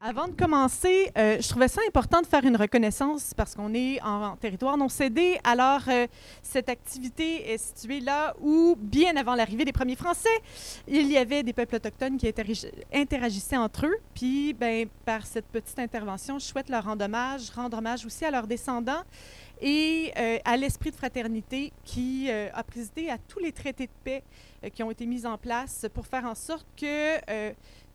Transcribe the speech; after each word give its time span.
Avant 0.00 0.28
de 0.28 0.32
commencer, 0.32 1.10
euh, 1.16 1.40
je 1.40 1.48
trouvais 1.48 1.68
ça 1.68 1.80
important 1.88 2.20
de 2.20 2.26
faire 2.26 2.44
une 2.44 2.56
reconnaissance 2.56 3.32
parce 3.34 3.54
qu'on 3.54 3.72
est 3.72 4.00
en, 4.02 4.36
territoire 4.36 4.76
non 4.76 4.88
cédé. 4.88 5.38
Alors, 5.42 5.80
euh, 5.88 6.06
cette 6.42 6.68
activité 6.68 7.50
est 7.52 7.58
située 7.58 8.00
là 8.00 8.34
où, 8.40 8.76
bien 8.78 9.16
avant 9.16 9.34
l'arrivée 9.34 9.64
des 9.64 9.72
premiers 9.72 9.96
Français, 9.96 10.28
il 10.86 11.10
y 11.10 11.16
avait 11.16 11.42
des 11.42 11.52
peuples 11.52 11.76
autochtones 11.76 12.18
qui 12.18 12.32
interagissaient 12.92 13.56
entre 13.56 13.86
eux. 13.86 13.96
Puis, 14.14 14.52
ben, 14.52 14.86
par 15.06 15.24
cette 15.24 15.46
petite 15.46 15.78
intervention, 15.78 16.38
je 16.38 16.44
souhaite 16.44 16.68
leur 16.68 16.84
rendre 16.84 17.04
hommage, 17.04 17.50
rendre 17.50 17.78
hommage 17.78 18.04
aussi 18.04 18.24
à 18.24 18.30
leurs 18.30 18.46
descendants 18.46 19.02
et 19.60 20.12
euh, 20.16 20.38
à 20.44 20.56
l'esprit 20.56 20.90
de 20.90 20.96
fraternité 20.96 21.72
qui 21.84 22.30
a 22.30 22.62
présidé 22.62 23.08
à 23.08 23.18
tous 23.18 23.38
les 23.40 23.50
traités 23.50 23.86
de 23.86 23.92
paix 24.04 24.22
qui 24.74 24.82
ont 24.82 24.90
été 24.90 25.06
mis 25.06 25.24
en 25.26 25.38
place 25.38 25.86
pour 25.94 26.06
faire 26.06 26.24
en 26.24 26.34
sorte 26.34 26.66
que 26.76 27.18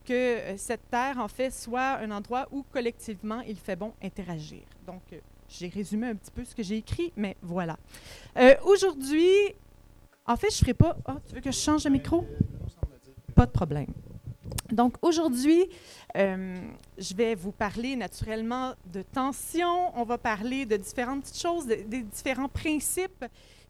que 0.06 0.14
euh, 0.14 0.58
cette 0.58 0.90
terre, 0.90 1.18
en 1.18 1.28
fait, 1.28 1.52
soit 1.52 1.98
un 2.00 2.12
endroit 2.12 2.48
où 2.52 2.64
collectivement 2.72 3.42
il 3.42 3.58
fait 3.58 3.76
bon 3.76 3.94
interagir. 4.02 4.64
Donc, 4.86 5.02
euh, 5.12 5.20
j'ai 5.50 5.68
résumé 5.68 6.08
un 6.08 6.16
petit 6.16 6.32
peu 6.32 6.44
ce 6.44 6.56
que 6.56 6.64
j'ai 6.64 6.78
écrit, 6.78 7.12
mais 7.16 7.36
voilà. 7.42 7.78
Euh, 8.38 8.56
aujourd'hui, 8.66 9.32
en 10.26 10.36
fait, 10.36 10.50
je 10.50 10.56
ne 10.56 10.60
ferai 10.60 10.74
pas. 10.74 10.98
Oh, 11.08 11.14
tu 11.28 11.36
veux 11.36 11.42
que 11.42 11.52
je 11.52 11.60
change 11.60 11.84
de 11.84 11.90
micro? 11.90 12.26
Pas 13.36 13.46
de 13.46 13.52
problème. 13.52 13.88
Donc 14.72 14.96
aujourd'hui, 15.02 15.68
je 16.16 17.16
vais 17.16 17.36
vous 17.36 17.52
parler 17.52 17.96
naturellement 17.96 18.74
de 18.92 19.04
tension. 19.04 19.92
On 19.96 20.04
va 20.04 20.18
parler 20.18 20.66
de 20.66 20.78
différentes 20.78 21.24
petites 21.24 21.42
choses, 21.42 21.68
des 21.68 22.02
différents 22.02 22.48
principes 22.48 23.26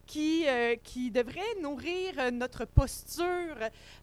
qui, 0.06 0.46
euh, 0.48 0.76
qui 0.84 1.12
devrait 1.12 1.42
nourrir 1.62 2.14
euh, 2.18 2.32
notre 2.32 2.66
posture 2.66 3.26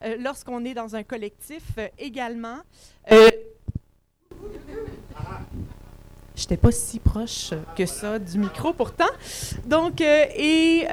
euh, 0.02 0.16
lorsqu'on 0.18 0.64
est 0.64 0.74
dans 0.74 0.96
un 0.96 1.02
collectif 1.02 1.62
également. 1.98 2.58
Je 3.10 3.24
n'étais 6.36 6.56
pas 6.56 6.72
si 6.72 6.98
proche 6.98 7.50
que 7.76 7.84
ça 7.86 8.18
du 8.18 8.38
micro 8.38 8.72
pourtant. 8.72 9.10
Donc, 9.66 10.00
et 10.00 10.86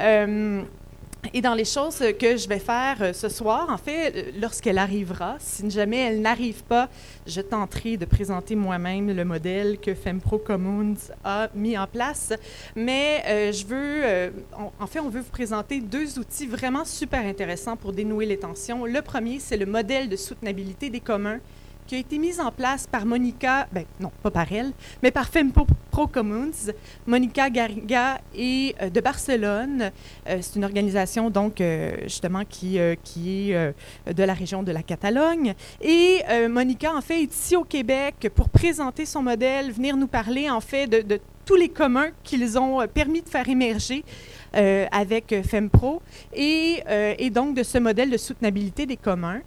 et 1.34 1.40
dans 1.42 1.54
les 1.54 1.64
choses 1.64 1.98
que 2.18 2.36
je 2.36 2.48
vais 2.48 2.60
faire 2.60 2.96
euh, 3.00 3.12
ce 3.12 3.28
soir, 3.28 3.68
en 3.70 3.76
fait, 3.76 4.14
euh, 4.14 4.22
lorsqu'elle 4.40 4.78
arrivera, 4.78 5.36
si 5.40 5.68
jamais 5.68 5.98
elle 5.98 6.20
n'arrive 6.20 6.62
pas, 6.62 6.88
je 7.26 7.40
tenterai 7.40 7.96
de 7.96 8.04
présenter 8.04 8.54
moi-même 8.54 9.14
le 9.14 9.24
modèle 9.24 9.78
que 9.78 9.94
FemPro 9.94 10.38
Commons 10.38 10.94
a 11.24 11.48
mis 11.54 11.76
en 11.76 11.86
place. 11.86 12.32
Mais 12.76 13.22
euh, 13.26 13.52
je 13.52 13.66
veux, 13.66 14.32
en 14.78 14.86
fait, 14.86 15.00
on 15.00 15.08
veut 15.08 15.20
vous 15.20 15.30
présenter 15.30 15.80
deux 15.80 16.18
outils 16.18 16.46
vraiment 16.46 16.84
super 16.84 17.24
intéressants 17.24 17.76
pour 17.76 17.92
dénouer 17.92 18.24
les 18.24 18.38
tensions. 18.38 18.86
Le 18.86 19.02
premier, 19.02 19.40
c'est 19.40 19.56
le 19.56 19.66
modèle 19.66 20.08
de 20.08 20.16
soutenabilité 20.16 20.88
des 20.88 21.00
communs 21.00 21.40
qui 21.88 21.94
a 21.94 21.98
été 21.98 22.18
mise 22.18 22.38
en 22.38 22.52
place 22.52 22.86
par 22.86 23.06
Monica, 23.06 23.66
ben 23.72 23.84
non, 23.98 24.12
pas 24.22 24.30
par 24.30 24.52
elle, 24.52 24.72
mais 25.02 25.10
par 25.10 25.26
FEMPO 25.26 25.66
Pro 25.90 26.06
Commons, 26.06 26.70
Monica 27.06 27.48
Garriga 27.48 28.20
et 28.36 28.74
euh, 28.82 28.90
de 28.90 29.00
Barcelone. 29.00 29.90
Euh, 30.28 30.38
c'est 30.42 30.56
une 30.56 30.64
organisation 30.64 31.30
donc 31.30 31.62
euh, 31.62 31.96
justement 32.02 32.44
qui, 32.46 32.78
qui 33.02 33.50
est 33.50 33.74
de 34.06 34.22
la 34.22 34.34
région 34.34 34.62
de 34.62 34.70
la 34.70 34.82
Catalogne. 34.82 35.54
Et 35.80 36.20
Monica 36.48 36.94
en 36.94 37.00
fait 37.00 37.22
est 37.22 37.34
ici 37.34 37.56
au 37.56 37.64
Québec 37.64 38.30
pour 38.34 38.50
présenter 38.50 39.06
son 39.06 39.22
modèle, 39.22 39.72
venir 39.72 39.96
nous 39.96 40.06
parler 40.06 40.50
en 40.50 40.60
fait 40.60 40.86
de, 40.86 41.00
de 41.00 41.18
tous 41.46 41.56
les 41.56 41.70
communs 41.70 42.10
qu'ils 42.22 42.58
ont 42.58 42.86
permis 42.86 43.22
de 43.22 43.28
faire 43.28 43.48
émerger. 43.48 44.04
avec 44.52 45.34
FEMPRO 45.44 46.02
et, 46.34 46.82
et, 47.18 47.30
donc 47.30 47.54
de 47.54 47.62
ce 47.62 47.78
modèle 47.78 48.10
de 48.10 48.16
soutenabilité 48.16 48.86
des 48.86 48.96
communs 48.96 49.40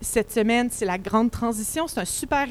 cette 0.00 0.32
semaine, 0.32 0.68
c'est 0.70 0.86
la 0.86 0.98
grande 0.98 1.30
transition. 1.30 1.86
C'est 1.86 2.00
un 2.00 2.04
super 2.04 2.46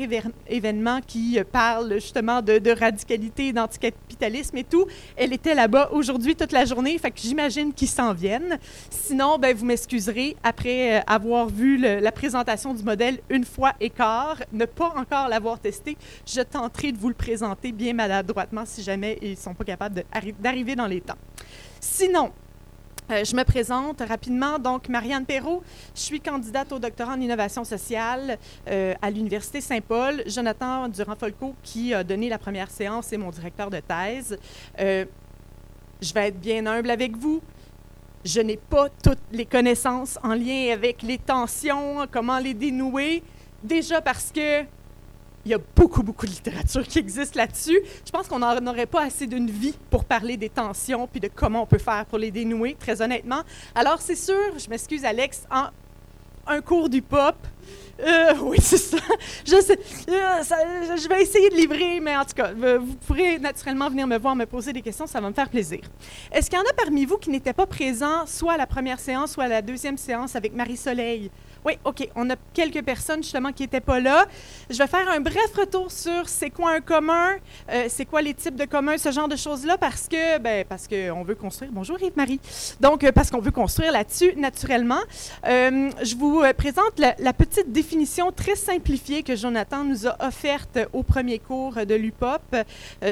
événement 0.47 0.99
qui 1.05 1.39
euh, 1.39 1.43
parle 1.43 1.93
justement 1.95 2.41
de, 2.41 2.79
radicalité, 2.79 3.51
d'anticapitalisme 3.51 4.57
et 4.57 4.63
tout. 4.63 4.85
Elle 5.15 5.33
était 5.33 5.55
là-bas 5.55 5.89
aujourd'hui 5.91 6.35
toute 6.35 6.51
la 6.51 6.65
journée, 6.65 6.97
fait 6.97 7.11
que 7.11 7.19
j'imagine 7.19 7.73
qu'ils 7.73 7.87
s'en 7.87 8.13
viennent. 8.13 8.59
Sinon, 8.89 9.37
ben, 9.39 9.55
vous 9.55 9.65
m'excuserez, 9.65 10.37
après 10.43 10.99
euh, 10.99 11.01
avoir 11.07 11.47
vu 11.47 11.77
la 11.77 12.11
présentation 12.11 12.73
du 12.73 12.83
modèle 12.83 13.19
une 13.29 13.45
fois 13.45 13.73
et 13.79 13.89
quart, 13.89 14.37
ne 14.51 14.65
pas 14.65 14.93
encore 14.95 15.27
l'avoir 15.27 15.59
testé, 15.59 15.97
je 16.25 16.41
tenterai 16.41 16.91
de 16.91 16.97
vous 16.97 17.09
le 17.09 17.15
présenter 17.15 17.71
bien 17.71 17.93
maladroitement 17.93 18.63
si 18.65 18.83
jamais 18.83 19.17
ils 19.21 19.31
ne 19.31 19.35
sont 19.35 19.53
pas 19.53 19.63
capables 19.63 20.03
d'arriver 20.39 20.75
dans 20.75 20.87
les 20.87 21.01
temps. 21.01 21.17
Sinon, 21.79 22.31
euh, 23.11 23.23
je 23.23 23.35
me 23.35 23.43
présente 23.43 24.01
rapidement. 24.01 24.59
Donc, 24.59 24.87
Marianne 24.87 25.25
Perrault, 25.25 25.63
je 25.95 26.01
suis 26.01 26.19
candidate 26.19 26.71
au 26.71 26.79
doctorat 26.79 27.13
en 27.13 27.19
innovation 27.19 27.63
sociale 27.63 28.37
euh, 28.67 28.93
à 29.01 29.09
l'Université 29.09 29.61
Saint-Paul. 29.61 30.23
Jonathan 30.27 30.87
Durand-Folco, 30.87 31.55
qui 31.63 31.93
a 31.93 32.03
donné 32.03 32.29
la 32.29 32.37
première 32.37 32.69
séance, 32.69 33.11
est 33.11 33.17
mon 33.17 33.31
directeur 33.31 33.69
de 33.69 33.79
thèse. 33.79 34.37
Euh, 34.79 35.05
je 36.01 36.13
vais 36.13 36.27
être 36.27 36.39
bien 36.39 36.65
humble 36.67 36.91
avec 36.91 37.17
vous. 37.17 37.41
Je 38.25 38.41
n'ai 38.41 38.57
pas 38.57 38.89
toutes 39.03 39.17
les 39.31 39.45
connaissances 39.45 40.19
en 40.23 40.35
lien 40.35 40.71
avec 40.71 41.01
les 41.01 41.17
tensions, 41.17 42.05
comment 42.11 42.37
les 42.37 42.53
dénouer. 42.53 43.23
Déjà 43.63 44.01
parce 44.01 44.31
que 44.31 44.63
il 45.45 45.51
y 45.51 45.53
a 45.53 45.59
beaucoup, 45.75 46.03
beaucoup 46.03 46.25
de 46.25 46.31
littérature 46.31 46.85
qui 46.87 46.99
existe 46.99 47.35
là-dessus. 47.35 47.79
Je 48.05 48.11
pense 48.11 48.27
qu'on 48.27 48.39
n'aurait 48.39 48.85
pas 48.85 49.03
assez 49.03 49.27
d'une 49.27 49.49
vie 49.49 49.75
pour 49.89 50.05
parler 50.05 50.37
des 50.37 50.49
tensions 50.49 51.07
puis 51.07 51.19
de 51.19 51.29
comment 51.33 51.63
on 51.63 51.65
peut 51.65 51.77
faire 51.77 52.05
pour 52.05 52.17
les 52.17 52.31
dénouer, 52.31 52.75
très 52.79 53.01
honnêtement. 53.01 53.41
Alors, 53.75 54.01
c'est 54.01 54.15
sûr, 54.15 54.57
je 54.57 54.69
m'excuse, 54.69 55.05
Alex, 55.05 55.43
un 55.49 56.61
cours 56.61 56.89
du 56.89 57.01
pop, 57.01 57.35
euh, 58.01 58.33
oui, 58.41 58.57
c'est 58.61 58.77
ça. 58.77 58.97
Je. 59.45 59.55
Euh, 59.55 61.07
vais 61.09 61.21
essayer 61.21 61.49
de 61.49 61.55
livrer, 61.55 61.99
mais 61.99 62.15
en 62.15 62.23
tout 62.23 62.33
cas, 62.35 62.53
vous 62.53 62.95
pourrez 63.07 63.39
naturellement 63.39 63.89
venir 63.89 64.07
me 64.07 64.17
voir, 64.17 64.35
me 64.35 64.45
poser 64.45 64.71
des 64.71 64.81
questions, 64.81 65.07
ça 65.07 65.19
va 65.19 65.29
me 65.29 65.33
faire 65.33 65.49
plaisir. 65.49 65.79
Est-ce 66.31 66.49
qu'il 66.49 66.57
y 66.57 66.61
en 66.61 66.65
a 66.65 66.73
parmi 66.73 67.05
vous 67.05 67.17
qui 67.17 67.29
n'étaient 67.29 67.53
pas 67.53 67.65
présents, 67.65 68.25
soit 68.25 68.53
à 68.53 68.57
la 68.57 68.67
première 68.67 68.99
séance, 68.99 69.31
soit 69.31 69.45
à 69.45 69.47
la 69.47 69.61
deuxième 69.61 69.97
séance 69.97 70.35
avec 70.35 70.53
Marie-Soleil? 70.53 71.29
Oui, 71.65 71.73
OK. 71.83 72.07
On 72.15 72.29
a 72.29 72.35
quelques 72.53 72.83
personnes 72.83 73.21
justement 73.21 73.51
qui 73.51 73.63
n'étaient 73.63 73.81
pas 73.81 73.99
là. 73.99 74.25
Je 74.69 74.77
vais 74.77 74.87
faire 74.87 75.09
un 75.09 75.19
bref 75.19 75.53
retour 75.57 75.91
sur 75.91 76.27
c'est 76.29 76.49
quoi 76.49 76.71
un 76.71 76.81
commun, 76.81 77.35
euh, 77.69 77.85
c'est 77.89 78.05
quoi 78.05 78.21
les 78.21 78.33
types 78.33 78.55
de 78.55 78.65
communs, 78.65 78.97
ce 78.97 79.11
genre 79.11 79.27
de 79.27 79.35
choses-là, 79.35 79.77
parce 79.77 80.07
que 80.07 80.37
ben, 80.39 80.65
parce 80.67 80.87
qu'on 80.87 81.23
veut 81.23 81.35
construire. 81.35 81.71
Bonjour 81.73 82.01
Yves-Marie. 82.01 82.39
Donc, 82.79 83.03
euh, 83.03 83.11
parce 83.11 83.29
qu'on 83.29 83.41
veut 83.41 83.51
construire 83.51 83.91
là-dessus, 83.91 84.33
naturellement. 84.37 85.01
Euh, 85.47 85.89
je 86.01 86.15
vous 86.15 86.43
présente 86.57 86.97
la, 86.97 87.15
la, 87.19 87.33
petite 87.33 87.71
définition 87.71 88.31
très 88.31 88.55
simplifiée 88.55 89.23
que 89.23 89.35
Jonathan 89.35 89.83
nous 89.83 90.07
a 90.07 90.15
offerte 90.25 90.79
au 90.93 91.03
premier 91.03 91.39
cours 91.39 91.73
de 91.85 91.95
l'UPOP 91.95 92.55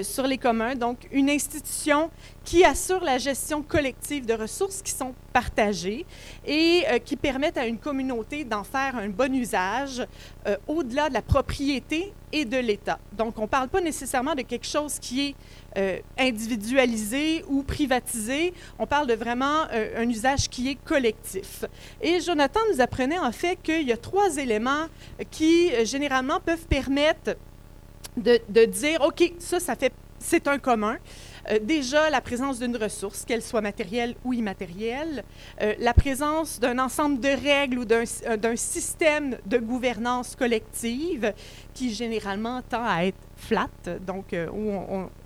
sur 0.04 0.28
les 0.28 0.38
communs. 0.38 0.76
Donc, 0.76 1.08
une 1.12 1.30
institution 1.30 2.10
qui 2.48 2.64
assure 2.64 3.04
la 3.04 3.18
gestion 3.18 3.62
collective 3.62 4.26
de 4.26 4.34
ressources 4.34 4.82
qui 4.82 4.92
sont 4.92 5.14
partagées 5.34 6.06
et 6.46 6.86
euh, 6.88 6.98
qui 6.98 7.18
permettent 7.18 7.58
à 7.58 7.66
une 7.66 7.78
communauté 7.78 8.46
d'en 8.46 8.64
faire 8.64 8.96
un 8.96 9.10
bon 9.10 9.36
usage 9.36 10.08
euh, 10.48 10.56
au-delà 10.66 11.10
de 11.10 11.14
la 11.14 11.22
propriété 11.22 12.14
et 12.32 12.46
de 12.46 12.56
l'État. 12.56 13.00
Donc, 13.12 13.38
on 13.38 13.42
ne 13.42 13.48
parle 13.48 13.68
pas 13.68 13.82
nécessairement 13.82 14.34
de 14.34 14.44
quelque 14.44 14.66
chose 14.66 14.98
qui 14.98 15.28
est 15.28 15.36
euh, 15.78 16.00
individualisé 16.18 17.44
ou 17.50 17.64
privatisé. 17.64 18.54
On 18.80 18.88
parle 18.88 19.08
de 19.08 19.16
vraiment 19.16 19.64
un 19.70 20.08
usage 20.08 20.48
qui 20.48 20.70
est 20.70 20.78
collectif. 20.86 21.66
Et 22.02 22.22
Jonathan 22.22 22.62
nous 22.72 22.80
apprenait 22.80 23.20
en 23.20 23.34
fait 23.34 23.58
qu'il 23.62 23.86
y 23.86 23.92
a 23.92 23.98
trois 23.98 24.38
éléments 24.38 24.86
qui, 25.32 25.70
généralement, 25.86 26.40
peuvent 26.40 26.68
permettre 26.68 27.36
de, 28.16 28.40
de 28.48 28.64
dire, 28.64 29.02
OK, 29.02 29.34
ça, 29.38 29.60
ça 29.60 29.76
fait, 29.76 29.92
c'est 30.18 30.48
un 30.48 30.60
commun. 30.60 30.98
Euh, 31.50 31.60
déjà, 31.62 32.10
la 32.10 32.22
présence 32.22 32.60
d'une 32.60 32.76
ressource, 32.76 33.26
qu'elle 33.26 33.42
soit 33.42 33.62
matérielle 33.62 34.16
ou 34.24 34.34
immatérielle, 34.34 35.24
euh, 35.62 35.74
la 35.80 35.94
présence 35.94 36.60
d'un 36.60 36.80
ensemble 36.80 37.20
de 37.20 37.30
règles 37.30 37.80
ou 37.80 37.86
d'un 37.86 38.04
euh, 38.28 38.56
système 38.56 39.38
de 39.46 39.58
gouvernance 39.58 40.36
collective 40.36 41.34
qui 41.74 41.94
généralement 41.94 42.62
tend 42.62 42.84
à 42.84 43.06
être 43.06 43.18
flat, 43.36 43.70
donc 44.06 44.36
où 44.52 44.72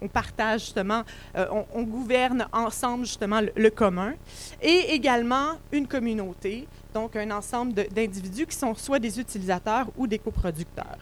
on, 0.01 0.07
partage 0.10 0.62
justement, 0.62 1.04
on, 1.34 1.84
gouverne 1.84 2.46
ensemble 2.51 3.06
justement 3.06 3.40
le, 3.56 3.69
commun, 3.69 4.16
et 4.62 4.94
également 4.94 5.54
une 5.72 5.88
communauté, 5.88 6.68
donc 6.94 7.16
un 7.16 7.31
ensemble 7.31 7.72
d'individus 7.74 8.48
qui 8.48 8.57
sont 8.57 8.75
soit 8.75 9.00
des 9.00 9.18
utilisateurs 9.18 9.88
ou 9.96 10.07
des 10.07 10.19
coproducteurs. 10.19 11.00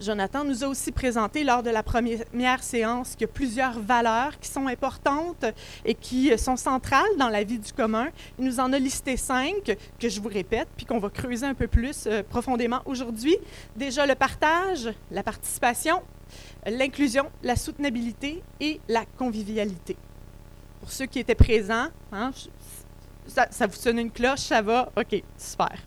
Jonathan 0.00 0.44
nous 0.44 0.64
a 0.64 0.68
aussi 0.68 0.90
présenté 0.90 1.44
lors 1.44 1.62
de 1.62 1.70
la 1.70 1.82
première 1.82 2.62
séance 2.62 3.12
qu'il 3.12 3.22
y 3.22 3.24
a 3.24 3.32
plusieurs 3.32 3.78
valeurs 3.78 4.38
qui 4.40 4.48
sont 4.48 4.66
importantes 4.66 5.44
et 5.84 5.94
qui 5.94 6.36
sont 6.36 6.56
centrales 6.56 7.16
dans 7.16 7.28
la 7.28 7.44
vie 7.44 7.58
du 7.58 7.72
commun. 7.72 8.08
Il 8.38 8.44
nous 8.44 8.58
en 8.58 8.72
a 8.72 8.78
listé 8.78 9.16
cinq 9.16 9.76
que 9.98 10.08
je 10.08 10.20
vous 10.20 10.28
répète, 10.28 10.68
puis 10.76 10.84
qu'on 10.84 10.98
va 10.98 11.10
creuser 11.10 11.46
un 11.46 11.54
peu 11.54 11.68
plus 11.68 12.06
euh, 12.06 12.22
profondément 12.22 12.82
aujourd'hui. 12.86 13.36
Déjà 13.76 14.04
le 14.04 14.16
partage, 14.16 14.90
la 15.10 15.22
participation, 15.22 16.02
l'inclusion, 16.66 17.30
la 17.42 17.54
soutenabilité 17.54 18.42
et 18.60 18.80
la 18.88 19.04
convivialité. 19.16 19.96
Pour 20.80 20.90
ceux 20.90 21.06
qui 21.06 21.20
étaient 21.20 21.34
présents, 21.34 21.88
hein, 22.12 22.32
ça, 23.28 23.46
ça 23.50 23.66
vous 23.66 23.76
sonne 23.76 24.00
une 24.00 24.10
cloche, 24.10 24.40
ça 24.40 24.60
va? 24.60 24.90
OK, 24.96 25.22
super. 25.38 25.78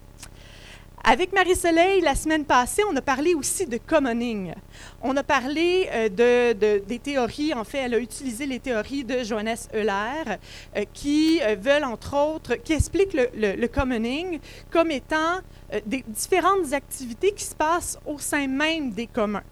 Avec 1.09 1.31
Marie-Soleil, 1.31 2.01
la 2.01 2.15
semaine 2.15 2.44
passée, 2.44 2.81
on 2.92 2.94
a 2.98 3.01
parlé 3.01 3.33
aussi 3.33 3.65
de 3.65 3.77
commoning. 3.77 4.54
On 5.01 5.15
a 5.15 5.24
parlé 5.24 5.88
euh, 5.94 6.09
de, 6.54 6.80
des 6.80 7.00
théories, 7.00 7.54
en 7.54 7.63
fait, 7.63 7.77
elle 7.77 7.94
a 7.94 7.98
utilisé 7.98 8.45
les 8.45 8.59
théories 8.59 9.06
de 9.06 9.24
Johannes 9.24 9.56
Euler, 9.74 10.36
euh, 10.75 10.83
qui 10.94 11.39
euh, 11.42 11.56
veulent, 11.57 11.86
entre 11.86 12.13
autres, 12.13 12.56
qui 12.56 12.74
expliquent 12.74 13.13
le, 13.13 13.68
commoning 13.68 14.39
comme 14.69 14.92
étant 14.92 15.39
des 15.86 16.04
différentes 16.09 16.74
activités 16.74 17.31
qui 17.31 17.45
se 17.45 17.56
passent 17.56 17.98
au 18.06 18.19
sein 18.19 18.45
même 18.48 18.92
des 18.92 19.07
communs. 19.07 19.44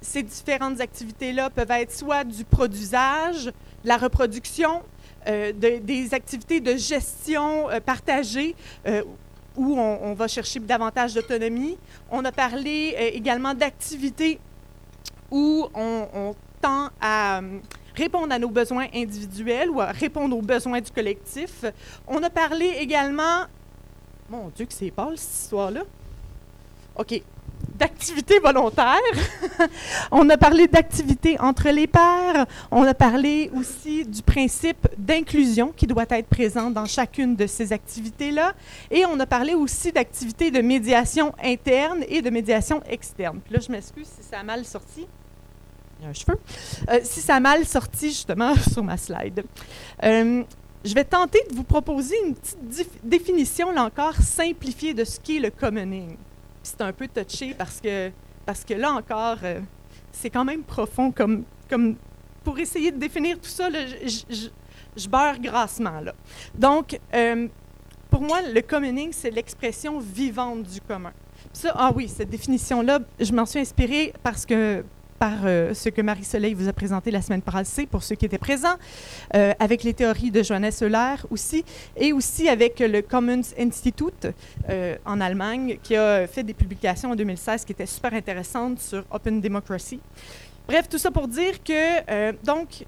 ces 0.00 0.24
différentes 0.24 0.80
activités-là 0.80 1.50
peuvent 1.50 1.70
être 1.70 1.92
soit 1.92 2.24
du 2.24 2.44
produisage, 2.44 3.52
la 3.84 3.96
reproduction, 3.96 4.82
des 5.26 6.08
activités 6.12 6.60
de 6.60 6.76
gestion 6.76 7.68
partagée 7.84 8.54
où 9.56 9.78
on, 9.78 10.14
va 10.14 10.28
chercher 10.28 10.60
davantage 10.60 11.14
d'autonomie. 11.14 11.78
On 12.10 12.24
a 12.24 12.32
parlé 12.32 12.94
euh, 12.98 13.10
également 13.12 13.54
d'activités 13.54 14.40
où 15.30 15.68
on, 15.74 16.34
tend 16.60 16.88
à 17.00 17.38
euh, 17.38 17.58
répondre 17.94 18.32
à 18.32 18.38
nos 18.38 18.48
besoins 18.48 18.86
individuels 18.94 19.70
ou 19.70 19.80
à 19.80 19.86
répondre 19.86 20.36
aux 20.36 20.42
besoins 20.42 20.80
du 20.80 20.90
collectif. 20.90 21.64
On 22.06 22.22
a 22.22 22.30
parlé 22.30 22.66
également, 22.78 23.44
mon 24.30 24.48
Dieu 24.48 24.66
que 24.66 24.72
c'est 24.72 24.90
pas 24.90 25.10
cette 25.14 25.42
histoire-là. 25.44 25.82
OK, 26.96 27.22
d'activités 27.74 28.38
volontaires. 28.38 28.98
on 30.10 30.28
a 30.30 30.36
parlé 30.36 30.66
d'activités 30.66 31.38
entre 31.40 31.68
les 31.70 31.86
pairs. 31.86 32.46
On 32.70 32.84
a 32.84 32.94
parlé 32.94 33.50
aussi 33.54 34.04
du 34.04 34.22
principe 34.22 34.88
d'inclusion 34.98 35.72
qui 35.76 35.86
doit 35.86 36.06
être 36.10 36.28
présent 36.28 36.70
dans 36.70 36.86
chacune 36.86 37.36
de 37.36 37.46
ces 37.46 37.72
activités-là. 37.72 38.54
Et 38.90 39.04
on 39.06 39.18
a 39.20 39.26
parlé 39.26 39.54
aussi 39.54 39.92
d'activités 39.92 40.50
de 40.50 40.60
médiation 40.60 41.32
interne 41.42 42.04
et 42.08 42.22
de 42.22 42.30
médiation 42.30 42.82
externe. 42.88 43.40
Puis 43.44 43.54
là, 43.54 43.60
je 43.60 43.72
m'excuse 43.72 44.06
si 44.06 44.26
ça 44.28 44.40
a 44.40 44.42
mal 44.42 44.64
sorti. 44.64 45.06
Il 45.98 46.04
y 46.04 46.06
a 46.06 46.10
un 46.10 46.12
cheveu. 46.12 46.38
Euh, 46.90 47.00
si 47.02 47.20
ça 47.20 47.36
a 47.36 47.40
mal 47.40 47.64
sorti, 47.64 48.08
justement, 48.08 48.54
sur 48.72 48.82
ma 48.82 48.96
slide. 48.96 49.44
Euh, 50.02 50.42
je 50.84 50.94
vais 50.94 51.04
tenter 51.04 51.40
de 51.50 51.56
vous 51.56 51.64
proposer 51.64 52.14
une 52.26 52.34
petite 52.34 52.58
définition, 53.02 53.70
là 53.72 53.84
encore, 53.84 54.14
simplifiée 54.16 54.92
de 54.92 55.04
ce 55.04 55.18
qu'est 55.18 55.38
le 55.38 55.50
commoning 55.50 56.16
c'est 56.64 56.80
un 56.80 56.92
peu 56.92 57.08
touché 57.08 57.54
parce 57.54 57.80
que, 57.80 58.10
parce 58.44 58.64
que 58.64 58.74
là 58.74 58.92
encore, 58.92 59.38
euh, 59.42 59.60
c'est 60.12 60.30
quand 60.30 60.44
même 60.44 60.62
profond 60.62 61.10
comme, 61.10 61.44
comme 61.68 61.96
pour 62.42 62.58
essayer 62.58 62.90
de 62.90 62.98
définir 62.98 63.38
tout 63.38 63.48
ça, 63.48 63.68
je, 63.70 64.50
je, 64.96 65.08
beurre 65.08 65.38
grassement. 65.40 66.00
Là. 66.00 66.14
Donc, 66.54 66.98
euh, 67.14 67.48
pour 68.10 68.20
moi, 68.20 68.42
le 68.42 68.60
communing, 68.60 69.12
c'est 69.12 69.30
l'expression 69.30 69.98
vivante 69.98 70.62
du 70.64 70.80
commun. 70.80 71.12
Ça, 71.52 71.72
ah 71.74 71.92
oui, 71.94 72.08
cette 72.08 72.30
définition-là, 72.30 73.00
je 73.18 73.32
m'en 73.32 73.46
suis 73.46 73.60
inspirée 73.60 74.12
parce 74.22 74.46
que 74.46 74.84
par 75.18 75.44
euh, 75.44 75.74
ce 75.74 75.88
que 75.88 76.02
Marie-Soleil 76.02 76.54
vous 76.54 76.68
a 76.68 76.72
présenté 76.72 77.10
la 77.10 77.22
semaine 77.22 77.42
passée, 77.42 77.86
pour 77.86 78.02
ceux 78.02 78.14
qui 78.14 78.26
étaient 78.26 78.38
présents, 78.38 78.76
euh, 79.34 79.52
avec 79.58 79.82
les 79.82 79.94
théories 79.94 80.30
de 80.30 80.42
Johannes 80.42 80.72
Euler 80.82 81.16
aussi, 81.30 81.64
et 81.96 82.12
aussi 82.12 82.48
avec 82.48 82.80
le 82.80 83.02
Commons 83.02 83.42
Institute 83.58 84.28
euh, 84.68 84.96
en 85.04 85.20
Allemagne, 85.20 85.78
qui 85.82 85.96
a 85.96 86.26
fait 86.26 86.42
des 86.42 86.54
publications 86.54 87.10
en 87.10 87.16
2016 87.16 87.64
qui 87.64 87.72
étaient 87.72 87.86
super 87.86 88.12
intéressantes 88.14 88.80
sur 88.80 89.04
Open 89.10 89.40
Democracy. 89.40 90.00
Bref, 90.66 90.88
tout 90.88 90.98
ça 90.98 91.10
pour 91.10 91.28
dire 91.28 91.62
que, 91.62 92.32
donc, 92.44 92.84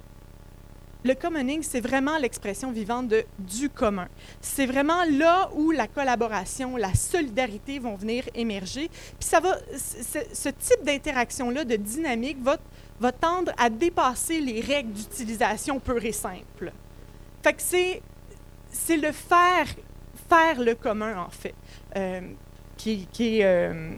le 1.07 1.15
commoning, 1.15 1.63
c'est 1.63 1.81
vraiment 1.81 2.19
l'expression 2.19 2.73
vivante 2.73 3.13
du 3.39 3.71
commun. 3.71 4.09
C'est 4.41 4.67
vraiment 4.67 5.05
là 5.11 5.49
où 5.55 5.71
la 5.71 5.87
collaboration, 5.87 6.77
la 6.77 6.95
solidarité 6.95 7.79
vont 7.79 7.95
venir 7.95 8.25
émerger. 8.35 8.89
Puis 8.89 9.29
ça 9.29 9.41
va, 9.41 9.57
ce 9.77 10.49
type 10.49 10.83
d'interaction-là, 10.83 11.65
de 11.65 11.77
dynamique, 11.77 12.39
va, 12.43 13.13
tendre 13.13 13.53
à 13.57 13.71
dépasser 13.71 14.41
les 14.41 14.61
règles 14.61 14.93
d'utilisation 14.93 15.79
pure 15.81 16.05
et 16.05 16.13
simple. 16.13 16.73
Fait 17.43 17.53
que 17.53 17.63
c'est, 17.63 18.97
le 18.97 19.13
faire, 19.13 19.67
faire 20.29 20.61
le 20.61 20.75
commun, 20.75 21.19
en 21.19 21.31
fait, 21.31 21.55
euh, 21.97 22.21
qui, 22.77 23.07
qui. 23.13 23.43
Euh, 23.43 23.95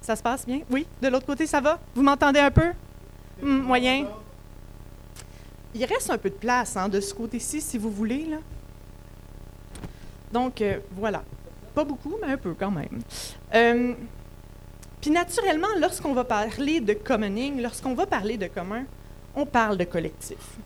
ça 0.00 0.16
se 0.16 0.22
passe 0.22 0.46
bien? 0.46 0.60
Oui? 0.70 0.86
De 1.02 1.08
l'autre 1.08 1.26
côté, 1.26 1.46
ça 1.46 1.60
va? 1.60 1.78
Vous 1.94 2.02
m'entendez 2.02 2.40
un 2.40 2.50
peu? 2.50 2.72
Hmm, 3.42 3.60
moyen? 3.60 4.06
Il 5.74 5.84
reste 5.84 6.10
un 6.10 6.18
peu 6.18 6.30
de 6.30 6.34
place 6.34 6.76
hein, 6.76 6.88
de 6.88 7.00
ce 7.00 7.14
côté-ci, 7.14 7.60
si 7.60 7.78
vous 7.78 7.90
voulez. 7.90 8.26
Là. 8.26 8.38
Donc, 10.32 10.60
euh, 10.60 10.78
voilà. 10.92 11.22
Pas 11.74 11.84
beaucoup, 11.84 12.16
mais 12.20 12.32
un 12.32 12.36
peu 12.36 12.54
quand 12.54 12.70
même. 12.70 13.00
Euh, 13.54 13.94
puis 15.00 15.10
naturellement, 15.10 15.68
lorsqu'on 15.78 16.12
va 16.12 16.24
parler 16.24 16.80
de 16.80 16.92
commoning, 16.94 17.62
lorsqu'on 17.62 17.94
va 17.94 18.06
parler 18.06 18.36
de 18.36 18.48
commun, 18.48 18.84
on 19.34 19.46
parle 19.46 19.76
de 19.76 19.84
collectif. 19.84 20.58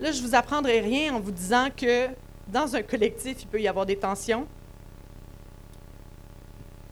Là, 0.00 0.10
je 0.12 0.20
ne 0.20 0.26
vous 0.26 0.34
apprendrai 0.34 0.80
rien 0.80 1.14
en 1.14 1.20
vous 1.20 1.30
disant 1.30 1.68
que 1.74 2.08
dans 2.48 2.74
un 2.74 2.82
collectif, 2.82 3.42
il 3.42 3.46
peut 3.46 3.60
y 3.60 3.68
avoir 3.68 3.86
des 3.86 3.96
tensions. 3.96 4.46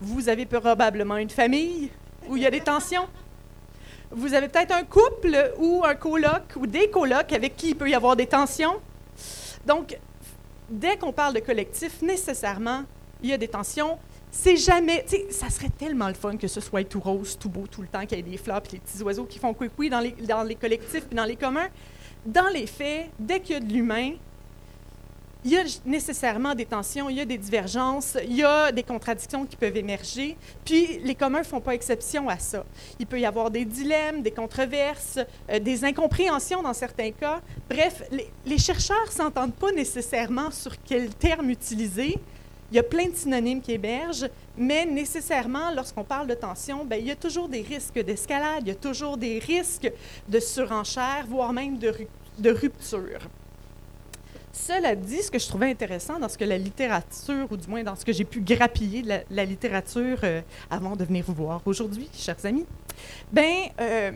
Vous 0.00 0.29
avez 0.29 0.47
probablement 0.47 1.17
une 1.17 1.31
famille 1.31 1.91
où 2.29 2.37
il 2.37 2.43
y 2.43 2.47
a 2.47 2.50
des 2.50 2.61
tensions 2.61 3.06
vous 4.14 4.34
avez 4.34 4.49
peut-être 4.49 4.72
un 4.72 4.84
couple 4.84 5.52
ou 5.58 5.82
un 5.84 5.94
coloc 5.94 6.43
ou 6.56 6.66
des 6.66 6.88
colocs 6.88 7.32
avec 7.32 7.56
qui 7.56 7.70
il 7.70 7.76
peut 7.76 7.88
y 7.88 7.94
avoir 7.94 8.16
des 8.16 8.26
tensions. 8.26 8.81
Donc, 9.66 9.99
dès 10.69 10.96
qu'on 10.96 11.12
parle 11.12 11.34
de 11.34 11.40
collectif, 11.40 12.00
nécessairement, 12.02 12.84
il 13.22 13.31
y 13.31 13.32
a 13.32 13.38
des 13.38 13.49
tensions. 13.49 13.99
C'est 14.31 14.56
jamais, 14.56 15.05
tu 15.05 15.16
sais, 15.16 15.26
ça 15.31 15.49
serait 15.49 15.69
tellement 15.69 16.08
le 16.08 16.14
fun 16.14 16.37
que 16.37 16.49
ce 16.49 16.61
soit 16.61 16.84
tout 16.84 17.00
rose, 17.00 17.38
tout 17.38 17.49
beau 17.49 17.66
tout 17.70 17.82
le 17.82 17.88
temps, 17.88 18.05
qu'il 18.06 18.19
y 18.19 18.20
ait 18.20 18.22
des 18.22 18.37
fleurs 18.37 18.62
et 18.66 18.72
des 18.72 18.78
petits 18.78 19.02
oiseaux 19.02 19.25
qui 19.25 19.38
font 19.38 19.55
couicou 19.55 19.88
dans 19.88 20.00
les, 20.00 20.12
dans 20.12 20.43
les 20.43 20.56
collectifs 20.56 21.05
et 21.11 21.14
dans 21.14 21.25
les 21.25 21.37
communs. 21.37 21.69
Dans 22.26 22.49
les 22.49 22.66
faits, 22.66 23.11
dès 23.19 23.40
qu'il 23.40 23.55
y 23.55 23.56
a 23.56 23.61
de 23.61 23.72
l'humain, 23.72 24.12
il 25.44 25.50
y 25.50 25.58
a 25.58 25.64
nécessairement 25.85 26.55
des 26.55 26.64
tensions, 26.64 27.11
il 27.11 27.17
y 27.17 27.20
a 27.20 27.26
des 27.26 27.37
divergences, 27.37 28.17
il 28.25 28.37
y 28.37 28.43
a 28.43 28.73
des 28.73 28.82
contradictions 28.82 29.44
qui 29.44 29.56
peuvent 29.56 29.76
émerger, 29.76 30.38
puis 30.64 30.99
les 31.05 31.14
communs 31.14 31.41
ne 31.41 31.44
font 31.44 31.61
pas 31.61 31.75
exception 31.75 32.31
à 32.31 32.38
ça. 32.38 32.64
Il 32.99 33.06
peut 33.06 33.20
y 33.20 33.26
avoir 33.26 33.50
des 33.50 33.67
dilemmes, 33.67 34.23
des 34.23 34.31
controverses, 34.31 35.19
euh, 35.50 35.58
des 35.58 35.85
incompréhensions 35.85 36.62
dans 36.62 36.73
certains 36.73 37.11
cas. 37.11 37.43
Bref, 37.69 38.05
les, 38.11 38.58
chercheurs 38.58 39.05
ne 39.06 39.12
s'entendent 39.12 39.55
pas 39.55 39.70
nécessairement 39.73 40.50
sur 40.50 40.82
quel 40.82 41.11
terme 41.11 41.50
utiliser. 41.50 42.19
Il 42.73 42.76
y 42.76 42.79
a 42.79 42.82
plein 42.82 43.08
de 43.08 43.14
synonymes 43.14 43.61
qui 43.61 43.73
émergent, 43.73 44.31
mais 44.56 44.87
nécessairement, 44.87 45.70
lorsqu'on 45.73 46.05
parle 46.05 46.26
de 46.26 46.35
tension, 46.35 46.87
bien, 46.87 46.97
il 46.97 47.07
y 47.07 47.11
a 47.11 47.16
toujours 47.16 47.50
des 47.50 47.61
risques 47.61 48.02
d'escalade, 48.02 48.62
il 48.62 48.68
y 48.68 48.73
a 48.73 48.76
toujours 48.76 49.18
des 49.18 49.38
risques 49.38 49.92
de 50.26 50.40
surenchère, 50.40 51.26
voire 51.28 51.52
même 51.52 51.76
de 51.78 52.50
rupture. 52.50 53.21
Cela 54.54 54.94
dit, 54.94 55.20
ce 55.20 55.32
que 55.32 55.38
je 55.40 55.49
trouvais 55.49 55.68
intéressant 55.68 56.20
dans 56.20 56.28
ce 56.28 56.38
que 56.38 56.44
la 56.44 56.56
littérature, 56.56 57.49
ou 57.50 57.56
du 57.56 57.66
moins 57.66 57.82
dans 57.82 57.96
ce 57.96 58.04
que 58.04 58.12
j'ai 58.12 58.25
pu 58.25 58.40
grappiller 58.40 59.02
de 59.02 59.12
la, 59.28 59.44
littérature 59.44 60.18
euh, 60.23 60.40
avant 60.70 60.94
de 60.94 61.02
venir 61.04 61.25
vous 61.26 61.34
voir 61.34 61.61
aujourd'hui, 61.66 62.08
chers 62.14 62.46
amis, 62.46 62.64
ben, 63.32 63.52
euh, 63.80 64.12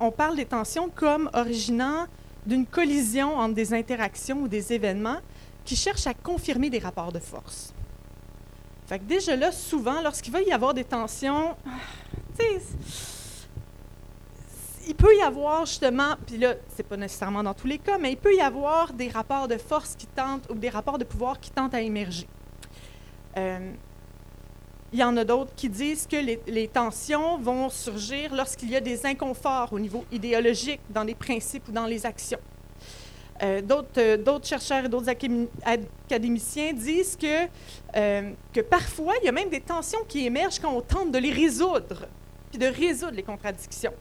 on 0.00 0.10
parle 0.10 0.34
des 0.34 0.44
tensions 0.44 0.90
comme 0.92 1.30
originant 1.34 2.06
d'une 2.44 2.66
collision 2.66 3.36
entre 3.36 3.54
des 3.54 3.72
interactions 3.74 4.40
ou 4.42 4.48
des 4.48 4.72
événements 4.72 5.20
qui 5.64 5.76
cherchent 5.76 6.08
à 6.08 6.14
confirmer 6.14 6.68
des 6.68 6.80
rapports 6.80 7.12
de 7.12 7.20
force. 7.20 7.72
Fait 8.88 9.04
déjà 9.06 9.36
là, 9.36 9.52
souvent, 9.52 10.02
lorsqu'il 10.02 10.32
va 10.32 10.42
y 10.42 10.50
avoir 10.50 10.74
des 10.74 10.84
tensions, 10.84 11.54
sais, 12.36 12.60
il 14.86 14.94
peut 14.94 15.14
y 15.16 15.22
avoir 15.22 15.66
justement, 15.66 16.14
puis 16.26 16.38
là, 16.38 16.54
c'est 16.74 16.86
pas 16.86 16.96
nécessairement 16.96 17.42
dans 17.42 17.54
tous 17.54 17.66
les 17.66 17.78
cas, 17.78 17.98
mais 17.98 18.12
il 18.12 18.16
peut 18.16 18.34
y 18.34 18.40
avoir 18.40 18.92
des 18.92 19.08
rapports 19.08 19.48
de 19.48 19.56
force 19.56 19.96
qui 19.96 20.06
tentent, 20.06 20.48
ou 20.48 20.54
des 20.54 20.68
rapports 20.68 20.98
de 20.98 21.04
pouvoir 21.04 21.40
qui 21.40 21.50
tentent 21.50 21.74
à 21.74 21.80
émerger. 21.80 22.28
Euh, 23.36 23.72
il 24.92 25.00
y 25.00 25.04
en 25.04 25.16
a 25.16 25.24
d'autres 25.24 25.52
qui 25.56 25.68
disent 25.68 26.06
que 26.06 26.16
les, 26.16 26.68
tensions 26.68 27.38
vont 27.38 27.68
surgir 27.68 28.34
lorsqu'il 28.34 28.70
y 28.70 28.76
a 28.76 28.80
des 28.80 29.04
inconforts 29.04 29.72
au 29.72 29.80
niveau 29.80 30.04
idéologique 30.12 30.80
dans 30.88 31.02
les 31.02 31.16
principes 31.16 31.68
ou 31.68 31.72
dans 31.72 31.86
les 31.86 32.06
actions. 32.06 32.38
Euh, 33.42 33.60
euh, 33.98 34.16
d'autres, 34.16 34.46
chercheurs 34.46 34.84
et 34.84 34.88
d'autres 34.88 35.10
académiciens 35.10 36.72
disent 36.72 37.16
que, 37.16 37.46
que 38.54 38.60
parfois, 38.60 39.14
il 39.20 39.26
y 39.26 39.28
a 39.28 39.32
même 39.32 39.50
des 39.50 39.60
tensions 39.60 40.04
qui 40.08 40.24
émergent 40.24 40.60
quand 40.60 40.72
on 40.72 40.80
tente 40.80 41.10
de 41.10 41.18
les 41.18 41.32
résoudre, 41.32 42.06
puis 42.50 42.58
de 42.58 42.66
résoudre 42.66 43.16
les 43.16 43.24
contradictions. 43.24 43.92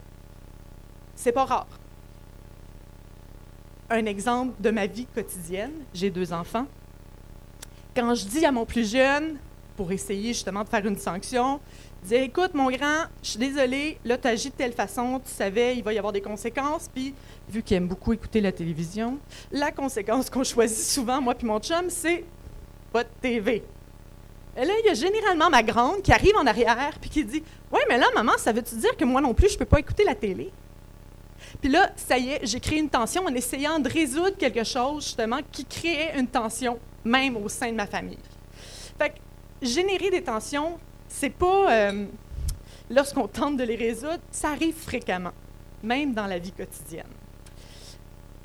C'est 1.16 1.32
pas 1.32 1.46
rare. 1.46 1.68
Un 3.90 4.06
exemple 4.06 4.54
de 4.60 4.72
ma 4.72 4.88
vie 4.88 5.06
quotidienne, 5.06 5.74
j'ai 5.94 6.10
deux 6.10 6.34
enfants. 6.34 6.66
Quand 7.96 8.16
je 8.16 8.26
dis 8.26 8.46
à 8.46 8.52
mon 8.52 8.66
plus 8.66 8.92
jeune, 8.92 9.38
pour 9.78 9.92
essayer 9.92 10.30
justement 10.34 10.64
de 10.64 10.70
faire 10.70 10.86
une 10.86 10.98
sanction, 10.98 11.60
dire 12.04 12.22
écoute 12.22 12.54
mon 12.54 12.70
grand, 12.70 13.06
je 13.22 13.32
suis 13.32 13.40
désolé, 13.40 13.98
là 14.06 14.18
tu 14.18 14.28
agis 14.28 14.50
de 14.50 14.56
telle 14.56 14.74
façon, 14.74 15.22
tu 15.24 15.32
savais, 15.32 15.78
il 15.78 15.84
va 15.84 15.94
y 15.94 15.98
avoir 15.98 16.14
des 16.14 16.22
conséquences, 16.22 16.90
puis 16.94 17.14
vu 17.50 17.62
qu'il 17.62 17.78
aime 17.78 17.88
beaucoup 17.88 18.14
écouter 18.14 18.42
la 18.42 18.52
télévision, 18.52 19.18
la 19.52 19.72
conséquence 19.72 20.30
qu'on 20.30 20.44
choisit 20.44 20.86
souvent 20.86 21.22
moi 21.22 21.36
puis 21.36 21.48
mon 21.48 21.60
chum, 21.60 21.90
c'est 21.90 22.26
pas 22.92 23.04
de 23.04 23.10
TV. 23.22 23.64
Et 24.58 24.64
là, 24.64 24.74
il 24.84 24.88
y 24.88 24.90
a 24.90 24.94
généralement 24.94 25.50
ma 25.50 25.64
grande 25.64 26.02
qui 26.02 26.14
arrive 26.14 26.36
en 26.38 26.46
arrière 26.46 26.98
puis 27.02 27.10
qui 27.10 27.26
dit 27.26 27.44
Ouais, 27.72 27.82
mais 27.90 27.98
là, 27.98 28.06
maman, 28.16 28.32
ça 28.38 28.54
veut-tu 28.54 28.76
dire 28.76 28.96
que 28.96 29.04
moi 29.04 29.20
non 29.20 29.34
plus, 29.34 29.50
je 29.50 29.58
peux 29.58 29.66
pas 29.66 29.80
écouter 29.80 30.06
la 30.06 30.16
télé? 30.16 30.52
Puis 31.62 31.70
là, 31.70 31.90
ça 31.96 32.18
y 32.18 32.30
est, 32.30 32.40
j'ai 32.44 32.60
créé 32.60 32.80
une 32.80 32.90
tension 32.90 33.26
en 33.26 33.34
essayant 33.34 33.80
de 33.80 33.90
résoudre 33.90 34.38
quelque 34.38 34.64
chose, 34.64 35.04
justement, 35.04 35.40
qui 35.52 35.66
créait 35.66 36.18
une 36.18 36.28
tension, 36.28 36.80
même 37.04 37.38
au 37.38 37.50
sein 37.50 37.72
de 37.72 37.76
ma 37.76 37.88
famille. 37.88 38.20
Fait 38.98 39.10
que 39.10 39.16
générer 39.62 40.10
des 40.10 40.22
tensions, 40.22 40.78
c'est 41.08 41.30
pas. 41.30 41.72
Euh, 41.72 42.06
lorsqu'on 42.90 43.28
tente 43.28 43.58
de 43.58 43.64
les 43.64 43.76
résoudre, 43.76 44.20
ça 44.32 44.50
arrive 44.50 44.76
fréquemment, 44.76 45.34
même 45.84 46.14
dans 46.14 46.28
la 46.28 46.40
vie 46.40 46.52
quotidienne. 46.52 47.06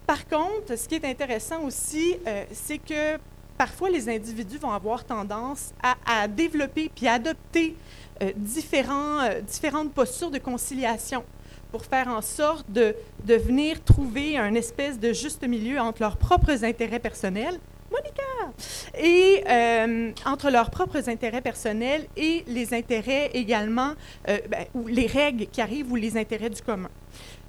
Par 0.07 0.26
contre, 0.26 0.76
ce 0.76 0.88
qui 0.88 0.97
est 0.97 1.05
intéressant 1.05 1.62
aussi, 1.62 2.17
euh, 2.26 2.45
c'est 2.52 2.79
que 2.79 3.19
parfois 3.57 3.90
les 3.90 4.09
individus 4.09 4.59
vont 4.59 4.73
avoir 4.73 5.05
tendance 5.05 5.71
à, 5.83 6.26
développer 6.26 6.90
puis 6.93 7.07
adopter 7.07 7.76
euh, 8.23 8.33
différents, 8.35 9.21
euh, 9.21 9.40
différentes 9.40 9.93
postures 9.93 10.31
de 10.31 10.38
conciliation 10.38 11.25
pour 11.71 11.85
faire 11.85 12.09
en 12.09 12.23
sorte 12.23 12.71
de, 12.71 12.95
de 13.25 13.35
venir 13.35 13.83
trouver 13.83 14.37
un 14.37 14.55
espèce 14.55 14.99
de 14.99 15.12
juste 15.12 15.47
milieu 15.47 15.79
entre 15.79 16.03
leurs 16.03 16.17
propres 16.17 16.65
intérêts 16.65 16.99
personnels 16.99 17.59
Monica! 17.91 19.03
Et 19.03 19.43
euh, 19.49 20.12
entre 20.25 20.49
leurs 20.50 20.71
propres 20.71 21.09
intérêts 21.09 21.41
personnels 21.41 22.07
et 22.17 22.45
les 22.47 22.73
intérêts 22.73 23.31
également, 23.35 23.95
ben, 24.27 24.67
ou 24.75 24.87
les 24.87 25.09
règles 25.09 25.47
qui 25.47 25.61
arrivent 25.61 25.91
ou 25.91 25.97
les 25.97 26.17
intérêts 26.17 26.50
du 26.50 26.62
commun. 26.62 26.91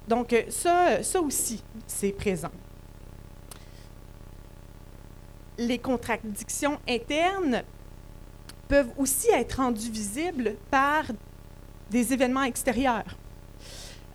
Donc, 0.08 0.34
ça, 0.48 1.00
ça 1.04 1.20
aussi, 1.20 1.62
c'est 1.86 2.10
présent 2.10 2.50
les 5.58 5.78
contradictions 5.78 6.78
internes 6.88 7.62
peuvent 8.68 8.90
aussi 8.96 9.28
être 9.30 9.54
rendues 9.54 9.90
visibles 9.90 10.56
par 10.70 11.04
des 11.90 12.12
événements 12.12 12.44
extérieurs. 12.44 13.16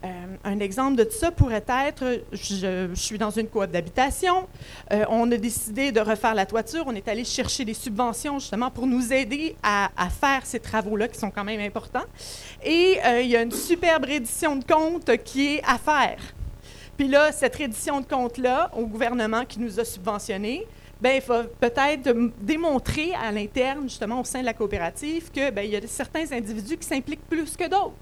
Euh, 0.03 0.07
un 0.43 0.59
exemple 0.59 1.03
de 1.03 1.09
ça 1.09 1.31
pourrait 1.31 1.65
être, 1.67 2.21
je, 2.31 2.89
suis 2.93 3.17
dans 3.17 3.31
une 3.31 3.47
coop 3.47 3.65
d'habitation, 3.71 4.47
euh, 4.91 5.05
on 5.09 5.31
a 5.31 5.37
décidé 5.37 5.91
de 5.91 5.99
refaire 5.99 6.35
la 6.35 6.45
toiture, 6.45 6.83
on 6.85 6.93
est 6.93 7.07
allé 7.07 7.23
chercher 7.23 7.65
des 7.65 7.73
subventions 7.73 8.37
justement 8.37 8.69
pour 8.69 8.85
nous 8.85 9.11
aider 9.11 9.55
à, 9.63 9.89
faire 10.09 10.45
ces 10.45 10.59
travaux-là 10.59 11.07
qui 11.07 11.17
sont 11.17 11.31
quand 11.31 11.43
même 11.43 11.61
importants. 11.61 12.05
Et 12.63 12.99
euh, 13.05 13.21
il 13.21 13.29
y 13.29 13.35
a 13.35 13.41
une 13.41 13.51
superbe 13.51 14.05
reddition 14.05 14.55
de 14.55 14.63
compte 14.63 15.09
qui 15.23 15.55
est 15.55 15.63
à 15.63 15.77
faire. 15.77 16.19
Puis 16.95 17.07
là, 17.07 17.31
cette 17.31 17.55
reddition 17.55 17.99
de 18.01 18.05
compte-là, 18.05 18.71
au 18.75 18.85
gouvernement 18.85 19.45
qui 19.45 19.59
nous 19.59 19.79
a 19.79 19.85
subventionnés, 19.85 20.65
ben, 20.99 21.15
il 21.15 21.21
faut 21.21 21.43
peut-être 21.59 22.11
démontrer 22.41 23.13
à 23.13 23.31
l'interne, 23.31 23.83
justement 23.83 24.21
au 24.21 24.23
sein 24.23 24.41
de 24.41 24.45
la 24.45 24.53
coopérative, 24.53 25.29
qu'il 25.31 25.51
ben, 25.51 25.61
y 25.61 25.75
a 25.75 25.87
certains 25.87 26.31
individus 26.31 26.77
qui 26.77 26.87
s'impliquent 26.87 27.27
plus 27.29 27.55
que 27.55 27.65
d'autres. 27.65 27.93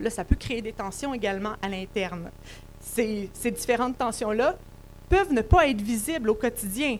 Là, 0.00 0.10
ça 0.10 0.24
peut 0.24 0.34
créer 0.34 0.60
des 0.60 0.72
tensions 0.72 1.14
également 1.14 1.52
à 1.62 1.68
l'interne. 1.68 2.30
Ces, 2.80 3.30
différentes 3.52 3.96
tensions-là 3.96 4.56
peuvent 5.08 5.32
ne 5.32 5.42
pas 5.42 5.68
être 5.68 5.80
visibles 5.80 6.30
au 6.30 6.34
quotidien, 6.34 6.98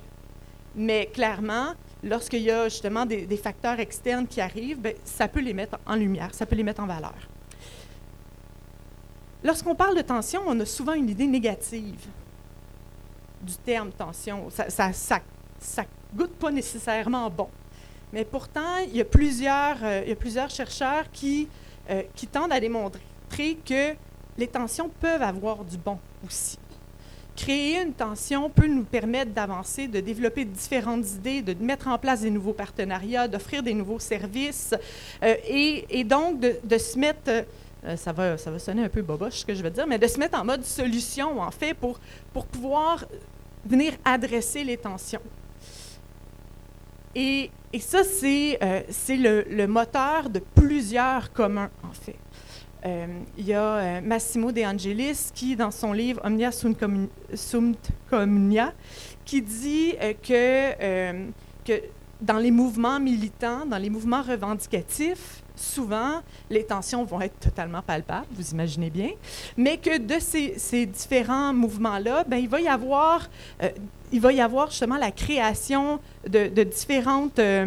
mais 0.76 1.06
clairement, 1.06 1.74
lorsqu'il 2.04 2.42
y 2.42 2.50
a 2.50 2.68
justement 2.68 3.04
des, 3.04 3.36
facteurs 3.36 3.80
externes 3.80 4.28
qui 4.28 4.40
arrivent, 4.40 4.80
ben, 4.80 4.94
ça 5.04 5.26
peut 5.26 5.40
les 5.40 5.54
mettre 5.54 5.78
en 5.86 5.96
lumière, 5.96 6.32
ça 6.34 6.46
peut 6.46 6.54
les 6.54 6.62
mettre 6.62 6.82
en 6.82 6.86
valeur. 6.86 7.16
Lorsqu'on 9.42 9.74
parle 9.74 9.96
de 9.96 10.02
tension, 10.02 10.42
on 10.46 10.60
a 10.60 10.64
souvent 10.64 10.92
une 10.92 11.10
idée 11.10 11.26
négative 11.26 12.06
du 13.42 13.54
terme 13.56 13.90
tension. 13.90 14.48
Ça, 14.50 14.70
ça, 14.70 14.90
ça, 14.92 15.84
goûte 16.14 16.34
pas 16.34 16.50
nécessairement 16.50 17.28
bon. 17.30 17.48
Mais 18.12 18.24
pourtant, 18.24 18.78
il 18.86 18.96
y 18.96 19.00
a 19.00 19.04
plusieurs, 19.04 19.78
euh, 19.82 20.02
il 20.04 20.10
y 20.10 20.12
a 20.12 20.16
plusieurs 20.16 20.50
chercheurs 20.50 21.10
qui, 21.10 21.48
euh, 21.90 22.02
qui 22.14 22.26
tendent 22.26 22.52
à 22.52 22.60
démontrer 22.60 23.00
que 23.64 23.94
les 24.36 24.46
tensions 24.46 24.90
peuvent 25.00 25.22
avoir 25.22 25.64
du 25.64 25.78
bon 25.78 25.98
aussi. 26.26 26.58
Créer 27.34 27.80
une 27.80 27.94
tension 27.94 28.50
peut 28.50 28.66
nous 28.66 28.84
permettre 28.84 29.30
d'avancer, 29.32 29.88
de 29.88 30.00
développer 30.00 30.44
différentes 30.44 31.10
idées, 31.12 31.40
de 31.40 31.54
mettre 31.64 31.88
en 31.88 31.96
place 31.96 32.20
des 32.20 32.30
nouveaux 32.30 32.52
partenariats, 32.52 33.26
d'offrir 33.26 33.62
des 33.62 33.72
nouveaux 33.72 33.98
services 33.98 34.74
euh, 35.22 35.34
et, 35.48 35.86
et, 35.88 36.04
donc 36.04 36.40
de, 36.40 36.56
de 36.62 36.76
se 36.76 36.98
mettre, 36.98 37.46
ça, 37.96 38.12
va, 38.12 38.36
ça 38.36 38.50
va 38.50 38.58
sonner 38.58 38.84
un 38.84 38.90
peu 38.90 39.00
boboche 39.00 39.38
ce 39.38 39.46
que 39.46 39.54
je 39.54 39.62
veux 39.62 39.70
dire, 39.70 39.86
mais 39.86 39.98
de 39.98 40.06
se 40.06 40.18
mettre 40.18 40.38
en 40.38 40.44
mode 40.44 40.62
solution 40.62 41.40
en 41.40 41.50
fait 41.50 41.72
pour, 41.72 41.98
pour 42.34 42.44
pouvoir 42.44 43.06
venir 43.64 43.92
adresser 44.04 44.64
les 44.64 44.76
tensions. 44.76 45.22
Et, 47.14 47.50
et 47.72 47.78
ça, 47.78 48.04
c'est 48.04 48.58
euh, 48.62 48.80
le, 49.08 49.44
le, 49.48 49.66
moteur 49.66 50.30
de 50.30 50.38
plusieurs 50.38 51.32
communs, 51.32 51.70
en 51.82 51.92
fait. 51.92 52.16
Euh, 52.84 53.06
il 53.38 53.46
y 53.46 53.54
a 53.54 53.76
euh, 53.76 54.00
Massimo 54.00 54.50
De 54.50 54.62
Angelis 54.62 55.30
qui, 55.34 55.54
dans 55.54 55.70
son 55.70 55.92
livre 55.92 56.20
Omnia 56.24 56.50
sunt, 56.50 56.76
communia, 58.10 58.72
qui 59.24 59.42
dit 59.42 59.94
que, 60.22 61.12
que 61.64 61.82
dans 62.20 62.38
les 62.38 62.50
mouvements 62.50 62.98
militants, 62.98 63.66
dans 63.66 63.78
les 63.78 63.90
mouvements 63.90 64.22
revendicatifs, 64.22 65.41
souvent, 65.56 66.22
les 66.50 66.64
tensions 66.64 67.04
vont 67.04 67.20
être 67.20 67.38
totalement 67.38 67.82
palpables, 67.82 68.26
vous 68.32 68.50
imaginez 68.50 68.90
bien, 68.90 69.10
mais 69.56 69.76
que 69.76 69.98
de 69.98 70.18
ces, 70.18 70.86
différents 70.86 71.52
mouvements-là, 71.52 72.24
ben, 72.26 72.36
il, 72.36 72.48
va 72.48 72.60
y 72.60 72.68
avoir, 72.68 73.28
euh, 73.62 73.68
il 74.12 74.20
va 74.20 74.32
y 74.32 74.40
avoir 74.40 74.70
justement 74.70 74.96
la 74.96 75.10
création 75.10 76.00
de, 76.28 76.62
différentes 76.64 77.38
euh, 77.38 77.66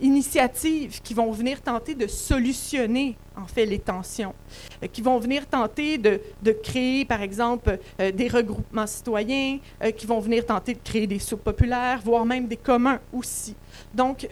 initiatives 0.00 1.00
qui 1.02 1.14
vont 1.14 1.30
venir 1.30 1.60
tenter 1.60 1.94
de 1.94 2.06
solutionner 2.06 3.16
en 3.36 3.46
fait 3.46 3.66
les 3.66 3.78
tensions, 3.78 4.34
euh, 4.82 4.86
qui 4.86 5.02
vont 5.02 5.18
venir 5.18 5.46
tenter 5.46 5.98
de, 5.98 6.20
créer 6.62 7.04
par 7.04 7.22
exemple 7.22 7.78
des 7.98 8.28
regroupements 8.28 8.86
citoyens, 8.86 9.58
qui 9.96 10.06
vont 10.06 10.20
venir 10.20 10.46
tenter 10.46 10.74
de 10.74 10.80
créer 10.82 11.06
des 11.06 11.18
soupes 11.18 11.44
populaires, 11.44 12.00
voire 12.04 12.24
même 12.24 12.46
des 12.46 12.56
communs 12.56 13.00
aussi. 13.12 13.54
Donc, 13.94 14.26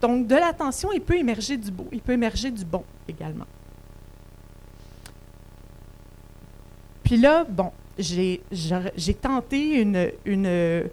donc, 0.00 0.26
de 0.26 0.34
la 0.34 0.52
tension, 0.52 0.90
il 0.92 1.00
peut 1.00 1.16
émerger 1.16 1.56
du 1.56 1.70
beau, 1.70 1.86
il 1.92 2.00
peut 2.00 2.12
émerger 2.12 2.50
du 2.50 2.64
bon 2.64 2.84
également. 3.08 3.46
Puis 7.02 7.16
là, 7.16 7.44
bon, 7.48 7.72
j'ai 7.98 8.40
tenté 9.20 9.80
une, 9.80 10.10
une, 10.24 10.88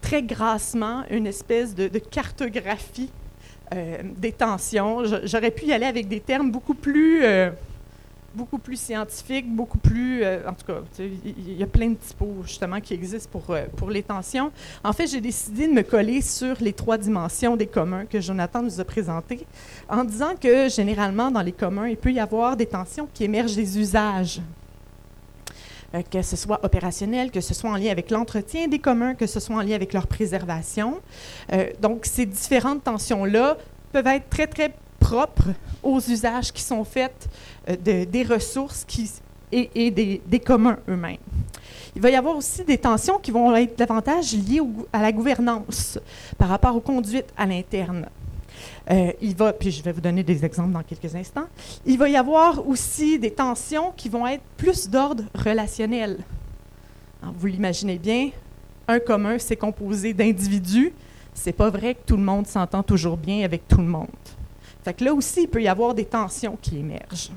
très 0.00 0.22
grassement 0.22 1.04
une 1.10 1.26
espèce 1.26 1.74
de, 1.74 1.98
cartographie 1.98 3.10
euh, 3.74 3.98
des 4.02 4.32
tensions. 4.32 5.02
J'aurais 5.24 5.50
pu 5.50 5.66
y 5.66 5.72
aller 5.72 5.86
avec 5.86 6.08
des 6.08 6.20
termes 6.20 6.50
beaucoup 6.50 6.74
plus 6.74 7.22
euh, 7.22 7.50
beaucoup 8.34 8.58
plus 8.58 8.78
scientifique, 8.78 9.48
beaucoup 9.48 9.78
plus... 9.78 10.22
Euh, 10.22 10.48
en 10.48 10.52
tout 10.52 10.66
cas, 10.66 10.80
il 10.98 11.54
y, 11.54 11.62
a 11.62 11.66
plein 11.66 11.90
de 11.90 11.94
typos, 11.94 12.28
justement, 12.44 12.80
qui 12.80 12.94
existent 12.94 13.28
pour, 13.30 13.54
euh, 13.54 13.66
pour 13.76 13.90
les 13.90 14.02
tensions. 14.02 14.52
En 14.84 14.92
fait, 14.92 15.06
j'ai 15.06 15.20
décidé 15.20 15.66
de 15.66 15.72
me 15.72 15.82
coller 15.82 16.20
sur 16.20 16.56
les 16.60 16.72
trois 16.72 16.98
dimensions 16.98 17.56
des 17.56 17.66
communs 17.66 18.04
que 18.04 18.20
Jonathan 18.20 18.62
nous 18.62 18.80
a 18.80 18.84
présentés, 18.84 19.46
en 19.88 20.04
disant 20.04 20.34
que, 20.40 20.68
généralement, 20.68 21.30
dans 21.30 21.42
les 21.42 21.52
communs, 21.52 21.88
il 21.88 21.96
peut 21.96 22.12
y 22.12 22.20
avoir 22.20 22.56
des 22.56 22.66
tensions 22.66 23.08
qui 23.12 23.24
émergent 23.24 23.56
des 23.56 23.78
usages. 23.78 24.40
Euh, 25.94 26.02
que 26.02 26.20
ce 26.20 26.36
soit 26.36 26.62
opérationnel, 26.62 27.30
que 27.30 27.40
ce 27.40 27.54
soit 27.54 27.70
en 27.70 27.76
lien 27.76 27.90
avec 27.90 28.10
l'entretien 28.10 28.68
des 28.68 28.78
communs, 28.78 29.14
que 29.14 29.26
ce 29.26 29.40
soit 29.40 29.56
en 29.56 29.62
lien 29.62 29.74
avec 29.74 29.94
leur 29.94 30.06
préservation. 30.06 31.00
donc, 31.80 32.04
ces 32.04 32.26
différentes 32.26 32.84
tensions-là 32.84 33.56
peuvent 33.92 34.06
être 34.06 34.28
très, 34.28 34.46
très 34.46 34.74
propres 34.98 35.50
aux 35.82 35.98
usages 35.98 36.52
qui 36.52 36.62
sont 36.62 36.84
faits 36.84 37.28
euh, 37.68 37.76
des 38.04 38.22
ressources 38.22 38.84
et, 39.52 39.90
des, 39.90 40.40
communs 40.40 40.78
eux-mêmes. 40.88 41.16
Il 41.96 42.02
va 42.02 42.10
y 42.10 42.16
avoir 42.16 42.36
aussi 42.36 42.64
des 42.64 42.78
tensions 42.78 43.18
qui 43.18 43.30
vont 43.30 43.54
être 43.56 43.76
davantage 43.76 44.34
liées 44.34 44.60
à 44.92 45.02
la 45.02 45.12
gouvernance 45.12 45.98
par 46.36 46.48
rapport 46.48 46.76
aux 46.76 46.80
conduites 46.80 47.32
à 47.36 47.46
l'interne. 47.46 48.06
Euh, 48.90 49.12
il 49.20 49.34
va, 49.36 49.52
puis 49.52 49.70
je 49.70 49.82
vais 49.82 49.92
vous 49.92 50.00
donner 50.00 50.22
des 50.22 50.44
exemples 50.44 50.72
dans 50.72 50.82
quelques 50.82 51.14
instants. 51.14 51.46
Il 51.86 51.98
va 51.98 52.08
y 52.08 52.16
avoir 52.16 52.66
aussi 52.66 53.18
des 53.18 53.30
tensions 53.30 53.92
qui 53.96 54.08
vont 54.08 54.26
être 54.26 54.42
plus 54.56 54.88
d'ordre 54.88 55.24
relationnel. 55.34 56.18
vous 57.22 57.46
l'imaginez 57.46 57.98
bien, 57.98 58.30
un 58.86 58.98
commun, 58.98 59.38
c'est 59.38 59.56
composé 59.56 60.14
d'individus. 60.14 60.92
C'est 61.34 61.52
pas 61.52 61.70
vrai 61.70 61.94
que 61.94 62.00
tout 62.06 62.16
le 62.16 62.22
monde 62.22 62.46
s'entend 62.46 62.82
toujours 62.82 63.16
bien 63.16 63.44
avec 63.44 63.68
tout 63.68 63.78
le 63.78 63.86
monde. 63.86 64.08
Fait 64.84 65.00
là 65.00 65.12
aussi, 65.12 65.42
il 65.42 65.48
peut 65.48 65.62
y 65.62 65.68
avoir 65.68 65.94
des 65.94 66.04
tensions 66.04 66.56
qui 66.60 66.78
émergent. 66.78 67.30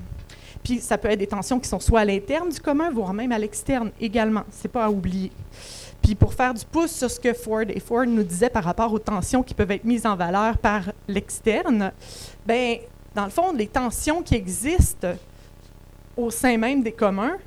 Puis 0.63 0.79
ça 0.79 0.97
peut 0.97 1.09
être 1.09 1.19
des 1.19 1.27
tensions 1.27 1.59
qui 1.59 1.67
sont 1.67 1.79
soit 1.79 2.01
à 2.01 2.05
l'interne 2.05 2.49
du 2.49 2.59
commun, 2.59 2.91
voire 2.91 3.13
même 3.13 3.31
à 3.31 3.39
l'externe 3.39 3.91
également. 3.99 4.43
C'est 4.51 4.67
pas 4.67 4.85
à 4.85 4.89
oublier. 4.89 5.31
Puis 6.01 6.15
pour 6.15 6.33
faire 6.33 6.53
du 6.53 6.65
pouce 6.65 6.91
sur 6.91 7.09
ce 7.09 7.19
que 7.19 7.33
Ford 7.33 7.65
et 7.67 7.79
Ford 7.79 8.05
nous 8.05 8.23
disaient 8.23 8.49
par 8.49 8.63
rapport 8.63 8.91
aux 8.91 8.99
tensions 8.99 9.43
qui 9.43 9.53
peuvent 9.53 9.71
être 9.71 9.83
mises 9.83 10.05
en 10.05 10.15
valeur 10.15 10.57
par 10.57 10.91
l'externe, 11.07 11.91
ben 12.45 12.77
dans 13.13 13.25
le 13.25 13.29
fond, 13.29 13.53
les 13.53 13.67
tensions 13.67 14.21
qui 14.21 14.35
existent 14.35 15.15
au 16.15 16.29
sein 16.29 16.57
même 16.57 16.81
des 16.81 16.91
communs 16.91 17.37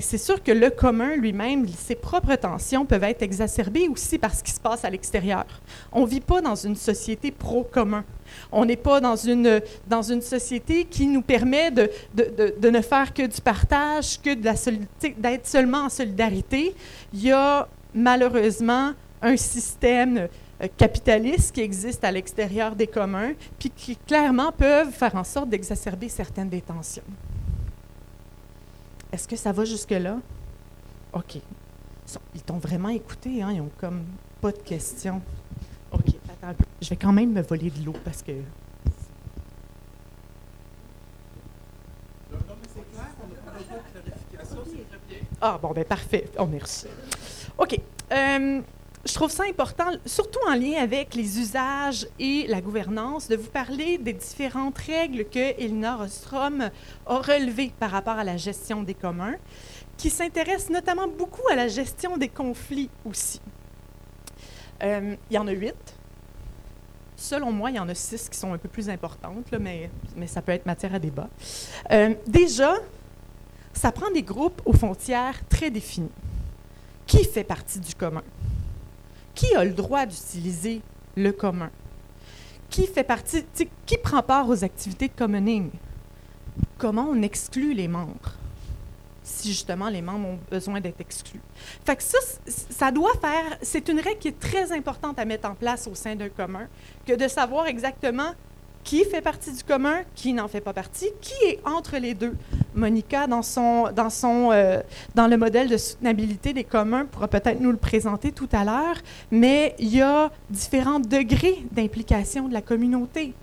c'est 0.00 0.18
sûr 0.18 0.42
que 0.42 0.52
le 0.52 0.70
commun 0.70 1.16
lui-même, 1.16 1.66
ses 1.68 1.94
propres 1.94 2.34
tensions 2.34 2.84
peuvent 2.84 3.04
être 3.04 3.22
exacerbées 3.22 3.88
aussi 3.88 4.18
par 4.18 4.34
ce 4.34 4.42
qui 4.42 4.50
se 4.50 4.60
passe 4.60 4.84
à 4.84 4.90
l'extérieur. 4.90 5.46
On 5.92 6.02
ne 6.02 6.06
vit 6.06 6.20
pas 6.20 6.40
dans 6.40 6.54
une 6.54 6.76
société 6.76 7.30
pro-commun. 7.30 8.04
On 8.52 8.66
n'est 8.66 8.76
pas 8.76 9.00
dans 9.00 9.16
une, 9.16 9.60
dans 9.86 10.02
une 10.02 10.20
société 10.20 10.84
qui 10.84 11.06
nous 11.06 11.22
permet 11.22 11.70
de, 11.70 11.90
de, 12.14 12.54
de, 12.58 12.70
ne 12.70 12.82
faire 12.82 13.14
que 13.14 13.26
du 13.26 13.40
partage, 13.40 14.20
que 14.20 14.34
d'être 14.34 15.46
seulement 15.46 15.84
en 15.84 15.88
solidarité. 15.88 16.74
Il 17.14 17.22
y 17.22 17.32
a 17.32 17.66
malheureusement 17.94 18.92
un 19.22 19.36
système 19.36 20.28
euh, 20.62 20.68
capitaliste 20.76 21.54
qui 21.54 21.62
existe 21.62 22.04
à 22.04 22.12
l'extérieur 22.12 22.76
des 22.76 22.86
communs, 22.86 23.32
puis 23.58 23.70
qui 23.70 23.96
clairement 23.96 24.52
peuvent 24.52 24.90
faire 24.90 25.14
en 25.14 25.24
sorte 25.24 25.48
d'exacerber 25.48 26.08
certaines 26.08 26.50
des 26.50 26.60
tensions. 26.60 27.02
Est-ce 29.12 29.26
que 29.26 29.36
ça 29.36 29.52
va 29.52 29.64
jusque-là? 29.64 30.18
OK. 31.12 31.36
Ils 32.34 32.42
t'ont 32.42 32.58
vraiment 32.58 32.88
écouté, 32.88 33.42
hein? 33.42 33.52
Ils 33.52 33.60
ont 33.60 33.70
comme 33.78 34.04
pas 34.40 34.52
de 34.52 34.58
questions. 34.58 35.20
OK, 35.92 36.14
attends. 36.28 36.56
Je 36.80 36.88
vais 36.90 36.96
quand 36.96 37.12
même 37.12 37.32
me 37.32 37.42
voler 37.42 37.70
de 37.70 37.84
l'eau 37.84 37.94
parce 38.04 38.22
que. 38.22 38.32
Ah, 45.40 45.58
bon, 45.60 45.70
ben 45.72 45.84
parfait. 45.84 46.28
Oh, 46.38 46.46
merci. 46.46 46.86
OK. 47.56 47.80
Euh, 48.12 48.60
je 49.08 49.14
trouve 49.14 49.30
ça 49.30 49.44
important, 49.48 49.90
surtout 50.04 50.38
en 50.46 50.54
lien 50.54 50.82
avec 50.82 51.14
les 51.14 51.40
usages 51.40 52.06
et 52.18 52.46
la 52.46 52.60
gouvernance, 52.60 53.26
de 53.26 53.36
vous 53.36 53.48
parler 53.48 53.96
des 53.96 54.12
différentes 54.12 54.76
règles 54.76 55.24
que 55.24 55.58
Elinor 55.58 56.02
Ostrom 56.02 56.70
a 57.06 57.16
relevées 57.16 57.72
par 57.78 57.90
rapport 57.90 58.18
à 58.18 58.24
la 58.24 58.36
gestion 58.36 58.82
des 58.82 58.92
communs, 58.92 59.36
qui 59.96 60.10
s'intéressent 60.10 60.70
notamment 60.70 61.08
beaucoup 61.08 61.48
à 61.50 61.56
la 61.56 61.68
gestion 61.68 62.18
des 62.18 62.28
conflits 62.28 62.90
aussi. 63.06 63.40
Euh, 64.82 65.16
il 65.30 65.34
y 65.34 65.38
en 65.38 65.46
a 65.46 65.52
huit. 65.52 65.96
Selon 67.16 67.50
moi, 67.50 67.70
il 67.70 67.76
y 67.76 67.80
en 67.80 67.88
a 67.88 67.94
six 67.94 68.28
qui 68.28 68.38
sont 68.38 68.52
un 68.52 68.58
peu 68.58 68.68
plus 68.68 68.90
importantes, 68.90 69.50
mais 69.58 69.90
ça 70.26 70.42
peut 70.42 70.52
être 70.52 70.66
matière 70.66 70.94
à 70.94 70.98
débat. 70.98 71.30
Euh, 71.90 72.14
déjà, 72.26 72.74
ça 73.72 73.90
prend 73.90 74.10
des 74.10 74.22
groupes 74.22 74.60
aux 74.66 74.74
frontières 74.74 75.40
très 75.48 75.70
définies. 75.70 76.12
Qui 77.06 77.24
fait 77.24 77.42
partie 77.42 77.80
du 77.80 77.94
commun? 77.94 78.22
Qui 79.38 79.54
a 79.54 79.64
le 79.64 79.70
droit 79.70 80.04
d'utiliser 80.04 80.82
le 81.16 81.30
commun? 81.30 81.70
Qui 82.70 82.88
fait 82.88 83.04
partie, 83.04 83.44
qui 83.86 83.96
prend 83.96 84.20
part 84.20 84.48
aux 84.48 84.64
activités 84.64 85.06
de 85.06 85.12
commoning? 85.12 85.70
Comment 86.76 87.08
on 87.10 87.22
exclut 87.22 87.72
les 87.72 87.88
membres? 87.88 88.34
si 89.28 89.48
justement 89.48 89.90
les 89.90 90.00
membres 90.00 90.26
ont 90.26 90.38
besoin 90.50 90.80
d'être 90.80 91.02
exclus? 91.02 91.40
Fait 91.84 91.96
que 91.96 92.02
ça, 92.02 92.18
ça 92.46 92.90
doit 92.90 93.12
faire, 93.20 93.58
c'est 93.60 93.88
une 93.88 94.00
règle 94.00 94.18
qui 94.18 94.28
est 94.28 94.40
très 94.40 94.72
importante 94.72 95.18
à 95.18 95.26
mettre 95.26 95.50
en 95.50 95.54
place 95.54 95.86
au 95.86 95.94
sein 95.94 96.16
d'un 96.16 96.30
commun, 96.30 96.66
que 97.06 97.12
de 97.12 97.28
savoir 97.28 97.66
exactement 97.66 98.32
qui 98.84 99.04
fait 99.04 99.20
partie 99.20 99.52
du 99.52 99.62
commun, 99.62 99.98
qui 100.14 100.32
n'en 100.32 100.48
fait 100.48 100.60
pas 100.60 100.72
partie, 100.72 101.08
qui 101.20 101.34
est 101.44 101.60
entre 101.64 101.98
les 101.98 102.14
deux. 102.14 102.34
Monica, 102.74 103.26
dans, 103.26 103.42
son, 103.42 103.90
dans, 103.94 104.10
son, 104.10 104.50
euh, 104.52 104.80
dans 105.14 105.26
le 105.26 105.36
modèle 105.36 105.68
de 105.68 105.76
soutenabilité 105.76 106.52
des 106.52 106.64
communs, 106.64 107.04
pourra 107.06 107.28
peut-être 107.28 107.60
nous 107.60 107.70
le 107.70 107.76
présenter 107.76 108.32
tout 108.32 108.48
à 108.52 108.64
l'heure, 108.64 108.96
mais 109.30 109.74
il 109.78 109.94
y 109.94 110.00
a 110.00 110.30
différents 110.48 111.00
degrés 111.00 111.64
d'implication 111.72 112.48
de 112.48 112.54
la 112.54 112.62
communauté. 112.62 113.34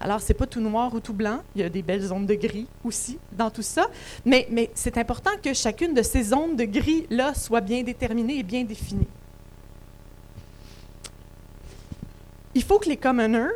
Alors, 0.00 0.20
ce 0.20 0.28
n'est 0.28 0.34
pas 0.34 0.46
tout 0.46 0.60
noir 0.60 0.92
ou 0.92 1.00
tout 1.00 1.14
blanc, 1.14 1.38
il 1.54 1.62
y 1.62 1.64
a 1.64 1.68
des 1.68 1.82
belles 1.82 2.02
zones 2.02 2.26
de 2.26 2.34
gris 2.34 2.66
aussi 2.84 3.18
dans 3.32 3.50
tout 3.50 3.62
ça, 3.62 3.86
mais, 4.24 4.46
mais 4.50 4.70
c'est 4.74 4.98
important 4.98 5.30
que 5.42 5.54
chacune 5.54 5.94
de 5.94 6.02
ces 6.02 6.24
zones 6.24 6.56
de 6.56 6.64
gris-là 6.64 7.32
soit 7.34 7.60
bien 7.60 7.82
déterminée 7.82 8.38
et 8.38 8.42
bien 8.42 8.64
définie. 8.64 9.06
Il 12.54 12.62
faut 12.62 12.78
que 12.78 12.88
les 12.88 12.96
commoners, 12.96 13.48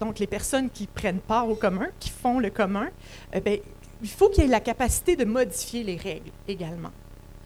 donc 0.00 0.18
les 0.18 0.26
personnes 0.26 0.70
qui 0.70 0.86
prennent 0.86 1.20
part 1.20 1.48
au 1.48 1.54
commun, 1.54 1.88
qui 1.98 2.10
font 2.10 2.38
le 2.38 2.50
commun, 2.50 2.88
euh, 3.34 3.40
ben, 3.40 3.58
il 4.02 4.08
faut 4.08 4.28
qu'il 4.28 4.44
y 4.44 4.46
ait 4.46 4.50
la 4.50 4.60
capacité 4.60 5.16
de 5.16 5.24
modifier 5.24 5.82
les 5.82 5.96
règles 5.96 6.30
également. 6.46 6.90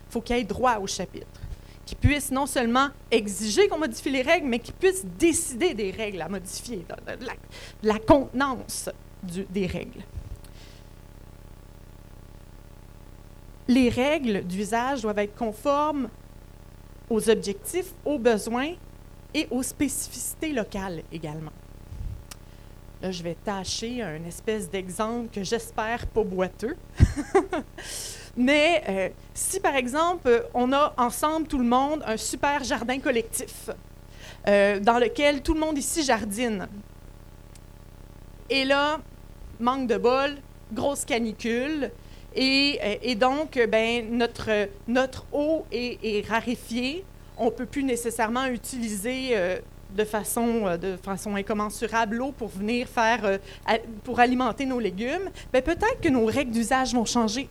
Il 0.09 0.13
faut 0.13 0.21
qu'il 0.21 0.37
y 0.37 0.41
ait 0.41 0.45
droit 0.45 0.79
au 0.79 0.87
chapitre, 0.87 1.41
qu'ils 1.85 1.99
puissent 1.99 2.33
non 2.33 2.47
seulement 2.47 2.89
exiger 3.11 3.69
qu'on 3.69 3.79
modifie 3.79 4.11
les 4.11 4.23
règles, 4.23 4.49
mais 4.49 4.59
qu'ils 4.59 4.75
puissent 4.75 5.05
décider 5.05 5.75
des 5.75 5.91
règles 5.91 6.23
à 6.23 6.29
modifier, 6.29 6.79
de, 6.79 7.27
la, 7.83 7.99
contenance 7.99 8.91
des 9.23 9.67
règles. 9.67 10.03
Les 13.69 13.89
règles 13.89 14.45
d'usage 14.45 15.03
doivent 15.03 15.19
être 15.19 15.37
conformes 15.37 16.09
aux 17.11 17.29
objectifs, 17.29 17.93
aux 18.05 18.19
besoins 18.19 18.75
et 19.35 19.47
aux 19.51 19.63
spécificités 19.63 20.53
locales 20.53 21.03
également. 21.13 21.53
Là, 23.03 23.11
je 23.11 23.23
vais 23.23 23.37
tâcher 23.45 24.03
un 24.03 24.25
espèce 24.25 24.71
d'exemple 24.71 25.29
que 25.31 25.45
j'espère 25.45 26.07
pas 26.07 26.25
boiteux. 26.25 26.77
Mais 28.37 28.83
euh, 28.89 29.09
si, 29.35 29.61
par 29.61 29.77
exemple, 29.77 30.47
on 30.55 30.73
a 30.73 30.95
ensemble, 30.97 31.47
tout 31.47 31.59
le 31.59 31.65
monde, 31.65 32.03
un 32.07 32.17
super 32.17 32.65
jardin 32.65 32.99
collectif 32.99 33.71
euh, 34.49 34.81
dans 34.81 34.99
lequel 34.99 35.43
tout 35.43 35.55
le 35.55 35.61
monde 35.61 35.77
ici 35.77 36.03
jardine, 36.03 36.69
et 38.49 38.65
là, 38.65 39.01
manque 39.61 39.89
de 39.89 39.97
bol, 39.97 40.37
grosse 40.73 41.05
canicule, 41.05 41.91
et, 42.35 42.79
euh, 42.83 43.15
donc, 43.15 43.59
ben, 43.71 44.07
notre, 44.11 44.69
notre 44.89 45.27
eau 45.33 45.67
est, 45.73 45.99
est 46.03 46.27
raréfiée, 46.29 47.05
on 47.39 47.47
ne 47.47 47.51
peut 47.51 47.67
plus 47.67 47.85
nécessairement 47.85 48.47
utiliser 48.47 49.31
euh, 49.33 49.59
de, 49.95 50.05
façon, 50.05 50.67
euh, 50.67 50.77
de 50.77 50.97
façon 50.97 51.37
incommensurable 51.37 52.17
l'eau 52.17 52.33
pour 52.33 52.49
venir 52.49 52.89
faire, 52.89 53.25
euh, 53.25 53.39
pour 54.05 54.21
alimenter 54.21 54.67
nos 54.67 54.79
légumes, 54.79 55.31
ben, 55.53 55.63
peut-être 55.63 56.01
que 56.01 56.09
nos 56.09 56.27
règles 56.27 56.53
d'usage 56.53 56.95
vont 56.95 57.05
changer 57.05 57.49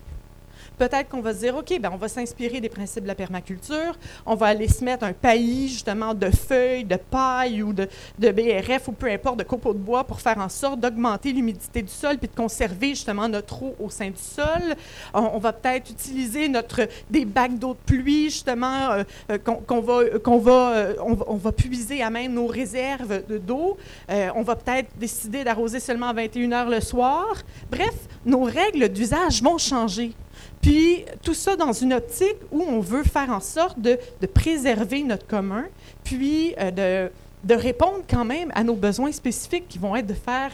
peut-être 0.78 1.08
qu'on 1.08 1.20
va 1.20 1.34
se 1.34 1.40
dire, 1.40 1.56
OK, 1.56 1.78
ben 1.80 1.90
on 1.92 1.96
va 1.96 2.08
s'inspirer 2.08 2.60
des 2.60 2.68
principes 2.68 3.02
de 3.02 3.08
la 3.08 3.14
permaculture, 3.14 3.96
on 4.24 4.34
va 4.34 4.46
aller 4.46 4.68
se 4.68 4.84
mettre 4.84 5.04
un 5.04 5.12
paillis 5.12 5.68
justement 5.68 6.14
de 6.14 6.30
feuilles, 6.30 6.84
de 6.84 6.96
paille 6.96 7.62
ou 7.62 7.72
de, 7.72 7.88
BRF 8.18 8.88
ou 8.88 8.92
peu 8.92 9.10
importe, 9.10 9.38
de 9.38 9.44
copeaux 9.44 9.72
de 9.72 9.78
bois 9.78 10.04
pour 10.04 10.20
faire 10.20 10.38
en 10.38 10.48
sorte 10.48 10.80
d'augmenter 10.80 11.32
l'humidité 11.32 11.82
du 11.82 11.92
sol 11.92 12.18
puis 12.18 12.28
de 12.28 12.34
conserver 12.34 12.90
justement 12.90 13.28
notre 13.28 13.62
eau 13.62 13.74
au 13.80 13.90
sein 13.90 14.10
du 14.10 14.20
sol. 14.20 14.76
On, 15.14 15.38
va 15.38 15.52
peut-être 15.52 15.90
utiliser 15.90 16.48
notre, 16.48 16.88
des 17.10 17.24
bacs 17.24 17.58
d'eau 17.58 17.74
de 17.74 17.78
pluie 17.86 18.30
justement 18.30 18.90
euh, 18.90 19.04
euh, 19.30 19.38
qu'on 19.38 19.80
va, 19.80 20.18
qu'on 20.22 20.38
va, 20.38 20.76
euh, 20.76 20.94
on, 21.00 21.36
va, 21.36 21.52
puiser 21.52 22.02
à 22.02 22.10
même 22.10 22.34
nos 22.34 22.46
réserves 22.46 23.22
d'eau. 23.28 23.76
on 24.08 24.42
va 24.42 24.56
peut-être 24.56 24.90
décider 24.98 25.44
d'arroser 25.44 25.80
seulement 25.80 26.08
à 26.08 26.12
21 26.12 26.52
heures 26.52 26.68
le 26.68 26.80
soir. 26.80 27.26
Bref, 27.70 27.94
nos 28.24 28.42
règles 28.42 28.88
d'usage 28.88 29.42
vont 29.42 29.58
changer. 29.58 30.12
Puis 30.60 31.04
tout 31.22 31.34
ça 31.34 31.56
dans 31.56 31.72
une 31.72 31.92
optique 31.92 32.36
où 32.50 32.62
on 32.62 32.80
veut 32.80 33.04
faire 33.04 33.30
en 33.30 33.40
sorte 33.40 33.80
de, 33.80 33.98
préserver 34.32 35.02
notre 35.02 35.26
commun, 35.26 35.64
puis 36.04 36.54
euh, 36.58 37.08
de, 37.44 37.54
répondre 37.54 38.02
quand 38.08 38.24
même 38.24 38.50
à 38.54 38.64
nos 38.64 38.74
besoins 38.74 39.12
spécifiques 39.12 39.68
qui 39.68 39.78
vont 39.78 39.94
être 39.94 40.06
de 40.06 40.14
faire 40.14 40.52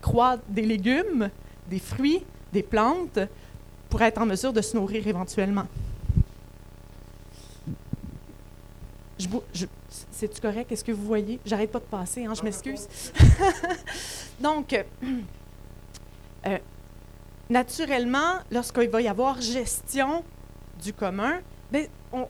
croître 0.00 0.42
des 0.48 0.62
légumes, 0.62 1.30
des 1.68 1.78
fruits, 1.78 2.22
des 2.52 2.62
plantes, 2.62 3.18
pour 3.88 4.00
être 4.02 4.20
en 4.20 4.26
mesure 4.26 4.52
de 4.52 4.62
se 4.62 4.76
nourrir 4.76 5.06
éventuellement. 5.06 5.66
C'est-tu 10.10 10.40
correct? 10.40 10.70
Est-ce 10.70 10.84
que 10.84 10.92
vous 10.92 11.04
voyez? 11.04 11.40
J'arrête 11.44 11.70
pas 11.70 11.78
de 11.78 11.84
passer, 11.84 12.24
hein, 12.24 12.34
je 12.34 12.42
m'excuse. 12.42 12.86
Donc, 14.40 14.72
euh, 16.46 16.58
naturellement, 17.50 18.38
lorsqu'il 18.50 18.88
va 18.88 19.02
y 19.02 19.08
avoir 19.08 19.40
gestion 19.40 20.24
du 20.82 20.92
commun, 20.92 21.40
bien, 21.70 21.84
on, 22.12 22.26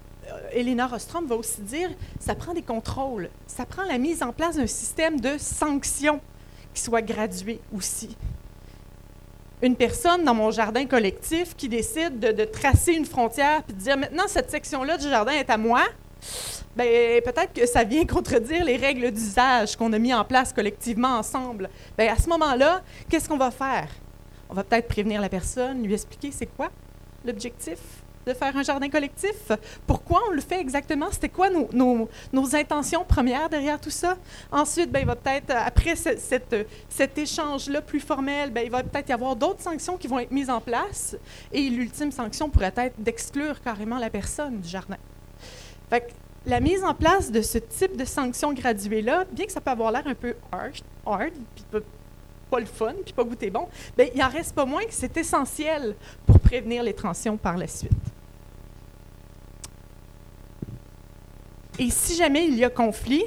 euh, 0.56 0.86
Rostrom 0.90 1.26
va 1.26 1.36
aussi 1.36 1.60
dire, 1.60 1.90
ça 2.18 2.34
prend 2.34 2.54
des 2.54 2.62
contrôles, 2.62 3.30
ça 3.46 3.66
prend 3.66 3.84
la 3.84 3.98
mise 3.98 4.22
en 4.22 4.32
place 4.32 4.56
d'un 4.56 4.66
système 4.66 5.20
de 5.20 5.38
sanctions 5.38 6.20
qui 6.74 6.82
soit 6.82 7.02
gradué 7.02 7.60
aussi. 7.74 8.16
Une 9.62 9.76
personne 9.76 10.24
dans 10.24 10.34
mon 10.34 10.50
jardin 10.50 10.86
collectif 10.86 11.54
qui 11.54 11.68
décide 11.68 12.18
de, 12.18 12.44
tracer 12.44 12.92
une 12.92 13.04
frontière 13.04 13.62
puis 13.64 13.74
de 13.74 13.80
dire 13.80 13.98
maintenant 13.98 14.24
cette 14.26 14.50
section-là 14.50 14.96
du 14.96 15.08
jardin 15.08 15.32
est 15.32 15.50
à 15.50 15.58
moi, 15.58 15.84
ben, 16.76 17.20
peut-être 17.22 17.52
que 17.52 17.66
ça 17.66 17.84
vient 17.84 18.06
contredire 18.06 18.64
les 18.64 18.76
règles 18.76 19.10
d'usage 19.10 19.76
qu'on 19.76 19.92
a 19.92 19.98
mis 19.98 20.14
en 20.14 20.24
place 20.24 20.52
collectivement 20.52 21.18
ensemble. 21.18 21.68
Bien, 21.98 22.14
à 22.14 22.16
ce 22.16 22.28
moment-là, 22.30 22.82
qu'est-ce 23.10 23.28
qu'on 23.28 23.36
va 23.36 23.50
faire? 23.50 23.88
On 24.50 24.54
va 24.54 24.64
peut-être 24.64 24.88
prévenir 24.88 25.20
la 25.20 25.28
personne, 25.28 25.82
lui 25.82 25.94
expliquer 25.94 26.32
c'est 26.32 26.46
quoi 26.46 26.70
l'objectif, 27.24 27.78
de 28.26 28.34
faire 28.34 28.56
un 28.56 28.62
jardin 28.62 28.88
collectif. 28.88 29.52
Pourquoi 29.86 30.22
on 30.28 30.32
le 30.32 30.40
fait 30.40 30.60
exactement? 30.60 31.06
C'était 31.10 31.28
quoi 31.28 31.48
nos, 31.50 32.08
intentions 32.54 33.04
premières 33.04 33.48
derrière 33.48 33.80
tout 33.80 33.90
ça? 33.90 34.16
Ensuite, 34.50 34.90
ben, 34.90 35.00
il 35.00 35.06
va 35.06 35.16
peut-être, 35.16 35.50
après 35.50 35.94
cet 35.94 37.18
échange-là 37.18 37.80
plus 37.80 38.00
formel, 38.00 38.50
ben, 38.50 38.64
il 38.64 38.70
va 38.70 38.82
peut-être 38.82 39.08
y 39.08 39.12
avoir 39.12 39.36
d'autres 39.36 39.62
sanctions 39.62 39.96
qui 39.96 40.08
vont 40.08 40.18
être 40.18 40.32
mises 40.32 40.50
en 40.50 40.60
place. 40.60 41.16
Et 41.52 41.68
l'ultime 41.70 42.12
sanction 42.12 42.50
pourrait 42.50 42.74
être 42.76 43.00
d'exclure 43.00 43.60
carrément 43.62 43.98
la 43.98 44.10
personne 44.10 44.60
du 44.60 44.68
jardin. 44.68 44.98
Fait 45.88 46.12
la 46.46 46.58
mise 46.60 46.82
en 46.82 46.94
place 46.94 47.30
de 47.30 47.42
ce 47.42 47.58
type 47.58 47.96
de 47.96 48.04
sanctions 48.04 48.52
graduées-là, 48.52 49.26
bien 49.30 49.44
que 49.44 49.52
ça 49.52 49.60
peut 49.60 49.70
avoir 49.70 49.92
l'air 49.92 50.06
un 50.06 50.14
peu 50.14 50.34
hard, 50.50 50.72
hard 51.04 51.32
puis 51.54 51.82
pas 52.50 52.60
le 52.60 52.66
fun, 52.66 52.94
puis 53.04 53.12
pas 53.12 53.24
goûter 53.24 53.50
bon, 53.50 53.68
bien, 53.96 54.08
il 54.14 54.22
en 54.22 54.28
reste 54.28 54.54
pas 54.54 54.64
moins 54.64 54.84
que 54.84 54.92
c'est 54.92 55.16
essentiel 55.16 55.94
pour 56.26 56.38
prévenir 56.40 56.82
les 56.82 56.92
tensions 56.92 57.36
par 57.36 57.56
la 57.56 57.66
suite. 57.66 57.92
Et 61.78 61.88
si 61.88 62.14
jamais 62.14 62.46
il 62.46 62.56
y 62.56 62.64
a 62.64 62.68
conflit, 62.68 63.24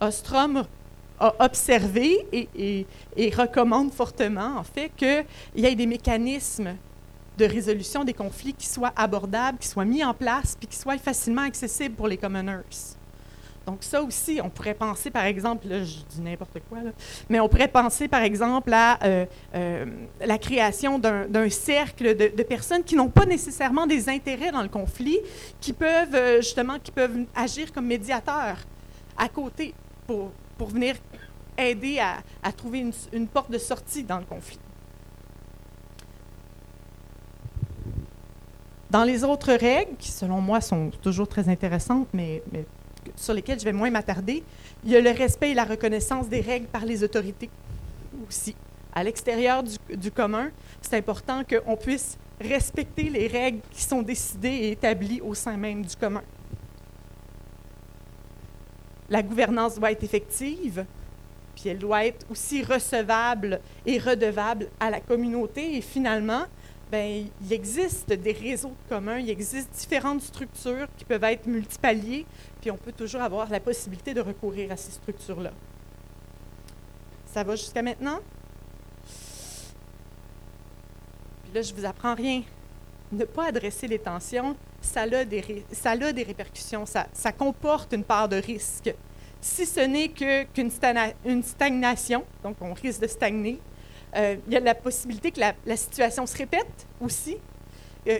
Ostrom 0.00 0.64
a 1.20 1.34
observé 1.38 2.26
et, 2.32 3.30
recommande 3.36 3.92
fortement, 3.92 4.56
en 4.58 4.64
fait, 4.64 4.90
qu'il 4.96 5.24
y 5.54 5.66
ait 5.66 5.74
des 5.74 5.86
mécanismes 5.86 6.76
de 7.38 7.44
résolution 7.44 8.04
des 8.04 8.14
conflits 8.14 8.54
qui 8.54 8.66
soient 8.66 8.92
abordables, 8.96 9.58
qui 9.58 9.68
soient 9.68 9.84
mis 9.84 10.02
en 10.02 10.14
place, 10.14 10.56
puis 10.58 10.66
qui 10.66 10.76
soient 10.76 10.98
facilement 10.98 11.42
accessibles 11.42 11.94
pour 11.94 12.08
les 12.08 12.16
commoners. 12.16 12.98
Donc 13.70 13.84
ça 13.84 14.02
aussi, 14.02 14.40
on 14.42 14.50
pourrait 14.50 14.74
penser, 14.74 15.12
par 15.12 15.24
exemple, 15.24 15.68
là, 15.68 15.84
je 15.84 15.98
dis 16.08 16.20
n'importe 16.20 16.58
quoi, 16.68 16.78
mais 17.28 17.38
on 17.38 17.48
pourrait 17.48 17.68
penser, 17.68 18.08
par 18.08 18.22
exemple, 18.22 18.72
à 18.72 18.98
euh, 19.04 19.26
euh, 19.54 19.86
la 20.20 20.38
création 20.38 20.98
d'un 20.98 21.50
cercle 21.50 22.16
de, 22.16 22.42
personnes 22.42 22.82
qui 22.82 22.96
n'ont 22.96 23.10
pas 23.10 23.26
nécessairement 23.26 23.86
des 23.86 24.08
intérêts 24.08 24.50
dans 24.50 24.62
le 24.62 24.68
conflit, 24.68 25.20
qui 25.60 25.72
peuvent 25.72 26.16
euh, 26.16 26.36
justement, 26.38 26.80
qui 26.82 26.90
peuvent 26.90 27.26
agir 27.36 27.72
comme 27.72 27.86
médiateurs 27.86 28.56
à 29.16 29.28
côté 29.28 29.72
pour, 30.08 30.32
pour 30.58 30.70
venir 30.70 30.96
aider 31.56 32.00
à, 32.00 32.50
trouver 32.50 32.80
une, 32.80 32.92
une 33.12 33.28
porte 33.28 33.52
de 33.52 33.58
sortie 33.58 34.02
dans 34.02 34.18
le 34.18 34.24
conflit. 34.24 34.58
Dans 38.90 39.04
les 39.04 39.22
autres 39.22 39.52
règles, 39.52 39.94
qui 39.96 40.10
selon 40.10 40.40
moi 40.40 40.60
sont 40.60 40.90
toujours 41.02 41.28
très 41.28 41.48
intéressantes, 41.48 42.08
mais, 42.12 42.42
mais 42.50 42.64
sur 43.20 43.34
lesquelles 43.34 43.60
je 43.60 43.64
vais 43.64 43.72
moins 43.72 43.90
m'attarder, 43.90 44.42
il 44.84 44.90
y 44.90 44.96
a 44.96 45.00
le 45.00 45.10
respect 45.10 45.50
et 45.50 45.54
la 45.54 45.64
reconnaissance 45.64 46.28
des 46.28 46.40
règles 46.40 46.66
par 46.66 46.84
les 46.84 47.02
autorités 47.04 47.50
aussi. 48.26 48.54
À 48.92 49.04
l'extérieur 49.04 49.62
du, 49.62 49.76
du, 49.96 50.10
commun, 50.10 50.50
c'est 50.82 50.96
important 50.96 51.42
qu'on 51.44 51.76
puisse 51.76 52.18
respecter 52.40 53.04
les 53.04 53.26
règles 53.26 53.60
qui 53.70 53.82
sont 53.82 54.02
décidées 54.02 54.48
et 54.48 54.70
établies 54.72 55.20
au 55.20 55.34
sein 55.34 55.56
même 55.56 55.84
du 55.84 55.94
commun. 55.94 56.22
La 59.08 59.22
gouvernance 59.22 59.76
doit 59.76 59.92
être 59.92 60.04
effective, 60.04 60.84
puis 61.54 61.68
elle 61.68 61.78
doit 61.78 62.06
être 62.06 62.26
aussi 62.30 62.62
recevable 62.62 63.60
et 63.84 63.98
redevable 63.98 64.68
à 64.78 64.90
la 64.90 65.00
communauté. 65.00 65.76
Et 65.76 65.80
finalement, 65.80 66.44
ben, 66.90 67.26
il 67.44 67.52
existe 67.52 68.12
des 68.12 68.32
réseaux 68.32 68.74
communs, 68.88 69.18
il 69.18 69.30
existe 69.30 69.70
différentes 69.78 70.22
structures 70.22 70.88
qui 70.96 71.04
peuvent 71.04 71.24
être 71.24 71.46
multipaliées, 71.46 72.26
puis 72.60 72.70
on 72.70 72.76
peut 72.76 72.92
toujours 72.92 73.22
avoir 73.22 73.48
la 73.48 73.60
possibilité 73.60 74.14
de 74.14 74.20
recourir 74.20 74.70
à 74.72 74.76
ces 74.76 74.92
structures-là. 74.92 75.52
Ça 77.26 77.42
va 77.42 77.56
jusqu'à 77.56 77.82
maintenant? 77.82 78.20
Puis 81.44 81.52
là, 81.54 81.62
je 81.62 81.72
ne 81.72 81.78
vous 81.78 81.84
apprends 81.84 82.14
rien. 82.14 82.42
Ne 83.12 83.24
pas 83.24 83.46
adresser 83.46 83.88
les 83.88 83.98
tensions, 83.98 84.56
ça 84.80 85.02
a 85.02 85.24
des, 85.24 85.64
ça 85.72 85.90
a 85.90 86.12
des 86.12 86.22
répercussions, 86.22 86.84
ça, 86.86 87.32
comporte 87.32 87.92
une 87.92 88.04
part 88.04 88.28
de 88.28 88.36
risque. 88.36 88.94
Si 89.40 89.66
ce 89.66 89.80
n'est 89.80 90.08
qu'une 90.08 90.70
stagnation, 91.42 92.24
donc 92.42 92.56
on 92.60 92.74
risque 92.74 93.00
de 93.00 93.06
stagner, 93.06 93.58
euh, 94.16 94.36
il 94.46 94.52
y 94.52 94.56
a 94.56 94.60
la 94.60 94.74
possibilité 94.74 95.30
que 95.30 95.40
la, 95.40 95.54
la 95.64 95.76
situation 95.76 96.26
se 96.26 96.36
répète 96.36 96.86
aussi, 97.00 97.36
euh, 98.06 98.18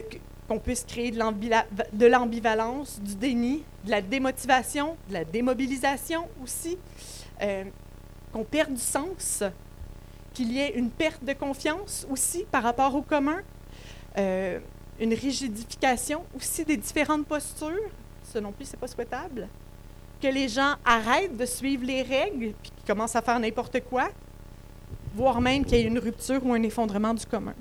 qu'on 0.51 0.59
puisse 0.59 0.83
créer 0.83 1.13
de 1.13 2.07
l'ambivalence, 2.07 3.01
du 3.01 3.15
déni, 3.15 3.63
de 3.85 3.91
la 3.93 4.03
démotivation, 4.03 4.97
de 5.09 5.13
la 5.13 5.25
démobilisation 5.25 6.27
aussi, 6.43 6.77
euh, 7.41 7.63
qu'on 8.33 8.43
perde 8.43 8.75
du 8.75 8.81
sens, 8.81 9.45
qu'il 10.35 10.51
y 10.51 10.59
ait 10.59 10.75
une 10.75 10.91
perte 10.91 11.23
de 11.23 11.35
confiance 11.35 12.05
aussi 12.11 12.47
par 12.51 12.65
rapport 12.65 12.93
au 12.97 13.03
commun, 13.03 13.39
euh, 14.19 14.59
une 14.99 15.15
rigidification 15.15 16.25
aussi 16.37 16.65
des 16.65 16.77
différentes 16.77 17.27
postures, 17.27 17.89
ce 18.25 18.41
non 18.41 18.51
plus, 18.51 18.65
c'est 18.65 18.77
pas 18.77 18.89
souhaitable, 18.89 19.47
que 20.21 20.27
les 20.27 20.49
gens 20.49 20.75
arrêtent 20.85 21.37
de 21.37 21.47
suivre 21.47 21.85
les 21.85 22.03
règles 22.03 22.55
puis 22.61 22.73
qu'ils 22.73 22.87
commencent 22.89 23.15
à 23.15 23.23
faire 23.23 23.39
n'importe 23.39 23.85
quoi, 23.89 24.09
voire 25.15 25.41
même 25.41 25.65
qu'il 25.65 25.79
y 25.79 25.83
ait 25.83 25.85
une 25.85 26.01
rupture 26.01 26.45
ou 26.45 26.53
un 26.55 26.63
effondrement 26.65 27.15
du 27.15 27.25
commun. 27.25 27.55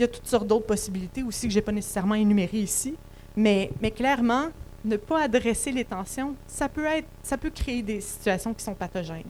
Il 0.00 0.04
y 0.04 0.06
a 0.06 0.08
toutes 0.08 0.26
sortes 0.26 0.46
d'autres 0.46 0.64
possibilités 0.64 1.22
aussi 1.22 1.46
que 1.46 1.52
je 1.52 1.58
n'ai 1.58 1.62
pas 1.62 1.72
nécessairement 1.72 2.14
énumérées 2.14 2.60
ici, 2.60 2.94
mais, 3.36 3.70
mais 3.82 3.90
clairement, 3.90 4.48
ne 4.82 4.96
pas 4.96 5.24
adresser 5.24 5.72
les 5.72 5.84
tensions, 5.84 6.34
ça 6.46 6.70
peut, 6.70 6.86
être, 6.86 7.06
ça 7.22 7.36
peut 7.36 7.50
créer 7.50 7.82
des 7.82 8.00
situations 8.00 8.54
qui 8.54 8.64
sont 8.64 8.72
pathogènes. 8.72 9.24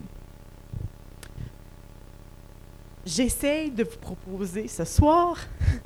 J'essaye 3.05 3.73
de 3.73 3.83
vous 3.83 3.99
proposer 3.99 4.69
ce 4.69 4.85
soir 4.85 5.39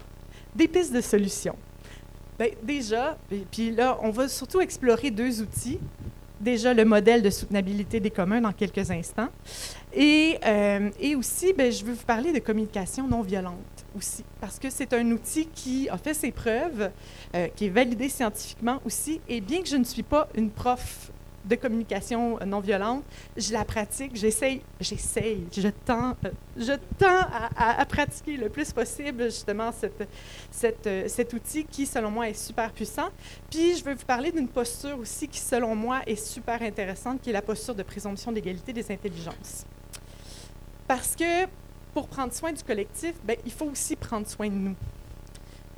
des 0.54 0.68
pistes 0.68 0.92
de 0.92 1.00
solutions. 1.00 1.56
Bien, 2.38 2.48
déjà, 2.62 3.16
puis 3.50 3.70
là, 3.70 3.98
on 4.02 4.10
va 4.10 4.28
surtout 4.28 4.60
explorer 4.60 5.10
deux 5.10 5.40
outils 5.40 5.80
déjà 6.40 6.74
le 6.74 6.84
modèle 6.84 7.22
de 7.22 7.30
soutenabilité 7.30 8.00
des 8.00 8.10
communs 8.10 8.42
dans 8.42 8.52
quelques 8.52 8.90
instants. 8.90 9.30
Et, 9.94 10.38
euh, 10.44 10.90
et 11.00 11.16
aussi, 11.16 11.54
ben, 11.54 11.72
je 11.72 11.82
veux 11.82 11.94
vous 11.94 12.04
parler 12.04 12.34
de 12.34 12.38
communication 12.38 13.08
non 13.08 13.22
violente 13.22 13.73
aussi, 13.96 14.24
parce 14.40 14.58
que 14.58 14.70
c'est 14.70 14.92
un 14.92 15.10
outil 15.10 15.46
qui 15.46 15.88
a 15.88 15.96
fait 15.96 16.14
ses 16.14 16.32
preuves, 16.32 16.90
euh, 17.34 17.48
qui 17.54 17.66
est 17.66 17.70
validé 17.70 18.08
scientifiquement 18.08 18.80
aussi. 18.84 19.20
Et 19.28 19.40
bien 19.40 19.62
que 19.62 19.68
je 19.68 19.76
ne 19.76 19.84
suis 19.84 20.02
pas 20.02 20.28
une 20.34 20.50
prof 20.50 21.10
de 21.44 21.56
communication 21.56 22.38
non 22.46 22.60
violente. 22.60 23.04
Je 23.36 23.52
la 23.52 23.64
pratique, 23.64 24.16
j'essaye, 24.16 24.62
j'essaye, 24.80 25.46
je 25.54 25.68
tends, 25.68 26.16
je 26.56 26.72
tends 26.98 27.26
à, 27.56 27.84
pratiquer 27.86 28.36
le 28.36 28.48
plus 28.48 28.72
possible 28.72 29.24
justement 29.24 29.70
cet 30.50 31.32
outil 31.32 31.64
qui, 31.64 31.86
selon 31.86 32.10
moi, 32.10 32.28
est 32.28 32.34
super 32.34 32.72
puissant. 32.72 33.08
Puis, 33.50 33.76
je 33.76 33.84
veux 33.84 33.94
vous 33.94 34.06
parler 34.06 34.32
d'une 34.32 34.48
posture 34.48 34.98
aussi 34.98 35.28
qui, 35.28 35.38
selon 35.38 35.74
moi, 35.74 36.00
est 36.06 36.16
super 36.16 36.62
intéressante, 36.62 37.20
qui 37.20 37.30
est 37.30 37.34
la 37.34 37.42
posture 37.42 37.74
de 37.74 37.82
présomption 37.82 38.32
d'égalité 38.32 38.72
des 38.72 38.90
intelligences. 38.90 39.66
Parce 40.86 41.14
que 41.14 41.46
pour 41.94 42.08
prendre 42.08 42.32
soin 42.32 42.52
du 42.52 42.62
collectif, 42.62 43.14
bien, 43.24 43.36
il 43.46 43.52
faut 43.52 43.66
aussi 43.66 43.96
prendre 43.96 44.26
soin 44.26 44.48
de 44.48 44.54
nous. 44.54 44.74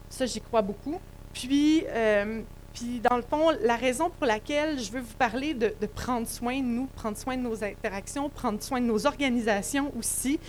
Ça, 0.08 0.26
j'y 0.26 0.40
crois 0.40 0.62
beaucoup. 0.62 0.98
Puis, 1.34 1.84
euh, 1.88 2.40
puis, 2.72 3.00
dans 3.00 3.16
le 3.16 3.22
fond, 3.22 3.50
la 3.62 3.76
raison 3.76 4.10
pour 4.10 4.26
laquelle 4.26 4.78
je 4.78 4.90
veux 4.90 5.00
vous 5.00 5.16
parler 5.18 5.54
de, 5.54 5.74
prendre 5.86 6.26
soin 6.26 6.58
de 6.60 6.66
nous, 6.66 6.86
prendre 6.86 7.16
soin 7.16 7.36
de 7.36 7.42
nos 7.42 7.62
interactions, 7.62 8.28
prendre 8.30 8.62
soin 8.62 8.80
de 8.80 8.86
nos 8.86 9.06
organisations 9.06 9.92
aussi, 9.98 10.40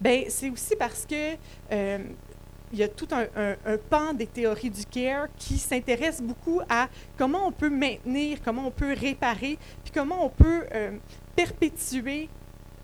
ben 0.00 0.24
c'est 0.28 0.50
aussi 0.50 0.76
parce 0.76 1.06
que 1.06 1.36
euh, 1.72 1.98
il 2.72 2.78
y 2.78 2.82
a 2.82 2.88
tout 2.88 3.08
un, 3.10 3.76
pan 3.90 4.14
des 4.14 4.26
théories 4.26 4.70
du 4.70 4.86
care 4.86 5.26
qui 5.36 5.58
s'intéresse 5.58 6.22
beaucoup 6.22 6.60
à 6.68 6.88
comment 7.18 7.46
on 7.46 7.52
peut 7.52 7.68
maintenir, 7.68 8.38
comment 8.44 8.66
on 8.66 8.70
peut 8.70 8.94
réparer, 8.98 9.58
puis 9.84 9.92
comment 9.92 10.24
on 10.24 10.30
peut 10.30 10.64
euh, 10.72 10.96
perpétuer 11.36 12.28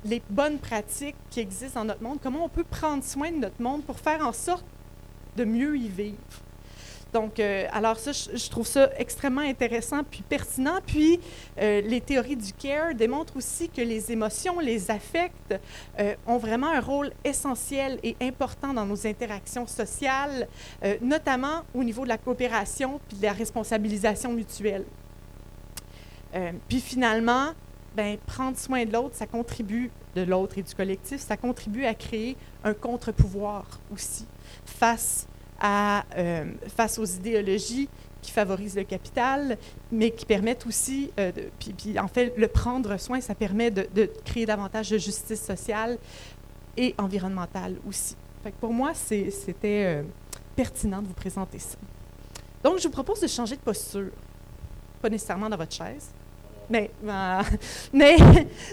les 0.05 0.23
bonnes 0.31 0.59
pratiques 0.59 1.17
qui 1.31 1.41
existent 1.41 1.81
dans 1.81 1.87
notre 1.87 2.03
monde, 2.03 2.19
comment 2.23 2.45
on 2.45 2.49
peut 2.49 2.65
prendre 2.65 3.03
soin 3.03 3.31
de 3.31 3.39
notre 3.39 3.61
monde 3.61 3.85
pour 3.85 3.99
faire 3.99 4.27
en 4.27 4.33
sorte 4.33 4.65
de 5.37 5.45
mieux 5.45 5.77
y 5.77 5.89
vivre. 5.89 6.17
Donc, 7.13 7.41
euh, 7.41 7.67
alors 7.73 7.99
ça, 7.99 8.13
je, 8.13 8.51
trouve 8.51 8.67
ça 8.67 8.91
extrêmement 8.99 9.41
intéressant 9.41 10.05
puis 10.05 10.23
pertinent. 10.29 10.79
Puis, 10.87 11.21
euh, 11.59 11.81
les 11.81 12.01
théories 12.01 12.37
du 12.37 12.53
care 12.53 12.95
démontrent 12.95 13.37
aussi 13.37 13.69
que 13.71 13.81
les 13.81 14.13
émotions, 14.13 14.61
les 14.61 14.91
affects 14.91 15.55
euh, 15.99 16.15
ont 16.27 16.37
vraiment 16.37 16.69
un 16.69 16.81
rôle 16.81 17.13
essentiel 17.25 17.99
et 18.03 18.15
important 18.21 18.75
dans 18.75 18.85
nos 18.85 19.07
interactions 19.07 19.67
sociales, 19.67 20.49
notamment 21.01 21.63
au 21.75 21.83
niveau 21.83 22.05
de 22.05 22.09
la 22.09 22.19
coopération 22.19 23.01
puis 23.09 23.17
de 23.17 23.23
la 23.23 23.33
responsabilisation 23.33 24.33
mutuelle. 24.33 24.85
puis 26.69 26.81
finalement, 26.81 27.53
ben, 27.99 28.17
prendre 28.17 28.57
soin 28.57 28.85
de 28.85 28.93
l'autre, 28.93 29.17
ça 29.17 29.27
contribue, 29.27 29.91
de 30.15 30.23
l'autre 30.23 30.57
et 30.57 30.63
du 30.63 30.73
collectif, 30.73 31.21
ça 31.21 31.37
contribue 31.37 31.85
à 31.85 31.95
créer 31.95 32.37
un 32.63 32.73
contre-pouvoir 32.73 33.65
aussi 33.93 34.25
face 34.65 35.27
à, 35.59 36.05
euh, 36.17 36.45
face 36.77 37.01
aux 37.01 37.05
idéologies 37.05 37.89
qui 38.23 38.31
favorisent 38.31 38.77
le 38.77 38.85
capital, 38.85 39.59
mais 39.91 40.13
qui 40.13 40.27
permettent 40.27 40.65
aussi, 40.65 41.11
euh, 41.19 41.33
puis, 41.59 41.99
en 41.99 42.07
fait, 42.07 42.35
le 42.37 42.47
prendre 42.47 42.97
soin, 42.99 43.21
ça 43.21 43.35
permet 43.35 43.73
de, 43.73 44.09
créer 44.25 44.47
davantage 44.47 44.91
de 44.91 44.99
justice 44.99 45.43
sociale 45.43 45.99
et 46.77 46.95
environnementale 46.99 47.79
aussi. 47.85 48.15
Fait 48.45 48.55
pour 48.61 48.73
moi, 48.73 48.93
c'était 48.95 49.33
euh, 49.65 50.03
pertinent 50.55 51.03
de 51.03 51.09
vous 51.09 51.15
présenter 51.15 51.59
ça. 51.59 51.77
Donc, 52.63 52.79
je 52.79 52.85
vous 52.85 52.93
propose 52.93 53.19
de 53.19 53.27
changer 53.27 53.57
de 53.57 53.61
posture. 53.61 54.13
Pas 55.03 55.11
nécessairement 55.11 55.49
dans 55.49 55.57
votre 55.57 55.75
chaise, 55.75 56.13
mais, 56.71 56.91
euh, 57.07 57.43
mais 57.93 58.17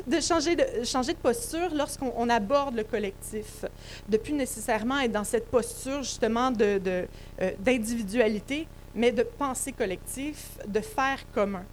de, 0.05 0.19
changer 0.19 0.55
de 0.55 1.17
posture 1.21 1.73
lorsqu'on 1.73 2.29
aborde 2.29 2.75
le 2.75 2.84
collectif, 2.84 3.65
de 4.10 4.17
plus 4.17 4.34
nécessairement 4.34 4.99
être 4.99 5.13
dans 5.13 5.23
cette 5.23 5.47
posture 5.47 6.03
justement 6.03 6.51
de, 6.51 7.08
d'individualité, 7.60 8.67
mais 8.93 9.12
de 9.12 9.23
pensée 9.23 9.71
collective, 9.71 10.39
de 10.67 10.81
faire 10.81 11.19
commun. 11.34 11.63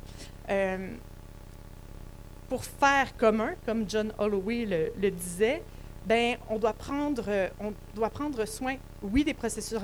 Euh, 0.49 0.95
pour 2.49 2.65
faire 2.65 3.17
commun, 3.17 3.55
comme 3.67 3.89
John 3.89 4.13
Holloway 4.19 4.93
le, 5.01 5.11
disait, 5.11 5.63
ben, 6.07 6.37
on, 6.51 6.59
doit 6.59 6.75
prendre, 6.75 7.25
on 7.59 7.73
doit 7.95 8.11
prendre 8.11 8.45
soin, 8.45 8.77
oui, 9.03 9.25
des 9.25 9.35
processus, 9.35 9.79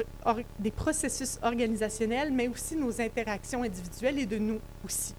des 0.59 0.71
processus 0.71 1.39
organisationnels, 1.43 2.31
mais 2.31 2.47
aussi 2.47 2.77
nos 2.77 3.01
interactions 3.01 3.63
individuelles 3.63 4.19
et 4.19 4.27
de 4.27 4.37
nous 4.37 4.61
aussi. 4.85 5.15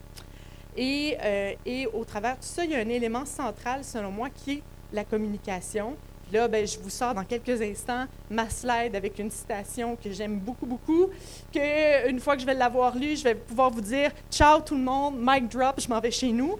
Et, 0.77 1.17
euh, 1.21 1.53
et, 1.65 1.88
au 1.88 2.05
travers 2.05 2.36
de 2.36 2.41
tout 2.41 2.47
ça, 2.47 2.63
il 2.63 2.71
y 2.71 2.75
a 2.75 2.79
un 2.79 2.89
élément 2.89 3.25
central, 3.25 3.84
selon 3.84 4.12
moi, 4.12 4.29
qui 4.29 4.53
est 4.53 4.63
la 4.93 5.03
communication. 5.03 5.95
Là, 6.32 6.47
ben, 6.47 6.65
je 6.65 6.77
vous 6.77 6.91
sors 6.91 7.15
dans 7.15 7.23
quelques 7.23 7.62
instants 7.62 8.05
ma 8.29 8.49
slide 8.49 8.95
avec 8.95 9.17
une 9.17 9.32
citation 9.32 9.95
que 9.95 10.12
j'aime 10.12 10.38
beaucoup, 10.38 10.67
beaucoup, 10.67 11.08
que 11.51 12.08
une 12.08 12.19
fois 12.19 12.36
que 12.36 12.41
je 12.41 12.45
vais 12.45 12.53
l'avoir 12.53 12.95
lue, 12.95 13.17
je 13.17 13.23
vais 13.23 13.36
pouvoir 13.36 13.71
vous 13.71 13.82
dire 13.82 14.12
«Ciao 14.32 14.62
tout 14.62 14.75
le 14.75 14.84
monde, 14.84 15.15
mic 15.19 15.47
drop, 15.49 15.82
je 15.82 15.88
m'en 15.89 15.99
vais 15.99 16.12
chez 16.12 16.32
nous». 16.32 16.58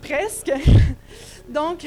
Presque. 0.00 0.50
Donc, 1.50 1.86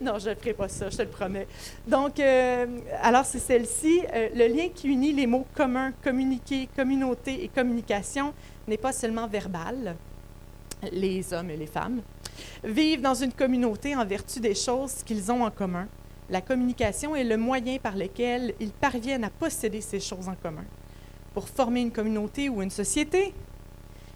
non, 0.00 0.18
je 0.18 0.30
ne 0.30 0.34
ferai 0.34 0.54
pas 0.54 0.68
ça, 0.68 0.90
je 0.90 0.96
te 0.96 1.02
le 1.02 1.08
promets. 1.08 1.46
Donc, 1.86 2.18
euh, 2.18 2.66
alors 3.00 3.24
c'est 3.24 3.38
celle-ci. 3.38 4.02
Euh, 4.12 4.28
le 4.34 4.48
lien 4.48 4.68
qui 4.74 4.88
unit 4.88 5.12
les 5.12 5.26
mots 5.26 5.46
commun, 5.54 5.92
communiquer, 6.02 6.68
communauté 6.74 7.44
et 7.44 7.48
communication 7.48 8.32
n'est 8.66 8.76
pas 8.76 8.92
seulement 8.92 9.28
verbal. 9.28 9.96
Les 10.92 11.32
hommes 11.32 11.50
et 11.50 11.56
les 11.56 11.66
femmes 11.66 12.02
vivent 12.62 13.00
dans 13.00 13.14
une 13.14 13.32
communauté 13.32 13.94
en 13.94 14.04
vertu 14.04 14.40
des 14.40 14.54
choses 14.54 15.02
qu'ils 15.04 15.30
ont 15.30 15.44
en 15.44 15.50
commun. 15.50 15.86
La 16.30 16.40
communication 16.40 17.14
est 17.14 17.24
le 17.24 17.36
moyen 17.36 17.78
par 17.78 17.96
lequel 17.96 18.54
ils 18.60 18.72
parviennent 18.72 19.24
à 19.24 19.30
posséder 19.30 19.80
ces 19.80 20.00
choses 20.00 20.28
en 20.28 20.34
commun. 20.34 20.64
Pour 21.34 21.48
former 21.48 21.80
une 21.82 21.92
communauté 21.92 22.48
ou 22.48 22.62
une 22.62 22.70
société, 22.70 23.34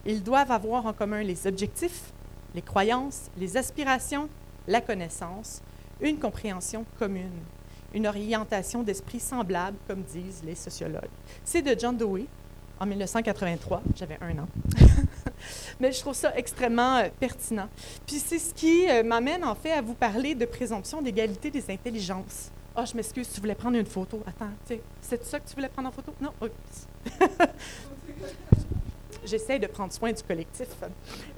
ils 0.06 0.22
doivent 0.22 0.52
avoir 0.52 0.86
en 0.86 0.92
commun 0.92 1.22
les 1.22 1.46
objectifs, 1.46 2.12
les 2.54 2.62
croyances, 2.62 3.30
les 3.36 3.56
aspirations, 3.56 4.28
la 4.66 4.80
connaissance, 4.80 5.60
une 6.00 6.18
compréhension 6.18 6.84
commune, 6.98 7.42
une 7.92 8.06
orientation 8.06 8.82
d'esprit 8.82 9.20
semblable, 9.20 9.76
comme 9.86 10.02
disent 10.02 10.42
les 10.44 10.54
sociologues. 10.54 11.10
C'est 11.44 11.62
de 11.62 11.78
John 11.78 11.96
Dewey, 11.96 12.26
en 12.80 12.86
1983, 12.86 13.82
j'avais 13.96 14.18
un 14.20 14.38
an. 14.38 14.48
Mais 15.80 15.92
je 15.92 16.00
trouve 16.00 16.14
ça 16.14 16.36
extrêmement 16.36 16.96
euh, 16.98 17.08
pertinent. 17.18 17.68
Puis 18.06 18.16
c'est 18.16 18.38
ce 18.38 18.54
qui 18.54 18.88
euh, 18.88 19.02
m'amène 19.02 19.44
en 19.44 19.54
fait 19.54 19.72
à 19.72 19.82
vous 19.82 19.94
parler 19.94 20.34
de 20.34 20.44
présomption 20.44 21.02
d'égalité 21.02 21.50
des 21.50 21.70
intelligences. 21.70 22.50
Oh, 22.76 22.82
je 22.88 22.94
m'excuse, 22.94 23.28
tu 23.32 23.40
voulais 23.40 23.54
prendre 23.54 23.76
une 23.76 23.86
photo. 23.86 24.22
Attends, 24.26 24.50
c'est 25.00 25.24
ça 25.24 25.40
que 25.40 25.48
tu 25.48 25.54
voulais 25.54 25.68
prendre 25.68 25.88
en 25.88 25.92
photo? 25.92 26.14
Non? 26.20 26.30
j'essaie 29.24 29.58
de 29.58 29.66
prendre 29.66 29.92
soin 29.92 30.12
du 30.12 30.22
collectif. 30.22 30.68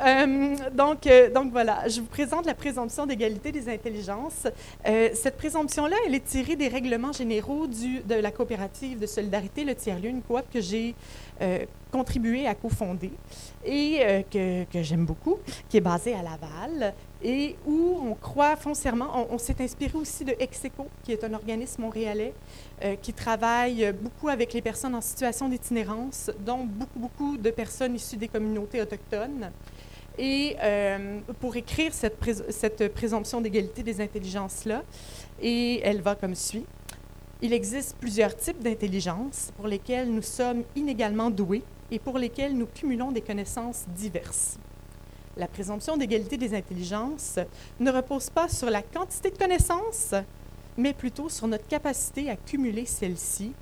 Euh, 0.00 0.56
donc, 0.72 1.06
euh, 1.06 1.30
donc 1.30 1.52
voilà, 1.52 1.88
je 1.88 2.00
vous 2.00 2.06
présente 2.06 2.46
la 2.46 2.54
présomption 2.54 3.06
d'égalité 3.06 3.52
des 3.52 3.68
intelligences. 3.68 4.46
Euh, 4.86 5.10
cette 5.14 5.36
présomption-là, 5.36 5.96
elle 6.06 6.14
est 6.14 6.24
tirée 6.24 6.56
des 6.56 6.68
règlements 6.68 7.12
généraux 7.12 7.66
de 7.66 8.14
la 8.14 8.30
coopérative 8.30 8.98
de 8.98 9.06
solidarité 9.06 9.64
Le 9.64 9.74
Tiers-Lieu, 9.74 10.08
une 10.08 10.22
coop 10.22 10.42
que 10.52 10.60
j'ai 10.60 10.94
contribué 11.90 12.46
à 12.46 12.54
cofonder 12.54 13.10
et 13.64 14.24
que, 14.30 14.64
que 14.64 14.82
j'aime 14.82 15.06
beaucoup, 15.06 15.38
qui 15.70 15.78
est 15.78 15.80
basée 15.80 16.14
à 16.14 16.22
Laval 16.22 16.94
et 17.22 17.56
où 17.66 17.98
on 18.02 18.14
croit 18.14 18.56
foncièrement, 18.56 19.26
on, 19.30 19.38
s'est 19.38 19.56
inspiré 19.60 19.96
aussi 19.96 20.24
de 20.24 20.34
Execo, 20.38 20.88
qui 21.04 21.12
est 21.12 21.22
un 21.22 21.34
organisme 21.34 21.82
montréalais 21.82 22.32
euh, 22.82 22.96
qui 22.96 23.12
travaille 23.12 23.92
beaucoup 23.92 24.28
avec 24.28 24.52
les 24.52 24.62
personnes 24.62 24.94
en 24.94 25.00
situation 25.00 25.48
d'itinérance, 25.48 26.30
dont 26.40 26.64
beaucoup, 26.64 26.98
beaucoup 26.98 27.36
de 27.36 27.50
personnes 27.50 27.94
issues 27.94 28.16
des 28.16 28.28
communautés 28.28 28.80
autochtones. 28.80 29.50
Et 30.18 30.56
euh, 30.62 31.20
pour 31.40 31.56
écrire 31.56 31.92
cette, 31.92 32.18
présomption 32.94 33.40
d'égalité 33.40 33.82
des 33.82 34.00
intelligences-là, 34.00 34.82
et 35.40 35.80
elle 35.82 36.00
va 36.00 36.14
comme 36.14 36.34
suit. 36.34 36.64
Il 37.42 37.52
existe 37.52 37.96
plusieurs 37.98 38.36
types 38.36 38.62
d'intelligence 38.62 39.50
pour 39.56 39.66
lesquels 39.66 40.12
nous 40.12 40.22
sommes 40.22 40.62
inégalement 40.76 41.30
doués 41.30 41.62
et 41.90 41.98
pour 41.98 42.18
lesquels 42.18 42.56
nous 42.56 42.66
cumulons 42.66 43.12
des 43.12 43.22
connaissances 43.22 43.86
diverses 43.88 44.58
la 45.40 45.48
présomption 45.48 45.96
d'égalité 45.96 46.36
des 46.36 46.54
intelligences 46.54 47.38
ne 47.80 47.90
repose 47.90 48.28
pas 48.28 48.48
sur 48.48 48.68
la 48.68 48.82
quantité 48.82 49.30
de 49.30 49.38
connaissances, 49.38 50.14
mais 50.76 50.92
plutôt 50.92 51.30
sur 51.30 51.48
notre 51.48 51.66
capacité 51.66 52.28
à 52.28 52.36
cumuler 52.36 52.84
celles-ci. 52.84 53.52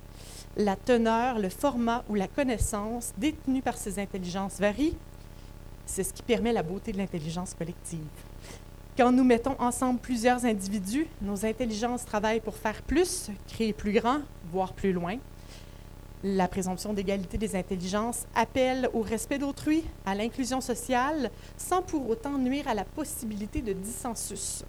La 0.57 0.75
teneur, 0.75 1.39
le 1.39 1.47
format 1.47 2.03
ou 2.09 2.15
la 2.15 2.27
connaissance 2.27 3.13
détenue 3.17 3.61
par 3.61 3.77
ces 3.77 3.97
intelligences 3.97 4.59
varie. 4.59 4.97
C'est 5.85 6.03
ce 6.03 6.11
qui 6.11 6.21
permet 6.21 6.51
la 6.51 6.63
beauté 6.63 6.91
de 6.91 6.97
l'intelligence 6.97 7.53
collective. 7.53 7.99
Quand 8.97 9.13
nous 9.13 9.23
mettons 9.23 9.55
ensemble 9.57 10.01
plusieurs 10.01 10.43
individus, 10.43 11.07
nos 11.21 11.45
intelligences 11.45 12.03
travaillent 12.03 12.41
pour 12.41 12.57
faire 12.57 12.81
plus, 12.81 13.29
créer 13.47 13.71
plus 13.71 13.93
grand, 13.93 14.19
voire 14.51 14.73
plus 14.73 14.91
loin. 14.91 15.15
La 16.23 16.49
présomption 16.49 16.91
d'égalité 16.91 17.37
des 17.37 17.55
intelligences 17.55 18.25
appelle 18.35 18.89
au 18.93 19.01
respect 19.01 19.37
d'autrui, 19.37 19.85
à 20.05 20.15
l'inclusion 20.15 20.59
sociale, 20.59 21.31
sans 21.55 21.81
pour 21.81 22.09
autant 22.09 22.37
nuire 22.37 22.67
à 22.67 22.73
la 22.73 22.83
possibilité 22.83 23.61
de 23.61 23.71
dissensus. 23.71 24.65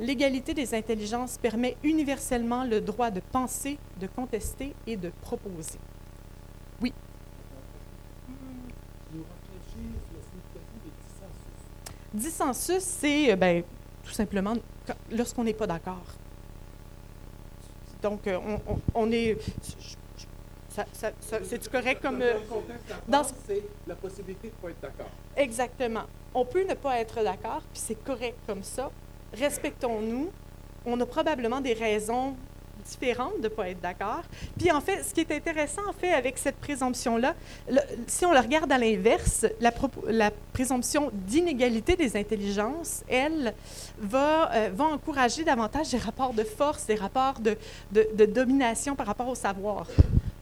L'égalité 0.00 0.54
des 0.54 0.74
intelligences 0.74 1.38
permet 1.38 1.76
universellement 1.84 2.64
le 2.64 2.80
droit 2.80 3.10
de 3.10 3.20
penser, 3.20 3.78
de 4.00 4.08
contester 4.08 4.74
et 4.84 4.96
de 4.96 5.10
proposer. 5.20 5.78
Oui. 6.82 6.92
Dissensus, 12.12 12.82
c'est 12.82 13.32
euh, 13.32 13.36
ben, 13.36 13.62
tout 14.02 14.12
simplement 14.12 14.54
lorsqu'on 15.12 15.44
n'est 15.44 15.54
pas 15.54 15.68
d'accord. 15.68 16.02
Donc, 18.02 18.26
euh, 18.26 18.38
on, 18.66 18.78
on 18.94 19.12
est 19.12 19.36
c'est 20.92 21.70
correct 21.70 22.02
comme. 22.02 22.20
Euh, 22.22 22.34
dans 23.06 23.22
c'est 23.24 23.62
la 23.86 23.94
possibilité 23.94 24.48
de 24.48 24.54
ne 24.54 24.60
pas 24.60 24.70
être 24.70 24.80
d'accord. 24.80 25.10
Exactement. 25.36 26.04
On 26.34 26.44
peut 26.44 26.64
ne 26.64 26.74
pas 26.74 26.98
être 26.98 27.22
d'accord, 27.22 27.62
puis 27.72 27.82
c'est 27.84 28.04
correct 28.04 28.38
comme 28.46 28.62
ça. 28.62 28.90
Respectons-nous. 29.32 30.30
On 30.86 31.00
a 31.00 31.06
probablement 31.06 31.60
des 31.60 31.74
raisons 31.74 32.34
différentes 32.88 33.36
de 33.38 33.44
ne 33.44 33.48
pas 33.48 33.68
être 33.68 33.80
d'accord. 33.80 34.22
Puis 34.58 34.70
en 34.70 34.80
fait, 34.80 35.02
ce 35.02 35.12
qui 35.12 35.20
est 35.20 35.32
intéressant 35.32 35.82
en 35.88 35.92
fait 35.92 36.12
avec 36.12 36.38
cette 36.38 36.56
présomption-là, 36.56 37.34
si 38.06 38.24
on 38.24 38.32
la 38.32 38.40
regarde 38.40 38.70
à 38.72 38.78
l'inverse, 38.78 39.46
la, 39.60 39.72
la, 40.06 40.30
présomption 40.52 41.10
d'inégalité 41.12 41.96
des 41.96 42.16
intelligences, 42.16 43.04
elle, 43.08 43.54
va, 43.98 44.52
euh, 44.52 44.70
va 44.72 44.84
encourager 44.84 45.44
davantage 45.44 45.90
des 45.90 45.98
rapports 45.98 46.32
de 46.32 46.44
force, 46.44 46.86
des 46.86 46.94
rapports 46.96 47.40
de, 47.40 47.56
de, 47.92 48.08
de 48.14 48.24
domination 48.24 48.94
par 48.96 49.06
rapport 49.06 49.28
au 49.28 49.34
savoir 49.34 49.86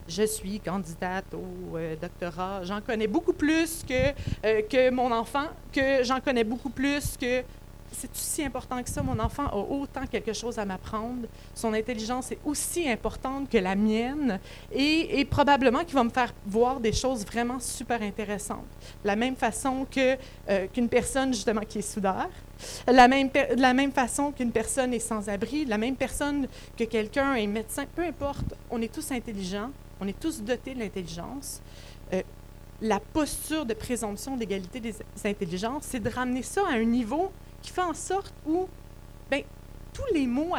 je 0.09 0.23
suis 0.25 0.61
candidate 0.61 1.33
au 1.35 1.77
euh, 1.77 1.97
doctorat, 1.97 2.65
j'en 2.65 2.81
connais 2.81 3.07
beaucoup 3.07 3.33
plus 3.33 3.83
que, 3.83 4.11
euh, 4.45 4.63
que 4.63 4.91
mon 4.91 5.11
enfant, 5.13 5.47
que 5.73 6.03
j'en 6.05 6.21
connais 6.21 6.45
beaucoup 6.45 6.71
plus 6.71 7.17
que... 7.17 7.43
C'est 7.93 8.11
aussi 8.11 8.45
important 8.45 8.83
que 8.83 8.91
ça. 8.91 9.01
Mon 9.03 9.19
enfant 9.21 9.47
a 9.47 9.57
autant 9.57 10.07
quelque 10.07 10.33
chose 10.33 10.59
à 10.59 10.67
m'apprendre. 10.67 11.29
Son 11.55 11.73
intelligence 11.73 12.31
est 12.33 12.39
aussi 12.45 12.87
importante 12.91 13.49
que 13.49 13.57
la 13.57 13.75
mienne 13.75 14.39
et, 14.73 15.25
probablement 15.25 15.83
qu'il 15.85 15.95
va 15.95 16.05
me 16.05 16.11
faire 16.11 16.35
voir 16.47 16.81
des 16.81 16.93
choses 16.93 17.25
vraiment 17.25 17.59
super 17.59 18.03
intéressantes. 18.03 18.67
De 19.03 19.07
la 19.07 19.17
même 19.17 19.37
façon 19.37 19.87
que, 19.91 20.17
euh, 20.51 20.67
qu'une 20.67 20.89
personne, 20.89 21.33
justement, 21.33 21.63
qui 21.63 21.79
est 21.79 21.83
soudeur, 21.83 22.29
de 22.87 23.61
la 23.61 23.75
même 23.75 23.93
façon 23.93 24.33
qu'une 24.33 24.53
personne 24.53 24.95
est 24.95 25.01
sans-abri, 25.01 25.65
la 25.65 25.79
même 25.79 25.97
personne 25.97 26.49
que 26.77 26.85
quelqu'un 26.85 27.35
est 27.35 27.47
médecin, 27.47 27.85
peu 27.95 28.03
importe, 28.03 28.55
on 28.71 28.81
est 28.81 28.93
tous 28.93 29.11
intelligents, 29.13 29.71
on 30.01 30.07
est 30.07 30.19
tous 30.19 30.43
dotés 30.43 30.75
de 30.75 30.81
l'intelligence. 30.81 31.61
Euh, 32.13 32.23
la 32.83 33.01
posture 33.01 33.65
de 33.65 33.75
présomption 33.75 34.37
d'égalité 34.37 34.81
des 34.81 34.95
intelligences, 35.25 35.85
c'est 35.85 36.01
de 36.01 36.11
ramener 36.11 36.43
ça 36.43 36.63
à 36.69 36.75
un 36.75 36.85
niveau 36.85 37.33
qui 37.63 37.71
fait 37.71 37.83
en 37.83 37.95
sorte 37.95 38.35
où 38.47 38.69
ben, 39.31 39.43
tous 39.93 40.15
les 40.15 40.27
mots, 40.27 40.55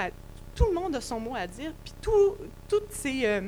tout 0.56 0.66
le 0.66 0.74
monde 0.74 0.96
a 0.96 1.02
son 1.02 1.20
mot 1.20 1.36
à 1.36 1.46
dire, 1.46 1.72
puis 1.84 1.94
toutes 2.02 2.92
ces, 2.92 3.26
euh, 3.26 3.42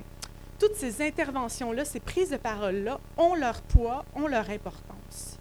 toutes 0.60 0.76
ces 0.76 1.02
interventions-là, 1.02 1.84
ces 1.86 2.00
prises 2.00 2.30
de 2.30 2.38
parole-là, 2.38 3.00
ont 3.18 3.34
leur 3.34 3.62
poids, 3.62 4.06
ont 4.16 4.28
leur 4.28 4.50
importance. 4.50 5.40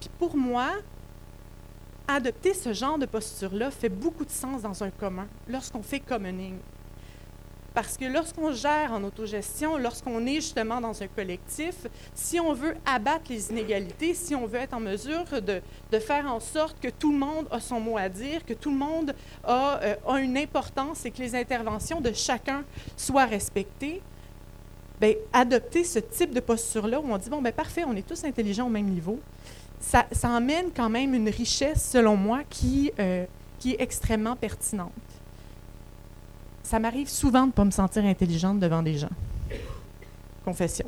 Puis 0.00 0.08
pour 0.18 0.36
moi, 0.36 0.70
adopter 2.08 2.54
ce 2.54 2.72
genre 2.72 2.98
de 2.98 3.06
posture-là 3.06 3.70
fait 3.70 3.90
beaucoup 3.90 4.24
de 4.24 4.30
sens 4.30 4.62
dans 4.62 4.82
un 4.82 4.90
commun, 4.90 5.28
lorsqu'on 5.46 5.82
fait 5.82 6.00
commoning. 6.00 6.54
parce 7.74 7.96
que 7.96 8.06
lorsqu'on 8.06 8.50
gère 8.50 8.92
en 8.92 9.04
autogestion, 9.04 9.76
lorsqu'on 9.76 10.26
est 10.26 10.36
justement 10.36 10.80
dans 10.80 11.00
un 11.00 11.06
collectif, 11.06 11.86
si 12.12 12.40
on 12.40 12.52
veut 12.52 12.74
abattre 12.84 13.26
les 13.28 13.50
inégalités, 13.50 14.14
si 14.14 14.34
on 14.34 14.46
veut 14.46 14.58
être 14.58 14.74
en 14.74 14.80
mesure 14.80 15.24
de, 15.40 15.60
de 15.92 15.98
faire 16.00 16.26
en 16.26 16.40
sorte 16.40 16.80
que 16.80 16.88
tout 16.88 17.12
le 17.12 17.18
monde 17.18 17.46
a 17.52 17.60
son 17.60 17.78
mot 17.78 17.96
à 17.96 18.08
dire, 18.08 18.44
que 18.44 18.54
tout 18.54 18.70
le 18.70 18.78
monde 18.78 19.14
a, 19.44 19.80
euh, 19.82 19.94
a 20.08 20.18
une 20.18 20.36
importance 20.36 21.04
et 21.04 21.12
que 21.12 21.18
les 21.18 21.36
interventions 21.36 22.00
de 22.00 22.12
chacun 22.12 22.64
soient 22.96 23.26
respectées, 23.26 24.02
bien, 25.00 25.12
adopter 25.32 25.84
ce 25.84 26.00
type 26.00 26.34
de 26.34 26.40
posture-là 26.40 26.98
où 26.98 27.12
on 27.12 27.18
dit, 27.18 27.30
bon, 27.30 27.40
ben 27.42 27.52
parfait, 27.52 27.84
on 27.86 27.94
est 27.94 28.06
tous 28.06 28.24
intelligents 28.24 28.66
au 28.66 28.70
même 28.70 28.86
niveau, 28.88 29.20
ça, 29.80 30.06
ça 30.12 30.28
emmène 30.30 30.66
quand 30.74 30.88
même 30.88 31.14
une 31.14 31.28
richesse, 31.28 31.90
selon 31.90 32.16
moi, 32.16 32.40
qui, 32.48 32.90
euh, 32.98 33.24
est 33.64 33.80
extrêmement 33.80 34.36
pertinente. 34.36 34.92
Ça 36.62 36.78
m'arrive 36.78 37.08
souvent 37.08 37.42
de 37.42 37.46
ne 37.46 37.52
pas 37.52 37.64
me 37.64 37.70
sentir 37.70 38.04
intelligente 38.04 38.60
devant 38.60 38.82
des 38.82 38.98
gens. 38.98 39.08
Confession. 40.44 40.86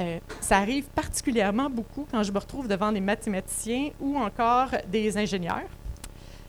Euh, 0.00 0.18
ça 0.40 0.58
arrive 0.58 0.84
particulièrement 0.86 1.68
beaucoup 1.68 2.06
quand 2.10 2.22
je 2.22 2.32
me 2.32 2.38
retrouve 2.38 2.66
devant 2.68 2.90
des 2.90 3.00
mathématiciens 3.00 3.90
ou 4.00 4.16
encore 4.16 4.70
des 4.88 5.16
ingénieurs. 5.18 5.68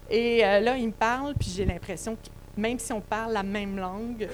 Et 0.10 0.45
euh, 0.45 0.60
là, 0.62 0.77
ils 0.77 0.88
me 0.88 0.91
parlent, 0.93 1.36
puis 1.36 1.49
j'ai 1.54 1.65
l'impression 1.65 2.15
que 2.15 2.30
même 2.60 2.80
si 2.80 2.91
on 2.93 3.01
parle 3.01 3.34
la 3.34 3.43
même 3.43 3.77
langue, 3.77 4.27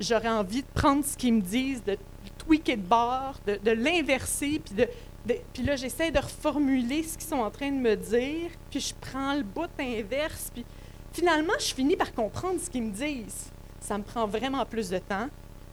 j'aurais 0.00 0.28
envie 0.28 0.62
de 0.62 0.66
prendre 0.74 1.04
ce 1.04 1.16
qu'ils 1.16 1.34
me 1.34 1.40
disent, 1.40 1.82
de 1.84 1.96
tweaker 2.38 2.76
de 2.76 2.82
bord, 2.82 3.34
de, 3.46 3.58
de 3.62 3.70
l'inverser, 3.70 4.60
puis 4.64 4.74
de- 4.74 4.88
puis 5.26 5.62
là, 5.62 5.76
j'essaie 5.76 6.10
de 6.10 6.18
reformuler 6.18 7.02
ce 7.02 7.16
qu'ils 7.16 7.28
sont 7.28 7.36
en 7.36 7.50
train 7.50 7.70
de 7.70 7.76
me 7.76 7.94
dire, 7.96 8.50
puis 8.70 8.80
je 8.80 8.94
prends 9.00 9.34
le 9.34 9.42
bout 9.42 9.70
inverse, 9.78 10.50
puis 10.52 10.64
finalement, 11.12 11.52
je 11.58 11.74
finis 11.74 11.96
par 11.96 12.12
comprendre 12.12 12.60
ce 12.60 12.68
qu'ils 12.68 12.82
me 12.82 12.92
disent. 12.92 13.50
Ça 13.80 13.98
me 13.98 14.02
prend 14.02 14.26
vraiment 14.26 14.64
plus 14.64 14.88
de 14.90 14.98
temps. 14.98 15.28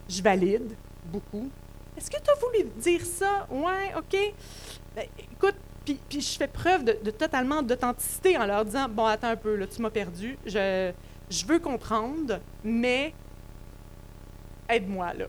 Je 0.08 0.22
valide 0.22 0.76
beaucoup. 1.06 1.50
Est-ce 1.98 2.10
que 2.10 2.18
tu 2.18 2.30
as 2.30 2.36
voulu 2.36 2.70
dire 2.78 3.06
ça? 3.06 3.48
Ouais, 3.50 3.94
OK. 3.98 4.34
Ben, 4.96 5.06
écoute, 5.18 5.56
puis, 5.86 6.22
je 6.22 6.38
fais 6.38 6.48
preuve 6.48 6.84
de, 6.84 6.98
de 7.04 7.12
totalement 7.12 7.62
d'authenticité 7.64 8.38
en 8.38 8.46
leur 8.46 8.66
disant 8.66 8.88
Bon, 8.90 9.06
attends 9.06 9.30
un 9.30 9.36
peu, 9.36 9.56
là, 9.56 9.66
tu 9.68 9.82
m'as 9.82 9.90
perdu. 9.90 10.38
Je, 10.46 10.92
je 11.30 11.46
veux 11.46 11.60
comprendre, 11.60 12.40
mais 12.64 13.14
aide-moi, 14.70 15.14
là. 15.14 15.26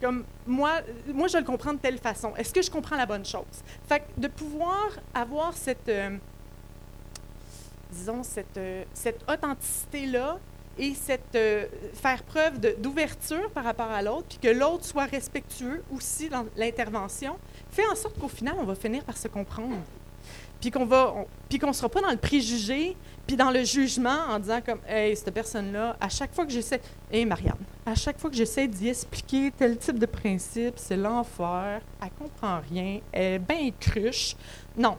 Comme 0.00 0.24
moi, 0.46 0.80
moi, 1.12 1.28
je 1.28 1.38
le 1.38 1.44
comprends 1.44 1.72
de 1.72 1.78
telle 1.78 1.98
façon. 1.98 2.34
Est-ce 2.36 2.52
que 2.52 2.62
je 2.62 2.70
comprends 2.70 2.96
la 2.96 3.06
bonne 3.06 3.24
chose? 3.24 3.44
Fait 3.88 4.00
que 4.00 4.20
de 4.20 4.28
pouvoir 4.28 4.90
avoir 5.14 5.52
cette, 5.54 5.88
euh, 5.88 6.16
disons, 7.92 8.22
cette, 8.22 8.56
euh, 8.56 8.84
cette 8.94 9.24
authenticité-là 9.30 10.38
et 10.78 10.94
cette, 10.94 11.34
euh, 11.34 11.66
faire 11.94 12.22
preuve 12.22 12.60
d'ouverture 12.78 13.50
par 13.50 13.64
rapport 13.64 13.90
à 13.90 14.00
l'autre, 14.02 14.26
puis 14.28 14.38
que 14.38 14.48
l'autre 14.48 14.84
soit 14.84 15.06
respectueux 15.06 15.82
aussi 15.92 16.28
dans 16.28 16.46
l'intervention, 16.56 17.36
fait 17.70 17.86
en 17.88 17.96
sorte 17.96 18.18
qu'au 18.18 18.28
final, 18.28 18.54
on 18.58 18.64
va 18.64 18.74
finir 18.74 19.04
par 19.04 19.16
se 19.16 19.28
comprendre. 19.28 19.76
Puis 20.60 20.70
qu'on 20.70 20.86
va, 20.86 21.14
puis 21.48 21.60
sera 21.72 21.88
pas 21.88 22.00
dans 22.00 22.10
le 22.10 22.16
préjugé, 22.16 22.96
puis 23.28 23.36
dans 23.36 23.50
le 23.50 23.62
jugement 23.62 24.20
en 24.30 24.38
disant 24.38 24.62
comme, 24.64 24.80
hey, 24.88 25.14
cette 25.14 25.34
personne-là, 25.34 25.98
à 26.00 26.08
chaque 26.08 26.34
fois 26.34 26.46
que 26.46 26.50
j'essaie, 26.50 26.80
hey 27.12 27.26
Marianne, 27.26 27.58
à 27.84 27.94
chaque 27.94 28.18
fois 28.18 28.30
que 28.30 28.36
j'essaie 28.36 28.66
d'y 28.66 28.88
expliquer 28.88 29.50
tel 29.50 29.76
type 29.76 29.98
de 29.98 30.06
principe, 30.06 30.78
c'est 30.78 30.96
l'enfer, 30.96 31.82
elle 32.02 32.10
comprend 32.18 32.58
rien, 32.70 33.00
elle 33.12 33.34
est 33.34 33.38
bien 33.38 33.70
cruche. 33.78 34.34
Non, 34.78 34.96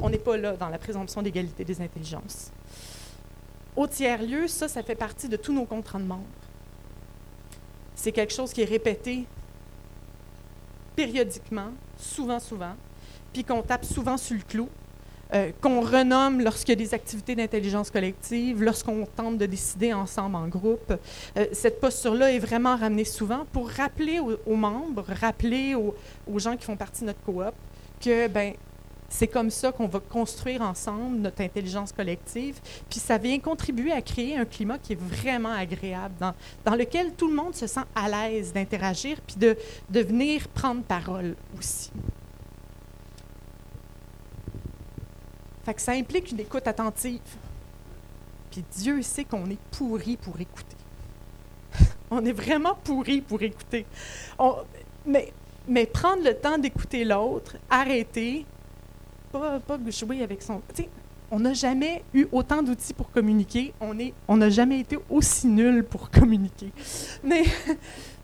on 0.00 0.10
n'est 0.10 0.18
pas 0.18 0.36
là 0.36 0.56
dans 0.56 0.68
la 0.68 0.78
présomption 0.78 1.22
d'égalité 1.22 1.64
des 1.64 1.80
intelligences. 1.80 2.50
Au 3.76 3.86
tiers-lieu, 3.86 4.48
ça, 4.48 4.66
ça 4.66 4.82
fait 4.82 4.96
partie 4.96 5.28
de 5.28 5.36
tous 5.36 5.52
nos 5.52 5.64
contrats 5.64 6.00
de 6.00 6.04
membres. 6.04 6.24
C'est 7.94 8.10
quelque 8.10 8.34
chose 8.34 8.52
qui 8.52 8.62
est 8.62 8.68
répété 8.68 9.26
périodiquement, 10.96 11.70
souvent, 11.96 12.40
souvent, 12.40 12.74
puis 13.32 13.44
qu'on 13.44 13.62
tape 13.62 13.84
souvent 13.84 14.16
sur 14.16 14.34
le 14.34 14.42
clou, 14.42 14.68
euh, 15.34 15.50
qu'on 15.60 15.80
renomme 15.80 16.40
lorsqu'il 16.40 16.70
y 16.70 16.82
a 16.82 16.84
des 16.84 16.94
activités 16.94 17.34
d'intelligence 17.34 17.90
collective, 17.90 18.62
lorsqu'on 18.62 19.06
tente 19.06 19.38
de 19.38 19.46
décider 19.46 19.92
ensemble 19.92 20.36
en 20.36 20.48
groupe. 20.48 20.92
Euh, 21.36 21.46
cette 21.52 21.80
posture-là 21.80 22.32
est 22.32 22.38
vraiment 22.38 22.76
ramenée 22.76 23.04
souvent 23.04 23.46
pour 23.52 23.68
rappeler 23.68 24.20
aux, 24.20 24.56
membres, 24.56 25.04
rappeler 25.20 25.74
aux, 25.74 25.94
aux 26.30 26.38
gens 26.38 26.56
qui 26.56 26.64
font 26.64 26.76
partie 26.76 27.02
de 27.02 27.06
notre 27.06 27.20
coop 27.20 27.54
que 28.00 28.28
ben, 28.28 28.54
c'est 29.10 29.26
comme 29.26 29.50
ça 29.50 29.72
qu'on 29.72 29.88
va 29.88 29.98
construire 29.98 30.62
ensemble 30.62 31.18
notre 31.18 31.42
intelligence 31.42 31.92
collective. 31.92 32.60
Puis 32.88 33.00
ça 33.00 33.18
vient 33.18 33.38
contribuer 33.38 33.92
à 33.92 34.00
créer 34.00 34.36
un 34.36 34.44
climat 34.44 34.78
qui 34.78 34.92
est 34.92 35.00
vraiment 35.00 35.52
agréable, 35.52 36.14
dans, 36.18 36.32
dans 36.64 36.76
lequel 36.76 37.12
tout 37.14 37.28
le 37.28 37.34
monde 37.34 37.54
se 37.54 37.66
sent 37.66 37.80
à 37.94 38.08
l'aise 38.08 38.52
d'interagir, 38.52 39.20
puis 39.26 39.36
de, 39.36 39.56
de 39.90 40.00
venir 40.00 40.48
prendre 40.48 40.82
parole 40.82 41.34
aussi. 41.58 41.90
Que 45.74 45.80
ça 45.80 45.92
implique 45.92 46.32
une 46.32 46.40
écoute 46.40 46.66
attentive. 46.66 47.20
Puis 48.50 48.64
Dieu 48.76 49.02
sait 49.02 49.24
qu'on 49.24 49.48
est 49.50 49.58
pourri 49.70 50.16
pour 50.16 50.40
écouter. 50.40 50.76
On 52.10 52.24
est 52.24 52.32
vraiment 52.32 52.74
pourri 52.82 53.20
pour 53.20 53.40
écouter. 53.40 53.86
Mais, 55.06 55.32
mais 55.68 55.86
prendre 55.86 56.24
le 56.24 56.34
temps 56.34 56.58
d'écouter 56.58 57.04
l'autre, 57.04 57.56
arrêter, 57.70 58.44
pas, 59.30 59.60
pas 59.60 59.78
jouer 59.88 60.22
avec 60.22 60.42
son. 60.42 60.60
on 61.30 61.38
n'a 61.38 61.54
jamais 61.54 62.02
eu 62.12 62.26
autant 62.32 62.62
d'outils 62.62 62.94
pour 62.94 63.10
communiquer. 63.12 63.72
On 63.80 63.98
est, 63.98 64.12
on 64.26 64.36
n'a 64.36 64.50
jamais 64.50 64.80
été 64.80 64.98
aussi 65.08 65.46
nul 65.46 65.84
pour 65.84 66.10
communiquer. 66.10 66.72
Mais, 67.22 67.44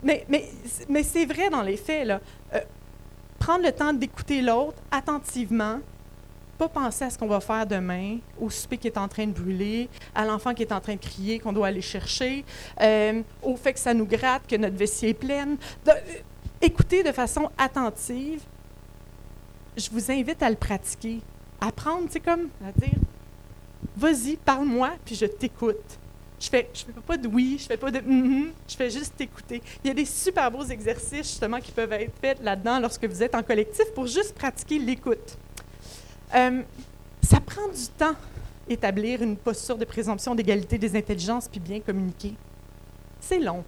mais, 0.03 0.27
mais, 0.29 0.49
mais 0.89 1.03
c'est 1.05 1.27
vrai 1.27 1.49
dans 1.49 1.63
les 1.63 1.77
faits. 1.77 2.07
Là. 2.07 2.21
Euh, 2.55 2.61
prendre 3.39 3.65
le 3.65 3.73
temps 3.73 3.93
d'écouter 3.93 4.43
l'autre 4.43 4.79
attentivement, 4.91 5.79
pas 6.57 6.69
penser 6.69 7.05
à 7.05 7.11
ce 7.11 7.19
qu'on 7.19 7.27
va 7.29 7.40
faire 7.40 7.66
demain, 7.66 8.19
au 8.40 8.51
souper 8.51 8.79
qui 8.79 8.87
est 8.88 8.99
en 8.99 9.09
train 9.09 9.27
de 9.27 9.33
brûler, 9.33 9.88
à 10.14 10.25
l'enfant 10.25 10.55
qui 10.55 10.62
est 10.62 10.73
en 10.73 10.81
train 10.81 10.95
de 10.95 11.01
crier, 11.01 11.38
qu'on 11.38 11.53
doit 11.53 11.69
aller 11.69 11.81
chercher, 11.83 12.45
euh, 12.81 13.23
au 13.42 13.57
fait 13.57 13.73
que 13.75 13.79
ça 13.81 13.95
nous 13.95 14.07
gratte, 14.07 14.47
que 14.49 14.57
notre 14.57 14.77
vessie 14.77 15.07
est 15.09 15.14
pleine. 15.14 15.57
De- 15.85 15.90
euh, 15.90 15.95
écouter 16.61 17.03
de 17.03 17.12
façon 17.12 17.51
attentive, 17.59 18.40
je 19.77 19.88
vous 19.90 20.11
invite 20.11 20.42
à 20.42 20.51
le 20.51 20.57
pratiquer. 20.57 21.21
Apprendre, 21.61 22.07
c'est 22.11 22.21
comme 22.21 22.49
à 22.66 22.73
dire 22.79 22.95
vas-y, 23.97 24.37
parle-moi, 24.37 24.92
puis 25.05 25.14
je 25.14 25.27
t'écoute. 25.27 25.99
Je 26.38 26.49
fais, 26.51 26.69
je 26.75 26.85
fais 26.85 26.92
pas 27.07 27.16
de 27.16 27.27
oui, 27.29 27.57
je 27.59 27.64
fais 27.64 27.79
pas 27.79 27.90
de 27.90 27.99
mhm, 28.01 28.51
je 28.69 28.77
fais 28.77 28.90
juste 28.90 29.16
t'écouter. 29.16 29.62
Il 29.83 29.88
y 29.88 29.90
a 29.90 29.95
des 29.95 30.05
super 30.05 30.51
beaux 30.51 30.64
exercices 30.64 31.29
justement 31.29 31.61
qui 31.61 31.73
peuvent 31.73 31.92
être 31.95 32.12
faits 32.21 32.42
là-dedans 32.42 32.79
lorsque 32.79 33.07
vous 33.07 33.23
êtes 33.23 33.35
en 33.35 33.42
collectif 33.42 33.87
pour 33.95 34.07
juste 34.07 34.35
pratiquer 34.35 34.79
l'écoute. 34.79 35.38
Euh, 36.35 36.62
ça 37.23 37.41
prend 37.41 37.69
du 37.69 37.87
temps 37.97 38.15
établir 38.69 39.23
une 39.23 39.37
posture 39.37 39.79
de 39.79 39.85
présomption 39.85 40.35
d'égalité 40.35 40.79
des 40.79 40.97
intelligences 40.97 41.49
puis 41.49 41.61
bien 41.61 41.81
communiquer. 41.81 42.35
C'est 43.21 43.39
long. 43.39 43.65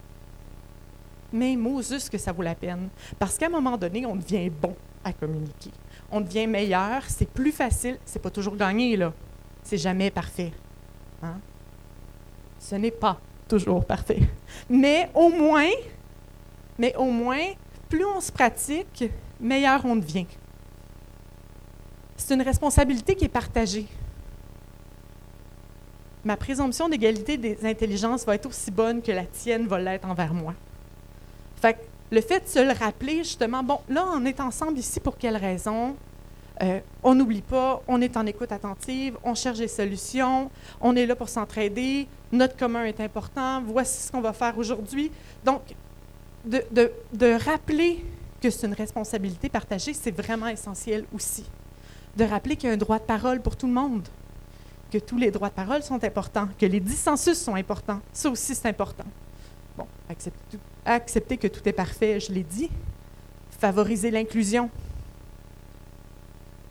Mais 1.32 1.56
Moses 1.56 2.08
que 2.08 2.18
ça 2.18 2.32
vaut 2.32 2.42
la 2.42 2.54
peine. 2.54 2.88
Parce 3.18 3.36
qu'à 3.36 3.46
un 3.46 3.50
moment 3.50 3.76
donné, 3.76 4.06
on 4.06 4.16
devient 4.16 4.50
bon 4.50 4.74
à 5.04 5.12
communiquer. 5.12 5.70
On 6.10 6.20
devient 6.20 6.46
meilleur, 6.46 7.02
c'est 7.06 7.28
plus 7.28 7.52
facile. 7.52 7.98
C'est 8.04 8.20
pas 8.20 8.30
toujours 8.30 8.56
gagné, 8.56 8.96
là. 8.96 9.12
C'est 9.62 9.76
jamais 9.76 10.10
parfait. 10.10 10.52
Hein? 11.22 11.38
Ce 12.58 12.74
n'est 12.74 12.90
pas 12.90 13.20
toujours 13.46 13.84
parfait. 13.84 14.20
Mais 14.70 15.10
au 15.14 15.28
moins, 15.28 15.70
mais 16.78 16.94
au 16.96 17.10
moins, 17.10 17.52
plus 17.88 18.04
on 18.04 18.20
se 18.20 18.32
pratique, 18.32 19.04
meilleur 19.40 19.84
on 19.84 19.96
devient. 19.96 20.26
C'est 22.18 22.34
une 22.34 22.42
responsabilité 22.42 23.14
qui 23.14 23.24
est 23.24 23.28
partagée. 23.28 23.86
Ma 26.24 26.36
présomption 26.36 26.88
d'égalité 26.88 27.38
des 27.38 27.64
intelligences 27.64 28.26
va 28.26 28.34
être 28.34 28.46
aussi 28.46 28.70
bonne 28.70 29.00
que 29.00 29.12
la 29.12 29.24
tienne 29.24 29.66
va 29.66 29.78
l'être 29.78 30.06
envers 30.06 30.34
moi. 30.34 30.52
Fait 31.56 31.78
le 32.10 32.20
fait 32.20 32.40
de 32.40 32.48
se 32.48 32.58
le 32.58 32.72
rappeler, 32.72 33.18
justement, 33.18 33.62
bon, 33.62 33.78
là, 33.88 34.04
on 34.14 34.24
est 34.24 34.40
ensemble 34.40 34.78
ici 34.78 34.98
pour 34.98 35.16
quelle 35.16 35.36
raison? 35.36 35.94
Euh, 36.62 36.80
on 37.02 37.14
n'oublie 37.14 37.42
pas, 37.42 37.82
on 37.86 38.00
est 38.00 38.16
en 38.16 38.26
écoute 38.26 38.50
attentive, 38.50 39.16
on 39.22 39.34
cherche 39.34 39.58
des 39.58 39.68
solutions, 39.68 40.50
on 40.80 40.96
est 40.96 41.06
là 41.06 41.14
pour 41.14 41.28
s'entraider, 41.28 42.08
notre 42.32 42.56
commun 42.56 42.84
est 42.84 42.98
important, 43.00 43.62
voici 43.62 44.02
ce 44.02 44.10
qu'on 44.10 44.20
va 44.20 44.32
faire 44.32 44.58
aujourd'hui. 44.58 45.12
Donc, 45.44 45.62
de, 46.44 46.64
de- 46.72 46.90
de 47.12 47.32
rappeler 47.44 48.04
que 48.42 48.50
c'est 48.50 48.66
une 48.66 48.72
responsabilité 48.74 49.48
partagée, 49.48 49.94
c'est 49.94 50.10
vraiment 50.10 50.48
essentiel 50.48 51.04
aussi. 51.14 51.44
De 52.18 52.24
rappeler 52.24 52.56
qu'il 52.56 52.68
y 52.68 52.70
a 52.70 52.74
un 52.74 52.78
droit 52.78 52.98
de 52.98 53.04
parole 53.04 53.40
pour 53.40 53.54
tout 53.54 53.68
le 53.68 53.72
monde, 53.72 54.06
que 54.90 54.98
tous 54.98 55.16
les 55.16 55.30
droits 55.30 55.50
de 55.50 55.54
parole 55.54 55.84
sont 55.84 56.02
importants, 56.02 56.48
que 56.58 56.66
les 56.66 56.80
dissensus 56.80 57.38
sont 57.38 57.54
importants. 57.54 58.00
Ça 58.12 58.28
aussi, 58.28 58.56
c'est 58.56 58.68
important. 58.68 59.04
Bon, 59.76 59.86
accepter, 60.84 61.36
que 61.36 61.46
tout 61.46 61.66
est 61.68 61.72
parfait, 61.72 62.18
je 62.18 62.32
l'ai 62.32 62.42
dit. 62.42 62.70
Favoriser 63.60 64.10
l'inclusion. 64.10 64.68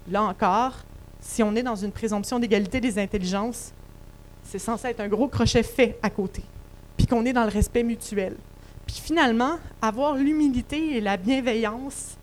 Là 0.09 0.23
encore, 0.23 0.73
si 1.21 1.41
on 1.43 1.55
est 1.55 1.63
dans 1.63 1.77
une 1.77 1.93
présomption 1.93 2.39
d'égalité 2.39 2.81
des 2.81 2.99
intelligences, 2.99 3.71
c'est 4.43 4.59
censé 4.59 4.89
être 4.89 4.99
un 4.99 5.07
gros 5.07 5.29
crochet 5.29 5.63
fait 5.63 5.97
à 6.03 6.09
côté. 6.09 6.43
Puis 6.97 7.07
qu'on 7.07 7.25
est 7.25 7.33
dans 7.33 7.43
le 7.43 7.49
respect 7.49 7.83
mutuel. 7.83 8.35
Puis 8.85 8.97
finalement, 8.97 9.59
avoir 9.81 10.15
l'humilité 10.15 10.97
et 10.97 11.01
la 11.01 11.15
bienveillance 11.15 12.17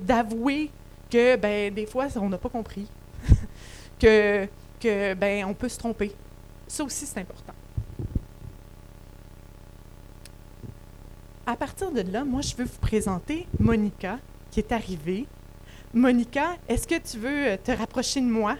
d'avouer 0.00 0.70
que 1.14 1.36
ben, 1.36 1.72
des 1.72 1.86
fois, 1.86 2.08
on 2.16 2.28
n'a 2.28 2.38
pas 2.38 2.48
compris, 2.48 2.88
que, 4.00 4.48
que 4.80 5.14
ben, 5.14 5.44
on 5.44 5.54
peut 5.54 5.68
se 5.68 5.78
tromper. 5.78 6.10
Ça 6.66 6.82
aussi, 6.82 7.06
c'est 7.06 7.20
important. 7.20 7.52
À 11.46 11.54
partir 11.54 11.92
de 11.92 12.00
là, 12.00 12.24
moi, 12.24 12.40
je 12.40 12.56
veux 12.56 12.64
vous 12.64 12.80
présenter 12.80 13.46
Monica, 13.60 14.18
qui 14.50 14.58
est 14.58 14.72
arrivée. 14.72 15.26
Monica, 15.92 16.56
est-ce 16.68 16.88
que 16.88 16.98
tu 16.98 17.18
veux 17.18 17.46
euh, 17.46 17.56
te 17.62 17.70
rapprocher 17.70 18.20
de 18.20 18.26
moi? 18.26 18.56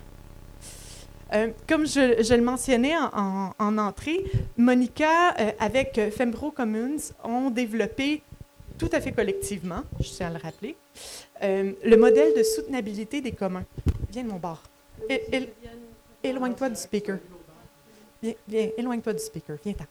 Euh, 1.33 1.49
comme 1.67 1.89
je, 1.89 2.33
le 2.37 2.43
mentionnais 2.43 2.95
en, 2.97 3.79
entrée, 3.79 4.23
Monica, 4.57 5.35
euh, 5.41 5.51
avec 5.59 6.01
Fembro 6.17 6.53
Commons, 6.53 6.99
ont 7.25 7.51
développé 7.51 8.23
tout 8.79 8.91
à 8.93 9.01
fait 9.01 9.13
collectivement, 9.13 9.83
je 9.99 10.09
tiens 10.09 10.29
à 10.29 10.31
le 10.31 10.39
rappeler, 10.39 10.77
le 11.43 11.97
modèle 11.97 12.35
de 12.35 12.43
soutenabilité 12.43 13.21
des 13.21 13.33
communs. 13.33 13.65
Viens 14.11 14.23
de 14.25 14.29
mon 14.29 14.39
bar. 14.39 14.63
Éloigne-toi 16.23 16.71
du 16.71 16.77
speaker. 16.77 17.19
Viens, 18.23 18.71
éloigne-toi 18.79 19.13
du 19.13 19.23
speaker, 19.23 19.57
viens-t'en. 19.63 19.85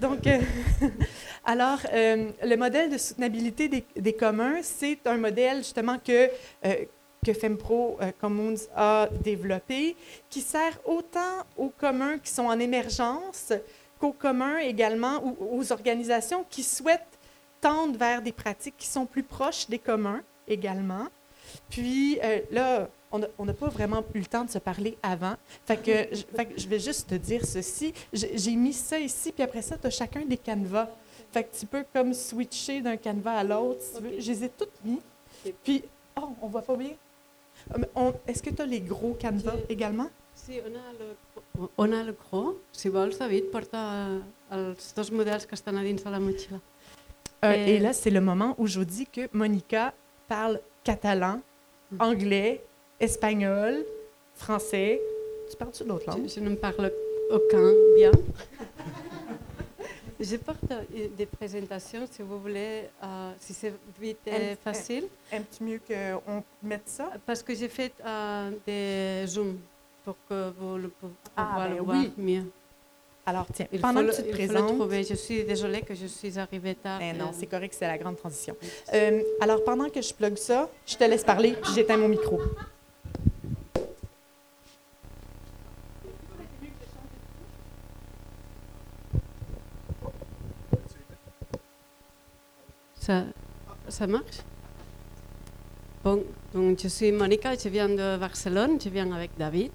Donc, 0.00 0.26
euh, 0.26 0.38
alors, 1.44 1.78
euh, 1.92 2.30
le 2.42 2.56
modèle 2.56 2.90
de 2.90 2.98
soutenabilité 2.98 3.68
des, 3.96 4.12
communs, 4.12 4.58
c'est 4.62 5.06
un 5.06 5.16
modèle 5.16 5.58
justement 5.58 5.96
que, 5.98 6.28
euh, 6.66 6.84
que 7.24 7.32
FemPro 7.32 7.98
Commons 8.20 8.56
a 8.76 9.08
développé, 9.24 9.96
qui 10.28 10.42
sert 10.42 10.78
autant 10.84 11.46
aux 11.56 11.70
communs 11.70 12.18
qui 12.18 12.30
sont 12.30 12.44
en 12.44 12.58
émergence 12.58 13.52
qu'aux 13.98 14.12
communs 14.12 14.58
également, 14.58 15.24
ou 15.24 15.58
aux 15.58 15.72
organisations 15.72 16.44
qui 16.50 16.62
souhaitent 16.62 17.18
tendre 17.60 17.98
vers 17.98 18.20
des 18.20 18.32
pratiques 18.32 18.76
qui 18.76 18.86
sont 18.86 19.06
plus 19.06 19.22
proches 19.22 19.66
des 19.68 19.78
communs 19.78 20.22
également. 20.48 21.06
Puis 21.70 22.18
là, 22.50 22.88
on 23.10 23.44
n'a 23.44 23.54
pas 23.54 23.68
vraiment 23.68 24.04
eu 24.14 24.18
le 24.18 24.26
temps 24.26 24.44
de 24.44 24.50
se 24.50 24.58
parler 24.58 24.98
avant. 25.02 25.34
Fait 25.66 25.76
que, 25.76 26.16
je, 26.56 26.68
vais 26.68 26.78
juste 26.78 27.08
te 27.08 27.14
dire 27.14 27.44
ceci. 27.44 27.94
J'ai 28.12 28.54
mis 28.54 28.72
ça 28.72 28.98
ici, 28.98 29.32
puis 29.32 29.42
après 29.42 29.62
ça, 29.62 29.76
tu 29.78 29.86
as 29.86 29.90
chacun 29.90 30.24
des 30.24 30.36
canevas. 30.36 30.88
Fait 31.32 31.44
que 31.44 31.56
tu 31.56 31.66
peux 31.66 31.84
comme 31.92 32.14
switcher 32.14 32.80
d'un 32.80 32.96
canevas 32.96 33.38
à 33.38 33.44
l'autre, 33.44 33.80
si 33.82 34.02
veux. 34.02 34.20
Je 34.20 34.32
les 34.32 34.44
ai 34.44 34.48
toutes 34.48 34.84
mis. 34.84 35.00
Puis, 35.62 35.84
oh, 36.20 36.30
on 36.42 36.48
voit 36.48 36.62
pas 36.62 36.76
bien. 36.76 36.92
Ah, 37.72 38.12
est-ce 38.26 38.42
que 38.42 38.50
tu 38.50 38.62
as 38.62 38.66
les 38.66 38.80
gros 38.80 39.14
canevas 39.14 39.56
également? 39.68 40.08
Si, 40.34 40.60
on 40.64 40.74
a 40.74 40.92
le, 40.98 41.68
on 41.76 41.92
a 41.92 42.02
le 42.02 42.12
gros. 42.12 42.58
Si 42.72 42.88
vols, 42.88 43.16
David, 43.18 43.50
porta 43.50 44.08
els 44.50 44.94
dos 44.96 45.10
models 45.12 45.46
que 45.46 45.54
estan 45.54 45.76
a 45.76 45.82
dins 45.82 46.02
de 46.04 46.10
la 46.10 46.20
motxilla. 46.20 46.60
Euh, 47.44 47.52
et... 47.52 47.74
et 47.74 47.78
là, 47.78 47.92
c'est 47.92 48.10
le 48.10 48.20
moment 48.20 48.54
où 48.58 48.66
je 48.66 48.78
vous 48.78 48.84
dis 48.84 49.06
que 49.06 49.28
Monica 49.32 49.92
parle 50.28 50.60
catalan, 50.84 51.40
mm. 51.90 52.00
anglais 52.00 52.64
espagnol, 53.00 53.84
français. 54.34 55.00
Tu 55.50 55.56
parles-tu 55.56 55.84
d'autres 55.84 56.06
langues? 56.10 56.28
Je, 56.28 56.40
ne 56.40 56.54
parle 56.54 56.92
aucun 57.30 57.72
bien. 57.96 58.12
je 60.20 60.36
porte 60.36 60.70
euh, 60.70 61.08
des 61.16 61.26
présentations, 61.26 62.06
si 62.10 62.22
vous 62.22 62.38
voulez, 62.38 62.84
euh, 63.02 63.32
si 63.40 63.54
c'est 63.54 63.72
vite 64.00 64.26
et 64.26 64.56
facile. 64.56 65.04
Un, 65.32 65.42
petit 65.42 65.64
mieux 65.64 65.80
qu'on 65.86 66.44
mette 66.62 66.88
ça? 66.88 67.10
Parce 67.24 67.42
que 67.42 67.54
j'ai 67.54 67.68
fait 67.68 67.92
euh, 68.04 68.50
des 68.66 69.26
zooms 69.26 69.58
pour 70.04 70.16
que 70.28 70.50
vous 70.58 70.76
le, 70.76 70.90
ah, 71.36 71.54
ben 71.56 71.74
le 71.74 71.82
voir 71.82 72.04
mieux. 72.16 72.44
Alors, 73.28 73.44
tiens, 73.52 73.66
pendant 73.82 74.06
que 74.06 74.16
tu 74.16 74.22
te 74.22 74.30
présentes... 74.30 74.90
Je 74.90 75.14
suis 75.14 75.44
désolée 75.44 75.82
que 75.82 75.94
je 75.94 76.06
suis 76.06 76.38
arrivée 76.38 76.74
tard. 76.74 76.98
Non, 77.14 77.32
c'est 77.34 77.44
correct, 77.46 77.76
c'est 77.78 77.86
la 77.86 77.98
grande 77.98 78.16
transition. 78.16 78.56
alors, 79.42 79.62
pendant 79.64 79.90
que 79.90 80.00
je 80.00 80.14
plug 80.14 80.38
ça, 80.38 80.70
je 80.86 80.96
te 80.96 81.04
laisse 81.04 81.24
parler, 81.24 81.54
puis 81.62 81.72
j'éteins 81.74 81.98
mon 81.98 82.08
micro. 82.08 82.40
Ça, 92.98 94.06
marche? 94.06 94.38
Bon, 96.02 96.24
donc 96.54 96.78
je 96.82 96.88
suis 96.88 97.12
Monica, 97.12 97.54
je 97.62 97.68
viens 97.68 97.90
de 97.90 98.16
Barcelone, 98.16 98.78
je 98.82 98.88
viens 98.88 99.12
avec 99.12 99.32
David. 99.36 99.72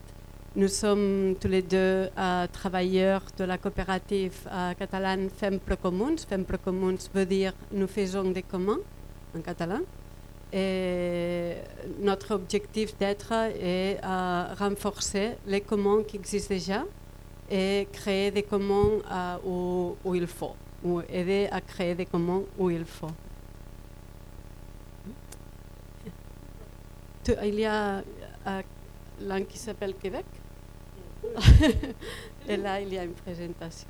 Nous 0.56 0.68
sommes 0.68 1.36
tous 1.40 1.48
les 1.48 1.64
deux 1.64 2.10
euh, 2.16 2.48
travailleurs 2.52 3.24
de 3.38 3.44
la 3.44 3.58
coopérative 3.58 4.48
euh, 4.52 4.74
catalane 4.76 5.30
Femple 5.30 5.76
Comuns. 5.78 6.18
Femple 6.30 6.58
Comuns 6.60 7.10
veut 7.14 7.26
dire 7.26 7.54
nous 7.72 7.88
faisons 7.88 8.30
des 8.32 8.44
communs 8.44 8.80
en 9.36 9.42
catalan. 9.42 9.82
Et 10.52 11.54
notre 12.00 12.36
objectif 12.36 12.96
d'être 13.00 13.34
est 13.34 13.98
euh, 14.04 14.54
renforcer 14.60 15.32
les 15.48 15.62
communs 15.62 16.04
qui 16.04 16.18
existent 16.18 16.54
déjà 16.54 16.84
et 17.50 17.88
créer 17.92 18.30
des 18.30 18.44
communs 18.44 19.00
où, 19.44 19.96
où 20.06 20.14
il 20.14 20.28
faut 20.28 20.56
ou 20.84 21.02
aider 21.10 21.48
à 21.52 21.62
créer 21.62 21.96
des 21.96 22.06
communs 22.06 22.44
où 22.60 22.70
il 22.70 22.86
faut. 22.86 23.08
Il 27.44 27.56
y 27.56 27.66
a 27.66 28.04
euh, 28.48 28.62
l'un 29.22 29.44
qui 29.44 29.58
s'appelle 29.58 29.96
Québec? 29.96 30.26
Et 32.48 32.58
là, 32.58 32.82
il 32.82 32.94
y 32.94 32.98
a 32.98 33.04
une 33.04 33.14
présentation. 33.14 33.88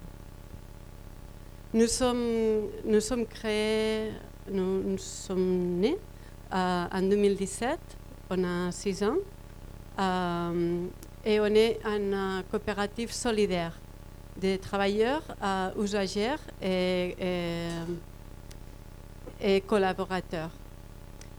Nous 1.74 1.88
sommes, 1.88 3.26
créés, 3.28 4.12
nous, 4.52 4.98
sommes 4.98 5.80
nés 5.80 5.98
euh, 6.54 6.86
en 6.92 7.02
2017, 7.02 7.80
on 8.30 8.44
a 8.44 8.72
six 8.72 9.04
ans, 9.04 9.16
euh, 10.00 10.86
et 11.26 11.40
on 11.40 11.46
est 11.46 11.80
une 11.84 12.44
coopérative 12.52 13.12
solidaire 13.12 13.74
des 14.38 14.58
travailleurs 14.60 15.24
euh, 15.44 15.72
usagers 15.82 16.36
et, 16.62 17.16
collaborateurs. 19.68 20.52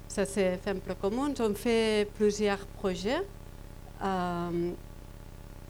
Ça, 0.09 0.24
c'est 0.24 0.57
Femple 0.59 0.95
Commun. 1.01 1.32
On 1.40 1.55
fait 1.55 2.09
plusieurs 2.16 2.66
projets 2.66 3.22
euh, 4.03 4.72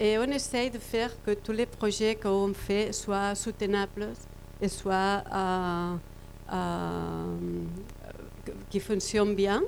et 0.01 0.19
on 0.19 0.25
essaye 0.25 0.71
de 0.71 0.79
faire 0.79 1.11
que 1.23 1.33
tous 1.33 1.53
les 1.53 1.67
projets 1.67 2.17
qu'on 2.17 2.53
fait 2.53 2.93
soient 2.93 3.35
soutenables 3.35 4.09
et 4.61 4.69
soient 4.69 5.23
euh, 6.53 7.37
qui 8.71 8.81
fonctionnent 8.81 9.35
bien, 9.35 9.63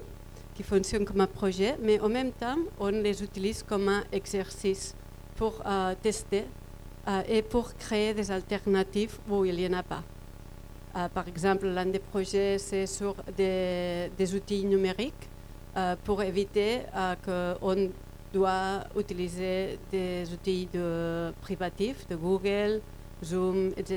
qui 0.55 0.63
fonctionnent 0.63 1.05
comme 1.05 1.21
un 1.21 1.27
projet, 1.27 1.77
mais 1.81 2.01
en 2.01 2.09
même 2.09 2.33
temps, 2.33 2.57
on 2.79 2.89
les 2.89 3.23
utilise 3.23 3.63
comme 3.63 3.89
un 3.89 4.05
exercice 4.13 4.95
pour 5.37 5.63
tester 6.03 6.45
euh, 7.09 7.23
et 7.29 7.43
pour 7.43 7.73
créer 7.77 8.15
des 8.15 8.33
alternatives 8.33 9.19
où 9.31 9.45
il 9.45 9.55
n'y 9.57 9.67
en 9.69 9.75
a 9.75 9.83
pas. 9.85 10.03
Euh, 10.97 11.09
par 11.09 11.29
exemple, 11.29 11.67
l'un 11.67 11.87
des 11.87 12.01
projets, 12.01 12.59
c'est 12.59 12.87
sur 12.87 13.15
des, 13.37 14.35
outils 14.35 14.65
numériques 14.65 15.29
euh, 15.77 15.95
pour 16.03 16.21
éviter 16.23 16.81
qu'on 17.25 17.91
doit 18.37 18.85
utiliser 19.03 19.79
des 19.91 20.31
outils 20.35 20.69
de 20.73 21.33
privatifs, 21.41 22.07
de 22.09 22.17
Google, 22.17 22.81
Zoom, 23.25 23.73
etc. 23.77 23.95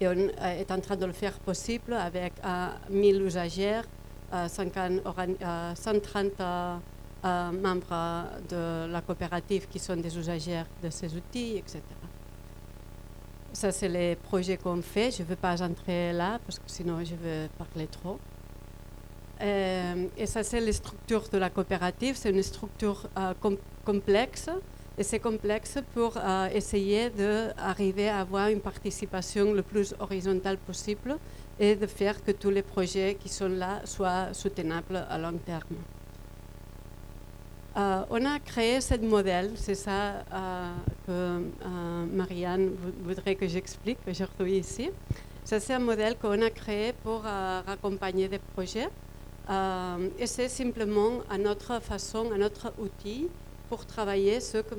et 0.00 0.06
on 0.12 0.18
est 0.62 0.70
en 0.70 0.80
train 0.80 0.96
de 0.96 1.06
le 1.06 1.12
faire 1.12 1.38
possible 1.48 1.92
avec 1.94 2.32
1000 2.90 3.22
usagers, 3.22 3.82
130 4.46 5.00
membres 7.66 8.24
de 8.52 8.92
la 8.94 9.00
coopérative 9.00 9.66
qui 9.68 9.78
sont 9.78 9.96
des 9.96 10.14
usagers 10.18 10.64
de 10.82 10.90
ces 10.90 11.10
outils, 11.16 11.56
etc. 11.56 11.80
Ça, 13.52 13.70
c'est 13.70 13.88
les 13.88 14.16
projets 14.16 14.58
qu'on 14.58 14.82
fait. 14.82 15.10
Je 15.16 15.22
ne 15.22 15.28
veux 15.28 15.36
pas 15.36 15.62
entrer 15.62 16.12
là 16.12 16.40
parce 16.44 16.58
que 16.58 16.68
sinon 16.76 16.96
je 17.04 17.14
vais 17.14 17.48
parler 17.56 17.86
trop. 17.86 18.18
Euh, 19.44 20.06
et 20.16 20.26
ça, 20.26 20.42
c'est 20.42 20.60
les 20.60 20.72
structures 20.72 21.28
de 21.30 21.38
la 21.38 21.50
coopérative. 21.50 22.16
C'est 22.16 22.30
une 22.30 22.42
structure 22.42 23.08
euh, 23.18 23.34
complexe. 23.84 24.48
Et 24.96 25.02
c'est 25.02 25.18
complexe 25.18 25.78
pour 25.92 26.16
euh, 26.16 26.48
essayer 26.54 27.10
d'arriver 27.10 28.08
à 28.08 28.20
avoir 28.20 28.48
une 28.48 28.60
participation 28.60 29.52
le 29.52 29.62
plus 29.62 29.92
horizontale 29.98 30.56
possible 30.56 31.18
et 31.58 31.74
de 31.74 31.86
faire 31.86 32.22
que 32.22 32.30
tous 32.30 32.50
les 32.50 32.62
projets 32.62 33.16
qui 33.20 33.28
sont 33.28 33.48
là 33.48 33.80
soient 33.84 34.32
soutenables 34.32 35.04
à 35.10 35.18
long 35.18 35.36
terme. 35.44 35.76
Euh, 37.76 38.04
on 38.08 38.24
a 38.24 38.38
créé 38.38 38.80
ce 38.80 38.94
modèle, 39.00 39.50
c'est 39.56 39.74
ça 39.74 40.24
que 41.08 41.40
Marianne 42.12 42.70
voudrait 43.02 43.34
que 43.34 43.48
j'explique 43.48 43.98
aujourd'hui 44.06 44.58
ici. 44.58 44.90
C'est 45.44 45.72
un 45.72 45.80
modèle 45.80 46.16
qu'on 46.16 46.40
a 46.40 46.50
créé 46.50 46.92
pour 47.02 47.24
accompagner 47.26 48.28
des 48.28 48.38
projets. 48.38 48.88
Et 49.48 50.26
c'est 50.26 50.48
simplement 50.48 51.20
à 51.28 51.36
notre 51.36 51.80
façon, 51.80 52.30
à 52.32 52.38
notre 52.38 52.72
outil 52.78 53.28
pour 53.68 53.84
travailler 53.84 54.40
ce 54.40 54.58
que 54.58 54.74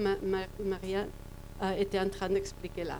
Marianne 0.63 1.09
était 1.77 1.99
en 1.99 2.09
train 2.09 2.29
d'expliquer 2.29 2.83
là. 2.83 2.99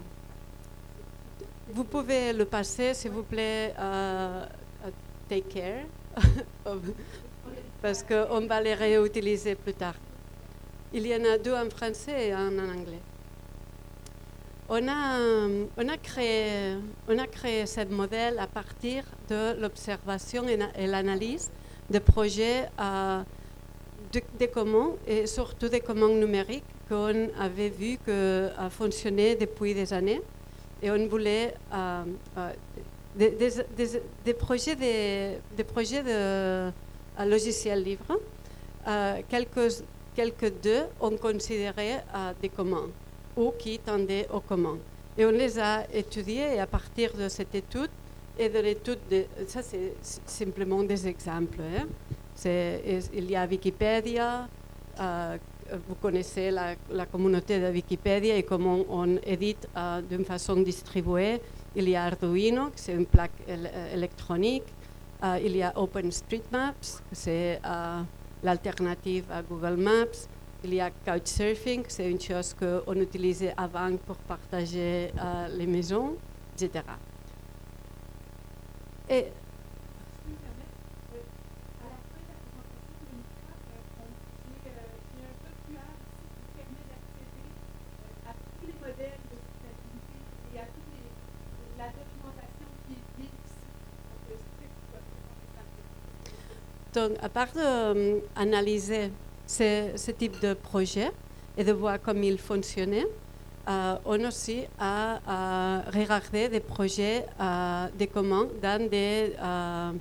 vous 1.70 1.84
pouvez 1.84 2.34
le 2.34 2.46
passer, 2.46 2.94
s'il 2.94 3.12
vous 3.12 3.24
plaît, 3.24 3.74
euh, 3.78 4.46
euh, 4.86 4.90
take 5.28 5.50
care, 5.50 5.86
parce 7.82 8.04
qu'on 8.04 8.48
va 8.48 8.62
les 8.62 8.74
réutiliser 8.74 9.56
plus 9.56 9.74
tard. 9.74 9.96
Il 10.94 11.06
y 11.06 11.16
en 11.16 11.26
a 11.26 11.38
deux 11.38 11.54
en 11.54 11.70
français 11.70 12.28
et 12.28 12.32
un 12.34 12.58
en 12.58 12.70
anglais. 12.70 13.02
On 14.68 14.88
a, 14.88 15.20
euh, 15.20 15.66
on 15.78 15.88
a, 15.90 15.98
créé, 15.98 16.76
on 17.08 17.20
a 17.20 17.28
ce 17.68 17.86
modèle 17.86 18.40
à 18.40 18.48
partir 18.48 19.04
de 19.30 19.60
l'observation 19.62 20.48
et, 20.48 20.58
na- 20.58 20.72
et 20.78 20.88
l'analyse 20.88 21.52
de 21.90 22.00
projets 22.00 22.66
euh, 22.80 23.22
de- 24.12 24.22
des 24.40 24.48
communs 24.48 24.94
et 25.06 25.28
surtout 25.28 25.70
des 25.70 25.82
communs 25.82 26.10
numériques 26.10 26.64
qu'on 26.90 27.30
avait 27.40 27.70
vu 27.70 27.98
que 28.04 28.10
euh, 28.12 28.70
fonctionnaient 28.72 29.36
depuis 29.36 29.76
des 29.76 29.94
années. 29.94 30.22
Et 30.82 30.90
on 30.90 31.08
voulait 31.08 31.54
euh, 31.72 32.04
euh, 32.40 32.50
des, 33.16 33.30
des- 33.32 33.64
des- 33.78 34.02
des 34.26 34.34
projets, 34.34 34.76
des, 34.76 35.38
des 35.56 35.64
projets 35.64 36.02
de 36.02 36.10
euh, 36.10 36.72
logiciels 37.24 37.84
libres. 37.84 38.18
Euh, 38.88 39.22
quelques, 39.30 39.84
quelques 40.16 40.52
d'eux 40.64 40.86
on 41.00 41.12
considéré 41.18 41.94
euh, 42.16 42.34
des 42.42 42.50
communs 42.50 42.90
ou 43.38 43.52
qui 43.58 43.80
tendaient 43.80 44.28
au 44.32 44.40
commun. 44.40 44.78
Et 45.18 45.26
on 45.26 45.32
les 45.32 45.60
a 45.60 45.86
étudiés 45.94 46.56
et 46.56 46.60
à 46.60 46.68
partir 46.68 47.14
de 47.14 47.30
cette 47.30 47.56
étude 47.56 47.90
et 48.38 48.50
de 48.50 48.60
l'étude, 48.60 49.00
de, 49.10 49.26
ça 49.48 49.62
c'est 49.62 49.94
simplement 50.26 50.84
des 50.84 51.08
exemples. 51.08 51.60
hein. 51.62 51.86
Il 52.44 53.30
y 53.30 53.36
a 53.36 53.46
Wikipédia, 53.46 54.48
euh, 55.00 55.38
vous 55.88 55.96
connaissez 55.96 56.52
la, 56.52 57.06
communauté 57.12 57.60
de 57.60 57.72
Wikipédia 57.72 58.36
et 58.36 58.44
comment 58.44 58.80
on 58.90 59.18
édite 59.24 59.68
euh, 59.76 60.02
d'une 60.02 60.26
façon 60.26 60.58
distribuée. 60.58 61.42
Il 61.76 61.90
y 61.90 61.96
a 61.96 62.06
Arduino, 62.06 62.70
c'est 62.76 62.94
une 62.94 63.06
plaque 63.06 63.32
euh, 63.50 63.94
électronique. 63.94 64.64
Euh, 65.24 65.40
il 65.44 65.56
y 65.58 65.64
a 65.64 65.74
OpenStreetMaps, 65.78 67.02
c'est 67.12 67.60
l'alternative 68.44 69.26
à 69.32 69.42
Google 69.42 69.78
Maps. 69.78 70.28
Il 70.64 70.74
y 70.74 70.82
a 70.82 70.90
Couchsurfing, 70.90 71.84
c'est 71.88 72.10
une 72.10 72.20
chose 72.20 72.56
qu'on 72.56 72.96
utilisait 72.96 73.54
avant 73.56 73.96
pour 73.98 74.16
partager 74.18 75.12
euh, 75.20 75.48
les 75.56 75.68
maisons, 75.68 76.16
etc. 76.56 76.84
Et 79.10 79.26
Donc, 96.96 97.12
à 97.22 97.28
part 97.28 97.50
d'analyser 97.52 99.12
ce, 99.48 99.92
ce 99.96 100.12
type 100.12 100.40
de 100.42 100.54
projet 100.54 101.12
et 101.58 101.64
de 101.64 101.72
voir 101.72 101.98
comment 102.02 102.22
il 102.22 102.38
fonctionnait, 102.38 103.08
euh, 103.68 103.96
on 104.06 104.24
aussi 104.26 104.64
a 104.80 105.16
euh, 105.16 105.82
regardé 105.94 106.50
des 106.50 106.60
projets 106.60 107.26
euh, 107.40 107.88
de 107.98 108.06
communs 108.06 108.48
dans 108.62 108.90
des 108.90 109.34
euh, 109.42 109.92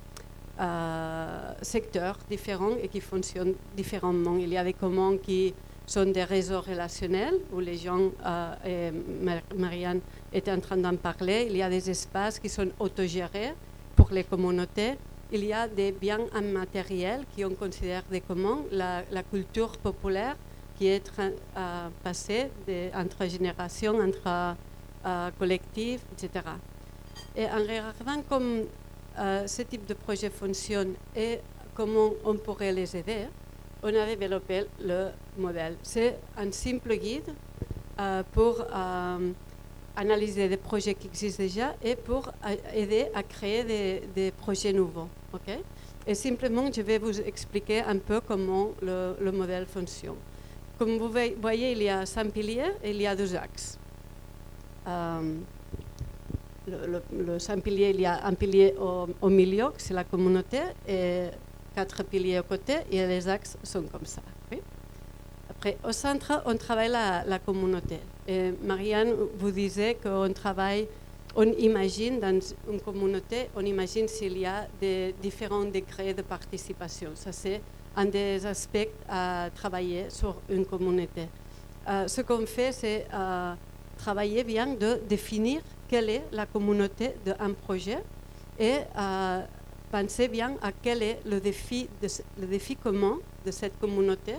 euh, 0.59 1.53
secteurs 1.61 2.17
différents 2.29 2.75
et 2.81 2.87
qui 2.87 3.01
fonctionnent 3.01 3.55
différemment. 3.75 4.37
Il 4.37 4.49
y 4.49 4.57
a 4.57 4.63
des 4.63 4.73
communs 4.73 5.17
qui 5.17 5.53
sont 5.87 6.05
des 6.05 6.23
réseaux 6.23 6.61
relationnels 6.61 7.35
où 7.53 7.59
les 7.59 7.77
gens, 7.77 8.09
Marianne 9.55 10.01
était 10.33 10.51
en 10.51 10.59
train 10.59 10.77
d'en 10.77 10.95
parler, 10.95 11.47
il 11.49 11.57
y 11.57 11.61
a 11.61 11.69
des 11.69 11.89
espaces 11.89 12.39
qui 12.39 12.49
sont 12.49 12.69
autogérés 12.79 13.53
pour 13.95 14.09
les 14.11 14.23
communautés 14.23 14.95
il 15.31 15.43
y 15.45 15.53
a 15.53 15.67
des 15.67 15.91
biens 15.91 16.25
immatériels 16.35 17.23
qui 17.35 17.43
on 17.45 17.53
considère 17.55 18.03
des 18.09 18.21
communs, 18.21 18.59
la, 18.71 19.03
culture 19.23 19.77
populaire 19.77 20.35
qui 20.77 20.87
est 20.87 21.11
euh, 21.19 21.87
passée 22.03 22.49
entre 22.93 23.25
générations, 23.27 23.97
entre 23.99 24.55
euh, 25.05 25.31
collectifs, 25.39 26.01
etc. 26.13 26.45
Et 27.35 27.45
en 27.45 27.59
regardant 27.59 28.21
comment 28.27 28.63
euh, 29.17 29.47
ce 29.47 29.61
type 29.61 29.85
de 29.85 29.93
projet 29.93 30.29
fonctionne 30.29 30.93
et 31.15 31.39
comment 31.73 32.11
on 32.25 32.35
pourrait 32.35 32.73
les 32.73 32.95
aider, 32.97 33.27
on 33.81 33.87
a 33.87 34.05
développé 34.15 34.65
le 34.81 35.09
modèle. 35.37 35.77
C'est 35.83 36.17
un 36.37 36.51
simple 36.51 36.95
guide 36.95 37.33
euh, 37.99 38.23
pour 38.33 38.59
euh, 38.61 39.31
analyser 39.95 40.47
des 40.49 40.57
projets 40.57 40.93
qui 40.95 41.07
existent 41.07 41.43
déjà 41.43 41.75
et 41.83 41.95
pour 41.95 42.29
a- 42.43 42.53
aider 42.75 43.07
à 43.13 43.23
créer 43.23 43.63
des, 43.63 44.31
projets 44.31 44.73
nouveaux. 44.73 45.07
ok? 45.33 45.57
Et 46.07 46.13
simplement, 46.15 46.69
je 46.71 46.81
vais 46.81 46.97
vous 46.99 47.19
expliquer 47.21 47.81
un 47.81 47.97
peu 47.97 48.19
comment 48.21 48.69
le, 48.81 49.15
le 49.19 49.31
modèle 49.31 49.65
fonctionne. 49.65 50.15
Comme 50.77 50.97
vous 50.97 51.09
voy- 51.09 51.35
voyez, 51.41 51.71
il 51.71 51.81
y 51.83 51.89
a 51.89 52.05
cinq 52.05 52.31
piliers 52.31 52.71
et 52.83 52.91
il 52.91 53.01
y 53.01 53.07
a 53.07 53.15
deux 53.15 53.35
axes. 53.35 53.77
Euh, 54.87 55.35
le, 56.67 56.87
le- 56.87 57.23
le 57.25 57.39
cinq 57.39 57.61
piliers, 57.63 57.91
il 57.91 58.01
y 58.01 58.05
a 58.05 58.25
un 58.25 58.33
pilier 58.33 58.75
au, 58.79 59.07
au 59.21 59.29
milieu, 59.29 59.65
c'est 59.77 59.93
la 59.93 60.03
communauté, 60.03 60.59
et 60.87 61.27
quatre 61.75 62.03
piliers 62.03 62.39
aux 62.39 62.43
côtés, 62.43 62.77
et 62.91 63.05
les 63.07 63.27
axes 63.27 63.57
sont 63.63 63.83
comme 63.83 64.05
ça. 64.05 64.21
Au 65.83 65.91
centre, 65.91 66.41
on 66.45 66.55
travaille 66.57 66.89
la, 66.89 67.23
la 67.25 67.39
communauté. 67.39 67.99
Et 68.27 68.51
Marianne 68.63 69.13
vous 69.37 69.51
disait 69.51 69.97
qu'on 70.01 70.31
travaille, 70.33 70.87
on 71.35 71.43
imagine 71.43 72.19
dans 72.19 72.39
une 72.69 72.79
communauté, 72.81 73.49
on 73.55 73.65
imagine 73.65 74.07
s'il 74.07 74.37
y 74.37 74.45
a 74.45 74.67
des 74.79 75.13
différents 75.21 75.65
degrés 75.65 76.13
de 76.13 76.21
participation. 76.21 77.11
Ça, 77.15 77.31
c'est 77.31 77.61
un 77.95 78.05
des 78.05 78.45
aspects 78.45 78.89
à 79.09 79.49
travailler 79.53 80.09
sur 80.09 80.35
une 80.49 80.65
communauté. 80.65 81.27
Euh, 81.87 82.07
ce 82.07 82.21
qu'on 82.21 82.45
fait, 82.45 82.71
c'est 82.71 83.05
euh, 83.13 83.53
travailler 83.97 84.43
bien 84.43 84.67
de 84.67 84.99
définir 85.07 85.61
quelle 85.87 86.09
est 86.09 86.23
la 86.31 86.45
communauté 86.45 87.15
d'un 87.25 87.53
projet 87.53 87.99
et 88.59 88.77
euh, 88.97 89.41
penser 89.91 90.27
bien 90.27 90.55
à 90.61 90.71
quel 90.71 91.03
est 91.03 91.19
le 91.25 91.39
défi, 91.39 91.87
le 92.39 92.47
défi 92.47 92.75
commun 92.75 93.17
de 93.45 93.51
cette 93.51 93.79
communauté 93.79 94.35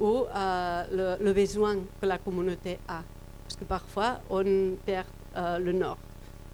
ou 0.00 0.24
euh, 0.34 1.16
le, 1.20 1.32
besoin 1.32 1.76
que 2.00 2.06
la 2.06 2.18
communauté 2.18 2.78
a. 2.88 3.02
Parce 3.44 3.56
que 3.56 3.64
parfois, 3.64 4.20
on 4.30 4.44
perd 4.84 5.06
euh, 5.36 5.58
le 5.58 5.72
nord. 5.72 5.98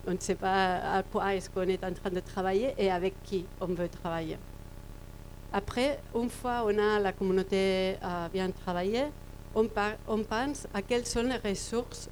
On 0.06 0.12
ne 0.12 0.18
sait 0.18 0.34
pas 0.34 0.76
à 0.98 1.02
quoi 1.02 1.34
est-ce 1.34 1.48
qu'on 1.50 1.62
est 1.68 1.82
en 1.84 1.92
train 1.92 2.10
de 2.10 2.20
travailler 2.20 2.74
et 2.78 2.90
avec 2.90 3.14
qui 3.22 3.46
on 3.60 3.66
veut 3.66 3.88
travailler. 3.88 4.38
Après, 5.52 6.00
une 6.14 6.30
fois 6.30 6.64
on 6.66 6.76
a 6.78 6.98
la 6.98 7.12
communauté 7.12 7.96
euh, 8.02 8.28
bien 8.32 8.50
travaillée, 8.50 9.04
on, 9.54 9.66
pense 10.24 10.66
à 10.74 10.82
quelles 10.82 11.06
sont 11.06 11.22
les 11.22 11.36
ressources 11.48 12.08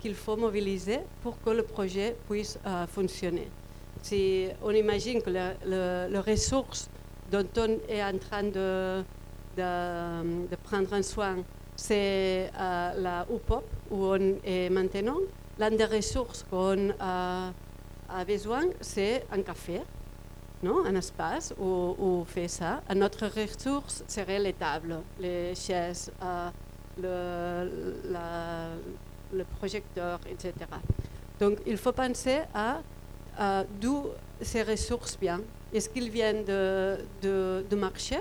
qu'il 0.00 0.14
faut 0.14 0.36
mobiliser 0.36 1.00
pour 1.22 1.38
que 1.42 1.50
le 1.50 1.62
projet 1.62 2.16
puisse 2.26 2.58
fonctionner. 2.90 3.46
Si 4.00 4.48
on 4.62 4.70
imagine 4.70 5.20
que 5.20 5.28
le- 5.28 5.54
le- 5.66 6.06
les 6.10 6.18
ressources 6.20 6.88
dont 7.30 7.46
on 7.58 7.76
est 7.90 8.02
en 8.02 8.16
train 8.16 8.44
de, 8.44 9.02
de, 9.56 10.46
de 10.48 10.56
prendre 10.56 10.92
en 10.92 11.02
soin, 11.02 11.36
c'est 11.76 12.50
euh, 12.58 12.92
la 12.96 13.26
UPOP 13.32 13.64
où 13.90 14.06
on 14.06 14.36
est 14.44 14.68
maintenant. 14.68 15.18
L'une 15.58 15.76
des 15.76 15.84
ressources 15.84 16.44
qu'on 16.48 16.90
euh, 16.90 17.50
a 18.08 18.24
besoin, 18.26 18.62
c'est 18.80 19.26
un 19.32 19.42
café, 19.42 19.80
non? 20.62 20.84
un 20.84 20.94
espace 20.96 21.54
où, 21.58 21.96
on 21.98 22.24
fait 22.24 22.48
ça. 22.48 22.80
Une 22.90 23.02
autre 23.04 23.26
ressource 23.26 24.04
serait 24.08 24.38
les 24.38 24.52
tables, 24.52 25.00
les 25.20 25.54
chaises, 25.54 26.10
euh, 26.22 27.68
le, 29.32 29.44
projecteur, 29.58 30.20
etc. 30.28 30.52
Donc 31.38 31.58
il 31.66 31.76
faut 31.76 31.92
penser 31.92 32.40
à 32.52 32.80
euh, 33.40 33.64
d'où 33.80 34.06
ces 34.40 34.62
ressources 34.62 35.16
viennent. 35.20 35.44
Est-ce 35.72 35.88
qu'ils 35.88 36.10
viennent 36.10 36.44
de, 36.44 36.98
de, 37.22 37.64
du 37.68 37.76
marché? 37.76 38.18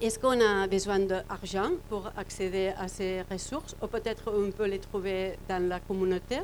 Est-ce 0.00 0.18
qu'on 0.18 0.40
a 0.40 0.66
besoin 0.66 0.98
d'argent 1.00 1.72
pour 1.90 2.10
accéder 2.16 2.72
à 2.78 2.88
ces 2.88 3.20
ressources 3.30 3.76
Ou 3.82 3.86
peut-être 3.86 4.32
on 4.34 4.50
peut 4.50 4.64
les 4.64 4.78
trouver 4.78 5.36
dans 5.46 5.62
la 5.68 5.78
communauté? 5.78 6.38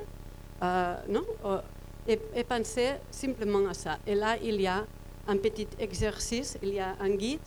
Euh, 0.62 0.96
Non? 1.08 1.24
Euh, 1.46 1.60
et, 2.06 2.20
et 2.34 2.44
penser 2.44 2.90
simplement 3.10 3.66
à 3.66 3.72
ça. 3.72 3.96
Et 4.06 4.14
là, 4.14 4.36
il 4.42 4.60
y 4.60 4.66
a 4.66 4.84
un 5.26 5.38
petit 5.38 5.68
exercice, 5.78 6.58
il 6.62 6.74
y 6.74 6.80
a 6.80 6.96
un 7.00 7.08
guide 7.08 7.40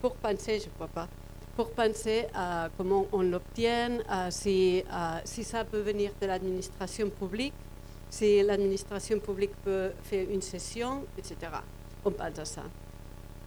pour 0.00 0.14
penser, 0.14 0.60
je 0.60 0.66
ne 0.66 0.76
vois 0.78 0.86
pas, 0.86 1.08
pour 1.56 1.72
penser 1.72 2.26
à 2.32 2.68
comment 2.76 3.06
on 3.12 3.22
l'obtient, 3.22 3.98
à 4.08 4.30
si 4.30 4.84
ça 5.42 5.64
peut 5.64 5.80
venir 5.80 6.12
de 6.20 6.26
l'administration 6.28 7.10
publique, 7.10 7.54
si 8.08 8.40
l'administration 8.40 9.18
publique 9.18 9.56
peut 9.64 9.90
faire 10.04 10.26
une 10.30 10.42
session, 10.42 11.04
etc. 11.18 11.36
On 12.04 12.12
pense 12.12 12.38
à 12.38 12.44
ça. 12.44 12.62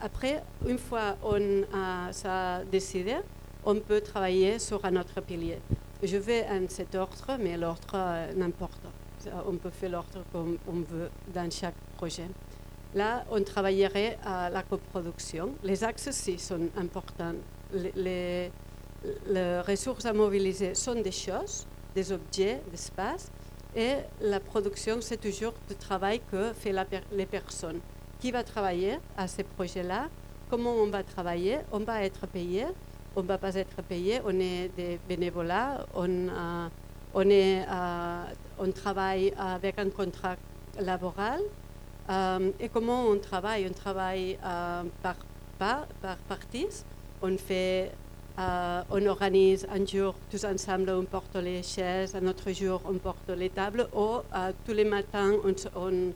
Après, 0.02 0.42
une 0.68 0.78
fois 0.78 1.18
on 1.24 1.64
a 1.74 2.14
ça 2.14 2.64
décidé, 2.64 3.18
on 3.66 3.76
peut 3.76 4.02
travailler 4.02 4.58
sur 4.60 4.84
un 4.86 4.96
autre 4.96 5.20
pilier. 5.22 5.60
Je 6.02 6.16
vais 6.16 6.46
en 6.50 6.70
cet 6.70 6.96
ordre, 6.96 7.38
mais 7.40 7.58
l'ordre 7.58 7.94
euh, 7.94 8.34
n'importe. 8.34 8.82
On 9.46 9.58
peut 9.58 9.70
faire 9.70 9.90
l'ordre 9.90 10.24
comme 10.32 10.58
on 10.66 10.80
veut 10.80 11.10
dans 11.34 11.52
chaque 11.52 11.76
projet. 11.98 12.28
Là, 12.96 13.26
on 13.30 13.44
travaillerait 13.44 14.18
à 14.24 14.50
la 14.50 14.64
coproduction. 14.64 15.54
Les 15.64 15.84
axes 15.84 16.08
aussi 16.08 16.40
sont 16.40 16.70
importants. 16.78 17.36
Les, 17.74 18.50
ressources 19.68 20.06
à 20.06 20.14
mobiliser 20.14 20.74
sont 20.74 20.96
des 20.96 21.12
choses, 21.12 21.68
des 21.94 22.12
objets, 22.12 22.62
des 22.72 22.74
espaces. 22.74 23.30
Et 23.76 23.96
la 24.22 24.40
production, 24.40 24.98
c'est 25.02 25.22
toujours 25.22 25.54
le 25.70 25.76
travail 25.76 26.22
que 26.32 26.54
font 26.54 26.86
les 27.12 27.26
personnes. 27.26 27.80
Qui 28.20 28.32
va 28.32 28.44
travailler 28.44 28.98
à 29.16 29.30
ces 29.30 29.44
projets-là 29.44 30.10
Comment 30.50 30.74
on 30.74 30.88
va 30.88 31.04
travailler 31.04 31.60
On 31.72 31.80
va 31.80 32.04
être 32.04 32.28
payé 32.28 32.66
On 33.16 33.22
ne 33.24 33.28
va 33.28 33.38
pas 33.38 33.56
être 33.56 33.82
payé 33.82 34.20
On 34.26 34.38
est 34.38 34.70
des 34.76 35.00
bénévolats 35.08 35.86
On, 35.96 36.28
euh, 36.28 36.68
euh, 37.16 38.72
travaille 38.76 39.34
avec 39.38 39.80
un 39.80 39.90
contrat 39.90 40.36
laboral. 40.82 41.40
Euh, 42.10 42.52
et 42.60 42.68
comment 42.68 43.06
on 43.06 43.18
travaille 43.18 43.66
On 43.70 43.74
travaille 43.74 44.38
par, 45.02 45.16
par, 45.58 45.88
par 46.02 46.18
parties. 46.18 46.84
On 47.22 49.06
organise 49.06 49.66
un 49.72 49.86
jour 49.86 50.16
tous 50.30 50.44
ensemble, 50.44 50.90
on 50.90 51.06
porte 51.06 51.36
les 51.38 51.64
chaises, 51.64 52.16
un 52.16 52.28
autre 52.28 52.52
jour 52.52 52.82
on 52.86 52.96
porte 52.96 53.30
les 53.30 53.50
tables, 53.50 53.88
ou 53.94 54.18
tous 54.66 54.74
les 54.74 54.86
matins 54.86 55.34
on, 55.76 56.12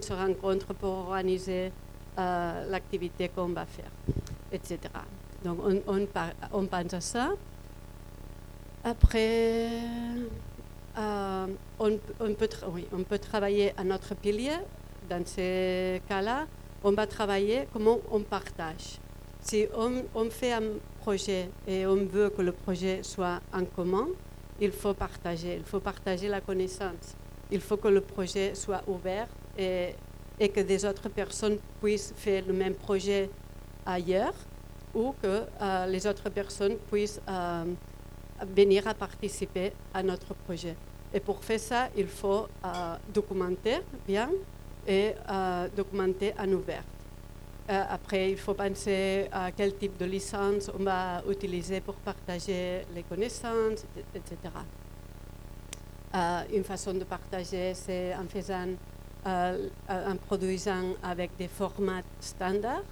se 0.00 0.12
rencontre 0.12 0.74
pour 0.74 0.90
organiser 0.90 1.72
euh, 2.18 2.70
l'activité 2.70 3.28
qu'on 3.28 3.48
va 3.48 3.66
faire, 3.66 3.90
etc. 4.52 4.78
Donc 5.44 5.58
on, 5.64 6.06
on, 6.52 6.66
pense 6.66 6.94
à 6.94 7.00
ça. 7.00 7.30
Après, 8.84 9.68
on, 10.96 12.34
peut 12.38 12.48
oui, 12.68 12.86
on 12.92 13.02
peut 13.02 13.18
travailler 13.18 13.72
à 13.76 13.84
notre 13.84 14.14
pilier. 14.14 14.58
Dans 15.08 15.24
ces 15.26 16.00
cas-là, 16.08 16.46
on 16.84 16.92
va 16.92 17.06
travailler 17.06 17.66
comment 17.72 17.98
on 18.10 18.20
partage. 18.20 18.98
Si 19.40 19.66
on, 19.76 20.04
on 20.14 20.30
fait 20.30 20.52
un 20.52 20.62
projet 21.00 21.48
et 21.66 21.86
on 21.86 21.96
veut 21.96 22.30
que 22.30 22.42
le 22.42 22.52
projet 22.52 23.02
soit 23.02 23.40
en 23.52 23.64
commun, 23.64 24.06
il 24.60 24.70
faut 24.70 24.94
partager, 24.94 25.56
il 25.56 25.64
faut 25.64 25.80
partager 25.80 26.28
la 26.28 26.40
connaissance. 26.40 27.16
Il 27.50 27.60
faut 27.60 27.76
que 27.76 27.88
le 27.88 28.00
projet 28.00 28.54
soit 28.54 28.82
ouvert 28.86 29.26
et, 29.58 29.94
que 30.48 30.60
des 30.60 30.84
autres 30.84 31.08
personnes 31.08 31.58
puissent 31.80 32.12
faire 32.16 32.44
le 32.46 32.52
même 32.52 32.74
projet 32.74 33.30
ailleurs 33.86 34.34
ou 34.94 35.14
que 35.22 35.26
euh, 35.60 35.86
les 35.86 36.06
autres 36.06 36.28
personnes 36.30 36.76
puissent 36.90 37.20
euh, 37.28 37.64
venir 38.54 38.86
à 38.88 38.94
participer 38.94 39.72
à 39.94 40.02
notre 40.02 40.34
projet. 40.34 40.76
Et 41.14 41.20
pour 41.20 41.42
faire 41.44 41.60
ça, 41.60 41.88
il 41.96 42.06
faut 42.08 42.48
euh, 42.64 42.68
documenter 43.12 43.80
bien 44.06 44.30
et 44.86 45.14
documenter 45.76 46.34
en 46.36 46.48
ouvert. 46.48 46.82
Après, 47.68 48.32
il 48.32 48.36
faut 48.36 48.54
penser 48.54 49.28
à 49.30 49.52
quel 49.52 49.76
type 49.76 49.96
de 49.96 50.04
licence 50.04 50.68
on 50.76 50.82
va 50.82 51.22
utiliser 51.30 51.80
pour 51.80 51.94
partager 51.94 52.84
les 52.92 53.04
connaissances, 53.04 53.86
etc. 54.12 54.36
Une 56.52 56.64
façon 56.64 56.94
de 56.94 57.04
partager, 57.04 57.74
c'est 57.74 58.12
en 58.16 58.26
faisant, 58.26 58.70
en 59.24 60.16
produisant 60.26 60.94
avec 61.02 61.36
des 61.36 61.48
formats 61.48 62.02
standards. 62.20 62.82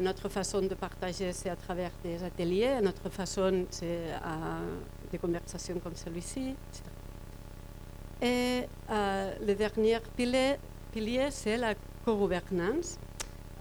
notre 0.00 0.28
façon 0.28 0.62
de 0.62 0.74
partager, 0.74 1.32
c'est 1.32 1.50
à 1.50 1.56
travers 1.56 1.90
des 2.02 2.22
ateliers. 2.22 2.78
Notre 2.82 3.08
façon, 3.10 3.66
c'est 3.70 4.12
des 5.10 5.18
conversations 5.18 5.78
comme 5.78 5.94
celui-ci. 5.94 6.54
Et 8.22 8.64
le 8.90 9.54
dernier 9.54 9.98
pilier, 10.16 11.30
c'est 11.30 11.56
la 11.56 11.74
co-gouvernance. 12.04 12.98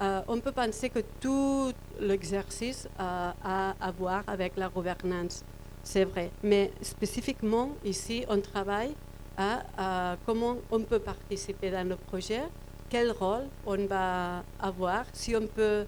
Euh, 0.02 0.22
on 0.28 0.40
peut 0.40 0.52
penser 0.52 0.90
que 0.90 1.00
tout 1.20 1.74
l'exercice 2.00 2.88
euh, 3.00 3.32
a 3.44 3.76
à 3.80 3.92
voir 3.92 4.24
avec 4.28 4.56
la 4.56 4.70
gouvernance, 4.70 5.44
c'est 5.84 6.06
vrai. 6.06 6.30
Mais 6.44 6.72
spécifiquement, 6.82 7.72
ici, 7.84 8.24
on 8.30 8.40
travaille 8.40 8.94
à, 9.38 10.16
comment 10.26 10.58
on 10.72 10.82
peut 10.82 11.00
participer 11.00 11.72
dans 11.72 11.88
le 11.88 11.96
projet, 11.96 12.44
quel 12.90 13.12
rôle 13.12 13.46
on 13.66 13.86
va 13.86 14.44
avoir, 14.60 15.06
si 15.14 15.36
on 15.36 15.48
peut 15.48 15.86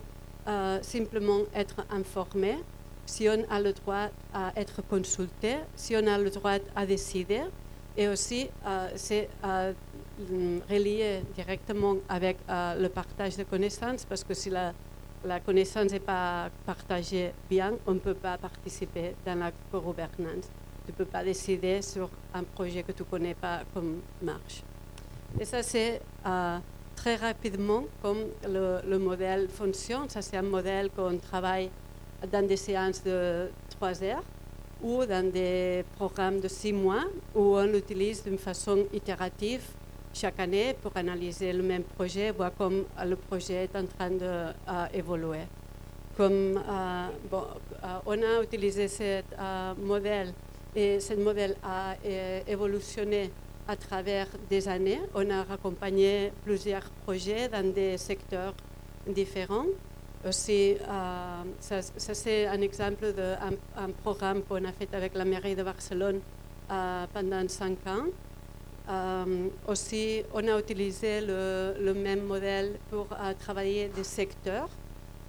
euh, 0.47 0.79
simplement 0.81 1.41
être 1.53 1.85
informé, 1.91 2.57
si 3.05 3.27
on 3.27 3.43
a 3.49 3.59
le 3.59 3.73
droit 3.73 4.09
à 4.33 4.51
être 4.55 4.81
consulté, 4.87 5.55
si 5.75 5.95
on 5.95 6.05
a 6.05 6.17
le 6.17 6.29
droit 6.29 6.57
à 6.75 6.85
décider. 6.85 7.41
Et 7.97 8.07
aussi, 8.07 8.49
c'est 8.95 9.27
Mm, 10.19 10.59
relié 10.69 11.21
directement 11.33 11.95
avec 12.09 12.37
euh, 12.49 12.75
le 12.75 12.89
partage 12.89 13.37
de 13.37 13.43
connaissances, 13.43 14.03
parce 14.03 14.25
que 14.25 14.33
si 14.33 14.49
la, 14.49 14.73
la 15.23 15.39
connaissance 15.39 15.91
n'est 15.93 16.01
pas 16.01 16.49
partagée 16.65 17.31
bien, 17.49 17.75
on 17.87 17.93
ne 17.93 17.99
peut 17.99 18.13
pas 18.13 18.37
participer 18.37 19.15
dans 19.25 19.39
la 19.39 19.51
co-gouvernance. 19.71 20.49
Tu 20.89 20.93
ne 20.93 21.05
peux 21.05 21.11
pas 21.11 21.23
décider 21.23 21.83
sur 21.83 22.09
un 22.33 22.43
projet 22.43 22.81
que 22.81 22.91
tu 22.91 23.03
ne 23.03 23.07
connais 23.07 23.35
pas 23.35 23.59
comme 23.75 24.01
marche. 24.23 24.63
Et 25.39 25.45
ça, 25.45 25.61
c'est 25.61 26.01
euh, 26.25 26.57
très 26.95 27.15
rapidement 27.15 27.83
comme 28.01 28.23
le, 28.47 28.79
le, 28.87 28.97
modèle 28.97 29.47
fonctionne. 29.49 30.09
Ça, 30.09 30.23
c'est 30.23 30.37
un 30.37 30.41
modèle 30.41 30.89
qu'on 30.89 31.15
travaille 31.17 31.69
dans 32.31 32.43
des 32.43 32.57
séances 32.57 33.03
de 33.03 33.51
trois 33.69 34.01
heures 34.03 34.23
ou 34.81 35.05
dans 35.05 35.31
des 35.31 35.85
programmes 35.95 36.39
de 36.39 36.47
six 36.47 36.73
mois 36.73 37.03
où 37.35 37.55
on 37.55 37.65
l'utilise 37.65 38.23
d'une 38.23 38.39
façon 38.39 38.83
itérative 38.91 39.61
chaque 40.11 40.39
année 40.39 40.75
pour 40.81 40.97
analyser 40.97 41.53
le 41.53 41.61
même 41.61 41.83
projet, 41.83 42.31
voir 42.31 42.49
comment 42.57 42.81
le 43.05 43.15
projet 43.15 43.65
est 43.65 43.75
en 43.75 43.85
train 43.85 44.09
d'évoluer. 44.09 45.45
Comme 46.17 46.57
euh, 46.67 47.07
bon, 47.29 47.43
euh, 47.83 47.87
on 48.05 48.21
a 48.21 48.43
utilisé 48.43 48.87
ce 48.89 49.03
euh, 49.39 49.73
modèle 49.81 50.33
et 50.75 50.99
ce 50.99 51.13
modèle 51.13 51.55
a 51.63 51.95
évolutionné 52.47 53.31
à 53.67 53.75
travers 53.75 54.27
des 54.49 54.67
années. 54.67 55.01
On 55.13 55.29
a 55.29 55.41
accompagné 55.51 56.31
plusieurs 56.43 56.89
projets 57.03 57.47
dans 57.49 57.73
des 57.73 57.97
secteurs 57.97 58.53
différents. 59.07 59.65
Aussi, 60.27 60.75
ça, 61.59 61.81
c'est 61.97 62.47
un 62.47 62.61
exemple 62.61 63.13
d'un 63.13 63.37
un 63.77 63.89
programme 64.03 64.41
qu'on 64.43 64.63
a 64.65 64.71
fait 64.71 64.93
avec 64.93 65.13
la 65.13 65.25
mairie 65.25 65.55
de 65.55 65.63
Barcelone 65.63 66.19
pendant 66.67 67.47
cinq 67.47 67.77
ans 67.87 68.05
euh, 68.89 69.49
aussi, 69.67 70.23
on 70.33 70.47
a 70.47 70.59
utilisé 70.59 71.21
le, 71.21 71.93
même 71.93 72.23
modèle 72.23 72.79
pour 72.89 73.07
euh, 73.11 73.33
travailler 73.37 73.87
des 73.89 74.03
secteurs 74.03 74.69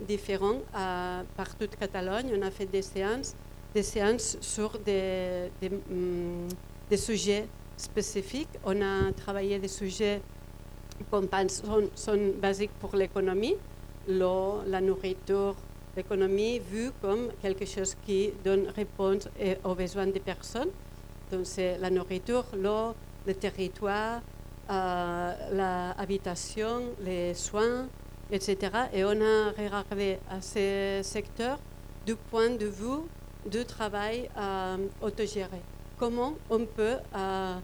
différents 0.01 0.61
euh, 0.75 1.23
par 1.37 1.55
toute 1.57 1.77
Catalogne. 1.77 2.33
On 2.35 2.43
a 2.43 2.51
fait 2.51 2.65
des 2.65 2.81
séances, 2.81 3.35
des 3.75 3.83
séances 3.83 4.37
sur 4.41 4.79
des, 4.79 5.51
des, 5.61 5.71
mm, 5.71 6.97
sujets 6.97 7.47
spécifiques. 7.77 8.49
On 8.65 8.81
a 8.83 9.13
travaillé 9.13 9.59
des 9.59 9.69
sujets 9.69 10.21
qu'on 11.11 11.27
pense 11.27 11.63
sont, 11.63 11.89
sont 11.95 12.33
basiques 12.41 12.73
pour 12.81 12.95
l'économie, 12.97 13.57
l'eau, 14.09 14.61
la 14.67 14.81
nourriture, 14.81 15.55
l'économie 15.97 16.59
vue 16.59 16.91
comme 17.01 17.31
quelque 17.43 17.65
chose 17.65 17.97
qui 18.05 18.33
donne 18.45 18.69
réponse 18.69 19.29
aux 19.65 19.75
besoins 19.75 20.07
des 20.07 20.21
personnes. 20.21 20.71
Donc 21.31 21.43
c'est 21.45 21.79
la 21.79 21.91
nourriture, 21.91 22.45
l'eau, 22.55 22.95
le 23.27 23.35
territoire, 23.35 24.21
euh, 24.71 25.33
l'habitation, 25.53 26.83
les 27.01 27.35
soins, 27.35 27.87
etc. 28.31 28.57
Et 28.93 29.05
on 29.05 29.21
a 29.21 29.51
regardé 29.57 30.19
à 30.29 30.41
ces 30.41 31.01
secteurs 31.03 31.59
du 32.07 32.15
point 32.15 32.51
de 32.51 32.67
vue 32.67 33.03
du 33.47 33.65
travail 33.65 34.29
euh, 34.37 34.77
autogéré. 35.01 35.61
Comment 35.99 36.35
on 36.49 36.65
peut 36.65 36.97
euh, 37.15 37.59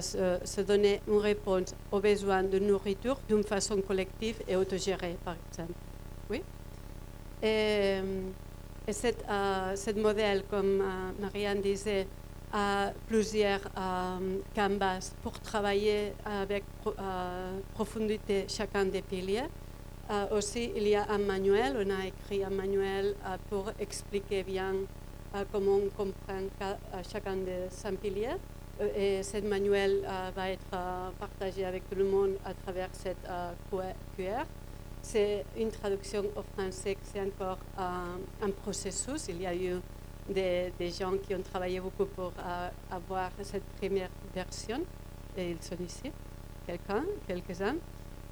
se, 0.00 0.60
donner 0.60 1.00
une 1.08 1.18
réponse 1.18 1.74
aux 1.90 2.00
besoins 2.00 2.42
de 2.42 2.58
nourriture 2.58 3.18
d'une 3.28 3.42
façon 3.42 3.80
collective 3.80 4.42
et 4.46 4.56
autogérée, 4.56 5.16
par 5.24 5.36
exemple? 5.48 5.72
Oui. 6.30 6.42
Et, 7.42 7.98
et 8.86 8.92
ce 8.92 9.98
modèle, 9.98 10.44
comme 10.50 10.82
Marianne 11.20 11.60
disait, 11.60 12.06
à 12.52 12.92
plusieurs 13.06 13.60
euh, 13.76 15.00
pour 15.22 15.38
travailler 15.40 16.12
avec 16.24 16.64
euh, 16.86 17.58
profondité 17.74 18.46
chacun 18.48 18.84
des 18.84 19.02
piliers. 19.02 19.48
Euh, 20.08 20.38
aussi, 20.38 20.70
il 20.76 20.86
y 20.86 20.94
a 20.94 21.06
un 21.10 21.18
manuel, 21.18 21.76
on 21.84 21.90
a 21.90 22.06
écrit 22.06 22.44
un 22.44 22.50
manuel 22.50 23.14
pour 23.50 23.70
expliquer 23.80 24.42
bien 24.42 24.74
comment 25.52 25.76
on 25.76 25.88
comprend 25.90 26.46
chacun 27.12 27.36
des 27.36 27.68
cinq 27.70 27.98
piliers. 27.98 28.36
Et 28.96 29.22
ce 29.22 29.38
manuel 29.38 30.02
va 30.34 30.50
être 30.50 30.76
partagé 31.18 31.64
avec 31.64 31.88
tout 31.90 31.96
le 31.96 32.04
monde 32.04 32.36
à 32.44 32.54
travers 32.54 32.88
cette 32.92 33.26
QR. 34.16 34.44
C'est 35.02 35.44
une 35.58 35.70
traduction 35.70 36.24
au 36.36 36.42
français, 36.54 36.96
c'est 37.02 37.20
encore 37.20 37.58
un 37.76 38.50
processus. 38.62 39.28
Il 39.28 39.42
y 39.42 39.46
a 39.46 39.54
eu 39.54 39.80
des, 40.28 40.90
gens 40.90 41.16
qui 41.18 41.34
ont 41.34 41.42
travaillé 41.42 41.80
beaucoup 41.80 42.06
pour 42.06 42.32
euh, 42.38 42.68
avoir 42.90 43.30
cette 43.42 43.64
première 43.78 44.10
version. 44.34 44.80
et 45.36 45.50
ils 45.50 45.62
sont 45.62 45.76
ici, 45.84 46.10
quelqu'un, 46.66 47.04
quelques-uns. 47.26 47.76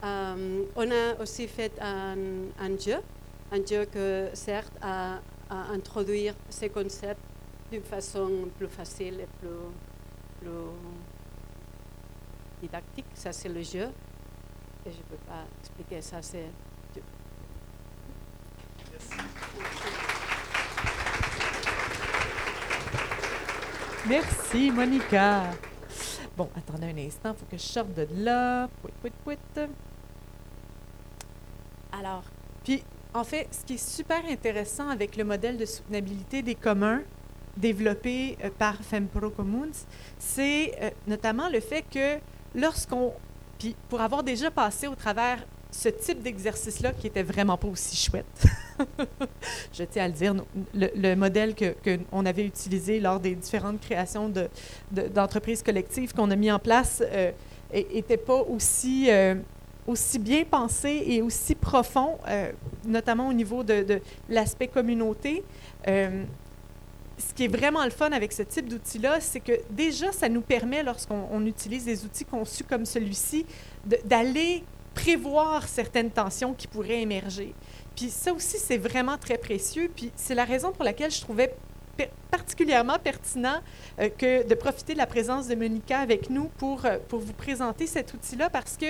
Euh, 0.04 0.64
on 0.76 0.90
a 0.90 1.22
aussi 1.22 1.48
fait 1.48 1.72
un, 1.80 2.78
jeu, 2.78 2.96
un 3.50 3.64
jeu 3.64 3.86
que 3.86 4.28
sert 4.34 4.64
à, 4.82 5.20
à 5.48 5.72
introduire 5.72 6.34
ces 6.50 6.68
concepts 6.68 7.20
d'une 7.72 7.82
façon 7.82 8.48
plus 8.58 8.68
facile 8.68 9.20
et 9.20 9.28
plus, 9.40 9.48
plus 10.40 10.50
didactique. 12.60 13.06
Ça, 13.14 13.32
c'est 13.32 13.48
le 13.48 13.62
jeu. 13.62 13.88
Et 14.86 14.90
je 14.90 14.98
ne 14.98 15.02
peux 15.02 15.24
pas 15.26 15.44
expliquer 15.60 16.02
ça, 16.02 16.20
c'est 16.20 16.50
Merci, 24.06 24.70
Monica. 24.70 25.44
Bon, 26.36 26.50
attendez 26.54 26.88
un 26.88 27.06
instant, 27.06 27.32
il 27.32 27.38
faut 27.38 27.46
que 27.50 27.56
je 27.56 27.62
sorte 27.62 27.94
de 27.94 28.06
là. 28.16 28.68
Pouit, 28.82 28.92
pouit, 29.00 29.12
pouit. 29.24 29.38
Alors, 31.98 32.24
puis, 32.64 32.82
en 33.12 33.24
fait, 33.24 33.46
ce 33.52 33.64
qui 33.64 33.74
est 33.74 33.88
super 33.88 34.24
intéressant 34.28 34.88
avec 34.88 35.16
le 35.16 35.24
modèle 35.24 35.56
de 35.56 35.64
soutenabilité 35.64 36.42
des 36.42 36.54
communs 36.54 37.02
développé 37.56 38.36
euh, 38.42 38.50
par 38.58 38.82
FEMPRO 38.82 39.30
Commons, 39.30 39.70
c'est 40.18 40.72
euh, 40.82 40.90
notamment 41.06 41.48
le 41.48 41.60
fait 41.60 41.84
que 41.88 42.18
lorsqu'on, 42.54 43.12
puis 43.58 43.76
pour 43.88 44.00
avoir 44.00 44.24
déjà 44.24 44.50
passé 44.50 44.88
au 44.88 44.96
travers 44.96 45.46
ce 45.70 45.88
type 45.88 46.22
d'exercice-là 46.22 46.92
qui 46.92 47.06
était 47.06 47.22
vraiment 47.22 47.56
pas 47.56 47.68
aussi 47.68 47.96
chouette. 47.96 48.46
Je 49.72 49.84
tiens 49.84 50.04
à 50.04 50.08
le 50.08 50.14
dire, 50.14 50.34
le, 50.72 50.88
le 50.96 51.14
modèle 51.14 51.54
que, 51.54 51.74
que, 51.82 51.98
on 52.10 52.26
avait 52.26 52.44
utilisé 52.44 52.98
lors 52.98 53.20
des 53.20 53.34
différentes 53.34 53.80
créations 53.80 54.28
de, 54.28 54.48
d'entreprises 54.90 55.62
collectives 55.62 56.12
qu'on 56.12 56.30
a 56.30 56.36
mis 56.36 56.50
en 56.50 56.58
place 56.58 57.02
n'était 57.72 58.18
euh, 58.18 58.24
pas 58.24 58.40
aussi, 58.42 59.08
aussi 59.86 60.18
bien 60.18 60.44
pensé 60.44 61.02
et 61.06 61.22
aussi 61.22 61.54
profond, 61.54 62.18
euh, 62.28 62.50
notamment 62.84 63.28
au 63.28 63.32
niveau 63.32 63.62
de, 63.62 64.00
l'aspect 64.28 64.68
communauté. 64.68 65.44
Euh, 65.88 66.24
ce 67.18 67.32
qui 67.32 67.44
est 67.44 67.48
vraiment 67.48 67.84
le 67.84 67.90
fun 67.90 68.10
avec 68.10 68.32
ce 68.32 68.42
type 68.42 68.68
d'outil-là, 68.68 69.20
c'est 69.20 69.40
que 69.40 69.52
déjà, 69.70 70.10
ça 70.10 70.28
nous 70.28 70.40
permet, 70.40 70.82
lorsqu'on 70.82 71.46
utilise 71.46 71.84
des 71.84 72.04
outils 72.04 72.24
conçus 72.24 72.64
comme 72.64 72.84
celui-ci, 72.84 73.46
d'aller 74.04 74.64
prévoir 74.94 75.68
certaines 75.68 76.10
tensions 76.10 76.54
qui 76.54 76.66
pourraient 76.66 77.02
émerger. 77.02 77.54
Puis 77.94 78.10
ça 78.10 78.32
aussi, 78.32 78.58
c'est 78.58 78.78
vraiment 78.78 79.16
très 79.16 79.38
précieux. 79.38 79.90
Puis 79.94 80.10
c'est 80.16 80.34
la 80.34 80.44
raison 80.44 80.72
pour 80.72 80.84
laquelle 80.84 81.10
je 81.10 81.20
trouvais 81.20 81.54
particulièrement 82.32 82.98
pertinent 82.98 83.60
euh, 84.00 84.08
que 84.08 84.48
de 84.48 84.54
profiter 84.56 84.94
de 84.94 84.98
la 84.98 85.06
présence 85.06 85.46
de 85.46 85.54
Monica 85.54 86.00
avec 86.00 86.28
nous 86.30 86.50
pour, 86.58 86.84
pour 87.08 87.20
vous 87.20 87.32
présenter 87.32 87.86
cet 87.86 88.12
outil-là 88.14 88.50
parce 88.50 88.76
que 88.76 88.86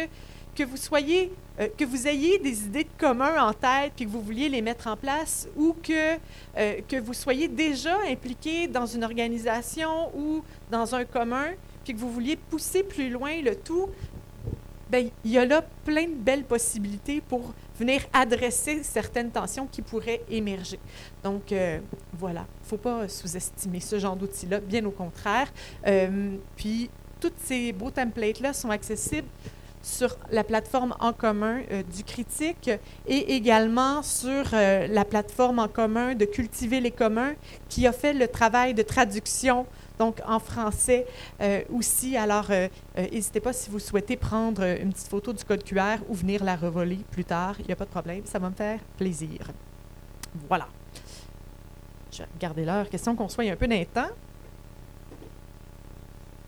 que 0.55 0.62
vous 0.62 0.76
soyez, 0.76 1.32
euh, 1.61 1.68
que 1.76 1.84
vous 1.84 2.07
ayez 2.07 2.38
des 2.38 2.64
idées 2.64 2.84
de 2.84 2.98
commun 2.98 3.42
en 3.42 3.52
tête 3.52 3.92
puis 3.96 4.07
que 4.07 4.11
vous 4.11 4.20
vouliez 4.20 4.48
les 4.48 4.62
mettre 4.62 4.86
en 4.86 4.96
place 4.96 5.48
ou 5.57 5.74
que, 5.82 6.14
euh, 6.57 6.80
que 6.88 7.00
vous 7.00 7.14
soyez 7.14 7.48
déjà 7.48 7.98
impliqué 8.09 8.66
dans 8.68 8.86
une 8.86 9.05
organisation 9.05 10.16
ou 10.16 10.42
dans 10.70 10.94
un 10.94 11.05
commun 11.05 11.46
puis 11.84 11.94
que 11.94 11.98
vous 11.98 12.11
vouliez 12.11 12.36
pousser 12.36 12.82
plus 12.82 13.11
loin 13.11 13.40
le 13.42 13.57
tout, 13.57 13.88
Bien, 14.90 15.09
il 15.24 15.30
y 15.30 15.38
a 15.38 15.46
là 15.46 15.64
plein 15.84 16.05
de 16.05 16.14
belles 16.14 16.44
possibilités 16.44 17.22
pour 17.22 17.55
venir 17.78 18.02
adresser 18.12 18.82
certaines 18.82 19.30
tensions 19.30 19.66
qui 19.66 19.80
pourraient 19.80 20.20
émerger. 20.28 20.78
Donc, 21.22 21.52
euh, 21.52 21.80
voilà, 22.12 22.46
il 22.61 22.64
ne 22.64 22.68
faut 22.68 22.76
pas 22.76 23.09
sous-estimer 23.09 23.80
ce 23.80 23.98
genre 23.98 24.14
d'outils-là, 24.14 24.61
bien 24.61 24.84
au 24.84 24.90
contraire. 24.90 25.50
Puis, 26.57 26.90
tous 27.18 27.32
ces 27.38 27.72
beaux 27.72 27.90
templates-là 27.90 28.52
sont 28.52 28.68
accessibles 28.68 29.26
sur 29.85 30.16
la 30.30 30.43
plateforme 30.43 30.95
en 30.99 31.12
commun 31.12 31.61
euh, 31.70 31.82
du 31.82 32.03
critique 32.05 32.70
et 33.07 33.35
également 33.37 34.03
sur 34.03 34.45
euh, 34.55 34.87
la 34.87 35.05
plateforme 35.05 35.59
en 35.59 35.68
commun 35.68 36.14
de 36.14 36.24
Cultiver 36.24 36.80
les 36.80 36.91
communs 36.91 37.35
qui 37.68 37.87
a 37.87 37.93
fait 37.93 38.14
le 38.14 38.26
travail 38.26 38.72
de 38.72 38.82
traduction 38.82 39.66
donc 39.99 40.20
en 40.26 40.41
français 40.41 41.07
euh, 41.41 41.62
aussi. 41.72 42.16
Alors, 42.16 42.51
n'hésitez 42.97 43.41
pas 43.41 43.53
si 43.53 43.70
vous 43.70 43.78
souhaitez 43.78 44.16
prendre 44.16 44.64
une 44.64 44.93
petite 44.93 45.09
photo 45.09 45.32
du 45.32 45.45
code 45.45 45.62
QR 45.62 45.99
ou 46.09 46.14
venir 46.14 46.43
la 46.43 46.57
revoler 46.57 46.99
plus 47.11 47.24
tard. 47.24 47.55
Il 47.61 47.66
n'y 47.66 47.72
a 47.72 47.76
pas 47.76 47.85
de 47.85 47.91
problème, 47.91 48.22
ça 48.24 48.39
va 48.39 48.49
me 48.49 48.55
faire 48.55 48.80
plaisir. 48.97 49.53
Voilà. 50.49 50.66
Je 52.11 52.18
vais 52.18 52.28
regarder 52.35 52.64
l'heure. 52.64 52.89
Question 52.89 53.14
qu'on 53.14 53.28
soit 53.28 53.45
un 53.45 53.57
peu 53.57 53.68
temps. 53.68 54.09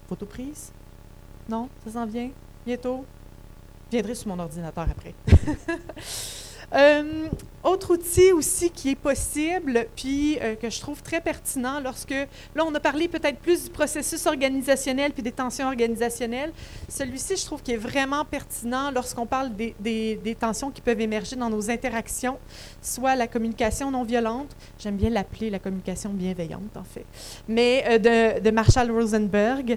Photo 0.08 0.26
prise? 0.26 0.72
Non? 1.48 1.68
Ça 1.84 1.92
s'en 1.92 2.06
vient? 2.06 2.30
Bientôt? 2.64 3.04
Viendrai 3.90 4.14
sur 4.14 4.28
mon 4.28 4.38
ordinateur 4.38 4.86
après. 4.90 5.14
Euh, 6.74 7.28
autre 7.62 7.94
outil 7.94 8.30
aussi 8.32 8.70
qui 8.70 8.90
est 8.90 8.96
possible, 8.96 9.86
puis 9.96 10.38
euh, 10.40 10.54
que 10.54 10.70
je 10.70 10.80
trouve 10.80 11.02
très 11.02 11.20
pertinent 11.20 11.80
lorsque, 11.80 12.14
là, 12.54 12.64
on 12.64 12.72
a 12.74 12.80
parlé 12.80 13.08
peut-être 13.08 13.38
plus 13.38 13.64
du 13.64 13.70
processus 13.70 14.24
organisationnel 14.26 15.12
puis 15.12 15.22
des 15.22 15.32
tensions 15.32 15.66
organisationnelles. 15.66 16.52
Celui-ci, 16.88 17.36
je 17.36 17.44
trouve 17.44 17.62
qu'il 17.62 17.74
est 17.74 17.78
vraiment 17.78 18.24
pertinent 18.24 18.92
lorsqu'on 18.92 19.26
parle 19.26 19.50
des, 19.56 20.36
tensions 20.38 20.70
qui 20.70 20.80
peuvent 20.80 21.00
émerger 21.00 21.34
dans 21.34 21.50
nos 21.50 21.68
interactions, 21.68 22.38
soit 22.80 23.16
la 23.16 23.26
communication 23.26 23.90
non 23.90 24.04
violente, 24.04 24.54
j'aime 24.78 24.96
bien 24.96 25.10
l'appeler 25.10 25.50
la 25.50 25.58
communication 25.58 26.10
bienveillante, 26.10 26.76
en 26.76 26.84
fait, 26.84 27.04
mais 27.48 27.84
euh, 27.88 28.38
de, 28.40 28.50
Marshall 28.50 28.90
Rosenberg, 28.92 29.76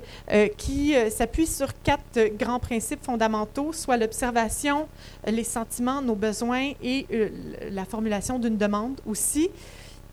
qui 0.57 0.93
s'appuie 1.09 1.47
sur 1.47 1.73
quatre 1.81 2.37
grands 2.37 2.59
principes 2.59 3.03
fondamentaux, 3.03 3.73
soit 3.73 3.97
l'observation, 3.97 4.87
les 5.27 5.43
sentiments, 5.43 6.01
nos 6.01 6.15
besoins 6.15 6.71
et 6.81 7.05
euh, 7.11 7.29
la 7.71 7.85
formulation 7.85 8.39
d'une 8.39 8.57
demande 8.57 8.99
aussi. 9.05 9.49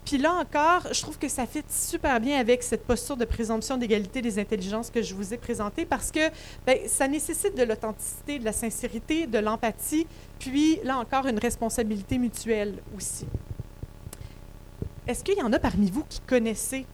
Puis 0.04 0.18
là 0.18 0.32
encore, 0.34 0.92
je 0.92 1.02
trouve 1.02 1.18
que 1.18 1.28
ça 1.28 1.46
fit 1.46 1.64
super 1.68 2.20
bien 2.20 2.38
avec 2.38 2.62
cette 2.62 2.84
posture 2.86 3.16
de 3.16 3.24
présomption 3.24 3.76
d'égalité 3.76 4.22
des 4.22 4.38
intelligences 4.38 4.88
que 4.88 5.02
je 5.02 5.12
vous 5.14 5.34
ai 5.34 5.36
présentée 5.36 5.84
parce 5.84 6.12
que 6.12 6.30
bien, 6.64 6.76
ça 6.86 7.08
nécessite 7.08 7.56
de 7.56 7.64
l'authenticité, 7.64 8.38
de 8.38 8.44
la 8.44 8.52
sincérité, 8.52 9.26
de 9.26 9.38
l'empathie, 9.38 10.06
puis 10.38 10.78
là 10.84 10.98
encore 10.98 11.26
une 11.26 11.40
responsabilité 11.40 12.18
mutuelle 12.18 12.74
aussi. 12.96 13.26
Est-ce 15.08 15.24
qu'il 15.24 15.38
y 15.38 15.42
en 15.42 15.52
a 15.52 15.58
parmi 15.58 15.90
vous 15.90 16.04
qui 16.08 16.20
connaissez 16.20 16.86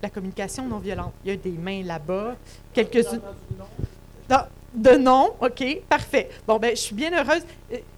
la 0.00 0.08
communication 0.08 0.68
non 0.68 0.78
violente? 0.78 1.12
Il 1.24 1.30
y 1.30 1.34
a 1.34 1.36
des 1.36 1.50
mains 1.50 1.82
là-bas, 1.82 2.36
quelques-unes. 2.72 3.20
De 4.74 4.90
nom, 4.90 5.32
OK, 5.40 5.64
parfait. 5.88 6.28
Bon, 6.46 6.58
ben 6.58 6.76
je 6.76 6.80
suis 6.80 6.94
bien 6.94 7.10
heureuse. 7.10 7.42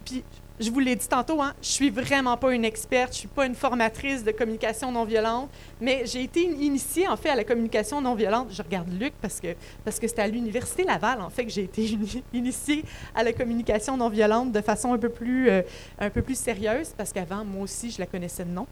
Puis 0.05 0.23
je 0.59 0.69
vous 0.71 0.79
l'ai 0.79 0.95
dit 0.95 1.07
tantôt, 1.07 1.41
hein, 1.41 1.53
je 1.61 1.69
suis 1.69 1.89
vraiment 1.89 2.35
pas 2.35 2.53
une 2.53 2.65
experte, 2.65 3.13
je 3.13 3.19
suis 3.19 3.27
pas 3.27 3.45
une 3.45 3.55
formatrice 3.55 4.23
de 4.23 4.31
communication 4.31 4.91
non 4.91 5.05
violente, 5.05 5.49
mais 5.79 6.03
j'ai 6.05 6.23
été 6.23 6.41
initiée 6.41 7.07
en 7.07 7.15
fait 7.15 7.29
à 7.29 7.35
la 7.35 7.43
communication 7.43 8.01
non 8.01 8.13
violente. 8.13 8.49
Je 8.51 8.61
regarde 8.61 8.91
Luc 8.99 9.13
parce 9.21 9.39
que 9.39 9.55
parce 9.85 9.99
que 9.99 10.07
c'était 10.07 10.21
à 10.21 10.27
l'université 10.27 10.83
Laval 10.83 11.21
en 11.21 11.29
fait 11.29 11.45
que 11.45 11.51
j'ai 11.51 11.63
été 11.63 11.97
initiée 12.33 12.83
à 13.15 13.23
la 13.23 13.31
communication 13.31 13.95
non 13.95 14.09
violente 14.09 14.51
de 14.51 14.61
façon 14.61 14.93
un 14.93 14.97
peu 14.97 15.09
plus 15.09 15.49
euh, 15.49 15.61
un 15.97 16.09
peu 16.09 16.21
plus 16.21 16.37
sérieuse 16.37 16.89
parce 16.97 17.13
qu'avant 17.13 17.45
moi 17.45 17.63
aussi 17.63 17.91
je 17.91 17.99
la 17.99 18.05
connaissais 18.05 18.43
de 18.43 18.51
nom. 18.51 18.67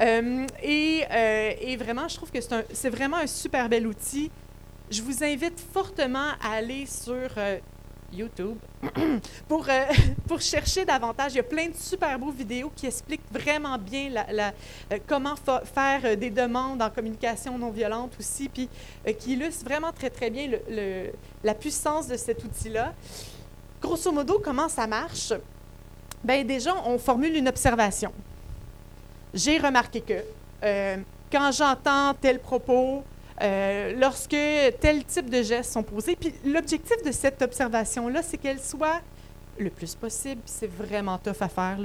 Euh, 0.00 0.46
et, 0.62 1.02
euh, 1.10 1.52
et, 1.60 1.76
vraiment, 1.76 2.06
je 2.08 2.16
trouve 2.16 2.30
que 2.30 2.40
c'est 2.40 2.66
c'est 2.72 2.90
vraiment 2.90 3.16
un 3.16 3.26
super 3.26 3.68
bel 3.68 3.86
outil. 3.86 4.30
Je 4.90 5.02
vous 5.02 5.24
invite 5.24 5.58
fortement 5.72 6.32
à 6.42 6.52
aller 6.56 6.86
sur 6.86 7.30
YouTube 8.12 8.58
pour, 9.48 9.66
euh, 9.68 9.84
pour 10.28 10.40
chercher 10.40 10.84
davantage. 10.84 11.32
Il 11.32 11.36
y 11.36 11.40
a 11.40 11.44
plein 11.44 11.68
de 11.68 11.76
super 11.76 12.18
beaux 12.18 12.30
vidéos 12.30 12.70
qui 12.74 12.86
expliquent 12.86 13.30
vraiment 13.30 13.78
bien 13.78 14.10
la, 14.10 14.52
euh, 14.92 14.98
comment 15.06 15.34
faire 15.36 16.00
euh, 16.04 16.16
des 16.16 16.30
demandes 16.30 16.82
en 16.82 16.90
communication 16.90 17.58
non 17.58 17.70
violente 17.70 18.12
aussi, 18.18 18.48
puis 18.48 18.68
qui 19.18 19.32
illustrent 19.32 19.64
vraiment 19.64 19.92
très, 19.92 20.10
très 20.10 20.30
bien 20.30 20.50
la 21.42 21.54
puissance 21.54 22.06
de 22.08 22.16
cet 22.16 22.44
outil-là. 22.44 22.92
Grosso 23.80 24.12
modo, 24.12 24.40
comment 24.42 24.68
ça 24.68 24.86
marche? 24.86 25.32
Bien, 26.22 26.44
déjà, 26.44 26.74
on 26.86 26.98
formule 26.98 27.36
une 27.36 27.48
observation. 27.48 28.12
J'ai 29.34 29.58
remarqué 29.58 30.00
que 30.00 30.22
quand 31.30 31.50
j'entends 31.52 32.14
tel 32.20 32.38
propos, 32.38 33.02
euh, 33.42 33.92
lorsque 33.98 34.36
tel 34.80 35.04
type 35.04 35.28
de 35.28 35.42
gestes 35.42 35.72
sont 35.72 35.82
posés. 35.82 36.16
Puis 36.16 36.32
l'objectif 36.44 37.02
de 37.04 37.10
cette 37.10 37.42
observation-là, 37.42 38.22
c'est 38.22 38.38
qu'elle 38.38 38.60
soit 38.60 39.00
le 39.58 39.70
plus 39.70 39.94
possible. 39.94 40.40
C'est 40.44 40.70
vraiment 40.70 41.18
tough 41.18 41.40
à 41.40 41.48
faire. 41.48 41.78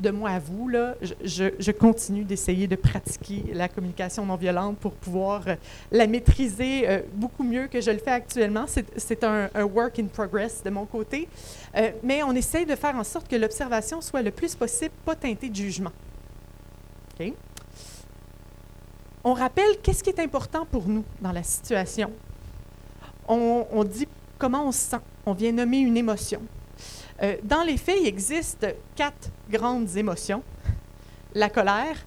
De 0.00 0.10
moi 0.10 0.30
à 0.30 0.38
vous, 0.40 0.68
je, 1.22 1.70
continue 1.70 2.24
d'essayer 2.24 2.66
de 2.66 2.74
pratiquer 2.74 3.44
la 3.52 3.68
communication 3.68 4.26
non 4.26 4.34
violente 4.34 4.76
pour 4.78 4.92
pouvoir 4.92 5.46
euh, 5.46 5.54
la 5.92 6.08
maîtriser 6.08 6.88
euh, 6.88 7.02
beaucoup 7.12 7.44
mieux 7.44 7.68
que 7.68 7.80
je 7.80 7.92
le 7.92 7.98
fais 7.98 8.10
actuellement. 8.10 8.64
C'est 8.96 9.22
un, 9.22 9.48
work 9.62 10.00
in 10.00 10.06
progress 10.06 10.64
de 10.64 10.70
mon 10.70 10.84
côté. 10.84 11.28
Mais 12.02 12.24
on 12.24 12.32
essaye 12.32 12.66
de 12.66 12.74
faire 12.74 12.96
en 12.96 13.04
sorte 13.04 13.28
que 13.28 13.36
l'observation 13.36 14.00
soit 14.00 14.22
le 14.22 14.32
plus 14.32 14.56
possible 14.56 14.94
pas 15.04 15.14
teintée 15.14 15.48
de 15.48 15.54
jugement. 15.54 15.92
OK? 17.20 17.32
On 19.24 19.32
rappelle 19.32 19.78
qu'est-ce 19.82 20.04
qui 20.04 20.10
est 20.10 20.20
important 20.20 20.66
pour 20.66 20.86
nous 20.86 21.04
dans 21.20 21.32
la 21.32 21.42
situation. 21.42 22.12
on, 23.26 23.84
dit 23.84 24.06
comment 24.38 24.68
on 24.68 24.72
se 24.72 24.90
sent. 24.90 25.00
On 25.26 25.32
vient 25.32 25.52
nommer 25.52 25.78
une 25.78 25.96
émotion. 25.96 26.42
Euh, 27.22 27.36
dans 27.42 27.62
les 27.62 27.76
faits, 27.76 27.96
il 28.00 28.06
existe 28.06 28.66
quatre 28.94 29.30
grandes 29.50 29.96
émotions. 29.96 30.42
La 31.34 31.48
colère, 31.48 32.04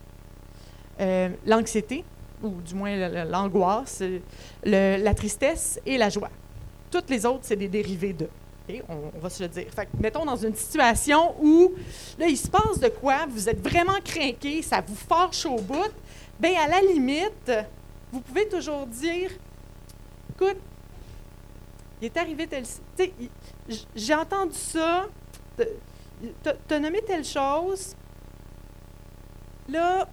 euh, 1.00 1.30
l'anxiété, 1.46 2.04
ou 2.44 2.62
du 2.62 2.76
moins 2.76 3.26
l'angoisse, 3.26 4.04
la 4.64 5.14
tristesse 5.14 5.80
et 5.86 5.98
la 5.98 6.10
joie. 6.10 6.30
Toutes 6.92 7.10
les 7.10 7.26
autres, 7.26 7.42
c'est 7.44 7.56
des 7.56 7.68
dérivés 7.68 8.14
d'eux. 8.14 8.30
On, 8.90 9.20
va 9.20 9.30
se 9.30 9.44
le 9.44 9.50
dire. 9.50 9.66
Fait 9.74 9.86
que, 9.86 9.92
mettons 10.00 10.26
dans 10.26 10.36
une 10.36 10.56
situation 10.56 11.36
où 11.42 11.74
là, 12.20 12.28
il 12.28 12.38
se 12.38 12.50
passe 12.50 12.80
de 12.80 12.90
quoi, 12.90 13.26
vous 13.30 13.48
êtes 13.48 13.66
vraiment 13.66 13.98
craqué, 14.04 14.62
ça 14.62 14.84
vous 14.86 14.96
fâche 14.96 15.46
au 15.46 15.56
bout, 15.62 15.92
bien, 16.40 16.62
à 16.62 16.68
la 16.68 16.82
limite, 16.82 17.52
vous 18.12 18.22
pouvez 18.22 18.48
toujours 18.48 18.86
dire 18.88 19.32
écoute, 20.32 20.58
il 22.02 22.06
est 22.06 22.18
arrivé 22.18 22.48
tel. 22.48 22.64
J'ai 23.96 24.14
entendu 24.14 24.56
ça, 24.56 25.08
t'as 26.68 26.80
nommé 26.80 27.02
telle 27.02 27.26
chose, 27.26 27.96
là, 29.68 30.08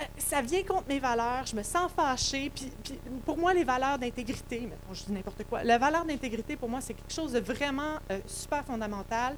euh, 0.00 0.04
ça 0.16 0.40
vient 0.40 0.62
contre 0.62 0.88
mes 0.88 0.98
valeurs, 0.98 1.44
je 1.46 1.54
me 1.54 1.62
sens 1.62 1.90
fâchée. 1.92 2.50
Puis, 2.54 2.72
puis 2.82 2.98
pour 3.24 3.36
moi, 3.36 3.52
les 3.52 3.64
valeurs 3.64 3.98
d'intégrité, 3.98 4.60
mettons, 4.60 4.94
je 4.94 5.04
dis 5.04 5.12
n'importe 5.12 5.44
quoi, 5.44 5.62
la 5.62 5.78
valeur 5.78 6.04
d'intégrité, 6.04 6.56
pour 6.56 6.68
moi, 6.68 6.80
c'est 6.80 6.94
quelque 6.94 7.12
chose 7.12 7.32
de 7.32 7.40
vraiment 7.40 7.98
euh, 8.10 8.18
super 8.26 8.64
fondamental. 8.64 9.36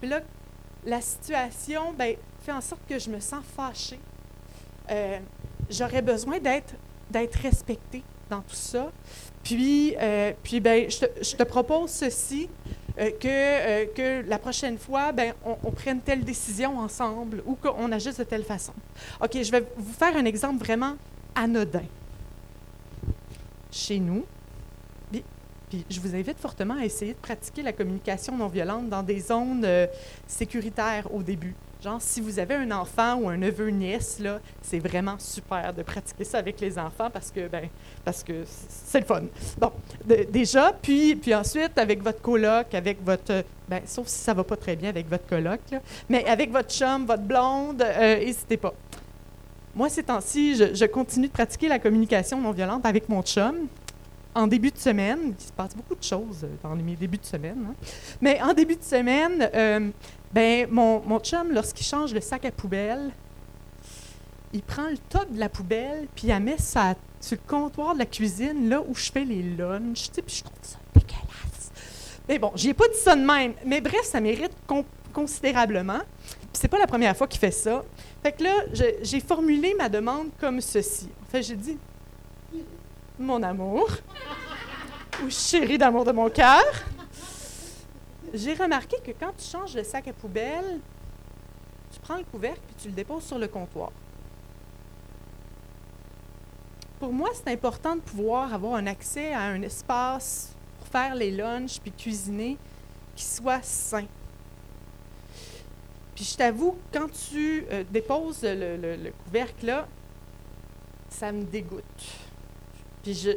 Puis 0.00 0.08
là, 0.08 0.20
la 0.84 1.00
situation 1.00 1.92
ben, 1.92 2.16
fait 2.42 2.52
en 2.52 2.60
sorte 2.60 2.86
que 2.88 2.98
je 2.98 3.10
me 3.10 3.18
sens 3.18 3.44
fâchée. 3.44 4.00
Euh, 4.90 5.18
J'aurais 5.70 6.02
besoin 6.02 6.38
d'être 6.38 6.74
d'être 7.10 7.36
respectée 7.36 8.02
dans 8.28 8.40
tout 8.40 8.54
ça. 8.54 8.90
Puis, 9.42 9.94
euh, 10.00 10.32
puis 10.42 10.60
ben, 10.60 10.90
je, 10.90 11.36
te, 11.36 11.42
propose 11.44 11.90
ceci, 11.90 12.48
euh, 12.98 13.10
que, 13.10 13.26
euh, 13.26 13.86
que 13.94 14.28
la 14.28 14.38
prochaine 14.38 14.78
fois, 14.78 15.12
ben, 15.12 15.34
on, 15.44 15.70
prenne 15.70 16.00
telle 16.00 16.24
décision 16.24 16.78
ensemble 16.78 17.42
ou 17.46 17.54
qu'on 17.54 17.92
agisse 17.92 18.16
de 18.16 18.24
telle 18.24 18.44
façon. 18.44 18.72
OK, 19.22 19.40
je 19.40 19.50
vais 19.50 19.64
vous 19.76 19.92
faire 19.92 20.16
un 20.16 20.24
exemple 20.24 20.58
vraiment 20.58 20.96
anodin. 21.34 21.84
Chez 23.70 23.98
nous, 23.98 24.24
puis, 25.68 25.84
je 25.90 25.98
vous 25.98 26.14
invite 26.14 26.38
fortement 26.38 26.78
à 26.78 26.84
essayer 26.84 27.12
de 27.12 27.18
pratiquer 27.18 27.60
la 27.60 27.72
communication 27.72 28.36
non 28.36 28.46
violente 28.46 28.88
dans 28.88 29.02
des 29.02 29.18
zones 29.18 29.66
sécuritaires 30.28 31.12
au 31.12 31.24
début. 31.24 31.56
Genre, 31.82 32.00
si 32.00 32.20
vous 32.20 32.38
avez 32.38 32.54
un 32.54 32.70
enfant 32.70 33.16
ou 33.16 33.28
un 33.28 33.36
neveu, 33.36 33.68
nièce, 33.68 34.18
là, 34.18 34.40
c'est 34.62 34.78
vraiment 34.78 35.16
super 35.18 35.74
de 35.74 35.82
pratiquer 35.82 36.24
ça 36.24 36.38
avec 36.38 36.60
les 36.60 36.78
enfants 36.78 37.10
parce 37.12 37.30
que, 37.30 37.48
ben, 37.48 37.68
parce 38.04 38.22
que 38.22 38.44
c'est 38.46 39.00
le 39.00 39.06
fun. 39.06 39.24
Bon, 39.58 39.70
déjà, 40.30 40.72
puis, 40.80 41.16
puis 41.16 41.34
ensuite, 41.34 41.76
avec 41.76 42.02
votre 42.02 42.20
coloc, 42.22 42.74
avec 42.74 43.04
votre... 43.04 43.44
Ben, 43.68 43.82
sauf 43.84 44.06
si 44.06 44.18
ça 44.18 44.32
va 44.32 44.44
pas 44.44 44.56
très 44.56 44.76
bien 44.76 44.88
avec 44.88 45.08
votre 45.08 45.26
coloc, 45.26 45.60
là, 45.70 45.80
mais 46.08 46.24
avec 46.26 46.50
votre 46.50 46.70
chum, 46.70 47.04
votre 47.04 47.24
blonde, 47.24 47.82
euh, 47.82 48.18
n'hésitez 48.18 48.56
pas. 48.56 48.72
Moi, 49.74 49.90
ces 49.90 50.04
temps-ci, 50.04 50.56
je, 50.56 50.74
je 50.74 50.84
continue 50.86 51.26
de 51.26 51.32
pratiquer 51.32 51.68
la 51.68 51.78
communication 51.78 52.40
non 52.40 52.52
violente 52.52 52.86
avec 52.86 53.08
mon 53.08 53.22
chum. 53.22 53.68
En 54.34 54.46
début 54.46 54.70
de 54.70 54.76
semaine, 54.78 55.34
il 55.38 55.44
se 55.46 55.52
passe 55.52 55.74
beaucoup 55.74 55.94
de 55.94 56.02
choses 56.02 56.44
euh, 56.44 56.48
dans 56.62 56.76
mes 56.76 56.94
débuts 56.94 57.16
de 57.16 57.24
semaine, 57.24 57.68
hein. 57.70 57.74
mais 58.20 58.40
en 58.42 58.52
début 58.52 58.76
de 58.76 58.82
semaine, 58.82 59.50
euh, 59.54 59.88
ben, 60.32 60.66
mon, 60.70 61.00
mon 61.00 61.18
chum, 61.20 61.52
lorsqu'il 61.52 61.86
change 61.86 62.12
le 62.12 62.20
sac 62.20 62.44
à 62.44 62.50
poubelle, 62.50 63.10
il 64.52 64.62
prend 64.62 64.88
le 64.88 64.98
top 64.98 65.30
de 65.32 65.38
la 65.40 65.48
poubelle, 65.48 66.06
puis 66.14 66.24
il 66.26 66.28
la 66.28 66.40
met 66.40 66.58
ça, 66.58 66.94
sur 67.20 67.36
le 67.36 67.48
comptoir 67.48 67.94
de 67.94 67.98
la 68.00 68.06
cuisine, 68.06 68.68
là 68.68 68.80
où 68.86 68.94
je 68.94 69.10
fais 69.10 69.24
les 69.24 69.42
lunchs, 69.42 70.10
puis 70.10 70.36
je 70.36 70.42
trouve 70.44 70.58
ça 70.62 70.78
dégueulasse. 70.94 71.70
Mais 72.28 72.38
bon, 72.38 72.52
j'y 72.54 72.70
ai 72.70 72.74
pas 72.74 72.88
dit 72.88 72.98
ça 72.98 73.14
de 73.16 73.22
même. 73.24 73.54
Mais 73.64 73.80
bref, 73.80 74.02
ça 74.02 74.20
mérite 74.20 74.52
con- 74.66 74.84
considérablement. 75.12 76.00
Puis 76.28 76.48
c'est 76.52 76.68
pas 76.68 76.78
la 76.78 76.86
première 76.86 77.16
fois 77.16 77.26
qu'il 77.26 77.40
fait 77.40 77.50
ça. 77.50 77.82
Fait 78.22 78.32
que 78.32 78.42
là, 78.42 78.52
j'ai 79.02 79.20
formulé 79.20 79.74
ma 79.78 79.88
demande 79.88 80.28
comme 80.40 80.60
ceci. 80.60 81.08
En 81.22 81.30
fait, 81.30 81.42
j'ai 81.42 81.56
dit 81.56 81.78
Mon 83.18 83.42
amour, 83.42 83.88
ou 85.24 85.30
chérie 85.30 85.78
d'amour 85.78 86.04
de 86.04 86.12
mon 86.12 86.28
cœur, 86.28 86.64
j'ai 88.34 88.54
remarqué 88.54 88.96
que 89.04 89.10
quand 89.12 89.32
tu 89.36 89.44
changes 89.44 89.74
le 89.74 89.84
sac 89.84 90.08
à 90.08 90.12
poubelle, 90.12 90.80
tu 91.92 92.00
prends 92.00 92.16
le 92.16 92.24
couvercle 92.24 92.60
puis 92.66 92.76
tu 92.82 92.88
le 92.88 92.94
déposes 92.94 93.24
sur 93.24 93.38
le 93.38 93.48
comptoir. 93.48 93.90
Pour 96.98 97.12
moi, 97.12 97.28
c'est 97.34 97.50
important 97.52 97.96
de 97.96 98.00
pouvoir 98.00 98.52
avoir 98.54 98.74
un 98.74 98.86
accès 98.86 99.32
à 99.32 99.42
un 99.42 99.60
espace 99.62 100.54
pour 100.78 100.88
faire 100.88 101.14
les 101.14 101.30
lunchs 101.30 101.78
puis 101.80 101.92
cuisiner 101.92 102.56
qui 103.14 103.24
soit 103.24 103.62
sain. 103.62 104.06
Puis 106.14 106.24
je 106.24 106.36
t'avoue, 106.36 106.76
quand 106.92 107.08
tu 107.30 107.66
euh, 107.70 107.84
déposes 107.90 108.42
le, 108.42 108.76
le- 108.76 108.96
le 108.96 109.12
couvercle 109.24 109.66
là, 109.66 109.86
ça 111.10 111.30
me 111.32 111.44
dégoûte. 111.44 111.82
Puis 113.02 113.14
je, 113.14 113.30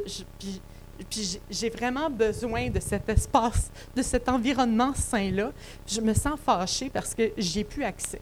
puis 1.08 1.38
j'ai- 1.50 1.70
vraiment 1.70 2.10
besoin 2.10 2.68
de 2.70 2.80
cet 2.80 3.08
espace, 3.08 3.70
de 3.94 4.02
cet 4.02 4.28
environnement 4.28 4.92
sain-là. 4.94 5.52
Je 5.86 6.00
me 6.00 6.12
sens 6.14 6.38
fâchée 6.44 6.90
parce 6.90 7.14
que 7.14 7.30
j'ai 7.38 7.64
plus 7.64 7.84
accès. 7.84 8.20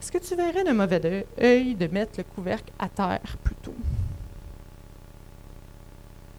Est-ce 0.00 0.12
que 0.12 0.18
tu 0.18 0.34
verrais 0.34 0.64
d'un 0.64 0.72
mauvais 0.72 1.26
œil- 1.40 1.74
de 1.74 1.86
mettre 1.86 2.12
le 2.18 2.24
couvercle 2.24 2.72
à 2.78 2.88
terre 2.88 3.36
plutôt? 3.42 3.74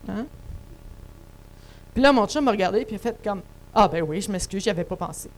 Hein? 0.08 0.26
Puis 1.94 2.02
là, 2.02 2.12
mon 2.12 2.26
chum 2.28 2.44
m'a 2.46 2.52
regardé 2.52 2.86
puis 2.86 2.96
a 2.96 3.00
fait 3.00 3.18
comme 3.24 3.42
Ah, 3.74 3.88
ben 3.88 4.02
oui, 4.04 4.20
je 4.20 4.30
m'excuse, 4.32 4.64
j'y 4.64 4.70
avais 4.70 4.84
pas 4.84 4.96
pensé. 4.98 5.30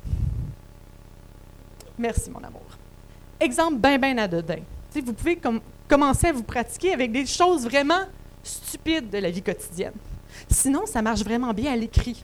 Merci, 1.98 2.32
mon 2.32 2.44
amour. 2.44 2.62
Exemple 3.40 3.76
bien 3.76 4.18
anodin. 4.18 4.56
Tu 4.56 4.62
sais, 4.90 5.02
vous 5.02 5.14
pouvez 5.14 5.36
com- 5.36 5.62
commencer 5.88 6.28
à 6.28 6.32
vous 6.32 6.42
pratiquer 6.44 6.94
avec 6.94 7.12
des 7.12 7.26
choses 7.28 7.64
vraiment 7.66 8.02
stupides 8.44 9.10
de 9.10 9.18
la 9.18 9.32
vie 9.32 9.42
quotidienne. 9.42 9.94
Sinon, 10.50 10.86
ça 10.86 11.02
marche 11.02 11.24
vraiment 11.24 11.54
bien 11.54 11.74
à 11.74 11.76
l'écrit. 11.76 12.24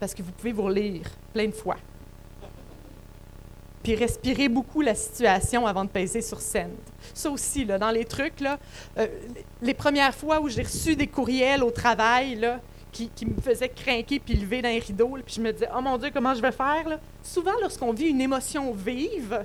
Parce 0.00 0.14
que 0.14 0.22
vous 0.22 0.32
pouvez 0.32 0.52
vous 0.52 0.62
relire 0.62 1.10
plein 1.32 1.46
de 1.46 1.52
fois. 1.52 1.76
Puis 3.82 3.94
respirer 3.94 4.48
beaucoup 4.48 4.80
la 4.80 4.94
situation 4.94 5.66
avant 5.66 5.84
de 5.84 5.90
peser 5.90 6.22
sur 6.22 6.40
scène. 6.40 6.74
Ça 7.12 7.30
aussi, 7.30 7.64
là, 7.64 7.78
dans 7.78 7.90
les 7.90 8.04
trucs, 8.04 8.40
là, 8.40 8.58
euh, 8.98 9.06
les 9.60 9.74
premières 9.74 10.14
fois 10.14 10.40
où 10.40 10.48
j'ai 10.48 10.62
reçu 10.62 10.96
des 10.96 11.06
courriels 11.06 11.62
au 11.62 11.70
travail, 11.70 12.36
là, 12.36 12.60
qui, 12.94 13.26
me 13.26 13.40
faisaient 13.40 13.68
craquer 13.68 14.20
puis 14.20 14.34
lever 14.34 14.62
dans 14.62 14.68
les 14.68 14.78
rideaux, 14.78 15.16
puis 15.24 15.34
je 15.36 15.40
me 15.40 15.52
disais, 15.52 15.68
oh 15.76 15.80
mon 15.80 15.98
Dieu, 15.98 16.10
comment 16.14 16.34
je 16.34 16.40
vais 16.40 16.52
faire? 16.52 16.98
Souvent, 17.22 17.54
lorsqu'on 17.60 17.92
vit 17.92 18.06
une 18.06 18.20
émotion 18.20 18.72
vive, 18.72 19.44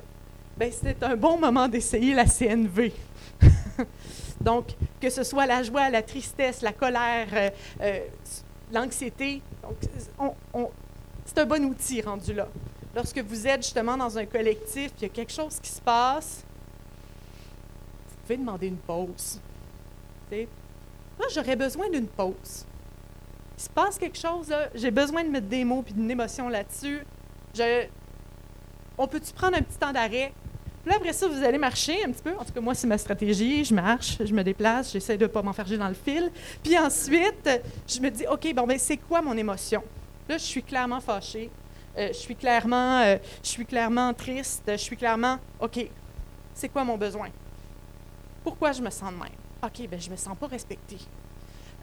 ben, 0.56 0.70
c'est 0.72 1.02
un 1.02 1.16
bon 1.16 1.38
moment 1.38 1.68
d'essayer 1.68 2.14
la 2.14 2.26
CNV. 2.26 2.92
Donc, 4.40 4.68
que 5.00 5.10
ce 5.10 5.22
soit 5.22 5.46
la 5.46 5.62
joie, 5.62 5.90
la 5.90 6.02
tristesse, 6.02 6.62
la 6.62 6.72
colère, 6.72 7.28
euh, 7.32 7.50
euh, 7.82 8.00
l'anxiété, 8.72 9.42
c'est 11.26 11.38
un 11.38 11.46
bon 11.46 11.64
outil 11.64 12.00
rendu 12.00 12.32
là. 12.32 12.48
Lorsque 12.94 13.18
vous 13.18 13.46
êtes 13.46 13.62
justement 13.62 13.96
dans 13.96 14.18
un 14.18 14.26
collectif, 14.26 14.92
il 14.98 15.02
y 15.02 15.04
a 15.06 15.08
quelque 15.10 15.32
chose 15.32 15.60
qui 15.60 15.70
se 15.70 15.80
passe, 15.80 16.44
vous 18.08 18.16
pouvez 18.22 18.36
demander 18.38 18.68
une 18.68 18.78
pause. 18.78 19.38
Tu 20.30 20.36
sais, 20.36 20.48
Moi, 21.18 21.28
j'aurais 21.32 21.56
besoin 21.56 21.88
d'une 21.90 22.08
pause. 22.08 22.66
Il 23.58 23.62
se 23.62 23.68
passe 23.68 23.98
quelque 23.98 24.18
chose, 24.18 24.52
j'ai 24.74 24.90
besoin 24.90 25.22
de 25.22 25.28
mettre 25.28 25.48
des 25.48 25.64
mots 25.64 25.82
puis 25.82 25.92
d'une 25.92 26.10
émotion 26.10 26.48
là-dessus. 26.48 27.04
On 28.96 29.06
peut-tu 29.06 29.32
prendre 29.34 29.56
un 29.56 29.62
petit 29.62 29.78
temps 29.78 29.92
d'arrêt? 29.92 30.32
Après 30.96 31.12
ça, 31.12 31.28
vous 31.28 31.42
allez 31.42 31.58
marcher 31.58 32.04
un 32.04 32.10
petit 32.10 32.22
peu. 32.22 32.32
En 32.36 32.44
tout 32.44 32.52
cas, 32.52 32.60
moi, 32.60 32.74
c'est 32.74 32.86
ma 32.86 32.98
stratégie. 32.98 33.64
Je 33.64 33.74
marche, 33.74 34.18
je 34.24 34.34
me 34.34 34.42
déplace, 34.42 34.92
j'essaie 34.92 35.16
de 35.16 35.22
ne 35.22 35.28
pas 35.28 35.40
m'enferger 35.40 35.78
dans 35.78 35.88
le 35.88 35.94
fil. 35.94 36.30
Puis 36.62 36.76
ensuite, 36.76 37.48
je 37.86 38.00
me 38.00 38.10
dis, 38.10 38.26
OK, 38.26 38.52
bon, 38.54 38.66
ben, 38.66 38.78
c'est 38.78 38.96
quoi 38.96 39.22
mon 39.22 39.36
émotion? 39.36 39.82
Là, 40.28 40.36
je 40.36 40.44
suis 40.44 40.62
clairement 40.62 41.00
fâchée. 41.00 41.50
Euh, 41.96 42.08
je 42.08 42.18
suis 42.18 42.36
clairement, 42.36 43.00
euh, 43.00 43.16
je 43.42 43.48
suis 43.48 43.66
clairement 43.66 44.12
triste. 44.14 44.64
Je 44.66 44.76
suis 44.76 44.96
clairement, 44.96 45.38
OK, 45.60 45.86
c'est 46.54 46.68
quoi 46.68 46.84
mon 46.84 46.96
besoin? 46.96 47.28
Pourquoi 48.42 48.72
je 48.72 48.82
me 48.82 48.90
sens 48.90 49.12
de 49.12 49.18
même? 49.18 49.38
OK, 49.62 49.88
ben, 49.88 50.00
je 50.00 50.10
me 50.10 50.16
sens 50.16 50.36
pas 50.38 50.46
respectée. 50.46 50.98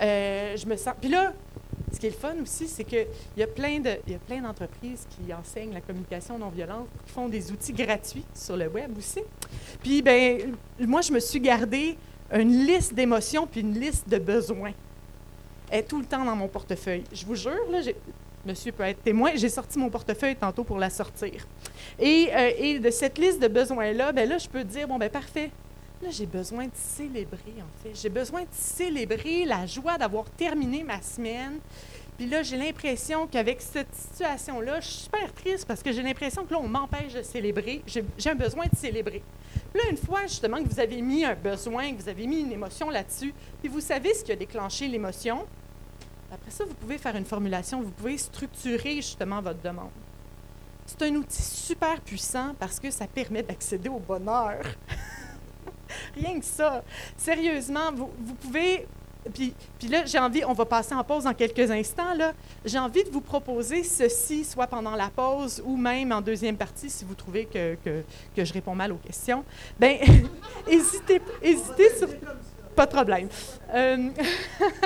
Euh, 0.01 0.55
je 0.57 0.65
me 0.65 0.75
sens. 0.75 0.93
Puis 0.99 1.09
là, 1.09 1.33
ce 1.91 1.99
qui 1.99 2.07
est 2.07 2.09
le 2.09 2.15
fun 2.15 2.35
aussi, 2.41 2.67
c'est 2.67 2.83
qu'il 2.83 3.07
y 3.37 3.43
a 3.43 3.47
plein 3.47 3.79
de, 3.79 3.91
il 4.05 4.13
y 4.13 4.15
a 4.15 4.19
plein 4.19 4.41
d'entreprises 4.41 5.07
qui 5.09 5.33
enseignent 5.33 5.73
la 5.73 5.81
communication 5.81 6.37
non 6.37 6.49
violente, 6.49 6.87
qui 7.05 7.13
font 7.13 7.29
des 7.29 7.51
outils 7.51 7.73
gratuits 7.73 8.25
sur 8.33 8.57
le 8.57 8.67
web 8.67 8.97
aussi. 8.97 9.21
Puis 9.81 10.01
ben, 10.01 10.55
moi, 10.79 11.01
je 11.01 11.13
me 11.13 11.19
suis 11.19 11.39
gardé 11.39 11.97
une 12.33 12.65
liste 12.65 12.93
d'émotions 12.93 13.47
puis 13.47 13.61
une 13.61 13.79
liste 13.79 14.09
de 14.09 14.17
besoins. 14.17 14.73
Elle 15.69 15.79
est 15.79 15.83
tout 15.83 15.99
le 15.99 16.05
temps 16.05 16.25
dans 16.25 16.35
mon 16.35 16.47
portefeuille. 16.47 17.03
Je 17.13 17.25
vous 17.25 17.35
jure, 17.35 17.69
là, 17.71 17.79
monsieur 18.45 18.71
peut 18.71 18.83
être 18.83 19.03
témoin, 19.03 19.31
j'ai 19.35 19.49
sorti 19.49 19.79
mon 19.79 19.89
portefeuille 19.89 20.35
tantôt 20.35 20.63
pour 20.63 20.77
la 20.77 20.89
sortir. 20.89 21.47
Et, 21.99 22.29
euh, 22.33 22.51
et 22.57 22.79
de 22.79 22.89
cette 22.89 23.17
liste 23.17 23.41
de 23.41 23.47
besoins-là, 23.47 24.11
ben 24.11 24.27
là, 24.27 24.37
je 24.37 24.47
peux 24.47 24.63
dire, 24.63 24.87
bon, 24.87 24.97
ben 24.97 25.09
parfait. 25.09 25.51
Là, 26.01 26.09
j'ai 26.11 26.27
besoin 26.27 26.65
de 26.65 26.75
célébrer, 26.75 27.55
en 27.59 27.83
fait. 27.83 27.95
J'ai 27.95 28.09
besoin 28.09 28.41
de 28.41 28.47
célébrer 28.51 29.45
la 29.45 29.65
joie 29.65 29.97
d'avoir 29.97 30.25
terminé 30.31 30.83
ma 30.83 31.01
semaine. 31.01 31.59
Puis 32.17 32.27
là, 32.27 32.43
j'ai 32.43 32.57
l'impression 32.57 33.27
qu'avec 33.27 33.61
cette 33.61 33.93
situation-là, 33.93 34.79
je 34.79 34.87
suis 34.87 35.03
super 35.03 35.33
triste 35.33 35.65
parce 35.65 35.81
que 35.81 35.91
j'ai 35.91 36.01
l'impression 36.01 36.45
que 36.45 36.53
là, 36.53 36.59
on 36.59 36.67
m'empêche 36.67 37.13
de 37.13 37.21
célébrer. 37.21 37.83
J'ai 37.85 38.29
un 38.29 38.35
besoin 38.35 38.65
de 38.65 38.75
célébrer. 38.75 39.23
Puis 39.71 39.83
là, 39.83 39.89
une 39.89 39.97
fois 39.97 40.21
justement 40.23 40.63
que 40.63 40.69
vous 40.69 40.79
avez 40.79 41.01
mis 41.01 41.25
un 41.25 41.35
besoin, 41.35 41.93
que 41.93 42.01
vous 42.01 42.09
avez 42.09 42.25
mis 42.25 42.41
une 42.41 42.51
émotion 42.51 42.89
là-dessus, 42.89 43.33
puis 43.59 43.69
vous 43.69 43.81
savez 43.81 44.13
ce 44.13 44.23
qui 44.23 44.31
a 44.31 44.35
déclenché 44.35 44.87
l'émotion, 44.87 45.45
après 46.31 46.51
ça, 46.51 46.65
vous 46.65 46.73
pouvez 46.73 46.97
faire 46.97 47.15
une 47.15 47.25
formulation, 47.25 47.81
vous 47.81 47.91
pouvez 47.91 48.17
structurer 48.17 48.95
justement 48.95 49.41
votre 49.41 49.61
demande. 49.61 49.91
C'est 50.85 51.01
un 51.03 51.15
outil 51.15 51.41
super 51.41 52.01
puissant 52.01 52.55
parce 52.59 52.79
que 52.79 52.89
ça 52.89 53.07
permet 53.07 53.43
d'accéder 53.43 53.89
au 53.89 53.99
bonheur. 53.99 54.63
Rien 56.15 56.39
que 56.39 56.45
ça. 56.45 56.83
Sérieusement, 57.15 57.91
vous, 57.93 58.09
vous 58.19 58.33
pouvez. 58.35 58.87
Puis, 59.33 59.53
puis 59.77 59.89
là, 59.89 60.05
j'ai 60.05 60.19
envie, 60.19 60.45
on 60.45 60.53
va 60.53 60.65
passer 60.65 60.95
en 60.95 61.03
pause 61.03 61.25
dans 61.25 61.33
quelques 61.33 61.69
instants. 61.69 62.13
Là. 62.15 62.33
J'ai 62.63 62.79
envie 62.79 63.03
de 63.03 63.09
vous 63.09 63.19
proposer 63.19 63.83
ceci, 63.83 64.45
soit 64.45 64.67
pendant 64.67 64.95
la 64.95 65.09
pause 65.09 65.61
ou 65.65 65.75
même 65.75 66.13
en 66.13 66.21
deuxième 66.21 66.55
partie, 66.55 66.89
si 66.89 67.03
vous 67.03 67.15
trouvez 67.15 67.45
que, 67.45 67.75
que, 67.83 68.03
que 68.35 68.45
je 68.45 68.53
réponds 68.53 68.75
mal 68.75 68.93
aux 68.93 68.97
questions. 68.97 69.43
Bien, 69.77 69.97
hésitez, 70.67 71.21
hésitez. 71.41 71.89
Pas 72.73 72.85
de 72.85 72.91
problème. 72.91 73.27
Euh, 73.73 74.09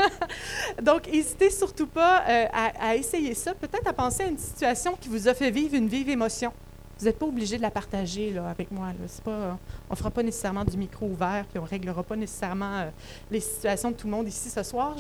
donc, 0.81 1.07
n'hésitez 1.11 1.49
surtout 1.51 1.87
pas 1.87 2.23
euh, 2.27 2.45
à 2.79 2.95
essayer 2.95 3.35
ça, 3.35 3.53
peut-être 3.53 3.85
à 3.85 3.93
penser 3.93 4.23
à 4.23 4.27
une 4.27 4.37
situation 4.37 4.97
qui 4.99 5.09
vous 5.09 5.27
a 5.27 5.33
fait 5.33 5.51
vivre 5.51 5.75
une 5.75 5.89
vive 5.89 6.09
émotion. 6.09 6.53
Vous 7.01 7.07
n'êtes 7.07 7.17
pas 7.17 7.25
obligé 7.25 7.57
de 7.57 7.63
la 7.63 7.71
partager 7.71 8.31
là, 8.31 8.47
avec 8.47 8.69
moi. 8.69 8.89
C'est 9.07 9.23
Pas, 9.23 9.57
on 9.89 9.93
ne 9.93 9.97
fera 9.97 10.11
pas 10.11 10.21
nécessairement 10.21 10.63
du 10.63 10.77
micro 10.77 11.07
ouvert, 11.07 11.45
puis 11.49 11.57
on 11.57 11.63
ne 11.63 11.67
réglera 11.67 12.03
pas 12.03 12.15
nécessairement 12.15 12.77
euh, 12.77 12.89
les 13.31 13.39
situations 13.39 13.89
de 13.89 13.95
tout 13.95 14.05
le 14.05 14.11
monde 14.11 14.27
ici 14.27 14.51
ce 14.51 14.61
soir, 14.61 14.95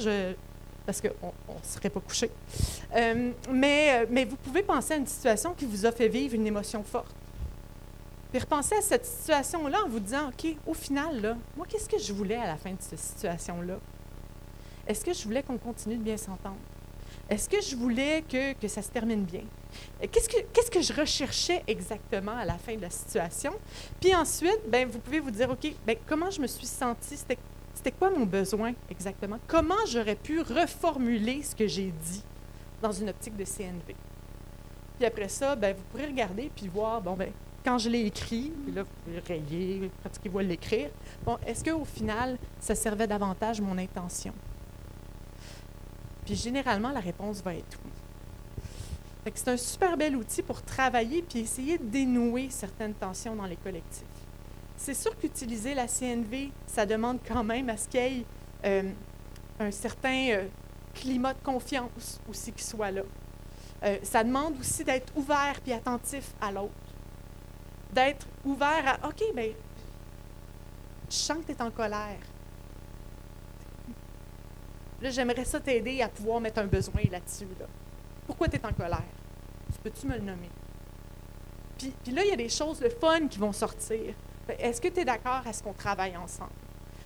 parce 0.83 0.99
qu'on 0.99 1.27
ne 1.27 1.63
serait 1.63 1.91
pas 1.91 1.99
couché. 1.99 2.31
Euh, 2.95 3.31
mais, 3.51 4.01
euh, 4.01 4.05
mais 4.09 4.25
vous 4.25 4.35
pouvez 4.35 4.63
penser 4.63 4.95
à 4.95 4.97
une 4.97 5.05
situation 5.05 5.53
qui 5.53 5.65
vous 5.65 5.85
a 5.85 5.91
fait 5.91 6.07
vivre 6.07 6.33
une 6.33 6.47
émotion 6.47 6.83
forte. 6.83 7.13
Puis 8.31 8.39
repensez 8.39 8.73
à 8.75 8.81
cette 8.81 9.05
situation-là 9.05 9.83
en 9.85 9.87
vous 9.87 9.99
disant, 9.99 10.29
OK, 10.29 10.55
au 10.65 10.73
final, 10.73 11.21
là, 11.21 11.37
moi, 11.55 11.67
qu'est-ce 11.69 11.87
que 11.87 11.99
je 11.99 12.13
voulais 12.13 12.37
à 12.37 12.47
la 12.47 12.57
fin 12.57 12.71
de 12.71 12.77
cette 12.79 12.97
situation-là? 12.97 13.75
Est-ce 14.87 15.05
que 15.05 15.13
je 15.13 15.23
voulais 15.23 15.43
qu'on 15.43 15.59
continue 15.59 15.97
de 15.97 16.03
bien 16.03 16.17
s'entendre? 16.17 16.57
Est-ce 17.29 17.47
que 17.47 17.61
je 17.61 17.75
voulais 17.75 18.23
que, 18.27 18.53
que 18.53 18.67
ça 18.67 18.81
se 18.81 18.89
termine 18.89 19.23
bien? 19.23 19.43
Euh, 20.01 20.07
Qu'est-ce 20.11 20.71
que, 20.71 20.81
je 20.81 20.93
recherchais 20.93 21.63
exactement 21.67 22.37
à 22.37 22.45
la 22.45 22.57
fin 22.57 22.75
de 22.75 22.81
la 22.81 22.89
situation? 22.89 23.53
Puis 23.99 24.13
ensuite, 24.15 24.61
ben, 24.67 24.87
vous 24.87 24.99
pouvez 24.99 25.19
vous 25.19 25.31
dire, 25.31 25.49
OK, 25.49 25.73
ben, 25.85 25.95
comment 26.05 26.29
je 26.29 26.41
me 26.41 26.47
suis 26.47 26.67
sentie? 26.67 27.17
C'était, 27.17 27.91
quoi 27.91 28.09
mon 28.09 28.25
besoin 28.25 28.73
exactement? 28.89 29.37
Comment 29.47 29.85
j'aurais 29.87 30.15
pu 30.15 30.41
reformuler 30.41 31.41
ce 31.43 31.55
que 31.55 31.67
j'ai 31.67 31.91
dit 31.91 32.23
dans 32.81 32.91
une 32.91 33.09
optique 33.09 33.35
de 33.35 33.45
CNV? 33.45 33.95
Puis 34.97 35.05
après 35.05 35.29
ça, 35.29 35.55
ben, 35.55 35.75
vous 35.75 35.83
pourrez 35.91 36.05
regarder 36.05 36.51
puis 36.55 36.67
voir, 36.67 37.01
bon, 37.01 37.13
ben, 37.13 37.31
quand 37.63 37.77
je 37.77 37.89
l'ai 37.89 38.05
écrit, 38.05 38.51
puis 38.63 38.73
là, 38.73 38.83
vous 38.83 38.89
pouvez 39.03 39.19
rayer, 39.19 39.91
pratiquez-vous 40.01 40.39
à 40.39 40.43
l'écrire. 40.43 40.89
Bon, 41.23 41.37
est-ce 41.45 41.63
qu'au 41.63 41.85
final, 41.85 42.37
ça 42.59 42.75
servait 42.75 43.07
davantage 43.07 43.61
mon 43.61 43.77
intention? 43.77 44.33
Puis 46.25 46.35
généralement, 46.35 46.91
la 46.91 46.99
réponse 46.99 47.41
va 47.41 47.55
être 47.55 47.79
oui. 47.85 47.91
C'est 49.25 49.47
un 49.49 49.57
super 49.57 49.97
bel 49.97 50.15
outil 50.15 50.41
pour 50.41 50.63
travailler 50.63 51.21
puis 51.21 51.39
essayer 51.39 51.77
de 51.77 51.83
dénouer 51.83 52.49
certaines 52.49 52.93
tensions 52.93 53.35
dans 53.35 53.45
les 53.45 53.55
collectifs. 53.55 54.03
C'est 54.77 54.95
sûr 54.95 55.15
qu'utiliser 55.17 55.75
la 55.75 55.87
CNV, 55.87 56.49
ça 56.65 56.87
demande 56.87 57.19
quand 57.27 57.43
même 57.43 57.69
à 57.69 57.77
ce 57.77 57.87
qu'il 57.87 57.99
y 57.99 58.03
ait 58.03 58.25
euh, 58.65 58.91
un 59.59 59.71
certain 59.71 60.29
euh, 60.31 60.47
climat 60.95 61.35
de 61.35 61.43
confiance 61.43 62.19
aussi 62.27 62.51
qui 62.51 62.63
soit 62.63 62.89
là. 62.89 63.03
Euh, 63.83 63.97
ça 64.01 64.23
demande 64.23 64.59
aussi 64.59 64.83
d'être 64.83 65.15
ouvert 65.15 65.59
puis 65.63 65.71
attentif 65.71 66.33
à 66.41 66.51
l'autre. 66.51 66.71
D'être 67.93 68.25
ouvert 68.43 68.99
à 69.01 69.07
OK, 69.07 69.21
bien, 69.35 69.51
je 71.09 71.15
sens 71.15 71.37
que 71.39 71.51
tu 71.51 71.57
es 71.57 71.61
en 71.61 71.69
colère. 71.69 72.19
Là, 75.01 75.09
j'aimerais 75.09 75.45
ça 75.45 75.59
t'aider 75.59 76.01
à 76.01 76.09
pouvoir 76.09 76.39
mettre 76.39 76.59
un 76.59 76.67
besoin 76.67 77.01
là-dessus. 77.11 77.47
Là. 77.59 77.65
Pourquoi 78.31 78.47
tu 78.47 78.55
es 78.55 78.65
en 78.65 78.71
colère? 78.71 79.03
Tu 79.73 79.79
peux-tu 79.83 80.07
me 80.07 80.13
le 80.13 80.21
nommer? 80.21 80.49
Puis, 81.77 81.93
là, 82.13 82.23
il 82.23 82.29
y 82.29 82.31
a 82.31 82.37
des 82.37 82.47
choses, 82.47 82.79
le 82.79 82.89
fun 82.89 83.27
qui 83.27 83.37
vont 83.37 83.51
sortir. 83.51 84.13
Est-ce 84.57 84.79
que 84.79 84.87
tu 84.87 85.01
es 85.01 85.05
d'accord 85.05 85.41
à 85.45 85.51
ce 85.51 85.61
qu'on 85.61 85.73
travaille 85.73 86.15
ensemble? 86.15 86.53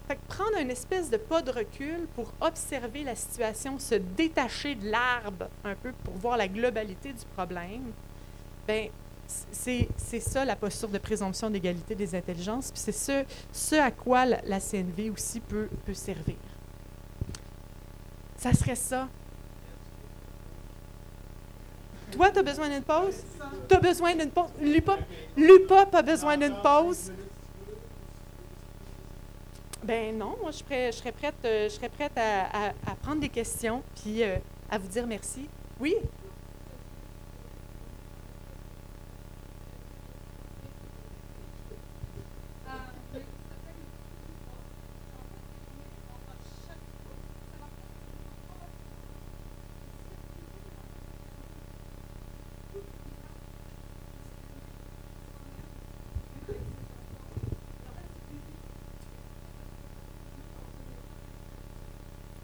Fait 0.08 0.18
que 0.18 0.22
prendre 0.28 0.56
une 0.62 0.70
espèce 0.70 1.10
de 1.10 1.18
pas 1.18 1.42
de 1.42 1.50
recul 1.50 2.06
pour 2.14 2.32
observer 2.42 3.04
la 3.04 3.16
situation, 3.16 3.80
se 3.80 3.96
détacher 3.96 4.76
de 4.76 4.88
l'arbre 4.88 5.48
un 5.64 5.74
peu 5.74 5.94
pour 6.04 6.14
voir 6.14 6.38
la 6.38 6.48
globalité 6.48 7.12
du 7.12 7.26
problème, 7.36 7.92
ben 8.68 8.90
c'est 9.52 10.20
ça 10.20 10.46
la 10.46 10.56
posture 10.56 10.90
de 10.90 11.00
présomption 11.00 11.50
d'égalité 11.50 11.96
des 11.96 12.14
intelligences, 12.14 12.72
puis 12.72 12.84
c'est 12.92 13.26
ce, 13.52 13.76
à 13.78 13.90
quoi 13.90 14.28
la, 14.28 14.60
CNV 14.60 15.10
aussi 15.10 15.40
peut 15.40 15.70
servir. 15.92 16.36
Ça 18.38 18.54
serait 18.54 18.76
ça. 18.76 19.08
Toi, 22.16 22.32
tu 22.32 22.40
as 22.40 22.44
besoin 22.44 22.70
d'une 22.70 22.84
pause? 22.84 23.18
Tu 23.68 23.76
as 23.76 23.80
besoin 23.80 24.16
d'une 24.16 24.30
pause? 24.32 24.50
Lupop, 24.62 25.00
Lupop 25.36 25.94
a 25.96 26.02
besoin 26.02 26.38
d'une 26.38 26.56
pause? 26.62 27.12
Ben 29.84 30.18
non, 30.18 30.36
moi 30.42 30.50
je, 30.52 30.58
serais, 30.92 31.12
prête, 31.12 31.36
euh, 31.46 31.66
je 31.70 31.76
serais 31.76 31.90
prête 31.90 32.18
à, 32.18 32.46
à- 32.46 32.70
à 32.92 32.96
prendre 33.04 33.22
des 33.22 33.30
questions 33.30 33.84
puis 34.02 34.24
euh, 34.24 34.38
à 34.72 34.78
vous 34.80 34.88
dire 34.88 35.06
merci. 35.06 35.48
Oui? 35.80 35.96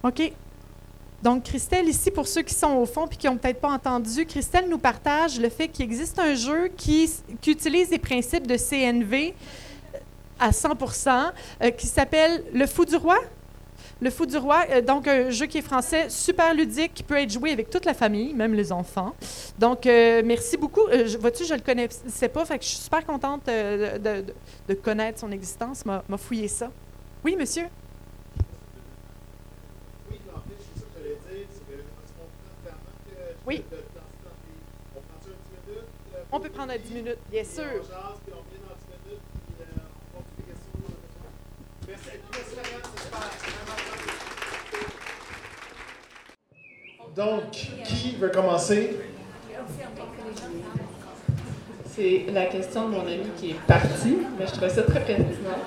OK? 0.03 0.31
Donc, 1.21 1.43
Christelle, 1.43 1.87
ici, 1.87 2.09
pour 2.09 2.27
ceux 2.27 2.41
qui 2.41 2.55
sont 2.55 2.73
au 2.77 2.85
fond 2.87 3.05
et 3.05 3.15
qui 3.15 3.27
n'ont 3.27 3.37
peut-être 3.37 3.61
pas 3.61 3.69
entendu, 3.69 4.25
Christelle 4.25 4.67
nous 4.67 4.79
partage 4.79 5.39
le 5.39 5.49
fait 5.49 5.67
qu'il 5.67 5.85
existe 5.85 6.17
un 6.17 6.33
jeu 6.33 6.69
qui, 6.75 7.11
utilise 7.45 7.91
les 7.91 7.99
principes 7.99 8.47
de 8.47 8.57
CNV 8.57 9.35
à 10.39 10.49
100% 10.49 11.31
euh, 11.61 11.69
qui 11.71 11.85
s'appelle 11.85 12.43
Le 12.53 12.65
Fou 12.65 12.85
du 12.85 12.95
Roi. 12.95 13.19
Le 14.01 14.09
Fou 14.09 14.25
du 14.25 14.35
Roi, 14.37 14.65
euh, 14.71 14.81
donc 14.81 15.07
un 15.07 15.29
jeu 15.29 15.45
qui 15.45 15.59
est 15.59 15.61
français, 15.61 16.09
super 16.09 16.55
ludique, 16.55 16.95
qui 16.95 17.03
peut 17.03 17.17
être 17.17 17.29
joué 17.31 17.51
avec 17.51 17.69
toute 17.69 17.85
la 17.85 17.93
famille, 17.93 18.33
même 18.33 18.55
les 18.55 18.71
enfants. 18.71 19.13
Donc, 19.59 19.85
euh, 19.85 20.23
merci 20.25 20.57
beaucoup. 20.57 20.87
Euh, 20.87 21.07
Vois-tu, 21.19 21.45
je 21.45 21.53
ne 21.53 21.59
le 21.59 21.63
connaissais 21.63 22.29
pas, 22.29 22.43
fait 22.45 22.57
que 22.57 22.63
je 22.63 22.69
suis 22.69 22.79
super 22.79 23.05
contente 23.05 23.47
euh, 23.47 23.99
de, 23.99 24.25
de- 24.67 24.73
connaître 24.73 25.19
son 25.19 25.31
existence, 25.31 25.85
m'a 25.85 26.01
fouillé 26.17 26.47
ça. 26.47 26.71
Oui, 27.23 27.35
monsieur? 27.37 27.67
Qu'on 40.71 40.87
a 40.87 40.95
besoin. 40.97 41.31
Merci, 41.87 42.09
merci 42.31 42.55
Marianne, 42.55 42.81
c'est 42.95 43.03
super. 43.03 43.19
Vraiment, 46.97 47.35
Donc, 47.41 47.51
qui 47.83 48.15
veut 48.15 48.29
commencer? 48.29 48.97
C'est 51.87 52.25
la 52.31 52.45
question 52.45 52.87
de 52.87 52.95
mon 52.95 53.01
ami 53.01 53.27
qui 53.35 53.51
est 53.51 53.59
parti, 53.67 54.17
mais 54.39 54.47
je 54.47 54.51
trouvais 54.51 54.69
ça 54.69 54.83
très 54.83 55.03
pertinent. 55.03 55.59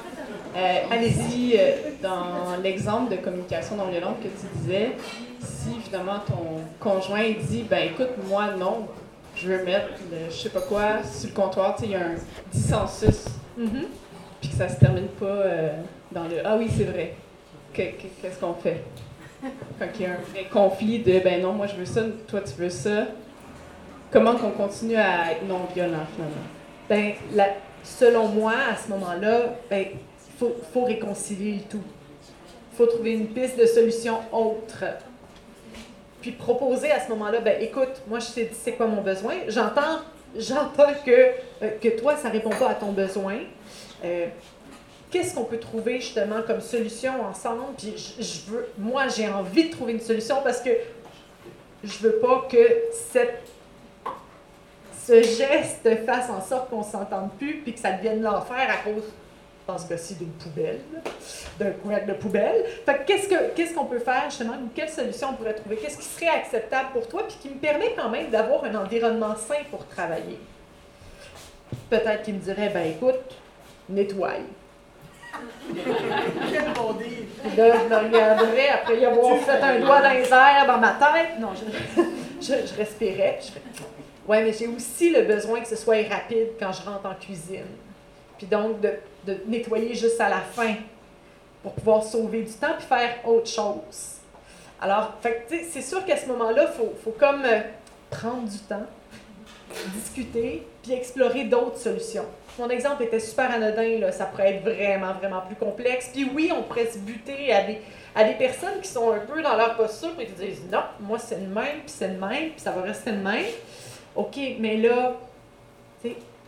Euh, 0.56 0.78
Allez-y, 0.90 1.56
euh, 1.58 1.90
dans 2.00 2.56
l'exemple 2.62 3.10
de 3.10 3.16
communication 3.20 3.76
non 3.76 3.88
violente 3.90 4.20
que 4.20 4.28
tu 4.28 4.46
disais, 4.56 4.92
si 5.44 5.80
finalement 5.80 6.18
ton 6.26 6.60
conjoint 6.80 7.24
dit, 7.48 7.62
ben 7.68 7.88
écoute, 7.92 8.10
moi 8.28 8.52
non, 8.58 8.86
je 9.36 9.48
veux 9.48 9.64
mettre 9.64 9.88
le 10.10 10.30
je 10.30 10.34
sais 10.34 10.48
pas 10.50 10.60
quoi 10.62 11.02
sur 11.04 11.28
le 11.30 11.34
comptoir, 11.34 11.76
tu 11.76 11.84
il 11.84 11.90
y 11.90 11.94
a 11.94 12.00
un 12.06 12.14
dissensus, 12.52 13.24
puis 14.40 14.48
que 14.50 14.56
ça 14.56 14.68
se 14.68 14.78
termine 14.80 15.08
pas 15.08 15.26
euh, 15.26 15.68
dans 16.12 16.24
le 16.24 16.36
ah 16.44 16.56
oui, 16.56 16.68
c'est 16.76 16.84
vrai, 16.84 17.14
Que- 17.72 17.82
que- 17.82 18.08
qu'est-ce 18.22 18.38
qu'on 18.40 18.54
fait? 18.54 18.82
Quand 19.78 19.86
il 19.98 20.02
y 20.02 20.06
a 20.06 20.10
un 20.12 20.20
vrai 20.32 20.44
conflit 20.52 20.98
de 21.00 21.18
ben 21.20 21.42
non, 21.42 21.52
moi 21.52 21.66
je 21.66 21.74
veux 21.76 21.84
ça, 21.86 22.02
toi 22.28 22.40
tu 22.40 22.52
veux 22.60 22.70
ça, 22.70 23.06
comment 24.10 24.34
qu'on 24.36 24.50
continue 24.50 24.96
à 24.96 25.32
être 25.32 25.44
non 25.46 25.60
violent 25.74 26.06
finalement? 26.14 26.46
Ben, 26.88 27.12
la- 27.34 27.54
selon 27.82 28.28
moi, 28.28 28.52
à 28.72 28.76
ce 28.76 28.88
moment-là, 28.90 29.54
ben, 29.70 29.86
il 29.92 30.38
faut, 30.38 30.54
faut 30.72 30.84
réconcilier 30.84 31.54
le 31.56 31.62
tout. 31.62 31.82
Il 32.72 32.76
faut 32.76 32.86
trouver 32.86 33.12
une 33.12 33.28
piste 33.28 33.58
de 33.58 33.66
solution 33.66 34.18
autre. 34.32 34.84
Puis 36.24 36.32
proposer 36.32 36.90
à 36.90 37.00
ce 37.00 37.10
moment-là, 37.10 37.40
ben 37.40 37.60
écoute, 37.60 38.00
moi 38.08 38.18
je 38.18 38.24
sais 38.24 38.50
c'est 38.54 38.72
quoi 38.72 38.86
mon 38.86 39.02
besoin. 39.02 39.34
J'entends, 39.46 39.98
j'entends 40.34 40.94
que, 41.04 41.10
euh, 41.10 41.70
que 41.78 42.00
toi, 42.00 42.16
ça 42.16 42.30
répond 42.30 42.48
pas 42.48 42.70
à 42.70 42.74
ton 42.74 42.92
besoin. 42.92 43.40
Euh, 44.02 44.28
qu'est-ce 45.10 45.34
qu'on 45.34 45.44
peut 45.44 45.58
trouver 45.58 46.00
justement 46.00 46.40
comme 46.46 46.62
solution 46.62 47.12
ensemble? 47.26 47.74
Puis 47.76 48.14
je, 48.18 48.50
veux, 48.50 48.66
moi 48.78 49.08
j'ai 49.08 49.28
envie 49.28 49.68
de 49.68 49.72
trouver 49.72 49.92
une 49.92 50.00
solution 50.00 50.36
parce 50.42 50.62
que 50.62 50.70
je 51.82 51.98
veux 51.98 52.16
pas 52.16 52.48
que 52.50 52.84
cette 53.12 53.42
ce 55.06 55.20
geste 55.20 56.06
fasse 56.06 56.30
en 56.30 56.40
sorte 56.40 56.70
qu'on 56.70 56.82
s'entende 56.82 57.32
plus 57.38 57.60
puis 57.62 57.74
que 57.74 57.80
ça 57.80 57.92
devienne 57.92 58.22
l'enfer 58.22 58.66
à 58.66 58.78
cause, 58.78 59.12
dans 59.66 59.78
ce 59.78 59.88
cas-ci, 59.88 60.14
d'une 60.16 60.32
poubelle, 60.32 60.80
d'un 61.58 61.70
couvercle 61.70 62.06
de 62.08 62.12
poubelle. 62.14 62.64
Fait 62.84 62.98
que 62.98 63.04
qu'est-ce 63.06 63.28
que- 63.28 63.48
qu'est-ce 63.54 63.74
qu'on 63.74 63.86
peut 63.86 63.98
faire 63.98 64.24
justement, 64.28 64.52
ou 64.54 64.68
quelle 64.74 64.90
solution 64.90 65.28
on 65.30 65.34
pourrait 65.34 65.54
trouver? 65.54 65.76
Qu'est-ce 65.76 65.96
qui 65.98 66.04
serait 66.04 66.28
acceptable 66.28 66.88
pour 66.92 67.08
toi 67.08 67.22
puis 67.26 67.36
qui 67.40 67.48
me 67.48 67.58
permet 67.58 67.94
quand 67.96 68.10
même 68.10 68.28
d'avoir 68.30 68.64
un 68.64 68.74
environnement 68.74 69.34
sain 69.36 69.62
pour 69.70 69.86
travailler? 69.86 70.38
Peut-être 71.88 72.22
qu'il 72.22 72.34
me 72.34 72.40
dirait, 72.40 72.68
ben 72.68 72.86
écoute, 72.90 73.20
nettoie. 73.88 74.32
Quel 75.74 76.72
bon 76.74 76.92
deal! 76.92 77.26
Là, 77.56 77.72
je 77.76 77.88
me 77.88 77.96
regarderais 77.96 78.68
après 78.68 78.98
y 79.00 79.04
avoir 79.04 79.36
fait 79.38 79.60
un 79.60 79.80
doigt 79.80 80.00
dans 80.00 80.10
les 80.12 80.28
airs 80.30 80.64
dans 80.66 80.78
ma 80.78 80.90
tête. 80.92 81.38
Non, 81.40 81.50
je, 81.54 82.02
je, 82.40 82.66
je 82.66 82.74
respirais. 82.76 83.40
Je 83.42 83.50
ouais, 84.28 84.44
mais 84.44 84.52
j'ai 84.52 84.68
aussi 84.68 85.10
le 85.10 85.22
besoin 85.22 85.60
que 85.60 85.66
ce 85.68 85.76
soit 85.76 86.06
rapide 86.08 86.50
quand 86.60 86.70
je 86.72 86.82
rentre 86.88 87.06
en 87.06 87.14
cuisine. 87.14 87.66
Puis 88.38 88.46
donc, 88.46 88.80
de, 88.80 88.92
de 89.26 89.38
nettoyer 89.46 89.94
juste 89.94 90.20
à 90.20 90.28
la 90.28 90.40
fin 90.40 90.74
pour 91.62 91.72
pouvoir 91.72 92.02
sauver 92.02 92.42
du 92.42 92.52
temps 92.52 92.74
puis 92.76 92.86
faire 92.86 93.16
autre 93.26 93.48
chose. 93.48 94.18
Alors, 94.80 95.14
c'est 95.48 95.82
sûr 95.82 96.04
qu'à 96.04 96.16
ce 96.16 96.26
moment-là, 96.26 96.66
il 96.70 96.76
faut, 96.76 96.92
faut 97.02 97.16
comme 97.18 97.42
euh, 97.44 97.60
prendre 98.10 98.48
du 98.48 98.58
temps, 98.58 98.86
discuter, 99.94 100.66
puis 100.82 100.92
explorer 100.92 101.44
d'autres 101.44 101.78
solutions. 101.78 102.26
Mon 102.58 102.68
exemple 102.68 103.02
était 103.02 103.18
super 103.18 103.50
anodin, 103.50 103.98
là. 103.98 104.12
ça 104.12 104.26
pourrait 104.26 104.56
être 104.56 104.62
vraiment, 104.62 105.14
vraiment 105.14 105.40
plus 105.40 105.56
complexe. 105.56 106.10
Puis 106.12 106.30
oui, 106.32 106.52
on 106.54 106.62
pourrait 106.62 106.86
se 106.86 106.98
buter 106.98 107.52
à 107.52 107.64
des, 107.64 107.80
à 108.14 108.24
des 108.24 108.34
personnes 108.34 108.80
qui 108.80 108.88
sont 108.88 109.10
un 109.10 109.20
peu 109.20 109.42
dans 109.42 109.56
leur 109.56 109.76
posture 109.76 110.12
et 110.20 110.26
qui 110.26 110.32
disent 110.32 110.62
non, 110.70 110.82
moi 111.00 111.18
c'est 111.18 111.40
le 111.40 111.48
même, 111.48 111.80
puis 111.80 111.94
c'est 111.96 112.08
le 112.08 112.18
même, 112.18 112.50
puis 112.50 112.60
ça 112.60 112.70
va 112.70 112.82
rester 112.82 113.10
le 113.10 113.18
même. 113.18 113.46
OK, 114.14 114.36
mais 114.60 114.76
là, 114.76 115.14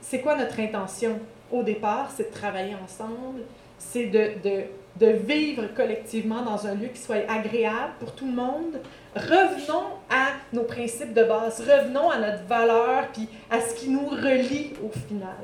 c'est 0.00 0.20
quoi 0.20 0.36
notre 0.36 0.60
intention? 0.60 1.18
Au 1.50 1.62
départ, 1.62 2.10
c'est 2.16 2.30
de 2.30 2.34
travailler 2.34 2.74
ensemble, 2.82 3.42
c'est 3.78 4.06
de, 4.06 4.30
de, 4.42 4.64
de 4.98 5.12
vivre 5.12 5.68
collectivement 5.74 6.42
dans 6.42 6.66
un 6.66 6.74
lieu 6.74 6.88
qui 6.88 7.00
soit 7.00 7.28
agréable 7.28 7.92
pour 8.00 8.12
tout 8.12 8.26
le 8.26 8.32
monde. 8.32 8.80
Revenons 9.14 9.84
à 10.10 10.28
nos 10.52 10.64
principes 10.64 11.14
de 11.14 11.24
base, 11.24 11.60
revenons 11.60 12.10
à 12.10 12.18
notre 12.18 12.44
valeur, 12.44 13.08
puis 13.12 13.28
à 13.50 13.60
ce 13.60 13.74
qui 13.74 13.90
nous 13.90 14.06
relie 14.08 14.72
au 14.84 14.90
final. 14.90 15.36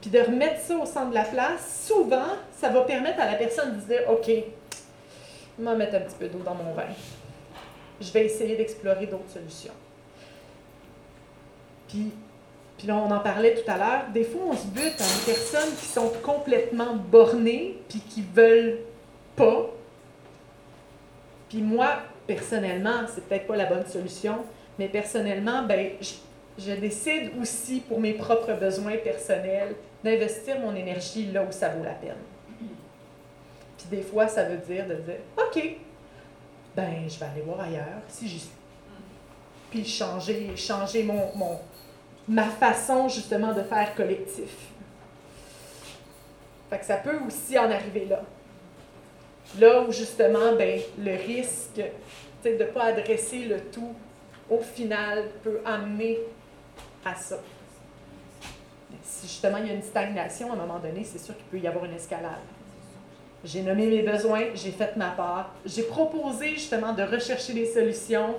Puis 0.00 0.10
de 0.10 0.20
remettre 0.20 0.60
ça 0.60 0.76
au 0.76 0.86
centre 0.86 1.10
de 1.10 1.14
la 1.14 1.24
place, 1.24 1.86
souvent, 1.88 2.28
ça 2.52 2.68
va 2.68 2.82
permettre 2.82 3.20
à 3.20 3.26
la 3.26 3.34
personne 3.34 3.76
de 3.76 3.80
dire 3.80 4.02
OK, 4.08 4.30
je 5.58 5.64
vais 5.64 5.76
mettre 5.76 5.96
un 5.96 6.00
petit 6.00 6.16
peu 6.18 6.28
d'eau 6.28 6.38
dans 6.44 6.54
mon 6.54 6.72
vin. 6.72 6.84
Je 8.00 8.12
vais 8.12 8.26
essayer 8.26 8.56
d'explorer 8.56 9.06
d'autres 9.06 9.30
solutions. 9.30 9.72
Puis, 11.88 12.12
puis 12.78 12.86
là, 12.86 12.96
on 12.96 13.10
en 13.10 13.18
parlait 13.18 13.54
tout 13.54 13.68
à 13.68 13.76
l'heure. 13.76 14.04
Des 14.14 14.22
fois, 14.22 14.40
on 14.50 14.56
se 14.56 14.66
bute 14.68 15.00
à 15.00 15.04
des 15.04 15.32
personnes 15.32 15.74
qui 15.78 15.86
sont 15.86 16.12
complètement 16.22 16.94
bornées, 16.94 17.76
puis 17.88 17.98
qui 17.98 18.22
veulent 18.22 18.78
pas. 19.34 19.68
Puis 21.48 21.60
moi, 21.60 21.98
personnellement, 22.26 23.00
c'est 23.12 23.24
peut-être 23.28 23.48
pas 23.48 23.56
la 23.56 23.66
bonne 23.66 23.86
solution, 23.86 24.36
mais 24.78 24.86
personnellement, 24.86 25.64
ben, 25.64 25.90
je, 26.00 26.14
je 26.58 26.72
décide 26.72 27.32
aussi 27.40 27.80
pour 27.80 28.00
mes 28.00 28.12
propres 28.12 28.52
besoins 28.54 28.96
personnels 28.96 29.74
d'investir 30.04 30.60
mon 30.60 30.74
énergie 30.76 31.32
là 31.32 31.42
où 31.42 31.50
ça 31.50 31.70
vaut 31.70 31.82
la 31.82 31.94
peine. 31.94 32.14
Puis 33.76 33.86
des 33.90 34.02
fois, 34.02 34.28
ça 34.28 34.44
veut 34.44 34.58
dire 34.58 34.86
de 34.86 34.94
dire 34.94 35.20
OK, 35.36 35.76
ben 36.76 37.08
je 37.08 37.18
vais 37.18 37.26
aller 37.26 37.42
voir 37.42 37.60
ailleurs 37.60 38.02
si 38.08 38.28
j'y 38.28 38.38
suis. 38.38 38.50
Puis 39.70 39.84
changer, 39.84 40.56
changer 40.56 41.02
mon, 41.02 41.34
mon, 41.36 41.58
ma 42.28 42.44
façon 42.44 43.08
justement 43.08 43.54
de 43.54 43.62
faire 43.62 43.94
collectif. 43.94 44.50
Fait 46.70 46.78
que 46.78 46.84
ça 46.84 46.96
peut 46.96 47.18
aussi 47.26 47.58
en 47.58 47.70
arriver 47.70 48.04
là. 48.04 48.22
Là 49.58 49.82
où 49.82 49.92
justement, 49.92 50.54
ben, 50.56 50.80
le 50.98 51.16
risque 51.16 51.80
de 52.44 52.50
ne 52.50 52.64
pas 52.64 52.84
adresser 52.84 53.44
le 53.44 53.60
tout, 53.60 53.94
au 54.50 54.58
final, 54.58 55.24
peut 55.42 55.60
amener 55.64 56.18
à 57.04 57.14
ça. 57.14 57.38
Si 59.02 59.26
justement 59.26 59.58
il 59.58 59.68
y 59.68 59.70
a 59.70 59.74
une 59.74 59.82
stagnation, 59.82 60.50
à 60.50 60.54
un 60.54 60.58
moment 60.58 60.78
donné, 60.78 61.04
c'est 61.04 61.18
sûr 61.18 61.34
qu'il 61.34 61.46
peut 61.46 61.58
y 61.58 61.66
avoir 61.66 61.86
une 61.86 61.94
escalade. 61.94 62.32
J'ai 63.44 63.62
nommé 63.62 63.86
mes 63.86 64.02
besoins, 64.02 64.46
j'ai 64.54 64.72
fait 64.72 64.96
ma 64.96 65.10
part, 65.10 65.54
j'ai 65.64 65.84
proposé 65.84 66.50
justement 66.50 66.92
de 66.92 67.02
rechercher 67.02 67.54
des 67.54 67.66
solutions. 67.66 68.34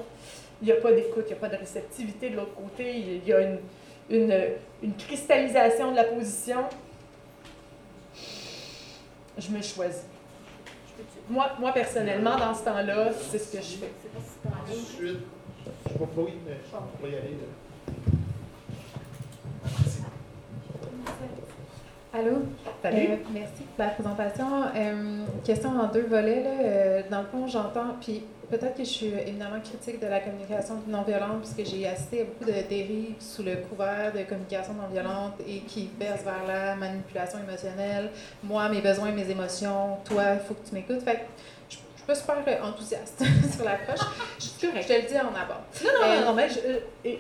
Il 0.62 0.66
n'y 0.66 0.74
a 0.74 0.76
pas 0.76 0.92
d'écoute, 0.92 1.24
il 1.28 1.32
n'y 1.32 1.38
a 1.38 1.38
pas 1.38 1.48
de 1.48 1.56
réceptivité 1.56 2.30
de 2.30 2.36
l'autre 2.36 2.54
côté, 2.54 2.98
il 2.98 3.26
y 3.26 3.32
a 3.32 3.42
une, 3.42 3.60
une, 4.10 4.34
une 4.84 4.95
cristallisation 4.95 5.91
de 5.91 5.95
la 5.95 6.05
position. 6.05 6.64
Je 9.38 9.49
me 9.51 9.62
choisis. 9.62 10.03
Moi, 11.30 11.47
moi, 11.60 11.72
personnellement, 11.72 12.38
dans 12.38 12.53
ce 12.53 12.66
temps-là, 12.66 13.12
c'est 13.14 13.38
ce 13.38 13.51
que 13.55 13.62
je 13.62 13.78
fais. 13.78 13.91
Ensuite, 14.64 15.20
je 15.89 15.97
vois 15.97 16.07
pas, 16.07 16.22
mais 16.45 16.57
va 17.01 17.07
y 17.07 17.16
aller. 17.16 17.32
là. 17.32 17.47
Allô? 22.12 22.38
Salut. 22.82 23.07
Euh, 23.12 23.16
merci 23.32 23.64
pour 23.76 23.86
la 23.86 23.91
présentation. 23.91 24.64
Euh, 24.76 25.26
question 25.43 25.70
en 25.80 25.88
deux 25.88 26.07
volets. 26.07 26.43
Là. 26.43 26.49
Euh, 26.64 27.01
dans 27.10 27.22
le 27.22 27.28
fond, 27.28 27.47
j'entends, 27.47 27.95
puis 28.01 28.24
peut-être 28.50 28.76
que 28.76 28.84
je 28.84 28.89
suis 28.89 29.08
évidemment 29.08 29.60
critique 29.62 30.00
de 30.00 30.08
la 30.08 30.20
communication 30.20 30.82
non 30.88 31.04
violente, 31.04 31.41
puisque 31.41 31.70
j'ai 31.72 31.88
assisté 31.88 32.22
à 32.22 32.24
beaucoup 32.26 32.45
de 32.45 32.68
dérives 32.68 33.16
sous 33.20 33.43
le 33.43 33.58
couvert 33.58 34.12
de 34.14 34.24
communication 34.24 34.74
non 34.74 34.88
violente 34.91 35.34
et 35.47 35.60
qui 35.62 35.89
versent 36.00 36.24
vers 36.24 36.45
la 36.47 36.76
manipulation 36.76 37.39
émotionnelle. 37.39 38.10
Moi, 38.43 38.68
mes 38.70 38.82
besoins, 38.82 39.12
mes 39.12 39.30
émotions, 39.30 39.97
toi, 40.06 40.24
il 40.34 40.39
faut 40.47 40.54
que 40.56 40.68
tu 40.68 40.74
m'écoutes. 40.76 41.02
Fait 41.02 41.16
que 41.16 41.20
je 41.70 41.78
je 41.78 42.16
suis 42.16 42.26
pas 42.26 42.43
super 42.43 42.64
euh, 42.64 42.68
enthousiaste 42.70 43.22
sur 43.56 43.66
l'approche. 43.66 44.00
Je, 44.39 44.45
je 44.82 44.88
te 44.88 44.93
le 44.93 45.08
dis 45.08 45.16
en 45.16 45.30
abord. 45.36 45.62
Non, 45.84 45.89
non, 46.02 46.08
Euh, 46.08 46.20
non, 46.22 46.26
non, 46.28 46.34
mais 46.34 46.50
je, 46.50 46.60
euh, 46.60 47.16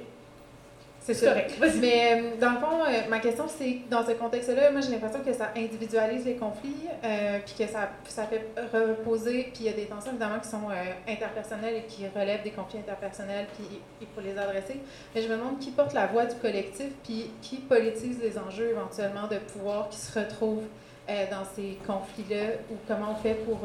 C'est 1.01 1.25
correct. 1.25 1.55
Mais 1.81 2.13
euh, 2.13 2.39
dans 2.39 2.51
le 2.51 2.59
fond, 2.59 2.83
euh, 2.83 3.09
ma 3.09 3.19
question, 3.19 3.45
c'est 3.47 3.79
dans 3.89 4.05
ce 4.05 4.11
contexte-là, 4.11 4.71
moi 4.71 4.81
j'ai 4.81 4.91
l'impression 4.91 5.21
que 5.21 5.33
ça 5.33 5.51
individualise 5.55 6.25
les 6.25 6.35
conflits, 6.35 6.75
euh, 7.03 7.39
puis 7.45 7.65
que 7.65 7.71
ça, 7.71 7.89
ça 8.07 8.25
fait 8.25 8.45
reposer, 8.71 9.49
puis 9.53 9.61
il 9.61 9.65
y 9.65 9.69
a 9.69 9.73
des 9.73 9.85
tensions 9.85 10.11
évidemment 10.11 10.39
qui 10.39 10.49
sont 10.49 10.67
interpersonnelles 11.07 11.77
et 11.77 11.83
qui 11.83 12.05
relèvent 12.07 12.43
des 12.43 12.51
conflits 12.51 12.79
interpersonnels, 12.79 13.47
puis 13.55 13.79
il 14.01 14.07
faut 14.13 14.21
les 14.21 14.37
adresser. 14.37 14.79
Mais 15.15 15.21
je 15.21 15.27
me 15.27 15.37
demande 15.37 15.59
qui 15.59 15.71
porte 15.71 15.93
la 15.93 16.07
voix 16.07 16.25
du 16.25 16.35
collectif, 16.35 16.89
puis 17.03 17.31
qui 17.41 17.57
politise 17.57 18.19
les 18.21 18.37
enjeux 18.37 18.69
éventuellement 18.69 19.27
de 19.27 19.37
pouvoir 19.37 19.89
qui 19.89 19.97
se 19.97 20.17
retrouvent 20.17 20.67
dans 21.07 21.43
ces 21.55 21.79
conflits-là, 21.87 22.53
ou 22.69 22.75
comment 22.87 23.13
on 23.13 23.15
fait 23.15 23.33
pour 23.33 23.61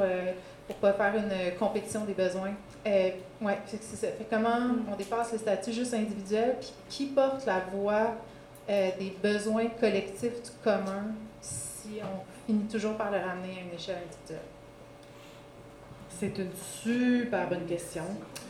pour 0.67 0.77
pas 0.77 0.95
faire 0.95 1.13
une 1.15 1.59
compétition 1.59 2.05
des 2.05 2.15
besoins? 2.15 2.55
Euh, 2.87 3.11
que 3.41 3.77
c'est 3.81 3.97
ça. 3.97 4.09
Fait 4.09 4.27
comment 4.29 4.59
on 4.93 4.97
dépasse 4.97 5.33
le 5.33 5.39
statut 5.39 5.73
juste 5.73 5.95
individuel, 5.95 6.57
puis 6.61 6.73
qui 6.89 7.07
porte 7.07 7.47
la 7.47 7.61
voix 7.73 8.15
euh, 8.69 8.91
des 8.99 9.17
besoins 9.23 9.69
collectifs 9.81 10.43
du 10.43 10.51
commun 10.63 11.07
si 11.41 12.01
on 12.03 12.47
finit 12.47 12.65
toujours 12.65 12.95
par 12.95 13.11
le 13.11 13.19
ramener 13.19 13.59
à 13.59 13.61
une 13.63 13.75
échelle 13.75 13.97
individuelle? 13.97 14.49
C'est 16.09 16.39
une 16.39 16.53
super 16.55 17.49
bonne 17.49 17.67
question. 17.67 18.05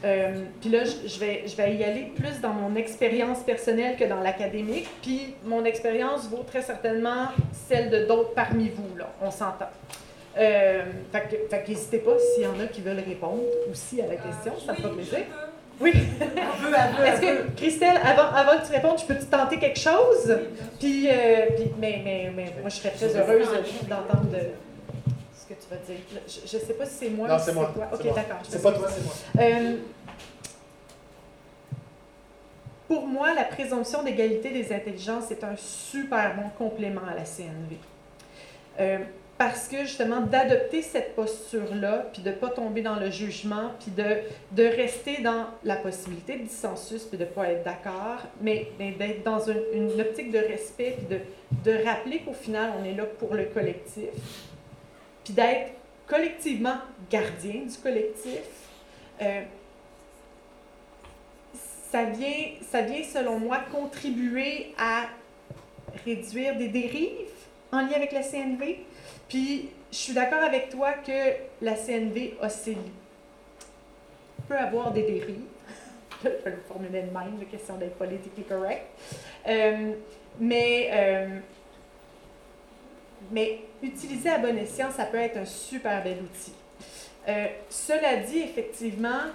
Euh, 0.04 0.44
puis 0.60 0.68
là, 0.68 0.84
je 0.84 1.08
je 1.08 1.18
vais, 1.18 1.44
je 1.46 1.56
vais 1.56 1.76
y 1.76 1.82
aller 1.82 2.12
plus 2.14 2.40
dans 2.40 2.52
mon 2.52 2.74
expérience 2.76 3.42
personnelle 3.42 3.96
que 3.96 4.04
dans 4.04 4.20
l'académique. 4.20 4.88
Puis 5.00 5.34
mon 5.44 5.64
expérience 5.64 6.28
vaut 6.28 6.42
très 6.42 6.62
certainement 6.62 7.28
celle 7.68 7.88
de 7.90 8.04
d'autres 8.04 8.34
parmi 8.34 8.68
vous, 8.68 8.96
là. 8.96 9.10
On 9.22 9.30
s'entend. 9.30 9.70
Euh, 10.36 10.82
fait 11.12 11.20
que, 11.30 11.36
fait 11.48 11.62
que 11.62 11.68
n'hésitez 11.70 11.98
pas 11.98 12.12
s'il 12.18 12.42
y 12.42 12.46
en 12.46 12.58
a 12.58 12.66
qui 12.66 12.80
veulent 12.80 13.02
répondre 13.06 13.42
aussi 13.70 14.00
à 14.02 14.06
la 14.06 14.16
question, 14.16 14.52
ça 14.64 14.72
me 14.72 14.76
fera 14.78 14.92
plaisir. 14.94 15.18
Oui. 15.80 15.92
Est-ce 17.04 17.20
que, 17.20 17.50
Christelle, 17.56 17.98
avant, 18.04 18.34
avant 18.34 18.60
que 18.60 18.66
tu 18.66 18.72
répondes, 18.72 18.98
je 18.98 19.04
peux-tu 19.06 19.26
tenter 19.26 19.58
quelque 19.58 19.78
chose? 19.78 20.36
Puis, 20.78 21.08
euh, 21.08 21.46
puis- 21.56 21.72
mais, 21.78 22.00
mais, 22.04 22.32
mais 22.34 22.52
moi, 22.60 22.68
je 22.68 22.76
serais 22.76 22.90
très 22.90 23.14
heureuse 23.16 23.48
d'entendre 23.88 24.28
de- 24.30 24.52
ce 25.36 25.46
que 25.48 25.54
tu 25.60 25.68
vas 25.70 25.76
dire. 25.76 25.96
Je 26.46 26.56
ne 26.58 26.62
sais 26.62 26.74
pas 26.74 26.86
si 26.86 26.94
c'est 26.94 27.10
moi 27.10 27.28
Non, 27.28 27.36
ou 27.36 27.38
si 27.38 27.44
c'est 27.46 27.52
moi. 27.54 27.72
toi. 27.74 27.88
Ok, 27.92 28.02
d'accord. 28.14 28.38
C'est 28.48 28.62
pas 28.62 28.72
toi, 28.72 28.88
c'est 28.88 29.04
moi. 29.04 29.14
euh, 29.40 29.76
pour 32.88 33.06
moi, 33.06 33.34
la 33.34 33.44
présomption 33.44 34.02
d'égalité 34.02 34.50
des 34.50 34.72
intelligences 34.72 35.30
est 35.30 35.42
un 35.42 35.56
super 35.56 36.34
bon 36.36 36.50
complément 36.58 37.00
à 37.10 37.14
la 37.14 37.24
CNV. 37.24 37.76
Euh, 38.80 38.98
parce 39.44 39.68
que 39.68 39.84
justement 39.84 40.22
d'adopter 40.22 40.80
cette 40.80 41.14
posture-là, 41.14 42.06
puis 42.14 42.22
de 42.22 42.30
ne 42.30 42.34
pas 42.34 42.48
tomber 42.48 42.80
dans 42.80 42.96
le 42.96 43.10
jugement, 43.10 43.72
puis 43.78 43.90
de, 43.90 44.22
de 44.52 44.66
rester 44.66 45.20
dans 45.20 45.48
la 45.64 45.76
possibilité 45.76 46.36
de 46.38 46.44
dissensus, 46.44 47.02
puis 47.02 47.18
de 47.18 47.24
ne 47.24 47.28
pas 47.28 47.50
être 47.50 47.62
d'accord, 47.62 48.22
mais, 48.40 48.68
d'être 48.78 49.22
dans 49.22 49.40
une, 49.40 49.60
une, 49.74 50.00
optique 50.00 50.30
de 50.30 50.38
respect, 50.38 50.96
puis 50.96 51.18
de, 51.18 51.70
de 51.70 51.84
rappeler 51.84 52.20
qu'au 52.20 52.32
final, 52.32 52.72
on 52.80 52.84
est 52.86 52.94
là 52.94 53.04
pour 53.04 53.34
le 53.34 53.44
collectif, 53.44 54.08
puis 55.22 55.34
d'être 55.34 55.72
collectivement 56.06 56.78
gardien 57.10 57.66
du 57.66 57.76
collectif. 57.82 58.40
Euh, 59.20 59.42
ça 61.92 62.04
vient, 62.04 62.44
ça 62.70 62.80
vient, 62.80 63.02
selon 63.04 63.38
moi, 63.38 63.58
contribuer 63.70 64.72
à 64.78 65.02
réduire 66.06 66.56
des 66.56 66.68
dérives 66.68 67.28
en 67.72 67.82
lien 67.82 67.96
avec 67.96 68.12
la 68.12 68.22
CNV, 68.22 68.78
puis, 69.28 69.70
je 69.90 69.96
suis 69.96 70.12
d'accord 70.12 70.42
avec 70.42 70.70
toi 70.70 70.92
que 70.94 71.34
la 71.62 71.76
CNV 71.76 72.34
oscille. 72.42 72.76
peut 74.48 74.56
avoir 74.56 74.92
des 74.92 75.02
dérives. 75.02 75.40
Je 76.24 76.28
vais 76.28 76.50
le 76.50 76.62
formuler 76.66 77.02
de 77.02 77.10
même, 77.10 77.38
la 77.38 77.44
question 77.44 77.76
d'être 77.76 77.96
politiquement 77.96 78.44
correct. 78.48 78.86
Euh, 79.46 79.92
mais, 80.40 80.90
euh, 80.92 81.38
mais 83.30 83.60
utiliser 83.82 84.30
à 84.30 84.38
bon 84.38 84.56
escient, 84.58 84.90
ça 84.90 85.04
peut 85.04 85.18
être 85.18 85.36
un 85.36 85.44
super 85.44 86.02
bel 86.02 86.18
outil. 86.22 86.54
Euh, 87.28 87.46
cela 87.70 88.16
dit, 88.16 88.40
effectivement, 88.40 89.30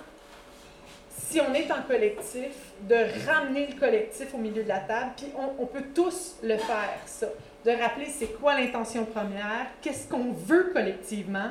si 1.17 1.39
on 1.41 1.53
est 1.53 1.71
en 1.71 1.81
collectif, 1.83 2.73
de 2.81 3.27
ramener 3.27 3.67
le 3.67 3.79
collectif 3.79 4.33
au 4.33 4.37
milieu 4.37 4.63
de 4.63 4.67
la 4.67 4.79
table, 4.79 5.11
puis 5.15 5.27
on, 5.37 5.63
on 5.63 5.65
peut 5.65 5.85
tous 5.93 6.35
le 6.43 6.57
faire, 6.57 6.99
ça 7.05 7.27
de 7.65 7.71
rappeler 7.71 8.07
c'est 8.07 8.39
quoi 8.39 8.59
l'intention 8.59 9.05
première, 9.05 9.67
qu'est-ce 9.81 10.07
qu'on 10.07 10.31
veut 10.31 10.71
collectivement, 10.73 11.49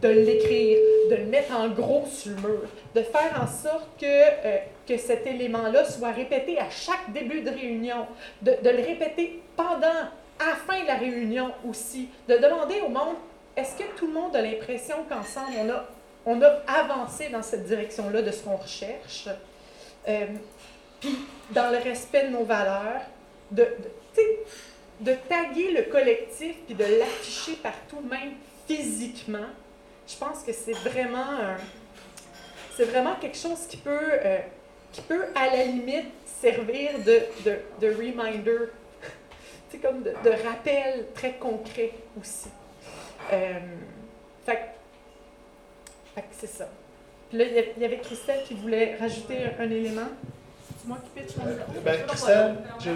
de 0.00 0.08
l'écrire, 0.08 0.78
de 1.10 1.16
le 1.16 1.24
mettre 1.24 1.54
en 1.54 1.68
gros 1.68 2.06
sur 2.06 2.30
le 2.36 2.48
mur, 2.48 2.62
de 2.94 3.02
faire 3.02 3.42
en 3.42 3.46
sorte 3.46 3.88
que, 4.00 4.06
euh, 4.06 4.58
que 4.86 4.96
cet 4.96 5.26
élément-là 5.26 5.84
soit 5.84 6.12
répété 6.12 6.58
à 6.58 6.70
chaque 6.70 7.12
début 7.12 7.40
de 7.40 7.50
réunion, 7.50 8.06
de, 8.42 8.52
de, 8.62 8.70
le 8.70 8.82
répéter 8.82 9.42
pendant, 9.56 10.06
à 10.38 10.46
la 10.50 10.54
fin 10.54 10.80
de 10.80 10.86
la 10.86 10.94
réunion 10.94 11.50
aussi, 11.68 12.08
de 12.28 12.36
demander 12.36 12.80
au 12.86 12.88
monde, 12.88 13.16
est-ce 13.56 13.76
que 13.76 13.96
tout 13.96 14.06
le 14.06 14.12
monde 14.12 14.36
a 14.36 14.42
l'impression 14.42 14.96
qu'ensemble, 15.08 15.52
on 15.58 15.70
a, 15.70 15.84
on 16.24 16.42
a 16.42 16.62
avancé 16.68 17.30
dans 17.30 17.42
cette 17.42 17.64
direction-là 17.64 18.22
de 18.22 18.30
ce 18.30 18.44
qu'on 18.44 18.56
recherche, 18.56 19.28
euh, 20.08 20.26
puis 21.00 21.18
dans 21.50 21.70
le 21.70 21.78
respect 21.78 22.28
de 22.28 22.30
nos 22.30 22.44
valeurs, 22.44 23.02
de, 23.50 23.62
de 23.62 23.90
de 25.00 25.14
taguer 25.28 25.72
le 25.72 25.82
collectif 25.90 26.56
puis 26.66 26.74
de 26.74 26.84
l'afficher 26.84 27.56
partout, 27.62 28.00
même 28.00 28.32
physiquement, 28.66 29.46
je 30.06 30.16
pense 30.16 30.42
que 30.42 30.52
c'est 30.52 30.72
vraiment, 30.72 31.38
c'est 32.76 32.84
vraiment 32.84 33.14
quelque 33.16 33.36
chose 33.36 33.66
qui 33.68 33.76
peut, 33.76 33.90
euh, 33.92 34.38
qui 34.92 35.00
peut, 35.02 35.26
à 35.34 35.46
la 35.54 35.64
limite, 35.64 36.06
servir 36.40 36.98
de, 37.04 37.20
de, 37.44 37.58
de 37.80 37.94
reminder, 37.94 38.70
c'est 39.70 39.78
comme 39.78 40.02
de, 40.02 40.10
de, 40.24 40.30
rappel 40.46 41.06
très 41.14 41.34
concret 41.34 41.92
aussi. 42.20 42.48
Euh, 43.32 43.58
fait, 44.46 44.60
fait 46.14 46.24
c'est 46.32 46.46
ça. 46.46 46.68
Puis 47.28 47.38
là, 47.38 47.44
il 47.76 47.82
y 47.82 47.84
avait 47.84 47.98
Christelle 47.98 48.42
qui 48.44 48.54
voulait 48.54 48.96
rajouter 48.96 49.38
un 49.58 49.70
élément 49.70 50.08
moi 50.88 50.98
qui 51.04 51.20
pitch 51.20 51.36
euh, 51.36 51.80
ben, 51.84 52.06
Christelle, 52.06 52.56
j'ai 52.80 52.90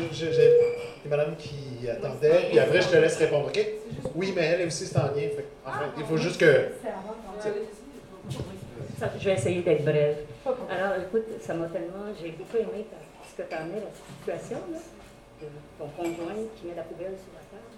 une 1.05 1.11
madame 1.11 1.37
qui 1.37 1.89
attendait, 1.89 2.49
puis 2.49 2.59
après 2.59 2.81
je 2.81 2.89
te 2.89 2.97
laisse 2.97 3.17
répondre, 3.19 3.49
OK? 3.49 3.67
Oui, 4.15 4.33
mais 4.35 4.43
elle 4.43 4.67
aussi 4.67 4.87
c'est 4.87 4.99
en 4.99 5.09
lien. 5.09 5.29
Fait, 5.37 5.47
enfin, 5.65 5.93
il 5.97 6.05
faut 6.05 6.17
juste 6.17 6.41
que. 6.41 6.71
Je 9.19 9.25
vais 9.25 9.35
essayer 9.35 9.63
d'être 9.63 9.85
brève. 9.85 10.17
Alors, 10.71 10.95
écoute, 11.03 11.27
ça 11.41 11.55
m'a 11.55 11.67
tellement. 11.67 12.07
J'ai 12.21 12.31
beaucoup 12.31 12.57
aimé 12.57 12.87
ce 13.29 13.43
que 13.43 13.49
tu 13.49 13.55
as 13.55 13.61
amené, 13.61 13.81
la 13.81 14.37
situation, 14.39 14.59
là, 14.73 14.79
de 15.41 15.47
ton 15.79 15.89
conjoint 15.89 16.35
qui 16.57 16.67
met 16.67 16.75
la 16.75 16.83
poubelle 16.83 17.17
sur 17.19 17.33
la 17.35 17.45
table. 17.51 17.69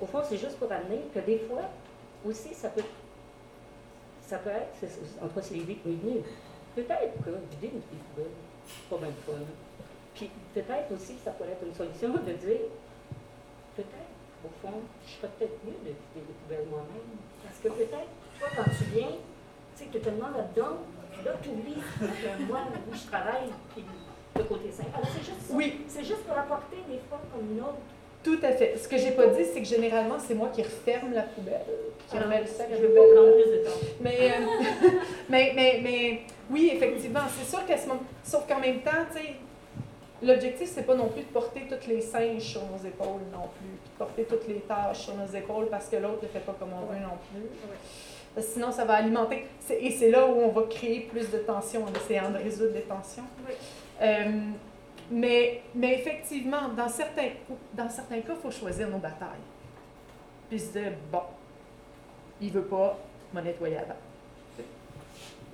Au 0.00 0.06
fond, 0.06 0.20
c'est 0.28 0.36
juste 0.36 0.58
pour 0.58 0.70
amener 0.70 1.02
que 1.14 1.20
des 1.20 1.38
fois, 1.38 1.70
aussi, 2.24 2.52
ça 2.54 2.68
peut, 2.68 2.82
ça 4.26 4.38
peut 4.38 4.50
être, 4.50 4.88
entre 5.22 5.42
ces 5.42 5.54
venus, 5.54 6.24
peut-être 6.74 7.14
que 7.24 7.30
vider 7.52 7.72
une 7.74 7.80
poubelle 7.80 8.32
pas 8.90 8.98
même 8.98 9.14
fun. 9.26 9.32
Puis 10.14 10.30
peut-être 10.54 10.92
aussi, 10.92 11.16
ça 11.24 11.32
pourrait 11.32 11.52
être 11.52 11.66
une 11.66 11.74
solution 11.74 12.10
de 12.10 12.32
dire, 12.32 12.70
peut-être, 13.76 14.14
au 14.44 14.50
fond, 14.62 14.80
je 15.06 15.12
serais 15.12 15.30
peut-être 15.38 15.58
mieux 15.64 15.78
de 15.84 15.90
vider 15.90 16.26
les 16.28 16.34
poubelles 16.42 16.68
moi-même. 16.70 17.18
Parce 17.42 17.58
que 17.58 17.68
peut-être, 17.68 18.12
toi, 18.38 18.48
quand 18.56 18.70
tu 18.70 18.84
viens, 18.94 19.08
tu 19.76 19.84
sais, 19.84 19.88
tu 19.90 19.96
es 19.98 20.00
tellement 20.00 20.30
là-dedans, 20.30 20.78
là, 21.24 21.32
tu 21.42 21.48
oublies 21.48 21.82
que 21.98 22.42
moi, 22.44 22.60
où 22.90 22.94
je 22.94 23.06
travaille, 23.06 23.50
puis 23.74 23.84
le 24.36 24.44
côté 24.44 24.70
simple. 24.70 24.90
Alors, 24.94 25.08
c'est 25.08 25.24
juste 25.24 25.40
ça. 25.42 25.54
Oui. 25.54 25.84
C'est 25.88 26.04
juste 26.04 26.24
pour 26.24 26.36
apporter 26.36 26.76
des 26.88 26.98
fois 27.08 27.20
comme 27.32 27.50
une 27.50 27.60
autre. 27.60 27.78
Tout 28.24 28.38
à 28.42 28.52
fait. 28.52 28.74
Ce 28.82 28.88
que 28.88 28.96
j'ai 28.96 29.10
pas 29.10 29.26
dit, 29.26 29.44
c'est 29.44 29.60
que 29.60 29.68
généralement, 29.68 30.16
c'est 30.18 30.34
moi 30.34 30.48
qui 30.48 30.62
referme 30.62 31.12
la 31.12 31.22
poubelle, 31.22 31.60
qui 32.08 32.16
ah, 32.18 32.22
remet 32.22 32.40
le 32.40 32.46
sac 32.46 32.68
à 32.68 32.70
la 32.70 32.76
poubelle. 32.76 33.34
Mais, 34.00 34.30
euh, 34.30 34.88
mais, 35.28 35.52
mais, 35.54 35.80
mais, 35.82 36.20
oui, 36.50 36.70
effectivement, 36.74 37.20
c'est 37.38 37.48
sûr 37.48 37.66
qu'à 37.66 37.76
ce 37.76 37.86
moment, 37.86 38.00
sauf 38.24 38.46
qu'en 38.48 38.60
même 38.60 38.80
temps, 38.80 39.04
tu 39.14 39.20
sais, 39.20 39.34
l'objectif, 40.22 40.70
c'est 40.74 40.86
pas 40.86 40.94
non 40.94 41.08
plus 41.08 41.20
de 41.20 41.28
porter 41.28 41.66
toutes 41.68 41.86
les 41.86 42.00
singes 42.00 42.42
sur 42.42 42.62
nos 42.62 42.78
épaules 42.78 43.20
non 43.30 43.48
plus, 43.58 43.76
puis 43.82 43.90
de 43.92 43.98
porter 43.98 44.24
toutes 44.24 44.48
les 44.48 44.60
tâches 44.60 45.00
sur 45.00 45.14
nos 45.14 45.26
épaules 45.26 45.66
parce 45.70 45.88
que 45.88 45.96
l'autre 45.96 46.22
ne 46.22 46.28
fait 46.28 46.40
pas 46.40 46.56
comme 46.58 46.70
on 46.72 46.90
veut 46.90 47.00
non 47.00 47.18
plus. 47.30 48.42
sinon, 48.42 48.72
ça 48.72 48.86
va 48.86 48.94
alimenter. 48.94 49.44
Et 49.68 49.90
c'est 49.90 50.10
là 50.10 50.26
où 50.26 50.40
on 50.40 50.48
va 50.48 50.62
créer 50.62 51.00
plus 51.00 51.30
de 51.30 51.38
tension 51.38 51.84
en 51.84 51.92
essayant 51.92 52.30
de 52.30 52.38
résoudre 52.38 52.72
les 52.72 52.82
tensions. 52.82 53.24
Euh, 54.00 54.50
mais, 55.10 55.62
mais 55.74 55.94
effectivement, 55.94 56.68
dans 56.76 56.88
certains, 56.88 57.30
dans 57.72 57.88
certains 57.88 58.20
cas, 58.20 58.32
il 58.34 58.42
faut 58.42 58.50
choisir 58.50 58.88
nos 58.88 58.98
batailles. 58.98 59.28
Puis 60.48 60.58
se 60.58 60.72
dire, 60.72 60.92
bon, 61.10 61.22
il 62.40 62.48
ne 62.48 62.52
veut 62.52 62.64
pas 62.64 62.98
me 63.32 63.40
nettoyer 63.40 63.78
avant. 63.78 63.96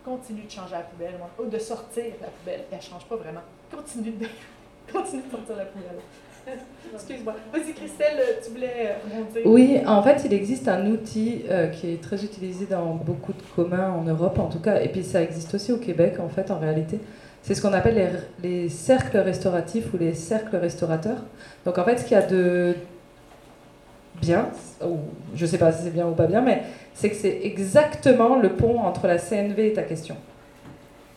Continue 0.04 0.44
de 0.44 0.50
changer 0.50 0.72
la 0.72 0.80
poubelle, 0.80 1.14
ou 1.38 1.44
de 1.46 1.58
sortir 1.58 2.04
la 2.20 2.28
poubelle. 2.28 2.64
Elle 2.70 2.78
ne 2.78 2.82
change 2.82 3.04
pas 3.04 3.16
vraiment. 3.16 3.42
Continue 3.70 4.12
de, 4.12 4.26
continue 4.92 5.22
de 5.22 5.30
sortir 5.30 5.56
la 5.56 5.66
poubelle. 5.66 6.00
Excuse-moi. 6.94 7.34
Vas-y, 7.52 7.74
Christelle, 7.74 8.38
tu 8.42 8.50
voulais 8.52 8.96
rebondir. 9.04 9.42
Oui, 9.44 9.78
en 9.86 10.02
fait, 10.02 10.22
il 10.24 10.32
existe 10.32 10.68
un 10.68 10.86
outil 10.86 11.42
euh, 11.50 11.68
qui 11.68 11.92
est 11.92 12.02
très 12.02 12.24
utilisé 12.24 12.66
dans 12.66 12.94
beaucoup 12.94 13.32
de 13.32 13.42
communs 13.54 13.92
en 13.92 14.02
Europe, 14.04 14.38
en 14.38 14.48
tout 14.48 14.60
cas, 14.60 14.80
et 14.80 14.88
puis 14.88 15.04
ça 15.04 15.22
existe 15.22 15.54
aussi 15.54 15.72
au 15.72 15.78
Québec, 15.78 16.18
en 16.18 16.28
fait, 16.28 16.50
en 16.50 16.58
réalité. 16.58 16.98
C'est 17.42 17.54
ce 17.54 17.62
qu'on 17.62 17.72
appelle 17.72 18.20
les, 18.42 18.68
cercles 18.68 19.18
restauratifs 19.18 19.92
ou 19.94 19.98
les 19.98 20.14
cercles 20.14 20.56
restaurateurs. 20.56 21.24
Donc 21.64 21.78
en 21.78 21.84
fait, 21.84 21.98
ce 21.98 22.04
qu'il 22.04 22.12
y 22.12 22.20
a 22.20 22.26
de 22.26 22.74
bien, 24.20 24.48
ou 24.84 24.98
je 25.34 25.44
ne 25.44 25.50
sais 25.50 25.58
pas 25.58 25.72
si 25.72 25.84
c'est 25.84 25.92
bien 25.92 26.06
ou 26.06 26.12
pas 26.12 26.26
bien, 26.26 26.42
mais 26.42 26.62
c'est 26.94 27.08
que 27.08 27.16
c'est 27.16 27.40
exactement 27.42 28.36
le 28.36 28.50
pont 28.50 28.80
entre 28.80 29.06
la 29.06 29.18
CNV 29.18 29.68
et 29.68 29.72
ta 29.72 29.82
question. 29.82 30.16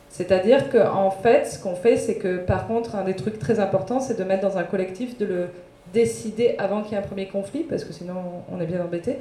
C'est-à-dire 0.08 0.70
qu'en 0.70 1.06
en 1.06 1.10
fait, 1.10 1.46
ce 1.46 1.58
qu'on 1.58 1.74
fait, 1.74 1.96
c'est 1.96 2.16
que 2.16 2.38
par 2.38 2.66
contre, 2.66 2.94
un 2.94 3.04
des 3.04 3.14
trucs 3.16 3.38
très 3.38 3.60
importants, 3.60 4.00
c'est 4.00 4.18
de 4.18 4.24
mettre 4.24 4.48
dans 4.48 4.56
un 4.56 4.62
collectif, 4.62 5.18
de 5.18 5.26
le 5.26 5.48
décider 5.92 6.54
avant 6.58 6.82
qu'il 6.82 6.92
y 6.92 6.94
ait 6.94 6.98
un 6.98 7.06
premier 7.06 7.28
conflit, 7.28 7.64
parce 7.64 7.84
que 7.84 7.92
sinon 7.92 8.14
on 8.50 8.60
est 8.60 8.66
bien 8.66 8.82
embêté. 8.82 9.18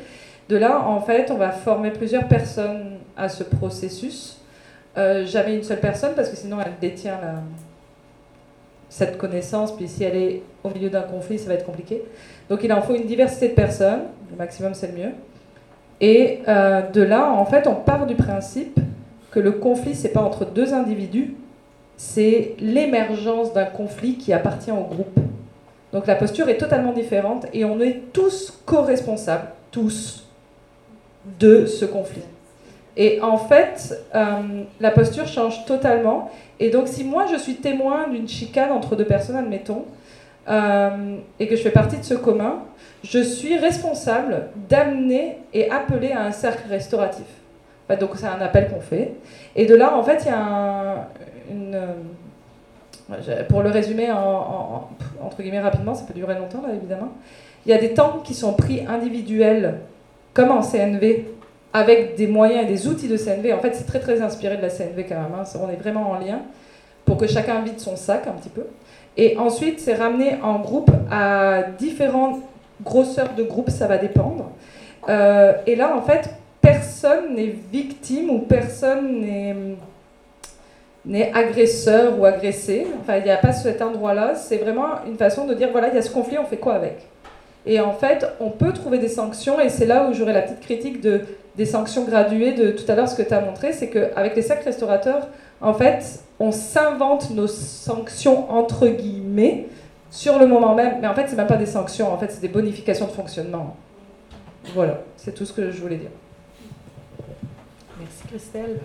De 0.50 0.56
là, 0.56 0.82
en 0.88 1.02
fait, 1.02 1.32
on 1.32 1.38
va 1.38 1.52
former 1.52 1.92
plusieurs 1.92 2.28
personnes 2.28 2.98
à 3.18 3.28
ce 3.28 3.44
processus 3.44 4.43
euh, 4.98 5.26
jamais 5.26 5.56
une 5.56 5.64
seule 5.64 5.80
personne, 5.80 6.14
parce 6.16 6.30
que 6.30 6.36
sinon 6.36 6.58
elle 6.64 6.74
détient 6.80 7.20
cette 8.90 9.18
connaissance, 9.18 9.76
puis 9.76 9.88
si 9.88 10.04
elle 10.04 10.16
est 10.16 10.44
au 10.64 10.70
milieu 10.70 10.90
d'un 10.90 11.02
conflit, 11.02 11.40
ça 11.40 11.48
va 11.48 11.56
être 11.56 11.66
compliqué. 11.66 12.04
Donc 12.50 12.64
il 12.64 12.72
en 12.72 12.82
faut 12.82 12.94
une 12.94 13.08
diversité 13.08 13.50
de 13.50 13.54
personnes, 13.54 14.02
le 14.30 14.38
maximum 14.38 14.74
c'est 14.76 14.88
le 14.88 15.04
mieux. 15.04 15.12
Et 16.00 16.42
euh, 16.48 16.82
de 16.92 17.02
là, 17.02 17.32
en 17.32 17.46
fait, 17.46 17.66
on 17.66 17.76
part 17.76 18.06
du 18.06 18.16
principe 18.16 18.80
que 19.32 19.40
le 19.40 19.54
conflit, 19.54 19.96
c'est 19.96 20.10
pas 20.10 20.22
entre 20.22 20.46
deux 20.46 20.74
individus, 20.74 21.34
c'est 21.98 22.56
l'émergence 22.60 23.54
d'un 23.54 23.66
conflit 23.66 24.18
qui 24.18 24.32
appartient 24.32 24.72
au 24.72 24.84
groupe. 24.84 25.20
Donc 25.92 26.06
la 26.06 26.16
posture 26.16 26.50
est 26.50 26.58
totalement 26.58 26.92
différente 26.92 27.46
et 27.54 27.66
on 27.66 27.80
est 27.80 28.02
tous 28.14 28.54
co-responsables, 28.66 29.48
tous, 29.72 30.28
de 31.40 31.66
ce 31.66 31.86
conflit. 31.86 32.24
Et 32.96 33.22
en 33.22 33.38
fait, 33.38 34.00
euh, 34.14 34.64
la 34.80 34.92
posture 34.92 35.28
change 35.28 35.66
totalement. 35.66 36.32
Et 36.60 36.70
donc, 36.70 36.88
si 36.88 37.04
moi 37.04 37.26
je 37.32 37.38
suis 37.38 37.56
témoin 37.56 38.08
d'une 38.10 38.28
chicane 38.28 38.72
entre 38.72 38.96
deux 38.96 39.06
personnes, 39.06 39.36
admettons, 39.36 39.86
euh, 40.48 41.18
et 41.40 41.48
que 41.48 41.56
je 41.56 41.62
fais 41.62 41.72
partie 41.72 41.98
de 41.98 42.04
ce 42.04 42.14
commun, 42.14 42.60
je 43.04 43.20
suis 43.20 43.58
responsable 43.58 44.48
d'amener 44.70 45.38
et 45.54 45.72
appeler 45.72 46.12
à 46.12 46.24
un 46.24 46.32
cercle 46.32 46.70
restauratif. 46.70 47.26
donc, 48.00 48.12
c'est 48.16 48.28
un 48.28 48.42
appel 48.42 48.70
qu'on 48.70 48.82
fait. 48.82 49.14
Et 49.56 49.66
de 49.66 49.76
là, 49.76 49.96
en 49.96 50.04
fait, 50.04 50.24
il 50.26 50.28
y 50.28 50.32
a 50.32 51.10
une. 51.50 51.76
Euh, 51.76 53.44
pour 53.50 53.62
le 53.62 53.70
résumer 53.70 54.12
en, 54.12 54.90
entre 55.22 55.42
guillemets 55.42 55.60
rapidement, 55.60 55.94
ça 55.94 56.06
peut 56.08 56.14
durer 56.14 56.36
longtemps 56.36 56.62
là 56.66 56.74
évidemment. 56.74 57.10
Il 57.66 57.70
y 57.70 57.74
a 57.74 57.78
des 57.78 57.94
temps 57.94 58.22
qui 58.24 58.34
sont 58.34 58.54
pris 58.54 58.86
individuels 58.88 59.80
comme 60.34 60.52
en 60.52 60.62
CNV, 60.62 61.26
avec 61.74 62.16
des 62.16 62.28
moyens 62.28 62.64
et 62.64 62.68
des 62.68 62.88
outils 62.88 63.08
de 63.08 63.18
CNV. 63.18 63.52
En 63.54 63.60
fait, 63.60 63.74
c'est 63.76 63.86
très 63.86 64.00
très 64.00 64.22
inspiré 64.22 64.58
de 64.58 64.62
la 64.62 64.70
CNV 64.70 65.06
quand 65.10 65.16
même. 65.16 65.34
Hein. 65.40 65.44
On 65.62 65.70
est 65.70 65.76
vraiment 65.76 66.12
en 66.12 66.20
lien 66.20 66.42
pour 67.06 67.18
que 67.18 67.28
chacun 67.28 67.62
vide 67.62 67.80
son 67.80 67.96
sac 67.96 68.28
un 68.28 68.34
petit 68.34 68.50
peu. 68.50 68.66
Et 69.18 69.38
ensuite, 69.38 69.80
c'est 69.80 69.96
ramené 69.96 70.38
en 70.42 70.60
groupe 70.60 70.92
à 71.12 71.64
différentes 71.78 72.40
grosseurs 72.84 73.34
de 73.36 73.44
groupe, 73.44 73.70
ça 73.70 73.88
va 73.88 73.98
dépendre. 73.98 74.52
Euh, 75.10 75.54
et 75.68 75.76
là, 75.76 75.96
en 75.96 76.02
fait, 76.02 76.30
personne 76.62 77.36
n'est 77.36 77.56
victime 77.72 78.30
ou 78.30 78.40
personne 78.40 79.22
n'est 79.22 79.56
n'est 81.06 81.34
agresseur 81.34 82.18
ou 82.18 82.26
agressé. 82.26 82.88
Enfin, 83.02 83.18
il 83.18 83.24
n'y 83.24 83.30
a 83.30 83.38
pas 83.38 83.52
cet 83.52 83.82
endroit-là. 83.82 84.36
C'est 84.36 84.58
vraiment 84.58 85.04
une 85.06 85.18
façon 85.18 85.46
de 85.46 85.54
dire, 85.54 85.70
voilà, 85.72 85.90
il 85.90 85.96
y 85.96 85.98
a 85.98 86.02
ce 86.02 86.10
conflit, 86.10 86.38
on 86.38 86.46
fait 86.46 86.58
quoi 86.58 86.76
avec? 86.76 87.08
Et 87.66 87.80
en 87.80 87.94
fait, 87.94 88.26
on 88.40 88.50
peut 88.50 88.74
trouver 88.74 89.00
des 89.00 89.08
sanctions, 89.08 89.60
et 89.60 89.70
c'est 89.70 89.86
là 89.86 90.08
où 90.08 90.14
j'aurais 90.14 90.34
la 90.34 90.42
petite 90.42 90.62
critique 90.62 91.02
de, 91.02 91.22
des 91.56 91.66
sanctions 91.66 92.06
graduées 92.06 92.54
de 92.54 92.72
tout 92.72 92.90
à 92.92 92.96
l'heure, 92.96 93.08
ce 93.08 93.16
que 93.16 93.22
tu 93.22 93.34
as 93.34 93.42
montré, 93.42 93.74
c'est 93.74 93.90
qu'avec 93.90 94.36
les 94.36 94.42
sacs 94.42 94.64
restaurateurs, 94.64 95.28
en 95.62 95.74
fait, 95.74 96.24
on 96.40 96.52
s'invente 96.52 97.30
nos 97.30 97.48
sanctions 97.48 98.52
entre 98.52 98.88
guillemets 98.88 99.68
sur 100.10 100.40
le 100.40 100.48
moment 100.48 100.76
même, 100.76 101.00
mais 101.02 101.08
en 101.08 101.14
fait, 101.14 101.28
c'est 101.28 101.36
même 101.36 101.48
pas 101.48 101.58
des 101.58 101.66
sanctions, 101.66 102.12
en 102.12 102.18
fait, 102.18 102.32
c'est 102.32 102.42
des 102.42 102.48
bonifications 102.48 103.08
de 103.08 103.12
fonctionnement. 103.12 103.76
Voilà, 104.74 105.02
c'est 105.18 105.34
tout 105.34 105.46
ce 105.46 105.54
que 105.54 105.72
je 105.72 105.82
voulais 105.82 105.98
dire. 105.98 106.12
Merci 108.00 108.28
Christelle. 108.28 108.80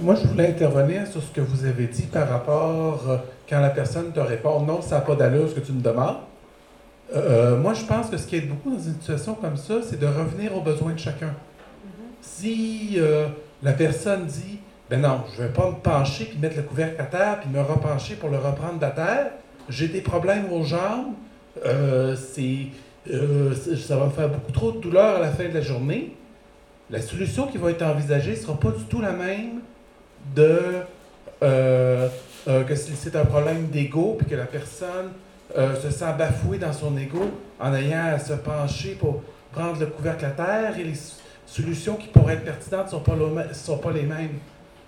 Moi, 0.00 0.14
je 0.14 0.26
voulais 0.26 0.48
intervenir 0.48 1.06
sur 1.06 1.22
ce 1.22 1.30
que 1.30 1.40
vous 1.40 1.64
avez 1.64 1.86
dit 1.86 2.02
par 2.02 2.28
rapport 2.28 3.04
euh, 3.08 3.16
quand 3.48 3.60
la 3.60 3.70
personne 3.70 4.12
te 4.12 4.20
répond 4.20 4.60
non, 4.60 4.82
ça 4.82 4.96
n'a 4.96 5.00
pas 5.02 5.14
d'allure 5.14 5.48
ce 5.48 5.54
que 5.54 5.60
tu 5.60 5.72
me 5.72 5.80
demandes. 5.80 6.16
Euh, 7.14 7.54
euh, 7.54 7.56
moi, 7.56 7.74
je 7.74 7.84
pense 7.84 8.08
que 8.08 8.16
ce 8.16 8.26
qui 8.26 8.36
aide 8.36 8.48
beaucoup 8.48 8.70
dans 8.70 8.82
une 8.82 8.94
situation 8.94 9.34
comme 9.34 9.56
ça, 9.56 9.74
c'est 9.82 9.98
de 9.98 10.06
revenir 10.06 10.56
aux 10.56 10.60
besoins 10.60 10.92
de 10.92 10.98
chacun. 10.98 11.28
Mm-hmm. 11.28 12.12
Si 12.20 12.98
la 13.62 13.72
personne 13.72 14.26
dit 14.26 14.58
ben 14.90 15.00
non, 15.00 15.22
je 15.34 15.42
ne 15.42 15.46
vais 15.46 15.52
pas 15.52 15.70
me 15.70 15.76
pencher 15.76 16.26
puis 16.26 16.38
mettre 16.38 16.56
le 16.56 16.62
couvercle 16.62 17.00
à 17.00 17.04
terre 17.04 17.40
puis 17.40 17.48
me 17.50 17.60
repencher 17.60 18.14
pour 18.16 18.28
le 18.28 18.38
reprendre 18.38 18.78
de 18.78 18.94
terre, 18.94 19.30
j'ai 19.68 19.88
des 19.88 20.00
problèmes 20.00 20.52
aux 20.52 20.64
jambes, 20.64 21.14
c'est, 21.54 22.66
ça 23.76 23.96
va 23.96 24.06
me 24.06 24.10
faire 24.10 24.28
beaucoup 24.28 24.52
trop 24.52 24.72
de 24.72 24.80
douleur 24.80 25.16
à 25.16 25.20
la 25.20 25.30
fin 25.30 25.48
de 25.48 25.54
la 25.54 25.60
journée. 25.60 26.14
La 26.90 27.00
solution 27.00 27.46
qui 27.46 27.56
va 27.56 27.70
être 27.70 27.82
envisagée 27.82 28.32
ne 28.32 28.36
sera 28.36 28.58
pas 28.58 28.70
du 28.70 28.84
tout 28.84 29.00
la 29.00 29.12
même 29.12 29.60
de 30.34 30.82
euh, 31.42 32.08
euh, 32.48 32.64
que 32.64 32.74
c'est 32.74 33.16
un 33.16 33.24
problème 33.24 33.66
d'ego, 33.66 34.16
puis 34.18 34.28
que 34.28 34.34
la 34.34 34.46
personne 34.46 35.10
euh, 35.56 35.74
se 35.80 35.90
sent 35.90 36.12
bafouée 36.18 36.58
dans 36.58 36.72
son 36.72 36.96
ego 36.96 37.30
en 37.60 37.74
ayant 37.74 38.06
à 38.14 38.18
se 38.18 38.32
pencher 38.32 38.94
pour 38.94 39.22
prendre 39.52 39.78
le 39.78 39.86
couvercle 39.86 40.24
à 40.24 40.30
terre, 40.30 40.78
et 40.78 40.84
les 40.84 40.98
solutions 41.46 41.96
qui 41.96 42.08
pourraient 42.08 42.34
être 42.34 42.44
pertinentes 42.44 42.86
ne 42.86 43.54
sont, 43.54 43.78
pas 43.78 43.92
les 43.92 44.02
mêmes. 44.02 44.38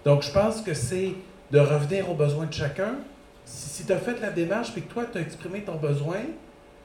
Donc, 0.04 0.22
je 0.22 0.32
pense 0.32 0.62
que 0.62 0.74
c'est 0.74 1.12
de 1.50 1.58
revenir 1.58 2.10
aux 2.10 2.14
besoins 2.14 2.46
de 2.46 2.52
chacun. 2.52 2.94
Si, 3.44 3.84
tu 3.84 3.92
as 3.92 3.98
fait 3.98 4.20
la 4.20 4.30
démarche, 4.30 4.72
puis 4.72 4.82
que 4.82 4.92
toi, 4.92 5.04
tu 5.10 5.18
as 5.18 5.20
exprimé 5.20 5.60
ton 5.60 5.74
besoin, 5.74 6.18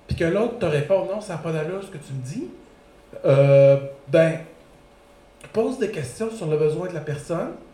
puis 0.07 0.17
que 0.17 0.25
l'autre 0.25 0.59
te 0.59 0.65
répond 0.65 1.05
non, 1.05 1.21
ça 1.21 1.33
n'a 1.33 1.39
pas 1.39 1.51
d'allure 1.51 1.83
ce 1.83 1.89
que 1.89 1.97
tu 1.97 2.13
me 2.13 2.21
dis, 2.21 2.47
ben, 4.09 4.39
pose 5.53 5.79
des 5.79 5.89
questions 5.89 6.29
sur 6.31 6.47
le 6.47 6.57
besoin 6.57 6.87
de 6.87 6.93
la 6.93 6.99
personne, 6.99 7.51
euh, 7.51 7.68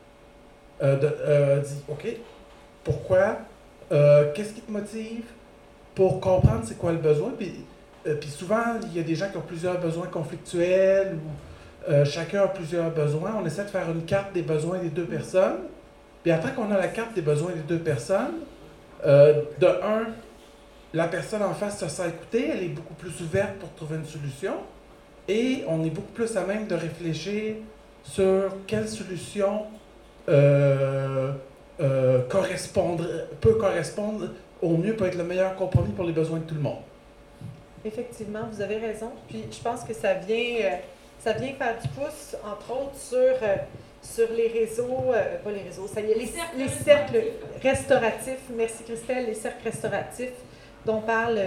de, 0.81 1.10
euh, 1.22 1.60
dit 1.60 1.81
OK, 1.88 2.06
pourquoi 2.84 3.38
euh, 3.91 4.31
Qu'est-ce 4.34 4.53
qui 4.53 4.61
te 4.61 4.72
motive 4.72 5.23
Pour 5.93 6.19
comprendre 6.19 6.64
c'est 6.65 6.77
quoi 6.77 6.91
le 6.91 6.97
besoin? 6.97 7.31
Puis, 7.38 7.53
puis 8.19 8.30
souvent, 8.30 8.80
il 8.84 8.97
y 8.97 8.99
a 8.99 9.03
des 9.03 9.15
gens 9.15 9.30
qui 9.30 9.38
ont 9.38 9.41
plusieurs 9.41 9.80
besoins 9.80 10.07
conflictuels 10.07 11.15
ou 11.15 12.03
chacun 12.06 12.43
a 12.43 12.47
plusieurs 12.47 12.91
besoins. 12.91 13.35
On 13.41 13.45
essaie 13.45 13.64
de 13.64 13.69
faire 13.69 13.89
une 13.89 14.06
carte 14.06 14.34
des 14.34 14.43
besoins 14.43 14.77
des 14.77 14.89
deux 14.89 15.06
personnes. 15.06 15.61
Puis 16.22 16.31
après 16.31 16.53
qu'on 16.53 16.72
a 16.72 16.77
la 16.77 16.88
carte 16.88 17.14
des 17.14 17.22
besoins 17.22 17.52
des 17.52 17.61
deux 17.61 17.80
personnes, 17.80 18.35
de 19.03 19.68
un, 19.68 20.06
la 20.93 21.07
personne 21.07 21.43
en 21.43 21.53
face 21.53 21.80
se 21.80 21.88
sent 21.88 22.10
écoutée, 22.10 22.49
elle 22.52 22.64
est 22.64 22.69
beaucoup 22.69 22.93
plus 22.93 23.22
ouverte 23.22 23.56
pour 23.56 23.73
trouver 23.73 23.97
une 23.97 24.06
solution. 24.06 24.53
Et 25.27 25.64
on 25.68 25.84
est 25.84 25.89
beaucoup 25.89 26.14
plus 26.14 26.38
à 26.38 26.45
même 26.45 26.68
de 26.68 26.76
réfléchir 26.76 27.56
sur 28.03 28.52
quelle 28.68 28.88
solution 28.88 29.64
euh, 30.27 31.31
euh, 31.80 32.22
correspondre, 32.30 33.06
peut 33.41 33.56
correspondre 33.56 34.30
au 34.61 34.77
mieux, 34.77 34.95
peut 34.95 35.06
être 35.06 35.18
le 35.18 35.23
meilleur 35.23 35.56
compromis 35.56 35.91
pour 35.91 36.06
les 36.06 36.14
besoins 36.14 36.39
de 36.39 36.43
tout 36.45 36.56
le 36.56 36.61
monde. 36.61 36.80
Effectivement, 37.84 38.47
vous 38.52 38.61
avez 38.61 38.77
raison. 38.77 39.11
Puis 39.27 39.43
je 39.52 39.60
pense 39.61 39.84
que 39.84 39.93
ça 39.93 40.14
vient, 40.15 40.56
euh, 40.61 40.76
ça 41.19 41.34
vient 41.34 41.53
faire 41.53 41.76
du 41.80 41.88
pouce, 41.89 42.35
entre 42.43 42.72
autres, 42.72 42.97
sur, 42.97 43.35
sur 44.02 44.34
les 44.35 44.47
réseaux, 44.47 45.11
pas 45.43 45.52
les 45.52 45.61
réseaux, 45.61 45.88
ça 45.88 46.02
y 46.02 46.11
est, 46.11 46.15
les, 46.15 46.31
les, 46.57 46.69
cercles 46.69 47.22
restauratifs. 47.61 48.49
Merci 48.56 48.84
Christelle, 48.84 49.26
les 49.27 49.34
cercles 49.35 49.65
restauratifs 49.65 50.34
dont, 50.85 51.02
parle, 51.02 51.39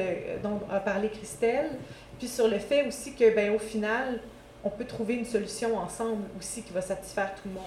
dont 0.43 0.61
a 0.71 0.81
parlé 0.81 1.09
Christelle. 1.09 1.71
Puis 2.19 2.29
sur 2.29 2.49
le 2.49 2.59
fait 2.59 2.87
aussi 2.87 3.15
que, 3.15 3.35
ben, 3.35 3.55
au 3.55 3.59
final, 3.59 4.21
on 4.65 4.71
peut 4.71 4.85
trouver 4.85 5.15
une 5.15 5.25
solution 5.25 5.77
ensemble 5.77 6.25
aussi 6.39 6.63
qui 6.63 6.73
va 6.73 6.81
satisfaire 6.81 7.35
tout 7.35 7.49
le 7.49 7.55
monde. 7.55 7.65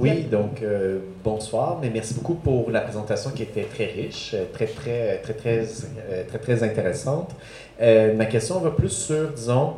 Oui, 0.00 0.22
donc 0.30 0.62
euh, 0.62 1.00
bonsoir, 1.24 1.78
mais 1.82 1.90
merci 1.90 2.14
beaucoup 2.14 2.34
pour 2.34 2.70
la 2.70 2.82
présentation 2.82 3.30
qui 3.32 3.42
était 3.42 3.64
très 3.64 3.86
riche, 3.86 4.30
euh, 4.32 4.44
très 4.52 4.66
très 4.66 5.18
très 5.18 5.34
très 5.34 5.58
euh, 5.58 6.22
très 6.28 6.38
très, 6.38 6.62
intéressante. 6.62 7.34
ma 7.80 8.26
question 8.26 8.60
va 8.60 8.70
plus 8.70 8.90
sur, 8.90 9.30
disons, 9.30 9.74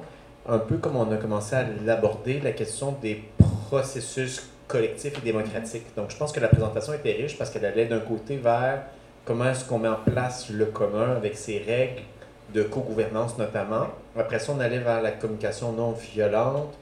un 0.47 0.59
peu 0.59 0.77
comme 0.77 0.97
on 0.97 1.11
a 1.11 1.17
commencé 1.17 1.57
à 1.57 1.65
l'aborder, 1.87 2.39
la 2.41 2.53
question 2.53 2.95
des 3.01 3.23
processus 3.71 4.43
collectifs 4.69 5.17
et 5.17 5.25
démocratiques. 5.25 5.87
Donc 5.97 6.11
je 6.11 6.19
pense 6.19 6.33
que 6.33 6.41
la 6.41 6.49
présentation 6.49 6.93
était 6.93 7.13
riche 7.13 7.39
parce 7.39 7.49
qu'elle 7.49 7.65
allait 7.65 7.87
d'un 7.87 8.01
côté 8.01 8.37
vers 8.37 8.83
comment 9.25 9.47
est-ce 9.47 9.65
qu'on 9.65 9.79
met 9.79 9.89
en 9.89 10.03
place 10.05 10.51
le 10.51 10.67
commun 10.67 11.17
avec 11.17 11.35
ses 11.35 11.61
règles 11.67 12.03
de 12.53 12.63
co-gouvernance 12.63 13.39
notamment. 13.39 13.87
Après 14.19 14.39
ça, 14.39 14.53
on 14.55 14.61
allait 14.61 14.81
vers 14.81 15.01
la 15.01 15.13
communication 15.13 15.73
non 15.73 15.93
violente, 15.93 16.75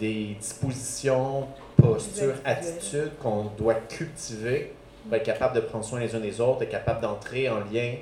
des 0.00 0.36
dispositions 0.40 1.46
posture, 1.82 2.34
attitude 2.44 3.10
qu'on 3.20 3.44
doit 3.58 3.74
cultiver 3.74 4.72
pour 5.04 5.16
être 5.16 5.24
capable 5.24 5.56
de 5.56 5.60
prendre 5.60 5.84
soin 5.84 5.98
les 5.98 6.14
uns 6.14 6.20
des 6.20 6.40
autres, 6.40 6.62
être 6.62 6.70
capable 6.70 7.00
d'entrer 7.00 7.48
en 7.48 7.58
lien, 7.58 7.94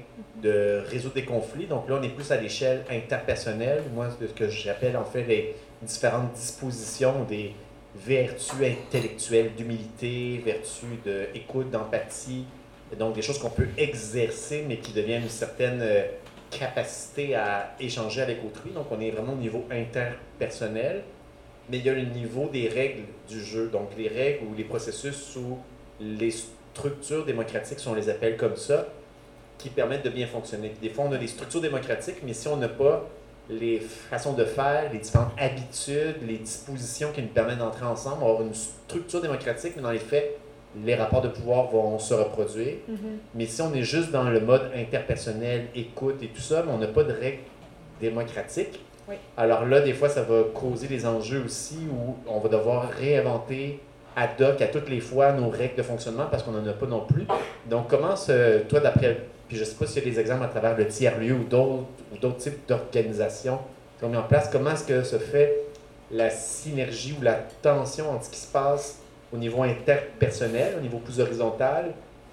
de 0.43 0.82
résoudre 0.86 1.15
des 1.15 1.24
conflits. 1.24 1.66
Donc 1.66 1.89
là, 1.89 1.97
on 1.98 2.02
est 2.02 2.11
plus 2.11 2.31
à 2.31 2.36
l'échelle 2.36 2.85
interpersonnelle, 2.90 3.82
moi, 3.94 4.09
ce 4.20 4.27
que 4.27 4.48
j'appelle 4.48 4.97
en 4.97 5.05
fait 5.05 5.24
les 5.24 5.55
différentes 5.82 6.32
dispositions 6.35 7.24
des 7.24 7.55
vertus 7.97 8.55
intellectuelles 8.62 9.52
d'humilité, 9.57 10.43
vertus 10.44 10.85
d'écoute, 11.05 11.70
d'empathie, 11.70 12.44
donc 12.98 13.15
des 13.15 13.23
choses 13.23 13.39
qu'on 13.39 13.51
peut 13.51 13.69
exercer, 13.78 14.65
mais 14.69 14.77
qui 14.77 14.93
deviennent 14.93 15.23
une 15.23 15.28
certaine 15.28 15.81
euh, 15.81 16.02
capacité 16.51 17.35
à 17.35 17.74
échanger 17.81 18.20
avec 18.20 18.44
autrui. 18.44 18.70
Donc 18.73 18.86
on 18.90 19.01
est 19.01 19.11
vraiment 19.11 19.32
au 19.32 19.36
niveau 19.36 19.65
interpersonnel 19.70 21.02
mais 21.71 21.79
il 21.79 21.85
y 21.85 21.91
a 21.91 21.95
le 21.95 22.05
niveau 22.05 22.49
des 22.49 22.69
règles 22.69 23.03
du 23.29 23.43
jeu. 23.43 23.69
Donc, 23.69 23.91
les 23.97 24.09
règles 24.09 24.47
ou 24.47 24.55
les 24.55 24.65
processus 24.65 25.37
ou 25.37 25.59
les 26.01 26.31
structures 26.31 27.25
démocratiques, 27.25 27.79
si 27.79 27.89
on 27.89 27.95
les 27.95 28.09
appelle 28.09 28.37
comme 28.37 28.57
ça, 28.57 28.89
qui 29.59 29.69
permettent 29.69 30.05
de 30.05 30.11
bien 30.11 30.27
fonctionner. 30.27 30.73
Des 30.81 30.89
fois, 30.89 31.05
on 31.09 31.13
a 31.13 31.19
des 31.19 31.27
structures 31.27 31.61
démocratiques, 31.61 32.17
mais 32.25 32.33
si 32.33 32.49
on 32.49 32.57
n'a 32.57 32.69
pas 32.69 33.09
les 33.49 33.81
façons 33.81 34.33
de 34.33 34.45
faire, 34.45 34.93
les 34.93 34.99
différentes 34.99 35.33
habitudes, 35.39 36.17
les 36.27 36.39
dispositions 36.39 37.13
qui 37.13 37.23
nous 37.23 37.29
permettent 37.29 37.59
d'entrer 37.59 37.85
ensemble, 37.85 38.23
avoir 38.23 38.43
une 38.43 38.55
structure 38.55 39.21
démocratique, 39.21 39.73
mais 39.77 39.83
dans 39.83 39.91
les 39.91 39.99
faits, 39.99 40.39
les 40.85 40.95
rapports 40.95 41.21
de 41.21 41.29
pouvoir 41.29 41.67
vont 41.67 41.99
se 41.99 42.15
reproduire. 42.15 42.75
Mm-hmm. 42.89 43.19
Mais 43.35 43.47
si 43.47 43.61
on 43.61 43.75
est 43.75 43.83
juste 43.83 44.13
dans 44.13 44.31
le 44.31 44.41
mode 44.41 44.71
interpersonnel, 44.75 45.67
écoute 45.75 46.23
et 46.23 46.29
tout 46.29 46.41
ça, 46.41 46.63
mais 46.65 46.73
on 46.73 46.79
n'a 46.79 46.87
pas 46.87 47.03
de 47.03 47.13
règles 47.13 47.43
démocratiques, 48.01 48.81
alors 49.37 49.65
là, 49.65 49.81
des 49.81 49.93
fois, 49.93 50.09
ça 50.09 50.23
va 50.23 50.43
causer 50.55 50.87
des 50.87 51.07
enjeux 51.07 51.43
aussi 51.45 51.78
où 51.91 52.16
on 52.27 52.39
va 52.41 52.49
devoir 52.49 52.89
réinventer 52.91 53.81
ad 54.16 54.41
hoc 54.41 54.61
à 54.61 54.66
toutes 54.66 54.89
les 54.89 55.01
fois 55.01 55.32
nos 55.32 55.49
règles 55.49 55.77
de 55.77 55.82
fonctionnement 55.82 56.27
parce 56.31 56.43
qu'on 56.43 56.53
n'en 56.53 56.66
a 56.66 56.73
pas 56.73 56.87
non 56.87 57.01
plus. 57.07 57.27
Donc, 57.69 57.89
comment, 57.89 58.15
toi, 58.69 58.81
d'après, 58.81 59.19
puis 59.49 59.57
je 59.57 59.62
ne 59.62 59.66
sais 59.66 59.77
pas 59.77 59.87
s'il 59.87 60.05
y 60.05 60.09
a 60.09 60.11
des 60.11 60.20
exemples 60.20 60.45
à 60.45 60.49
travers 60.49 60.77
le 60.77 60.87
tiers-lieu 60.87 61.35
ou 61.35 61.45
d'autres 61.45 62.37
types 62.37 62.66
d'organisations 62.69 63.59
qui 63.99 64.05
ont 64.05 64.09
mis 64.09 64.16
en 64.16 64.23
place, 64.23 64.49
comment 64.51 64.73
est-ce 64.73 64.85
que 64.85 65.03
se 65.03 65.19
fait 65.19 65.65
la 66.11 66.31
synergie 66.31 67.15
ou 67.19 67.23
la 67.23 67.35
tension 67.35 68.11
entre 68.11 68.24
ce 68.24 68.31
qui 68.31 68.41
se 68.41 68.51
passe 68.51 69.01
au 69.32 69.37
niveau 69.37 69.62
interpersonnel, 69.62 70.74
au 70.78 70.81
niveau 70.81 70.99
plus 70.99 71.20
horizontal, 71.20 71.93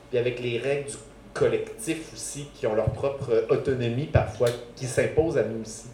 puis 0.10 0.18
avec 0.18 0.40
les 0.40 0.58
règles 0.58 0.90
du 0.90 0.96
collectif 1.34 2.12
aussi 2.14 2.48
qui 2.56 2.66
ont 2.66 2.74
leur 2.74 2.90
propre 2.90 3.46
autonomie 3.50 4.08
parfois, 4.08 4.50
qui 4.76 4.86
s'imposent 4.86 5.38
à 5.38 5.44
nous 5.44 5.62
aussi? 5.62 5.90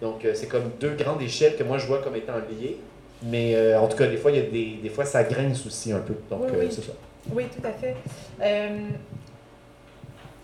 Donc, 0.00 0.24
euh, 0.24 0.34
c'est 0.34 0.46
comme 0.46 0.70
deux 0.80 0.94
grandes 0.94 1.22
échelles 1.22 1.56
que 1.56 1.62
moi 1.62 1.78
je 1.78 1.86
vois 1.86 2.02
comme 2.02 2.16
étant 2.16 2.38
liées. 2.50 2.78
Mais 3.22 3.54
euh, 3.54 3.80
en 3.80 3.88
tout 3.88 3.96
cas, 3.96 4.06
des 4.06 4.16
fois, 4.16 4.30
il 4.30 4.36
y 4.36 4.40
a 4.40 4.50
des, 4.50 4.78
des 4.82 4.90
fois, 4.90 5.04
ça 5.04 5.24
grince 5.24 5.66
aussi 5.66 5.92
un 5.92 6.00
peu. 6.00 6.14
Donc, 6.30 6.50
euh, 6.52 6.68
c'est 6.70 6.82
ça. 6.82 6.92
Oui, 7.32 7.46
tout 7.46 7.66
à 7.66 7.72
fait. 7.72 7.96
Euh, 8.40 8.88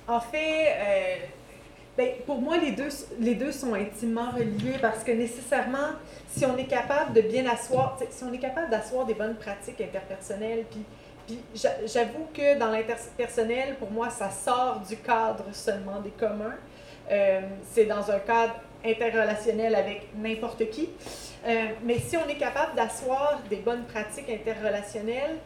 en 0.08 0.20
fait, 0.20 1.20
ben, 1.96 2.08
pour 2.26 2.40
moi, 2.40 2.56
les 2.56 2.72
deux, 2.72 2.88
les 3.20 3.34
deux 3.34 3.52
sont 3.52 3.74
intimement 3.74 4.30
reliés 4.30 4.78
parce 4.80 5.04
que 5.04 5.12
nécessairement, 5.12 5.90
si 6.28 6.44
on 6.44 6.56
est 6.56 6.66
capable 6.66 7.12
de 7.12 7.20
bien 7.20 7.46
asseoir, 7.46 7.98
si 8.10 8.24
on 8.24 8.32
est 8.32 8.38
capable 8.38 8.70
d'asseoir 8.70 9.06
des 9.06 9.14
bonnes 9.14 9.36
pratiques 9.36 9.80
interpersonnelles, 9.80 10.64
puis, 10.70 10.84
puis 11.26 11.40
j'avoue 11.86 12.26
que 12.34 12.58
dans 12.58 12.70
l'interpersonnel, 12.70 13.76
pour 13.78 13.90
moi, 13.90 14.10
ça 14.10 14.30
sort 14.30 14.80
du 14.88 14.96
cadre 14.96 15.44
seulement 15.52 16.00
des 16.00 16.10
communs. 16.10 16.56
C'est 17.70 17.84
dans 17.84 18.10
un 18.10 18.18
cadre 18.18 18.54
interrelationnel 18.84 19.74
avec 19.74 20.08
n'importe 20.16 20.70
qui. 20.70 20.88
Euh, 21.46 21.66
mais 21.84 21.98
si 21.98 22.16
on 22.16 22.28
est 22.28 22.36
capable 22.36 22.74
d'asseoir 22.76 23.40
des 23.50 23.56
bonnes 23.56 23.84
pratiques 23.84 24.28
interrelationnelles, 24.28 25.38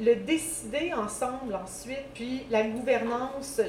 le 0.00 0.16
décider 0.16 0.92
ensemble 0.94 1.54
ensuite, 1.54 2.06
puis 2.14 2.44
la 2.50 2.62
gouvernance, 2.62 3.60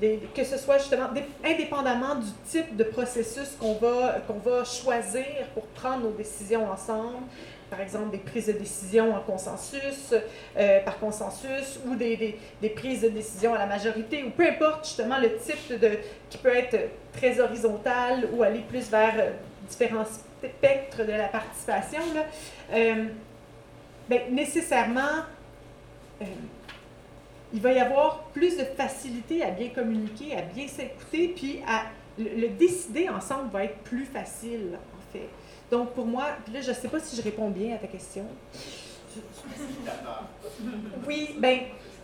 que 0.00 0.44
ce 0.44 0.56
soit 0.56 0.78
justement 0.78 1.08
indépendamment 1.44 2.16
du 2.16 2.30
type 2.48 2.76
de 2.76 2.84
processus 2.84 3.50
qu'on 3.60 3.74
va, 3.74 4.16
qu'on 4.26 4.38
va 4.38 4.64
choisir 4.64 5.24
pour 5.54 5.64
prendre 5.66 6.04
nos 6.04 6.12
décisions 6.12 6.70
ensemble, 6.70 7.26
par 7.70 7.80
exemple 7.80 8.10
des 8.10 8.18
prises 8.18 8.46
de 8.46 8.52
décision 8.52 9.14
en 9.14 9.20
consensus, 9.20 10.14
euh, 10.56 10.80
par 10.80 10.98
consensus, 10.98 11.78
ou 11.86 11.94
des, 11.94 12.38
des, 12.60 12.68
prises 12.70 13.02
de 13.02 13.08
décision 13.08 13.54
à 13.54 13.58
la 13.58 13.66
majorité, 13.66 14.24
ou 14.24 14.30
peu 14.30 14.48
importe 14.48 14.86
justement 14.86 15.18
le 15.18 15.36
type 15.36 15.78
de, 15.78 15.98
qui 16.30 16.38
peut 16.38 16.54
être 16.54 16.76
très 17.12 17.40
horizontal 17.40 18.28
ou 18.32 18.42
aller 18.42 18.60
plus 18.60 18.90
vers 18.90 19.14
euh, 19.18 19.30
différents 19.68 20.04
spectres 20.04 21.04
de 21.04 21.12
la 21.12 21.28
participation, 21.28 22.02
euh, 22.72 23.04
ben, 24.08 24.20
nécessairement, 24.30 25.24
il 27.52 27.60
va 27.60 27.72
y 27.72 27.78
avoir 27.78 28.24
plus 28.32 28.56
de 28.56 28.64
facilité 28.64 29.42
à 29.42 29.50
bien 29.50 29.68
communiquer, 29.68 30.36
à 30.36 30.42
bien 30.42 30.66
s'écouter, 30.66 31.28
puis 31.36 31.60
à 31.66 31.82
le, 32.18 32.48
décider 32.48 33.08
ensemble 33.08 33.50
va 33.50 33.64
être 33.64 33.78
plus 33.78 34.04
facile, 34.04 34.78
en 34.96 35.12
fait. 35.12 35.28
Donc, 35.70 35.90
pour 35.90 36.06
moi, 36.06 36.24
là, 36.52 36.60
je 36.60 36.70
ne 36.70 36.74
sais 36.74 36.88
pas 36.88 37.00
si 37.00 37.16
je 37.16 37.22
réponds 37.22 37.50
bien 37.50 37.74
à 37.74 37.78
ta 37.78 37.86
question. 37.86 38.24
Oui, 41.06 41.36
bien, 41.38 41.60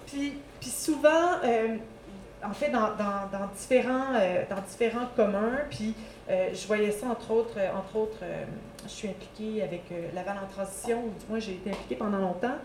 puis, 0.07 0.35
puis 0.61 0.71
souvent, 0.71 1.41
euh, 1.45 1.77
en 2.45 2.53
fait, 2.53 2.71
dans, 2.71 2.95
dans, 2.97 3.29
dans 3.33 3.47
différents, 3.57 4.15
euh, 4.15 4.43
dans 4.51 4.61
différents 4.61 5.09
communs, 5.17 5.61
puis 5.71 5.95
euh, 6.29 6.51
je 6.53 6.67
voyais 6.67 6.91
ça, 6.91 7.07
entre 7.09 7.31
autres 7.31 7.59
je 8.85 8.93
suis 8.93 9.09
impliquée 9.09 9.63
avec 9.63 9.83
euh, 9.93 10.09
Laval 10.15 10.37
en 10.43 10.47
transition, 10.47 11.05
ou 11.05 11.11
du 11.19 11.27
moins 11.29 11.39
j'ai 11.39 11.53
été 11.53 11.71
impliquée 11.71 11.97
pendant 11.97 12.19
longtemps. 12.19 12.57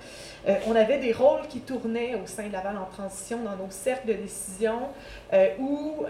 Euh, 0.48 0.56
on 0.68 0.76
avait 0.76 1.00
des 1.00 1.14
rôles 1.14 1.48
qui 1.48 1.62
tournaient 1.62 2.16
au 2.16 2.28
sein 2.28 2.48
de 2.48 2.54
Laval 2.54 2.78
en 2.78 2.86
transition 2.86 3.40
dans 3.44 3.56
nos 3.56 3.70
cercles 3.70 4.08
de 4.08 4.14
décision 4.14 4.80
euh, 5.34 5.50
où 5.60 6.06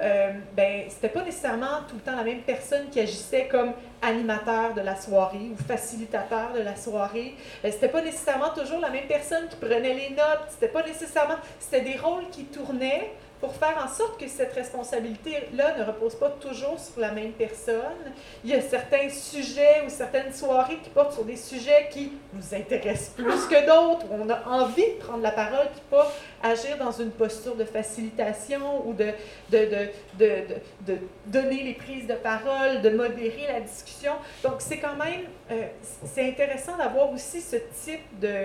ben, 0.56 0.84
c'était 0.90 1.10
pas 1.10 1.24
nécessairement 1.24 1.84
tout 1.88 1.96
le 1.96 2.02
temps 2.02 2.16
la 2.16 2.24
même 2.24 2.42
personne 2.42 2.90
qui 2.90 3.00
agissait 3.00 3.48
comme 3.48 3.74
animateur 4.02 4.74
de 4.74 4.82
la 4.82 4.96
soirée 4.96 5.52
ou 5.52 5.58
facilitateur 5.64 6.54
de 6.54 6.62
la 6.62 6.76
soirée. 6.76 7.36
c'était 7.64 7.90
pas 7.90 8.02
nécessairement 8.02 8.50
toujours 8.50 8.80
la 8.80 8.90
même 8.90 9.08
personne 9.08 9.48
qui 9.50 9.58
prenait 9.58 9.94
les 9.94 10.10
notes. 10.12 10.48
C'était 10.50 10.70
pas 10.70 10.84
nécessairement. 10.84 11.36
C'était 11.60 11.82
des 11.82 11.98
rôles 11.98 12.30
qui 12.32 12.46
tournaient 12.46 13.12
pour 13.40 13.56
faire 13.56 13.82
en 13.84 13.88
sorte 13.88 14.20
que 14.20 14.28
cette 14.28 14.54
responsabilité-là 14.54 15.78
ne 15.78 15.84
repose 15.86 16.16
pas 16.16 16.30
toujours 16.30 16.78
sur 16.78 17.00
la 17.00 17.12
même 17.12 17.32
personne. 17.32 18.14
Il 18.44 18.50
y 18.50 18.54
a 18.54 18.62
certains 18.62 19.10
sujets 19.10 19.82
ou 19.86 19.90
certaines 19.90 20.34
soirées 20.34 20.78
qui 20.84 20.90
portent 20.90 21.14
sur 21.14 21.24
des 21.24 21.38
sujets 21.38 21.88
qui 21.90 22.12
nous 22.34 22.54
intéressent 22.54 23.12
plus 23.16 23.48
que 23.48 23.66
d'autres, 23.66 24.06
où 24.12 24.16
on 24.22 24.30
a 24.30 24.46
envie 24.46 24.96
de 24.96 25.00
prendre 25.00 25.24
la 25.24 25.32
parole, 25.32 25.68
puis 25.72 25.82
pas 25.90 26.12
agir 26.44 26.78
dans 26.78 26.92
une 26.92 27.12
posture 27.12 27.56
de 27.56 27.64
facilitation 27.64 28.86
ou 28.86 28.94
de, 28.94 29.12
de, 29.50 29.90
de, 30.18 30.42
de 30.86 30.98
donner 31.26 31.64
les 31.64 31.74
prises 31.76 32.08
de 32.08 32.16
parole, 32.16 32.82
de 32.82 32.90
modérer 32.90 33.48
la 33.48 33.62
discussion. 33.62 34.14
Donc, 34.44 34.56
c'est 34.60 34.80
quand 34.80 34.96
même, 34.96 35.22
euh, 35.52 35.68
c'est 36.06 36.28
intéressant 36.28 36.76
d'avoir 36.78 37.12
aussi 37.12 37.40
ce 37.40 37.56
type 37.86 38.20
de, 38.20 38.44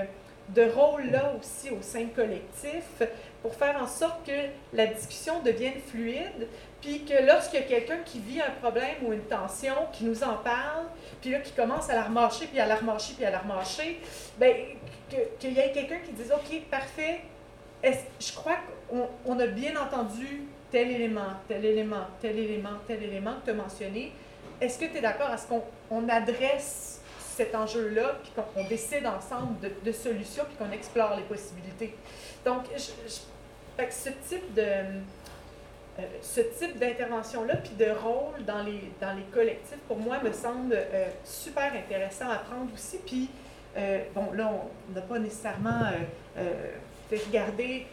de 0.51 0.71
rôle-là 0.71 1.33
aussi 1.41 1.71
au 1.71 1.83
sein 1.83 2.07
collectif 2.15 3.03
pour 3.45 3.55
faire 3.55 3.77
en 3.79 3.87
sorte 3.87 4.27
que 4.27 4.49
la 4.73 4.87
discussion 4.87 5.43
devienne 5.43 5.79
fluide, 5.87 6.49
puis 6.81 7.05
que 7.05 7.27
lorsqu'il 7.27 7.61
y 7.61 7.63
a 7.63 7.67
quelqu'un 7.67 7.99
qui 7.99 8.19
vit 8.19 8.41
un 8.41 8.51
problème 8.63 8.95
ou 9.03 9.13
une 9.13 9.25
tension, 9.25 9.75
qui 9.93 10.05
nous 10.05 10.25
en 10.25 10.37
parle, 10.37 10.87
puis 11.21 11.33
là, 11.33 11.41
qui 11.41 11.53
commence 11.53 11.91
à 11.91 11.95
la 11.95 12.05
remarcher, 12.05 12.47
puis 12.47 12.59
à 12.59 12.65
la 12.65 12.77
remarcher, 12.77 13.13
puis 13.13 13.27
à 13.27 13.31
la 13.31 13.41
remarcher, 13.41 14.01
bien, 14.39 14.55
qu'il 15.39 15.53
y 15.53 15.59
ait 15.59 15.73
quelqu'un 15.73 15.99
qui 15.99 16.13
dise, 16.13 16.33
OK, 16.33 16.59
parfait, 16.71 17.21
je 17.83 18.33
crois 18.35 18.57
qu'on 18.89 19.39
a 19.39 19.47
bien 19.47 19.75
entendu 19.79 20.45
tel 20.71 20.91
élément, 20.91 21.35
tel 21.47 21.67
élément, 21.67 22.07
tel 22.23 22.39
élément, 22.39 22.79
tel 22.89 23.03
élément 23.03 23.35
que 23.41 23.45
tu 23.45 23.51
as 23.51 23.55
mentionné. 23.63 24.13
Est-ce 24.59 24.79
que 24.79 24.87
tu 24.87 24.97
es 24.97 25.01
d'accord 25.03 25.29
à 25.29 25.37
ce 25.37 25.47
qu'on 25.49 26.09
adresse 26.09 27.03
cet 27.37 27.55
enjeu-là, 27.55 28.21
puis 28.23 28.33
qu'on 28.35 28.65
décide 28.69 29.07
ensemble 29.07 29.61
de, 29.61 29.71
de 29.85 29.93
solutions, 29.93 30.45
puis 30.45 30.57
qu'on 30.57 30.73
explore 30.73 31.15
les 31.15 31.25
possibilités? 31.25 31.95
Donc, 32.43 32.63
je 32.75 33.34
fait 33.77 33.87
que 33.87 33.95
ce 33.95 34.11
type 34.29 34.55
de 34.55 34.63
euh, 35.99 36.03
ce 36.23 36.41
type 36.41 36.77
d'intervention-là, 36.79 37.57
puis 37.57 37.75
de 37.79 37.91
rôle 37.93 38.45
dans 38.45 38.65
les, 38.65 38.91
dans 39.01 39.13
les 39.13 39.23
collectifs, 39.33 39.79
pour 39.87 39.97
moi, 39.97 40.19
me 40.25 40.33
semble 40.33 40.75
euh, 40.75 41.07
super 41.23 41.73
intéressant 41.73 42.29
à 42.29 42.39
prendre 42.39 42.73
aussi. 42.75 42.99
Puis, 42.99 43.31
euh, 43.77 44.01
bon, 44.13 44.33
là, 44.33 44.53
on 44.53 44.93
n'a 44.93 45.03
pas 45.03 45.21
nécessairement 45.21 45.91
fait 47.09 47.21
regarder 47.27 47.87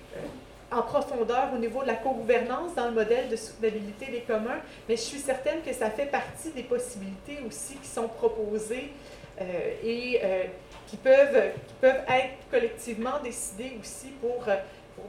en 0.71 0.81
profondeur 0.81 1.49
au 1.53 1.57
niveau 1.57 1.83
de 1.83 1.87
la 1.87 1.95
co-gouvernance 1.95 2.73
dans 2.75 2.85
le 2.85 2.91
modèle 2.91 3.29
de 3.29 3.35
soutenabilité 3.35 4.07
des 4.07 4.21
communs, 4.21 4.61
mais 4.87 4.95
je 4.95 5.01
suis 5.01 5.19
certaine 5.19 5.61
que 5.61 5.73
ça 5.73 5.91
fait 5.91 6.05
partie 6.05 6.49
des 6.51 6.63
possibilités 6.63 7.39
aussi 7.45 7.75
qui 7.75 7.87
sont 7.87 8.07
proposées 8.07 8.93
et 9.83 10.21
qui, 10.87 10.97
peuvent, 10.97 11.51
qui 11.67 11.73
peuvent 11.81 12.01
être 12.07 12.49
collectivement 12.49 13.19
décidées 13.21 13.77
aussi 13.79 14.07
pour 14.21 14.45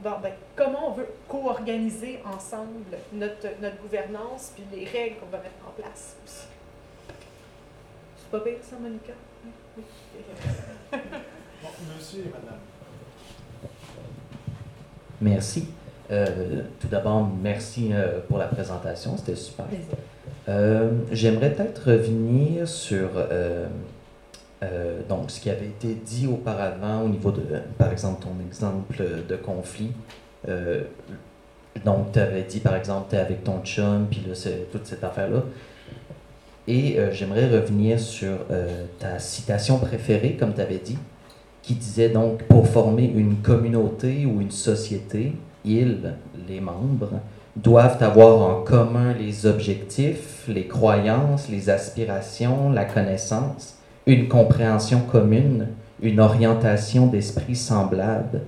ben, 0.01 0.31
comment 0.55 0.89
on 0.89 0.93
veut 0.93 1.07
co-organiser 1.27 2.19
ensemble 2.25 2.97
notre, 3.11 3.47
notre 3.61 3.77
gouvernance 3.81 4.53
puis 4.55 4.63
les 4.71 4.85
règles 4.85 5.17
qu'on 5.17 5.27
va 5.27 5.37
mettre 5.37 5.67
en 5.67 5.71
place 5.71 6.17
aussi. 6.25 6.47
C'est 8.17 8.29
pas 8.31 8.39
pire 8.39 8.57
ça, 8.61 8.75
Monica? 8.81 9.13
Oui. 9.77 9.83
bon, 10.91 11.69
monsieur 11.95 12.21
et 12.21 12.29
madame. 12.29 12.59
Merci. 15.21 15.67
Euh, 16.11 16.61
tout 16.79 16.87
d'abord, 16.87 17.29
merci 17.41 17.89
euh, 17.93 18.19
pour 18.27 18.37
la 18.37 18.47
présentation, 18.47 19.17
c'était 19.17 19.35
super. 19.35 19.65
Euh, 20.49 20.91
j'aimerais 21.11 21.51
peut-être 21.51 21.91
revenir 21.91 22.67
sur 22.67 23.09
euh, 24.63 25.01
donc, 25.07 25.31
ce 25.31 25.39
qui 25.39 25.49
avait 25.49 25.67
été 25.67 25.95
dit 26.05 26.27
auparavant 26.27 27.01
au 27.01 27.09
niveau 27.09 27.31
de, 27.31 27.41
par 27.77 27.91
exemple, 27.91 28.23
ton 28.23 28.45
exemple 28.45 29.03
de 29.27 29.35
conflit. 29.35 29.91
Euh, 30.47 30.83
donc, 31.83 32.11
tu 32.13 32.19
avais 32.19 32.43
dit, 32.43 32.59
par 32.59 32.75
exemple, 32.75 33.07
tu 33.09 33.15
es 33.15 33.19
avec 33.19 33.43
ton 33.43 33.61
chum, 33.63 34.07
puis 34.09 34.23
là, 34.27 34.35
c'est 34.35 34.71
toute 34.71 34.85
cette 34.85 35.03
affaire-là. 35.03 35.43
Et 36.67 36.97
euh, 36.97 37.11
j'aimerais 37.11 37.49
revenir 37.49 37.99
sur 37.99 38.37
ta 38.99 39.19
citation 39.19 39.79
préférée, 39.79 40.37
comme 40.39 40.53
tu 40.53 40.61
avais 40.61 40.77
dit, 40.77 40.97
qui 41.61 41.75
disait 41.75 42.09
donc, 42.09 42.43
pour 42.43 42.67
former 42.67 43.05
une 43.05 43.37
communauté 43.37 44.25
ou 44.25 44.41
une 44.41 44.51
société, 44.51 45.33
ils, 45.65 46.13
les 46.47 46.59
membres, 46.59 47.09
doivent 47.55 48.01
avoir 48.01 48.41
en 48.41 48.63
commun 48.63 49.13
les 49.13 49.45
objectifs, 49.45 50.45
les 50.47 50.67
croyances, 50.67 51.49
les 51.49 51.69
aspirations, 51.69 52.71
la 52.71 52.85
connaissance, 52.85 53.77
une 54.05 54.27
compréhension 54.27 55.01
commune, 55.01 55.67
une 56.01 56.19
orientation 56.19 57.07
d'esprit 57.07 57.55
semblable. 57.55 58.41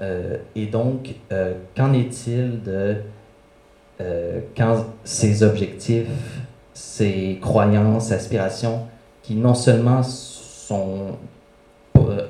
Euh, 0.00 0.36
et 0.54 0.66
donc, 0.66 1.14
euh, 1.32 1.54
qu'en 1.76 1.92
est-il 1.92 2.62
de 2.62 2.96
euh, 4.00 4.40
quand 4.56 4.86
ces 5.04 5.42
objectifs, 5.42 6.06
ces 6.72 7.38
croyances, 7.40 8.12
aspirations, 8.12 8.86
qui 9.22 9.34
non 9.34 9.54
seulement 9.54 10.02
sont 10.02 11.18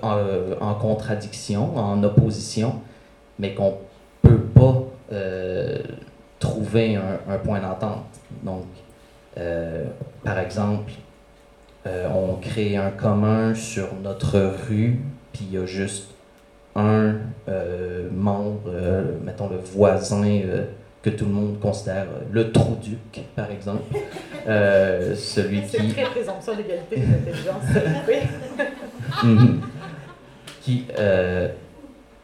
en, 0.02 0.74
contradiction, 0.80 1.76
en 1.76 2.02
opposition, 2.02 2.74
mais 3.38 3.54
qu'on 3.54 3.74
ne 4.24 4.28
peut 4.28 4.40
pas 4.40 4.84
trouver 6.38 6.96
un, 6.96 7.20
un 7.28 7.38
point 7.38 7.60
d'entente. 7.60 8.04
Donc, 8.42 8.64
par 10.24 10.38
exemple, 10.38 10.92
euh, 11.86 12.08
on 12.14 12.34
crée 12.34 12.76
un 12.76 12.90
commun 12.90 13.54
sur 13.54 13.88
notre 14.02 14.38
rue, 14.68 14.98
puis 15.32 15.46
il 15.50 15.54
y 15.54 15.56
a 15.58 15.64
juste 15.64 16.08
un 16.76 17.14
euh, 17.48 18.08
membre, 18.12 18.60
euh, 18.68 19.02
mettons 19.24 19.48
le 19.48 19.56
voisin 19.56 20.22
que 21.02 21.08
tout 21.08 21.24
le 21.24 21.30
monde 21.30 21.58
considère 21.58 22.06
le 22.30 22.52
trou-duc, 22.52 23.22
par 23.34 23.50
exemple. 23.50 23.82
celui 24.44 25.62
qui. 25.62 25.68
C'est 25.68 25.88
très 25.88 26.04
présomption 26.04 26.54
d'égalité 26.54 26.96
d'intelligence, 26.96 27.64
oui. 28.08 28.16
Mhm. 29.24 29.60
Qui. 30.62 30.84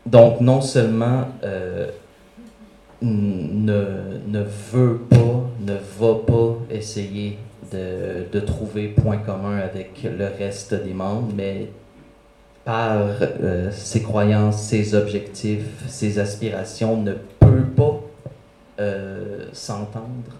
donc, 0.05 0.41
non 0.41 0.61
seulement 0.61 1.27
ne, 3.03 4.21
ne 4.29 4.43
veut 4.73 4.99
pas, 5.11 5.51
ne 5.61 5.75
va 5.99 6.15
pas 6.27 6.59
essayer 6.71 7.39
de, 7.73 8.27
de 8.31 8.41
trouver 8.41 8.89
point 8.89 9.19
commun 9.19 9.59
avec 9.59 10.03
le 10.05 10.27
reste 10.27 10.75
des 10.75 10.95
membres, 10.95 11.33
mais 11.35 11.69
par 12.65 12.99
euh, 13.23 13.71
ses 13.71 14.03
croyances, 14.03 14.61
ses 14.61 14.95
objectifs, 14.95 15.89
ses 15.89 16.19
aspirations, 16.19 17.01
ne 17.01 17.13
peut 17.39 17.65
pas 17.77 18.01
euh, 18.81 19.47
s'entendre. 19.53 20.33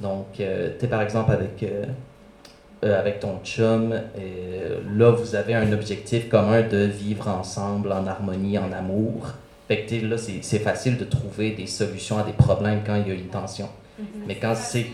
Donc, 0.00 0.40
euh, 0.40 0.70
tu 0.78 0.84
es 0.84 0.88
par 0.88 1.02
exemple 1.02 1.32
avec, 1.32 1.62
euh, 1.62 2.98
avec 2.98 3.20
ton 3.20 3.40
chum, 3.42 3.90
là, 3.90 5.10
vous 5.10 5.34
avez 5.34 5.54
un 5.54 5.72
objectif 5.72 6.28
commun 6.28 6.62
de 6.62 6.84
vivre 6.84 7.28
ensemble 7.28 7.92
en 7.92 8.06
harmonie, 8.06 8.58
en 8.58 8.72
amour. 8.72 9.32
Fait 9.66 9.84
que 9.84 10.06
là, 10.06 10.16
c'est 10.18 10.58
facile 10.58 10.96
de 10.96 11.04
trouver 11.04 11.50
des 11.50 11.66
solutions 11.66 12.18
à 12.18 12.22
des 12.22 12.32
problèmes 12.32 12.80
quand 12.86 12.94
il 12.94 13.08
y 13.08 13.10
a 13.10 13.14
une 13.14 13.26
tension. 13.26 13.68
Mais 13.98 14.34
quand 14.36 14.54
c'est 14.54 14.86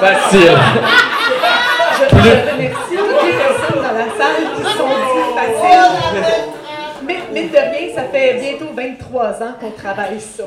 facile, 0.00 0.50
Je, 1.92 2.04
je 2.04 2.52
remercie 2.52 2.96
toutes 2.96 3.24
les 3.24 3.32
personnes 3.38 3.82
dans 3.82 3.92
la 3.92 4.08
salle 4.18 4.42
qui 4.54 4.62
se 4.62 4.76
sont 4.76 4.88
dit 4.88 5.26
facile. 5.34 6.52
Mais, 7.32 7.48
de 7.48 7.56
rien, 7.56 7.94
ça 7.94 8.04
fait 8.04 8.34
bientôt 8.34 8.72
23 8.74 9.42
ans 9.42 9.54
qu'on 9.60 9.70
travaille 9.70 10.20
ça. 10.20 10.44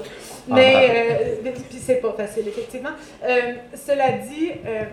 Mais, 0.48 1.36
euh, 1.44 1.52
puis 1.52 1.80
c'est 1.80 2.02
pas 2.02 2.14
facile, 2.14 2.48
effectivement. 2.48 2.90
Euh, 3.24 3.54
cela 3.76 4.12
dit, 4.12 4.52
euh, 4.66 4.84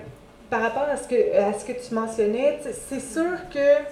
par 0.51 0.61
rapport 0.63 0.83
à 0.91 0.97
ce, 0.97 1.09
que, 1.09 1.37
à 1.37 1.59
ce 1.59 1.65
que 1.65 1.73
tu 1.73 1.95
mentionnais, 1.95 2.61
c'est 2.89 3.01
sûr 3.01 3.49
que 3.53 3.85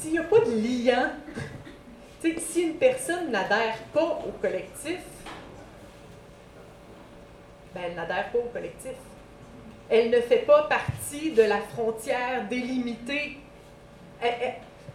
s'il 0.00 0.12
n'y 0.12 0.18
a 0.18 0.22
pas 0.22 0.40
de 0.40 0.50
lien, 0.50 1.10
si 2.38 2.62
une 2.62 2.74
personne 2.74 3.30
n'adhère 3.30 3.76
pas 3.92 4.20
au 4.26 4.32
collectif, 4.40 4.98
elle 7.74 7.94
n'adhère 7.94 8.30
pas 8.30 8.38
au 8.38 8.48
collectif. 8.52 8.92
Elle 9.90 10.10
ne 10.10 10.20
fait 10.20 10.44
pas 10.46 10.64
partie 10.64 11.32
de 11.32 11.42
la 11.42 11.60
frontière 11.60 12.46
délimitée. 12.48 13.38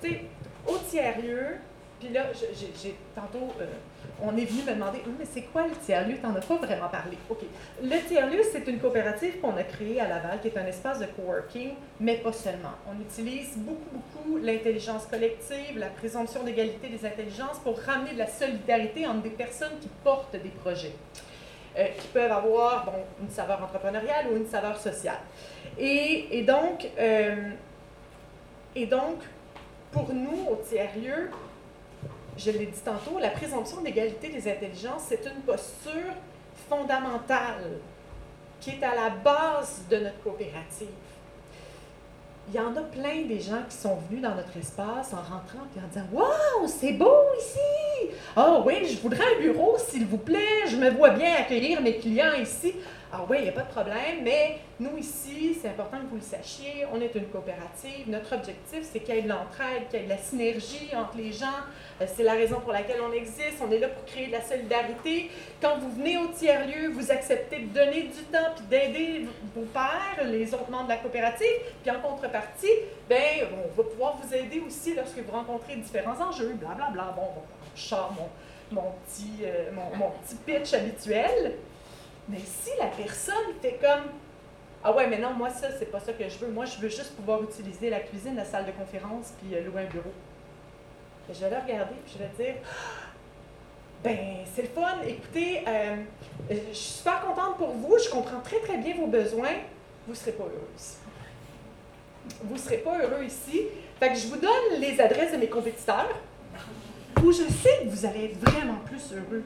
Tu 0.01 0.09
sais, 0.09 0.21
au 0.67 0.77
tiers-lieu, 0.77 1.57
puis 1.99 2.09
là, 2.13 2.25
j'ai 2.33 2.95
tantôt, 3.15 3.53
euh, 3.61 3.65
on 4.21 4.35
est 4.35 4.43
venu 4.45 4.63
me 4.63 4.73
demander, 4.73 4.99
Hum, 5.05 5.15
mais 5.17 5.25
c'est 5.25 5.43
quoi 5.43 5.65
le 5.65 5.73
tiers-lieu? 5.85 6.17
Tu 6.17 6.21
n'en 6.27 6.35
as 6.35 6.41
pas 6.41 6.57
vraiment 6.57 6.89
parlé. 6.89 7.17
OK. 7.29 7.39
Le 7.81 8.07
tiers-lieu, 8.07 8.41
c'est 8.51 8.67
une 8.67 8.79
coopérative 8.79 9.39
qu'on 9.39 9.55
a 9.55 9.63
créée 9.63 10.01
à 10.01 10.09
Laval, 10.09 10.41
qui 10.41 10.49
est 10.49 10.57
un 10.57 10.65
espace 10.65 10.99
de 10.99 11.05
coworking, 11.05 11.71
mais 12.01 12.17
pas 12.17 12.33
seulement. 12.33 12.73
On 12.91 13.01
utilise 13.01 13.55
beaucoup, 13.57 13.89
beaucoup 13.93 14.37
l'intelligence 14.37 15.05
collective, 15.05 15.77
la 15.77 15.87
présomption 15.87 16.43
d'égalité 16.43 16.89
des 16.89 17.05
intelligences 17.05 17.59
pour 17.63 17.79
ramener 17.79 18.13
de 18.13 18.19
la 18.19 18.27
solidarité 18.27 19.07
entre 19.07 19.21
des 19.21 19.29
personnes 19.29 19.79
qui 19.81 19.89
portent 20.03 20.35
des 20.35 20.49
projets. 20.49 20.93
Euh, 21.77 21.87
qui 21.99 22.07
peuvent 22.07 22.31
avoir 22.31 22.91
une 23.21 23.29
saveur 23.29 23.63
entrepreneuriale 23.63 24.27
ou 24.31 24.37
une 24.37 24.47
saveur 24.47 24.77
sociale. 24.79 25.19
Et, 25.77 26.39
et 26.39 26.43
donc, 26.43 26.87
euh, 26.99 27.49
et 28.75 28.85
donc, 28.85 29.19
pour 29.91 30.13
nous, 30.13 30.47
au 30.49 30.55
tiers-lieu, 30.55 31.29
je 32.37 32.51
l'ai 32.51 32.65
dit 32.65 32.81
tantôt, 32.83 33.19
la 33.19 33.29
présomption 33.29 33.81
d'égalité 33.81 34.29
des 34.29 34.51
intelligences, 34.51 35.03
c'est 35.07 35.25
une 35.25 35.41
posture 35.41 36.13
fondamentale 36.69 37.79
qui 38.59 38.71
est 38.71 38.83
à 38.83 38.95
la 38.95 39.09
base 39.09 39.83
de 39.89 39.97
notre 39.97 40.21
coopérative. 40.23 40.87
Il 42.49 42.56
y 42.56 42.60
en 42.60 42.76
a 42.76 42.82
plein 42.82 43.22
des 43.26 43.40
gens 43.40 43.61
qui 43.70 43.78
sont 43.78 43.98
venus 44.10 44.22
dans 44.22 44.36
notre 44.36 44.57
espace 44.57 45.14
en 45.14 45.18
rentrant 45.18 45.65
et 45.76 45.80
en 45.80 45.88
disant 45.88 46.06
Waouh, 46.11 46.68
c'est 46.68 46.94
beau 46.94 47.22
ici! 47.40 48.11
Ah 48.36 48.61
oui, 48.65 48.86
je 48.86 48.99
voudrais 48.99 49.24
un 49.38 49.41
bureau, 49.41 49.78
s'il 49.78 50.06
vous 50.06 50.18
plaît. 50.18 50.68
Je 50.68 50.76
me 50.76 50.90
vois 50.90 51.11
bien 51.11 51.36
accueillir 51.40 51.82
mes 51.82 51.98
clients 51.98 52.34
ici. 52.34 52.74
Ah 53.15 53.19
oui, 53.30 53.38
il 53.41 53.44
n'y 53.44 53.49
a 53.49 53.52
pas 53.52 53.61
de 53.61 53.69
problème, 53.69 54.23
mais 54.23 54.57
nous 54.80 54.98
ici, 54.98 55.56
c'est 55.61 55.68
important 55.68 55.98
que 55.99 56.07
vous 56.07 56.15
le 56.15 56.22
sachiez, 56.22 56.84
on 56.91 56.99
est 56.99 57.14
une 57.14 57.27
coopérative. 57.27 58.07
Notre 58.10 58.34
objectif, 58.34 58.80
c'est 58.91 59.02
qu'il 59.02 59.14
y 59.14 59.19
ait 59.19 59.22
de 59.22 59.30
l'entraide, 59.30 59.88
qu'il 59.91 59.99
y 59.99 60.02
ait 60.02 60.06
de 60.06 60.10
la 60.10 60.18
synergie 60.18 60.90
entre 60.95 61.18
les 61.18 61.31
gens. 61.31 61.61
Euh, 62.02 62.07
C'est 62.11 62.23
la 62.23 62.31
raison 62.34 62.60
pour 62.60 62.73
laquelle 62.73 63.02
on 63.07 63.14
existe. 63.14 63.61
On 63.61 63.72
est 63.72 63.77
là 63.77 63.90
pour 63.90 64.03
créer 64.06 64.27
de 64.27 64.31
la 64.31 64.41
solidarité. 64.41 65.30
Quand 65.61 65.77
vous 65.77 65.91
venez 65.91 66.18
au 66.18 66.26
tiers-lieu, 66.30 66.90
vous 66.90 67.11
acceptez 67.11 67.60
de 67.60 67.68
donner 67.68 68.02
du 68.02 68.23
temps 68.31 68.49
puis 68.56 68.65
d'aider 68.65 69.27
vos 69.56 69.65
pairs, 69.65 70.26
les 70.26 70.52
autres 70.56 70.72
membres 70.72 70.85
de 70.85 70.90
la 70.90 70.98
coopérative. 70.98 71.45
Puis 71.84 71.91
en 71.91 72.02
contrepartie, 72.02 72.65
ben, 73.07 73.45
on 73.53 73.80
va 73.80 73.90
pouvoir 73.90 74.18
vous 74.23 74.34
aider 74.34 74.60
aussi 74.65 74.95
lorsque 74.95 75.19
vous 75.19 75.31
rencontrez 75.31 75.76
différents 75.76 76.19
enjeux, 76.19 76.53
blablabla. 76.56 77.14
Bon, 77.15 77.22
bon, 77.35 77.44
je 77.76 77.81
sors 77.84 78.11
mon, 78.18 78.81
mon, 78.81 78.90
petit, 79.06 79.44
euh, 79.44 79.69
mon, 79.72 79.95
mon 79.95 80.10
petit 80.23 80.35
pitch 80.44 80.73
habituel. 80.73 81.57
Mais 82.29 82.39
si 82.39 82.69
la 82.79 82.87
personne 82.87 83.53
fait 83.61 83.77
comme 83.81 84.11
Ah 84.83 84.93
ouais, 84.93 85.07
mais 85.07 85.19
non, 85.19 85.33
moi, 85.33 85.49
ça, 85.49 85.67
c'est 85.77 85.91
pas 85.91 85.99
ça 85.99 86.13
que 86.13 86.27
je 86.27 86.37
veux. 86.37 86.51
Moi, 86.51 86.65
je 86.65 86.77
veux 86.77 86.89
juste 86.89 87.15
pouvoir 87.15 87.43
utiliser 87.43 87.89
la 87.89 87.99
cuisine, 87.99 88.35
la 88.35 88.45
salle 88.45 88.65
de 88.65 88.71
conférence, 88.71 89.33
puis 89.39 89.55
euh, 89.55 89.63
louer 89.63 89.83
un 89.83 89.85
bureau. 89.85 90.11
Je 91.29 91.39
vais 91.39 91.49
le 91.49 91.55
regarder, 91.55 91.95
puis 92.05 92.13
je 92.13 92.19
vais 92.19 92.45
dire 92.45 92.61
Ben, 94.03 94.45
c'est 94.53 94.63
le 94.63 94.67
fun. 94.69 94.97
Écoutez, 95.07 95.63
euh, 95.67 95.95
je 96.49 96.73
suis 96.73 96.75
super 96.75 97.21
contente 97.21 97.57
pour 97.57 97.69
vous. 97.69 97.97
Je 97.97 98.09
comprends 98.09 98.39
très, 98.41 98.59
très 98.59 98.77
bien 98.77 98.95
vos 98.95 99.07
besoins. 99.07 99.55
Vous 100.05 100.13
ne 100.13 100.17
serez 100.17 100.33
pas 100.33 100.43
heureux 100.43 100.69
ici. 100.77 100.97
Vous 102.41 102.53
ne 102.53 102.59
serez 102.59 102.77
pas 102.77 102.97
heureux 102.99 103.23
ici. 103.23 103.63
Fait 103.99 104.09
que 104.09 104.15
je 104.15 104.27
vous 104.27 104.37
donne 104.37 104.79
les 104.79 104.99
adresses 104.99 105.31
de 105.31 105.37
mes 105.37 105.47
compétiteurs 105.47 106.09
où 107.23 107.31
je 107.31 107.43
sais 107.43 107.83
que 107.83 107.89
vous 107.89 108.05
allez 108.05 108.25
être 108.25 108.39
vraiment 108.39 108.79
plus 108.85 109.13
heureux. 109.13 109.43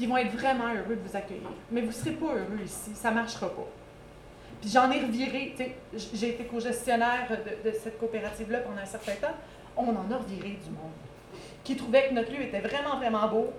Ils 0.00 0.08
vont 0.08 0.16
être 0.16 0.32
vraiment 0.32 0.68
heureux 0.68 0.96
de 0.96 1.08
vous 1.08 1.16
accueillir. 1.16 1.48
Mais 1.70 1.82
vous 1.82 1.88
ne 1.88 1.92
serez 1.92 2.12
pas 2.12 2.26
heureux 2.26 2.60
ici. 2.64 2.92
Ça 2.94 3.10
ne 3.10 3.16
marchera 3.16 3.48
pas. 3.48 3.68
Puis 4.60 4.70
j'en 4.70 4.90
ai 4.90 5.00
reviré. 5.00 5.54
J'ai 5.92 6.30
été 6.30 6.44
co-gestionnaire 6.44 7.28
de, 7.28 7.70
de 7.70 7.76
cette 7.76 7.98
coopérative-là 7.98 8.60
pendant 8.60 8.80
un 8.80 8.86
certain 8.86 9.14
temps. 9.14 9.34
On 9.76 9.90
en 9.90 10.10
a 10.10 10.16
reviré 10.16 10.58
du 10.64 10.70
monde 10.70 10.92
qui 11.62 11.76
trouvait 11.76 12.08
que 12.08 12.14
notre 12.14 12.32
lieu 12.32 12.42
était 12.42 12.60
vraiment, 12.60 12.96
vraiment 12.96 13.28
beau, 13.28 13.52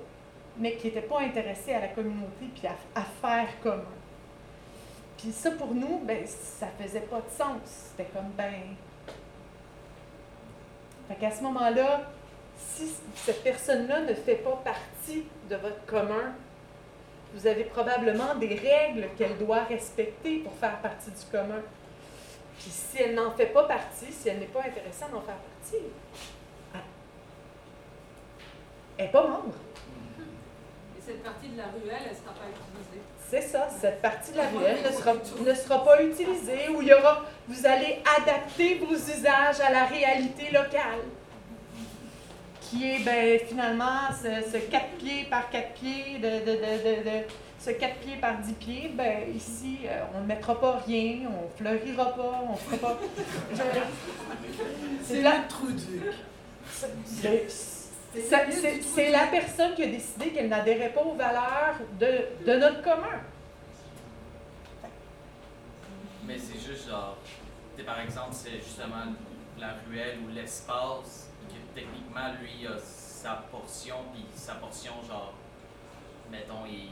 mais 0.58 0.76
qui 0.76 0.88
n'était 0.88 1.02
pas 1.02 1.22
intéressé 1.22 1.74
à 1.74 1.82
la 1.82 1.88
communauté 1.88 2.46
puis 2.54 2.68
à, 2.68 2.76
à 3.00 3.04
faire 3.04 3.48
commun. 3.62 3.84
Puis 5.18 5.32
ça, 5.32 5.52
pour 5.52 5.74
nous, 5.74 6.00
ben, 6.04 6.26
ça 6.26 6.68
faisait 6.80 7.02
pas 7.02 7.18
de 7.18 7.30
sens. 7.30 7.62
C'était 7.66 8.10
comme, 8.12 8.32
ben... 8.36 8.76
Fait 11.08 11.16
qu'à 11.16 11.32
ce 11.32 11.44
moment-là, 11.44 12.10
si 12.76 12.94
cette 13.16 13.44
personne-là 13.44 14.02
ne 14.02 14.14
fait 14.14 14.36
pas 14.36 14.62
partie 14.64 15.26
de 15.50 15.56
votre 15.56 15.86
commun, 15.86 16.34
vous 17.34 17.48
avez 17.48 17.64
probablement 17.64 18.36
des 18.36 18.56
règles 18.56 19.08
qu'elle 19.18 19.38
doit 19.38 19.64
respecter 19.64 20.40
pour 20.40 20.54
faire 20.56 20.80
partie 20.80 21.12
du 21.12 21.26
commun. 21.32 21.62
Puis 22.60 22.70
si 22.70 23.02
elle 23.02 23.16
n'en 23.16 23.32
fait 23.32 23.48
pas 23.48 23.64
partie, 23.64 24.12
si 24.12 24.30
elle 24.30 24.40
n'est 24.40 24.46
pas 24.46 24.60
intéressée 24.60 25.04
à 25.04 25.16
en 25.16 25.22
faire 25.22 25.36
partie, 25.36 25.84
elle 28.98 29.06
n'est 29.06 29.12
pas 29.12 29.24
membre. 29.24 29.56
Et 30.98 31.02
cette 31.04 31.24
partie 31.24 31.48
de 31.48 31.58
la 31.58 31.64
ruelle, 31.66 32.02
elle 32.06 32.12
ne 32.12 32.16
sera 32.16 32.34
pas 32.34 32.46
utilisée. 32.50 33.02
C'est 33.28 33.42
ça, 33.42 33.70
cette 33.70 34.02
partie 34.02 34.34
de 34.34 34.38
la 34.38 34.50
ruelle 34.50 34.78
ne 34.84 34.92
sera, 34.92 35.14
ne 35.14 35.54
sera 35.54 35.84
pas 35.86 36.04
utilisée, 36.04 36.68
où 36.70 36.82
il 36.82 36.90
y 36.90 36.94
aura, 36.94 37.24
vous 37.48 37.66
allez 37.66 38.00
adapter 38.20 38.78
vos 38.80 38.94
usages 38.94 39.62
à 39.62 39.72
la 39.72 39.86
réalité 39.86 40.52
locale, 40.52 41.00
qui 42.72 42.90
est 42.90 43.00
ben, 43.04 43.40
finalement 43.48 44.00
ce, 44.12 44.50
ce 44.50 44.58
4 44.58 44.86
pieds 44.98 45.26
par 45.30 45.50
4 45.50 45.74
pieds, 45.74 46.20
de, 46.20 46.30
de, 46.30 46.52
de, 46.56 47.04
de, 47.04 47.04
de- 47.04 47.26
ce 47.60 47.70
4 47.72 47.96
pieds 47.98 48.16
par 48.16 48.38
10 48.40 48.54
pieds, 48.54 48.92
ben, 48.96 49.18
ici, 49.36 49.80
euh, 49.86 50.02
on 50.16 50.22
ne 50.22 50.26
mettra 50.26 50.60
pas 50.60 50.82
rien, 50.88 51.20
on 51.28 51.44
ne 51.44 51.50
fleurira 51.76 52.16
pas, 52.16 52.44
on 52.48 52.54
ne 52.54 52.58
fera 52.58 52.78
pas... 52.78 53.00
C'est 55.04 55.22
la- 55.22 55.44
c'est- 57.06 58.22
c'est- 58.22 58.52
c'est- 58.52 58.82
C'est 58.82 59.10
la 59.12 59.28
personne 59.28 59.74
qui 59.76 59.84
a 59.84 59.88
décidé 59.88 60.30
qu'elle 60.30 60.48
n'adhérait 60.50 60.90
pas 60.94 61.02
aux 61.02 61.16
valeurs 61.16 61.76
de, 62.00 62.46
de 62.46 62.58
notre 62.60 62.82
commun. 62.82 63.20
Mais 66.26 66.38
c'est 66.38 66.60
juste 66.60 66.88
genre, 66.90 67.18
par 67.86 68.00
exemple, 68.02 68.30
c'est 68.32 68.54
justement 68.58 69.06
la 69.60 69.74
ruelle 69.88 70.20
ou 70.26 70.34
l'espace, 70.34 71.30
que 71.48 71.80
techniquement, 71.80 72.32
lui, 72.42 72.66
a 72.68 72.78
sa 72.80 73.44
portion, 73.52 73.96
puis 74.14 74.26
sa 74.36 74.54
portion, 74.56 74.94
genre, 75.08 75.34
mettons, 76.32 76.66
il, 76.68 76.90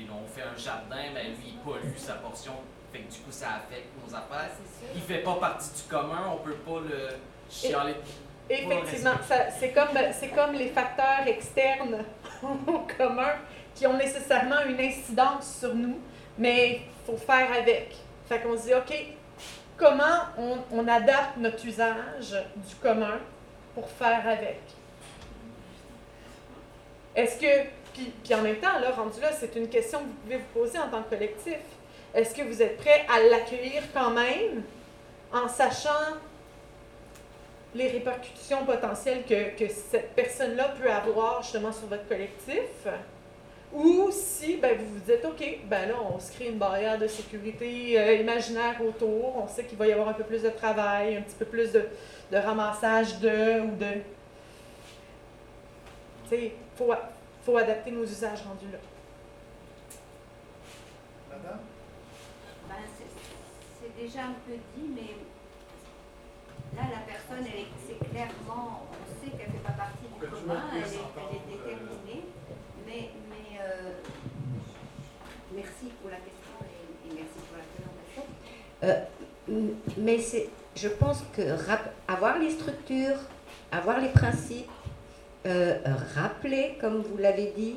il- 0.00 0.08
on 0.10 0.26
fait 0.28 0.42
un 0.42 0.56
jardin, 0.56 1.10
mais 1.14 1.24
lui, 1.24 1.48
il 1.54 1.58
pollue 1.58 1.96
sa 1.96 2.14
portion, 2.14 2.52
fait 2.92 3.00
que 3.00 3.12
du 3.12 3.18
coup, 3.20 3.30
ça 3.32 3.54
affecte 3.56 3.88
nos 4.06 4.14
affaires. 4.14 4.50
Il 4.94 5.00
fait 5.00 5.18
pas 5.18 5.34
partie 5.36 5.70
du 5.74 5.88
commun, 5.88 6.32
on 6.34 6.36
peut 6.44 6.54
pas 6.54 6.80
le 6.80 7.08
chialer. 7.50 7.94
Effectivement, 8.50 9.14
c'est 9.58 9.72
comme, 9.72 9.88
c'est 10.12 10.28
comme 10.28 10.52
les 10.54 10.68
facteurs 10.68 11.26
externes 11.26 12.04
au 12.42 12.86
commun 12.98 13.34
qui 13.74 13.86
ont 13.86 13.96
nécessairement 13.96 14.60
une 14.68 14.78
incidence 14.80 15.58
sur 15.60 15.74
nous, 15.74 15.98
mais 16.36 16.82
il 16.82 17.06
faut 17.06 17.16
faire 17.16 17.50
avec. 17.52 17.94
Fait 18.28 18.40
qu'on 18.40 18.56
se 18.58 18.64
dit, 18.64 18.74
OK, 18.74 18.94
comment 19.82 20.62
on, 20.70 20.86
adapte 20.86 21.36
notre 21.38 21.66
usage 21.66 22.36
du 22.54 22.74
commun 22.76 23.18
pour 23.74 23.88
faire 23.88 24.22
avec. 24.28 24.60
Est-ce 27.16 27.40
que, 27.40 27.68
puis, 27.92 28.12
puis 28.22 28.34
en 28.34 28.42
même 28.42 28.56
temps, 28.56 28.78
là, 28.80 28.92
rendu 28.92 29.20
là, 29.20 29.30
c'est 29.32 29.56
une 29.56 29.68
question 29.68 29.98
que 29.98 30.04
vous 30.04 30.14
pouvez 30.22 30.36
vous 30.36 30.60
poser 30.60 30.78
en 30.78 30.88
tant 30.88 31.02
que 31.02 31.10
collectif. 31.10 31.58
Est-ce 32.14 32.34
que 32.34 32.42
vous 32.42 32.62
êtes 32.62 32.78
prêt 32.78 33.04
à 33.12 33.20
l'accueillir 33.28 33.82
quand 33.92 34.10
même 34.10 34.62
en 35.32 35.48
sachant 35.48 36.16
les 37.74 37.88
répercussions 37.88 38.64
potentielles 38.64 39.24
que, 39.28 39.56
que 39.58 39.68
cette 39.68 40.14
personne-là 40.14 40.74
peut 40.80 40.90
avoir 40.90 41.42
justement 41.42 41.72
sur 41.72 41.88
votre 41.88 42.06
collectif? 42.06 42.86
Ou 43.74 44.10
si 44.10 44.56
ben, 44.58 44.76
vous 44.78 44.86
vous 44.94 45.00
dites, 45.00 45.24
OK, 45.24 45.58
ben 45.64 45.88
là, 45.88 45.94
on 46.14 46.18
se 46.18 46.32
crée 46.32 46.48
une 46.48 46.58
barrière 46.58 46.98
de 46.98 47.06
sécurité 47.06 47.98
euh, 47.98 48.14
imaginaire 48.16 48.80
autour, 48.82 49.38
on 49.38 49.48
sait 49.48 49.64
qu'il 49.64 49.78
va 49.78 49.86
y 49.86 49.92
avoir 49.92 50.08
un 50.08 50.12
peu 50.12 50.24
plus 50.24 50.42
de 50.42 50.50
travail, 50.50 51.16
un 51.16 51.22
petit 51.22 51.36
peu 51.36 51.46
plus 51.46 51.72
de, 51.72 51.88
de 52.30 52.36
ramassage 52.36 53.18
de 53.20 53.60
ou 53.60 53.76
de. 53.76 53.92
Tu 56.24 56.28
sais, 56.28 56.44
il 56.44 56.52
faut, 56.76 56.92
faut 57.42 57.56
adapter 57.56 57.90
nos 57.90 58.04
usages 58.04 58.42
rendus 58.42 58.70
là. 58.70 58.78
Madame? 61.30 61.60
Ben, 62.68 62.74
c'est 63.80 64.02
déjà 64.02 64.20
un 64.24 64.34
peu 64.46 64.52
dit, 64.52 64.88
mais 64.94 65.16
là, 66.76 66.88
la 66.92 67.00
personne, 67.10 67.46
elle 67.46 67.60
est, 67.60 67.66
c'est 67.86 67.98
clairement, 68.10 68.86
on 68.92 69.20
sait 69.20 69.30
qu'elle 69.30 69.48
ne 69.48 69.52
fait 69.52 69.64
pas 69.64 69.72
partie 69.72 70.08
du 70.12 70.20
commun, 70.20 70.64
elle 70.72 70.82
est, 70.82 71.08
elle 71.16 71.36
est 71.36 71.46
déterminée, 71.56 72.24
mais, 72.86 73.10
mais 73.28 73.58
euh, 73.60 73.92
merci 75.54 75.92
pour 76.00 76.10
la 76.10 76.16
question 76.16 76.56
et, 76.64 77.08
et 77.08 77.14
merci 77.14 77.38
pour 77.48 77.56
la 77.58 77.64
présentation. 77.64 78.24
Euh, 78.84 78.94
mais 79.98 80.18
c'est, 80.18 80.48
je 80.76 80.88
pense 80.88 81.22
que 81.36 81.42
avoir 82.08 82.38
les 82.38 82.50
structures, 82.50 83.18
avoir 83.70 84.00
les 84.00 84.08
principes, 84.08 84.70
euh, 85.46 85.74
rappeler, 86.14 86.76
comme 86.80 87.02
vous 87.02 87.18
l'avez 87.18 87.52
dit, 87.56 87.76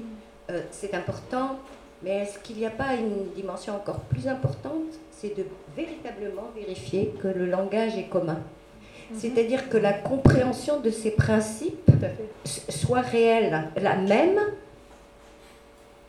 euh, 0.52 0.62
c'est 0.72 0.94
important, 0.94 1.60
mais 2.04 2.18
est-ce 2.20 2.38
qu'il 2.40 2.58
n'y 2.58 2.66
a 2.66 2.72
pas 2.72 2.94
une 2.94 3.32
dimension 3.36 3.76
encore 3.76 4.02
plus 4.02 4.28
importante? 4.28 5.00
C'est 5.12 5.36
de 5.36 5.46
véritablement 5.76 6.52
vérifier 6.56 7.16
que 7.22 7.28
le 7.28 7.48
langage 7.48 7.98
est 7.98 8.08
commun. 8.10 8.40
C'est-à-dire 9.14 9.70
que 9.70 9.78
la 9.78 9.94
compréhension 9.94 10.80
de 10.80 10.90
ces 10.90 11.12
principes 11.12 11.92
soit 12.44 13.02
réelle, 13.02 13.70
la 13.80 13.96
même 13.98 14.40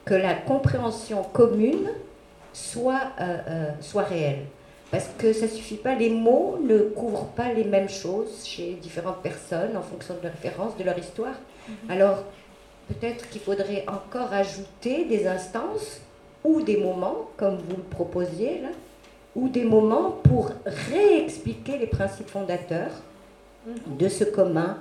que 0.07 0.15
la 0.15 0.35
compréhension 0.35 1.23
commune 1.25 1.91
soit, 2.55 3.13
euh, 3.21 3.71
soit 3.81 4.05
réelle. 4.05 4.47
Parce 4.91 5.09
que 5.19 5.33
ça 5.33 5.47
ne 5.47 5.51
suffit 5.51 5.77
pas, 5.77 5.95
les 5.95 6.11
mots 6.11 6.59
ne 6.63 6.79
couvrent 6.79 7.27
pas 7.35 7.53
les 7.53 7.65
mêmes 7.65 7.89
choses 7.89 8.45
chez 8.45 8.75
différentes 8.75 9.23
personnes 9.23 9.77
en 9.77 9.83
fonction 9.83 10.15
de 10.15 10.23
leur 10.23 10.33
référence, 10.33 10.77
de 10.77 10.85
leur 10.85 10.99
histoire. 10.99 11.35
Alors, 11.89 12.23
peut-être 12.89 13.29
qu'il 13.29 13.41
faudrait 13.41 13.85
encore 13.89 14.33
ajouter 14.33 15.05
des 15.05 15.27
instances 15.27 16.01
ou 16.45 16.63
des 16.63 16.77
moments, 16.77 17.29
comme 17.37 17.57
vous 17.57 17.77
le 17.77 17.83
proposiez 17.83 18.61
là, 18.61 18.69
ou 19.35 19.49
des 19.49 19.65
moments 19.65 20.13
pour 20.23 20.53
réexpliquer 20.65 21.79
les 21.79 21.89
principes 21.89 22.31
fondateurs 22.31 22.93
de 23.87 24.09
ce 24.09 24.25
commun 24.25 24.79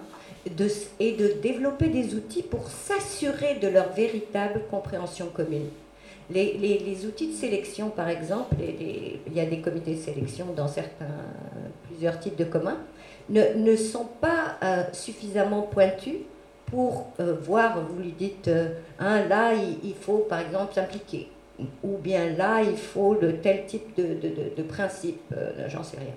de, 0.50 0.68
et 1.00 1.14
de 1.14 1.42
développer 1.42 1.88
des 1.88 2.14
outils 2.14 2.44
pour 2.44 2.68
s'assurer 2.70 3.56
de 3.56 3.68
leur 3.68 3.92
véritable 3.94 4.62
compréhension 4.70 5.28
commune. 5.34 5.70
Les, 6.30 6.58
les- 6.58 7.06
outils 7.06 7.28
de 7.28 7.34
sélection, 7.34 7.90
par 7.90 8.10
exemple, 8.10 8.56
il 8.60 9.34
y 9.34 9.40
a 9.40 9.46
des 9.46 9.60
comités 9.62 9.94
de 9.96 10.00
sélection 10.00 10.48
dans 10.56 10.68
certains, 10.68 11.06
plusieurs 11.84 12.20
types 12.20 12.36
de 12.38 12.46
communs, 12.46 12.78
ne, 13.30 13.42
ne 13.56 13.76
sont 13.76 14.08
pas 14.22 14.58
euh, 14.64 14.84
suffisamment 14.92 15.62
pointus 15.64 16.16
pour 16.66 17.08
euh, 17.20 17.36
voir, 17.42 17.80
vous 17.88 18.02
lui 18.02 18.12
dites, 18.12 18.48
euh, 18.48 18.70
Hein, 19.00 19.26
là, 19.28 19.54
il, 19.54 19.78
il 19.90 19.94
faut 19.96 20.26
par 20.30 20.40
exemple 20.40 20.74
s'impliquer, 20.74 21.28
ou 21.84 21.98
bien 21.98 22.32
là, 22.32 22.62
il 22.64 22.78
faut 22.78 23.14
le 23.14 23.38
tel 23.38 23.66
type 23.66 23.96
de, 23.98 24.04
de, 24.16 24.30
de- 24.34 24.56
de 24.58 24.64
principe, 24.64 25.22
euh, 25.36 25.66
j'en 25.68 25.84
sais 25.84 25.98
rien. 25.98 26.14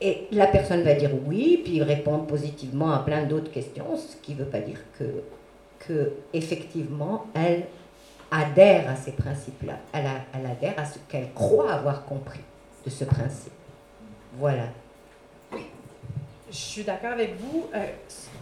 Et 0.00 0.26
la 0.32 0.46
personne 0.48 0.82
va 0.82 0.94
dire 0.94 1.10
oui, 1.26 1.60
puis 1.62 1.82
répondre 1.82 2.26
positivement 2.26 2.92
à 2.92 3.00
plein 3.00 3.24
d'autres 3.24 3.50
questions, 3.52 3.96
ce 3.96 4.16
qui 4.22 4.32
ne 4.32 4.38
veut 4.38 4.50
pas 4.50 4.60
dire 4.60 4.78
que, 4.98 5.04
que 5.86 6.12
effectivement, 6.32 7.26
elle 7.34 7.64
adhère 8.32 8.90
à 8.90 8.96
ces 8.96 9.12
principes-là. 9.12 9.74
Elle, 9.92 10.46
adhère 10.46 10.74
à 10.78 10.84
ce 10.84 10.98
qu'elle 11.08 11.32
croit 11.32 11.72
avoir 11.72 12.04
compris 12.04 12.40
de 12.84 12.90
ce 12.90 13.04
principe. 13.04 13.52
Voilà. 14.34 14.64
Je 15.52 16.56
suis 16.56 16.82
d'accord 16.82 17.12
avec 17.12 17.36
vous. 17.38 17.68
euh, 17.74 17.86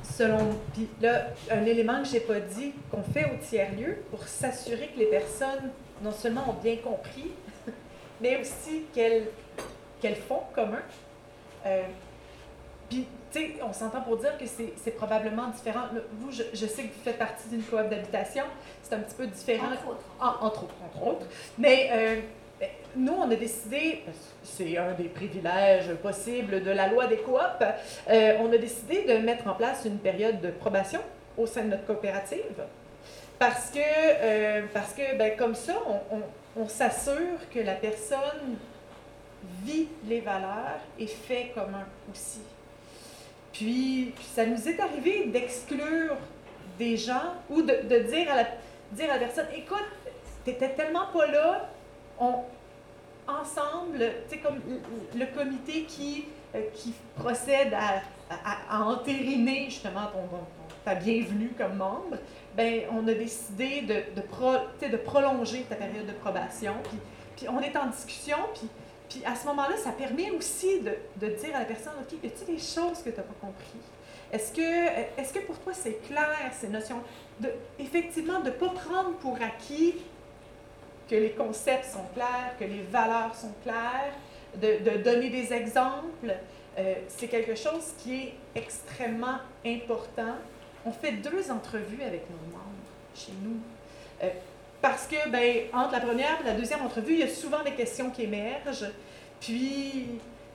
selon, 0.03 0.39
puis 0.73 0.89
là, 1.01 1.27
un 1.51 1.65
élément 1.65 2.03
que 2.03 2.09
j'ai 2.09 2.21
pas 2.21 2.41
dit 2.41 2.73
qu'on 2.91 3.03
fait 3.03 3.27
au 3.27 3.37
tiers-lieu 3.43 3.99
pour 4.11 4.27
s'assurer 4.27 4.89
que 4.95 4.99
les 4.99 5.07
personnes, 5.07 5.71
non 6.03 6.13
seulement 6.13 6.49
ont 6.49 6.63
bien 6.63 6.77
compris, 6.77 7.33
mais 8.21 8.41
aussi 8.41 8.85
qu'elles 8.95 9.29
qu'elles 10.01 10.17
font 10.17 10.43
commun. 10.55 10.83
Euh, 11.67 11.83
puis, 12.91 13.07
tu 13.33 13.39
sais, 13.39 13.51
on 13.63 13.73
s'entend 13.73 14.01
pour 14.03 14.17
dire 14.19 14.37
que 14.37 14.45
c'est 14.47 14.91
probablement 14.91 15.49
différent. 15.49 15.85
Vous, 16.19 16.31
je, 16.33 16.43
je 16.53 16.67
sais 16.67 16.83
que 16.83 16.89
vous 16.89 17.03
faites 17.05 17.19
partie 17.19 17.49
d'une 17.49 17.63
coop 17.63 17.89
d'habitation. 17.89 18.45
C'est 18.83 18.95
un 18.95 18.99
petit 18.99 19.15
peu 19.15 19.27
différent. 19.27 19.67
Entre 19.73 19.89
autres. 19.89 20.05
En- 20.21 20.47
entre 20.47 20.65
autres, 20.65 20.75
entre 20.85 21.07
autres. 21.07 21.27
Mais 21.57 21.89
euh, 21.93 22.17
ben, 22.59 22.69
nous, 22.97 23.13
on 23.15 23.31
a 23.31 23.37
décidé, 23.37 24.03
c'est 24.43 24.77
un 24.77 24.93
des 24.95 25.05
privilèges 25.05 25.95
possibles 26.03 26.63
de 26.63 26.71
la 26.73 26.89
loi 26.89 27.07
des 27.07 27.19
coops, 27.19 27.39
euh, 28.09 28.37
on 28.41 28.53
a 28.53 28.59
décidé 28.59 29.05
de 29.05 29.19
mettre 29.19 29.47
en 29.47 29.55
place 29.55 29.85
une 29.85 29.99
période 29.99 30.41
de 30.41 30.51
probation 30.51 31.01
au 31.39 31.47
sein 31.47 31.63
de 31.63 31.69
notre 31.69 31.87
coopérative. 31.87 32.65
Parce 33.39 33.71
que, 33.71 33.79
euh, 33.79 34.63
parce 34.75 34.93
que 34.93 35.17
ben, 35.17 35.37
comme 35.37 35.55
ça, 35.55 35.75
on, 35.87 36.17
on- 36.17 36.23
on 36.63 36.69
s'assure 36.69 37.39
que 37.55 37.61
la 37.61 37.75
personne 37.75 38.57
vit 39.65 39.87
les 40.09 40.21
valeurs 40.21 40.81
et 40.99 41.07
fait 41.07 41.53
commun 41.55 41.87
aussi. 42.13 42.41
Puis, 43.53 44.13
ça 44.35 44.47
nous 44.47 44.69
est 44.69 44.79
arrivé 44.81 45.27
d'exclure 45.27 46.17
des 46.79 46.97
gens 46.97 47.35
ou 47.49 47.63
de, 47.63 47.87
de 47.89 47.99
dire, 48.11 48.31
à 48.33 48.37
la, 48.37 48.45
dire 48.93 49.11
à 49.11 49.15
la 49.15 49.19
personne, 49.19 49.47
écoute, 49.55 49.85
t'étais 50.45 50.71
tellement 50.71 51.07
pas 51.13 51.27
là, 51.27 51.69
on, 52.19 52.35
ensemble, 53.29 53.99
tu 54.29 54.37
sais, 54.37 54.39
comme 54.39 54.61
le, 55.15 55.27
comité 55.27 55.83
qui, 55.85 56.25
euh, 56.55 56.61
qui 56.75 56.95
procède 57.17 57.75
à, 57.75 58.03
à- 58.31 58.85
entériner 58.85 59.67
justement 59.67 60.07
ton, 60.13 60.39
ta 60.85 60.95
bienvenue 60.95 61.53
comme 61.59 61.77
membre, 61.77 62.17
ben 62.57 62.83
on 62.93 63.07
a 63.07 63.15
décidé 63.15 63.83
de, 63.83 63.95
de, 64.21 64.27
pro- 64.27 64.67
de 64.81 64.97
prolonger 64.97 65.63
ta 65.69 65.77
période 65.77 66.07
de 66.07 66.13
probation. 66.13 66.75
Puis, 66.89 66.99
puis 67.37 67.49
on 67.49 67.61
est 67.61 67.77
en 67.77 67.87
discussion, 67.87 68.39
puis, 68.55 68.69
puis 69.11 69.23
à 69.27 69.35
ce 69.35 69.45
moment-là, 69.49 69.77
ça 69.77 69.91
permet 69.91 70.31
aussi 70.31 70.81
de, 70.81 70.95
de 71.17 71.33
dire 71.35 71.55
à 71.55 71.59
la 71.61 71.65
personne, 71.65 71.93
OK, 72.01 72.13
y 72.23 72.27
a-t-il 72.27 72.55
des 72.55 72.63
choses 72.63 73.03
que 73.05 73.11
tu 73.11 73.17
n'as 73.17 73.25
pas 73.25 73.35
compris? 73.41 73.81
Est-ce 74.33 74.53
que, 74.53 74.61
est 75.21 75.35
que 75.35 75.41
pour 75.41 75.59
toi 75.59 75.73
c'est 75.75 76.01
clair, 76.07 76.53
ces 76.59 76.69
notions? 76.69 77.03
De, 77.41 77.51
effectivement, 77.79 78.39
de 78.39 78.47
ne 78.47 78.55
pas 78.55 78.69
prendre 78.69 79.15
pour 79.17 79.37
acquis 79.43 79.97
que 81.09 81.17
les 81.17 81.33
concepts 81.33 81.87
sont 81.87 82.05
clairs, 82.15 82.55
que 82.59 82.65
les 82.65 82.83
valeurs 82.83 83.35
sont 83.35 83.53
claires, 83.65 84.15
de, 84.55 84.89
de 84.89 85.03
donner 85.03 85.29
des 85.29 85.53
exemples. 85.53 86.37
Euh, 86.79 86.95
c'est 87.09 87.27
quelque 87.27 87.57
chose 87.57 87.93
qui 87.99 88.15
est 88.15 88.35
extrêmement 88.55 89.39
important. 89.67 90.37
On 90.87 90.93
fait 90.93 91.13
deux 91.13 91.51
entrevues 91.51 92.03
avec 92.03 92.31
nos 92.31 92.57
membres 92.57 92.91
chez 93.15 93.33
nous. 93.43 93.59
Euh, 94.23 94.31
parce 94.83 95.07
que, 95.07 95.29
ben, 95.29 95.65
entre 95.73 95.93
la 95.93 96.01
première 96.01 96.41
et 96.41 96.45
la 96.45 96.55
deuxième 96.55 96.83
entrevue, 96.83 97.15
il 97.15 97.19
y 97.21 97.23
a 97.23 97.29
souvent 97.29 97.63
des 97.63 97.73
questions 97.73 98.11
qui 98.11 98.23
émergent. 98.25 98.91
Puis, 99.41 100.07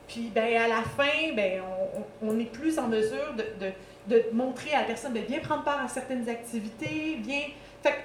puis 0.08 0.30
ben, 0.34 0.56
à 0.62 0.68
la 0.68 0.82
fin, 0.82 1.32
ben, 1.34 1.62
on, 2.22 2.28
on- 2.28 2.38
est 2.40 2.44
plus 2.52 2.78
en 2.78 2.88
mesure 2.88 3.34
de, 3.36 3.44
de- 3.64 3.72
de 4.08 4.24
montrer 4.32 4.72
à 4.72 4.80
la 4.80 4.84
personne 4.86 5.12
de 5.12 5.20
bien 5.20 5.40
prendre 5.40 5.64
part 5.64 5.84
à 5.84 5.88
certaines 5.88 6.28
activités, 6.28 7.16
bien. 7.18 7.42
Fait, 7.82 8.04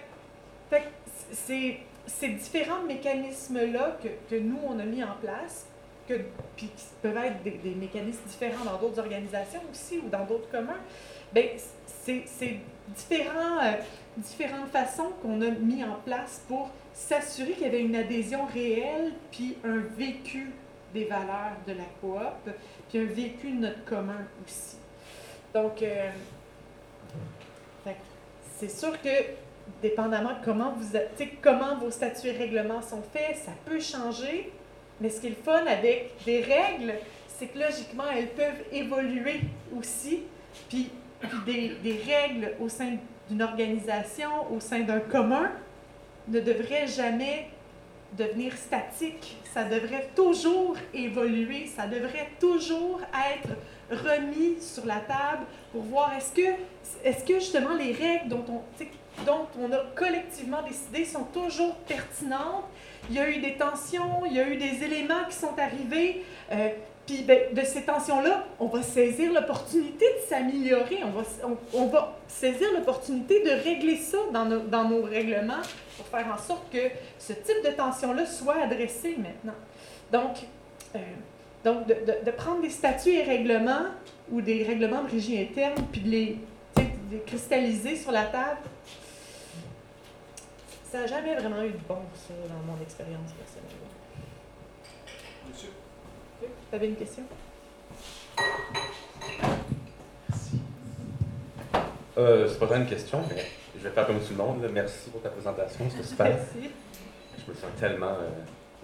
fait 0.69 0.83
c'est 1.31 1.77
ces 2.07 2.29
différents 2.29 2.81
mécanismes-là 2.87 3.97
que, 4.03 4.07
que 4.35 4.39
nous, 4.39 4.57
on 4.67 4.79
a 4.79 4.83
mis 4.83 5.03
en 5.03 5.13
place, 5.21 5.65
que, 6.07 6.15
puis 6.55 6.67
qui 6.75 6.85
peuvent 7.01 7.17
être 7.17 7.43
des, 7.43 7.51
des 7.51 7.75
mécanismes 7.75 8.23
différents 8.27 8.65
dans 8.65 8.77
d'autres 8.77 8.99
organisations 8.99 9.61
aussi 9.71 9.99
ou 9.99 10.09
dans 10.09 10.25
d'autres 10.25 10.49
communs, 10.49 10.79
ben, 11.33 11.45
c'est 12.03 12.59
différents, 12.95 13.59
euh, 13.63 13.73
différentes 14.17 14.69
façons 14.69 15.11
qu'on 15.21 15.41
a 15.41 15.49
mis 15.49 15.83
en 15.83 15.95
place 16.05 16.43
pour 16.47 16.69
s'assurer 16.93 17.51
qu'il 17.53 17.63
y 17.63 17.67
avait 17.67 17.81
une 17.81 17.95
adhésion 17.95 18.45
réelle, 18.45 19.13
puis 19.31 19.57
un 19.63 19.79
vécu 19.97 20.51
des 20.93 21.05
valeurs 21.05 21.55
de 21.67 21.73
la 21.73 21.85
coop, 22.01 22.53
puis 22.89 22.99
un 22.99 23.05
vécu 23.05 23.51
de 23.51 23.61
notre 23.61 23.83
commun 23.85 24.27
aussi. 24.45 24.77
Donc, 25.53 25.81
euh, 25.81 26.09
c'est 28.57 28.69
sûr 28.69 29.01
que 29.01 29.09
dépendamment 29.81 30.33
de 30.33 30.45
comment, 30.45 30.73
vous, 30.77 30.97
comment 31.41 31.77
vos 31.77 31.89
statuts 31.89 32.27
et 32.27 32.31
règlements 32.31 32.81
sont 32.81 33.01
faits, 33.01 33.37
ça 33.37 33.51
peut 33.65 33.79
changer, 33.79 34.51
mais 34.99 35.09
ce 35.09 35.19
qui 35.19 35.27
est 35.27 35.31
le 35.31 35.35
fun 35.35 35.65
avec 35.65 36.11
des 36.25 36.41
règles, 36.41 36.93
c'est 37.27 37.47
que 37.47 37.57
logiquement, 37.57 38.03
elles 38.15 38.29
peuvent 38.29 38.63
évoluer 38.71 39.41
aussi 39.75 40.23
puis 40.69 40.91
des, 41.45 42.01
règles 42.05 42.53
au 42.59 42.69
sein 42.69 42.97
d'une 43.29 43.41
organisation, 43.41 44.29
au 44.51 44.59
sein 44.59 44.81
d'un 44.81 44.99
commun, 44.99 45.51
ne 46.27 46.39
devraient 46.39 46.87
jamais 46.87 47.49
devenir 48.17 48.53
statiques. 48.57 49.37
Ça 49.53 49.63
devrait 49.63 50.09
toujours 50.15 50.75
évoluer, 50.93 51.67
ça 51.67 51.87
devrait 51.87 52.29
toujours 52.39 53.01
être 53.33 53.55
remis 53.89 54.61
sur 54.61 54.85
la 54.85 54.99
table 54.99 55.45
pour 55.71 55.83
voir 55.83 56.13
est-ce 56.15 56.33
que, 56.33 56.55
est 57.03 57.25
que 57.25 57.35
justement 57.35 57.73
les 57.73 57.93
règles 57.93 58.29
dont 58.29 58.45
on, 58.49 59.25
dont 59.25 59.47
on 59.59 59.71
a 59.71 59.83
collectivement 59.95 60.61
décidé 60.61 61.05
sont 61.05 61.23
toujours 61.25 61.75
pertinentes. 61.87 62.65
Il 63.09 63.15
y 63.15 63.19
a 63.19 63.29
eu 63.29 63.39
des 63.39 63.55
tensions, 63.55 64.25
il 64.25 64.33
y 64.33 64.39
a 64.39 64.47
eu 64.47 64.57
des 64.57 64.83
éléments 64.83 65.25
qui 65.29 65.35
sont 65.35 65.57
arrivés. 65.57 66.23
euh, 66.51 66.69
puis 67.05 67.23
ben, 67.23 67.53
de 67.53 67.61
ces 67.61 67.83
tensions-là, 67.83 68.45
on 68.59 68.67
va 68.67 68.81
saisir 68.83 69.33
l'opportunité 69.33 70.05
de 70.05 70.29
s'améliorer. 70.29 70.99
On 71.73 71.87
va, 71.87 72.17
saisir 72.27 72.67
l'opportunité 72.73 73.43
de 73.43 73.49
régler 73.49 73.97
ça 73.97 74.17
dans 74.31 74.85
nos, 74.85 75.03
règlements 75.03 75.61
pour 75.97 76.05
faire 76.07 76.27
en 76.33 76.37
sorte 76.37 76.71
que 76.71 76.89
ce 77.17 77.33
type 77.33 77.63
de 77.65 77.71
tension-là 77.71 78.25
soit 78.25 78.61
adressé 78.63 79.17
maintenant. 79.17 79.55
Donc, 80.11 80.37
euh, 80.95 80.99
de, 81.65 82.31
prendre 82.31 82.61
des 82.61 82.69
statuts 82.69 83.15
et 83.15 83.23
règlements 83.23 83.87
ou 84.31 84.41
des 84.41 84.63
règlements 84.63 85.03
de 85.03 85.11
régie 85.11 85.39
interne, 85.39 85.83
puis 85.91 86.01
de 86.01 86.09
les, 86.09 86.37
de 86.77 87.17
cristalliser 87.25 87.95
sur 87.95 88.11
la 88.11 88.25
table, 88.25 88.59
ça 90.91 90.99
n'a 90.99 91.07
jamais 91.07 91.35
vraiment 91.35 91.63
eu 91.63 91.71
de 91.71 91.79
bon, 91.87 91.99
ça, 92.15 92.33
dans 92.47 92.73
mon 92.73 92.81
expérience 92.81 93.31
personnelle. 93.31 93.80
Vous 96.71 96.75
avez 96.77 96.87
une 96.87 96.95
question? 96.95 97.23
Euh, 102.17 102.47
c'est 102.47 102.59
pas 102.59 102.65
vraiment 102.65 102.83
une 102.83 102.89
question, 102.89 103.21
mais 103.29 103.43
je 103.77 103.83
vais 103.83 103.89
faire 103.89 104.07
comme 104.07 104.19
tout 104.19 104.31
le 104.31 104.37
monde. 104.37 104.61
là. 104.63 104.69
Merci 104.71 105.09
pour 105.09 105.21
ta 105.21 105.29
présentation, 105.29 105.89
c'était 105.89 106.03
super. 106.07 106.27
Merci. 106.27 106.69
Je 107.45 107.51
me 107.51 107.55
sens 107.57 107.69
tellement 107.79 108.11
euh, 108.11 108.29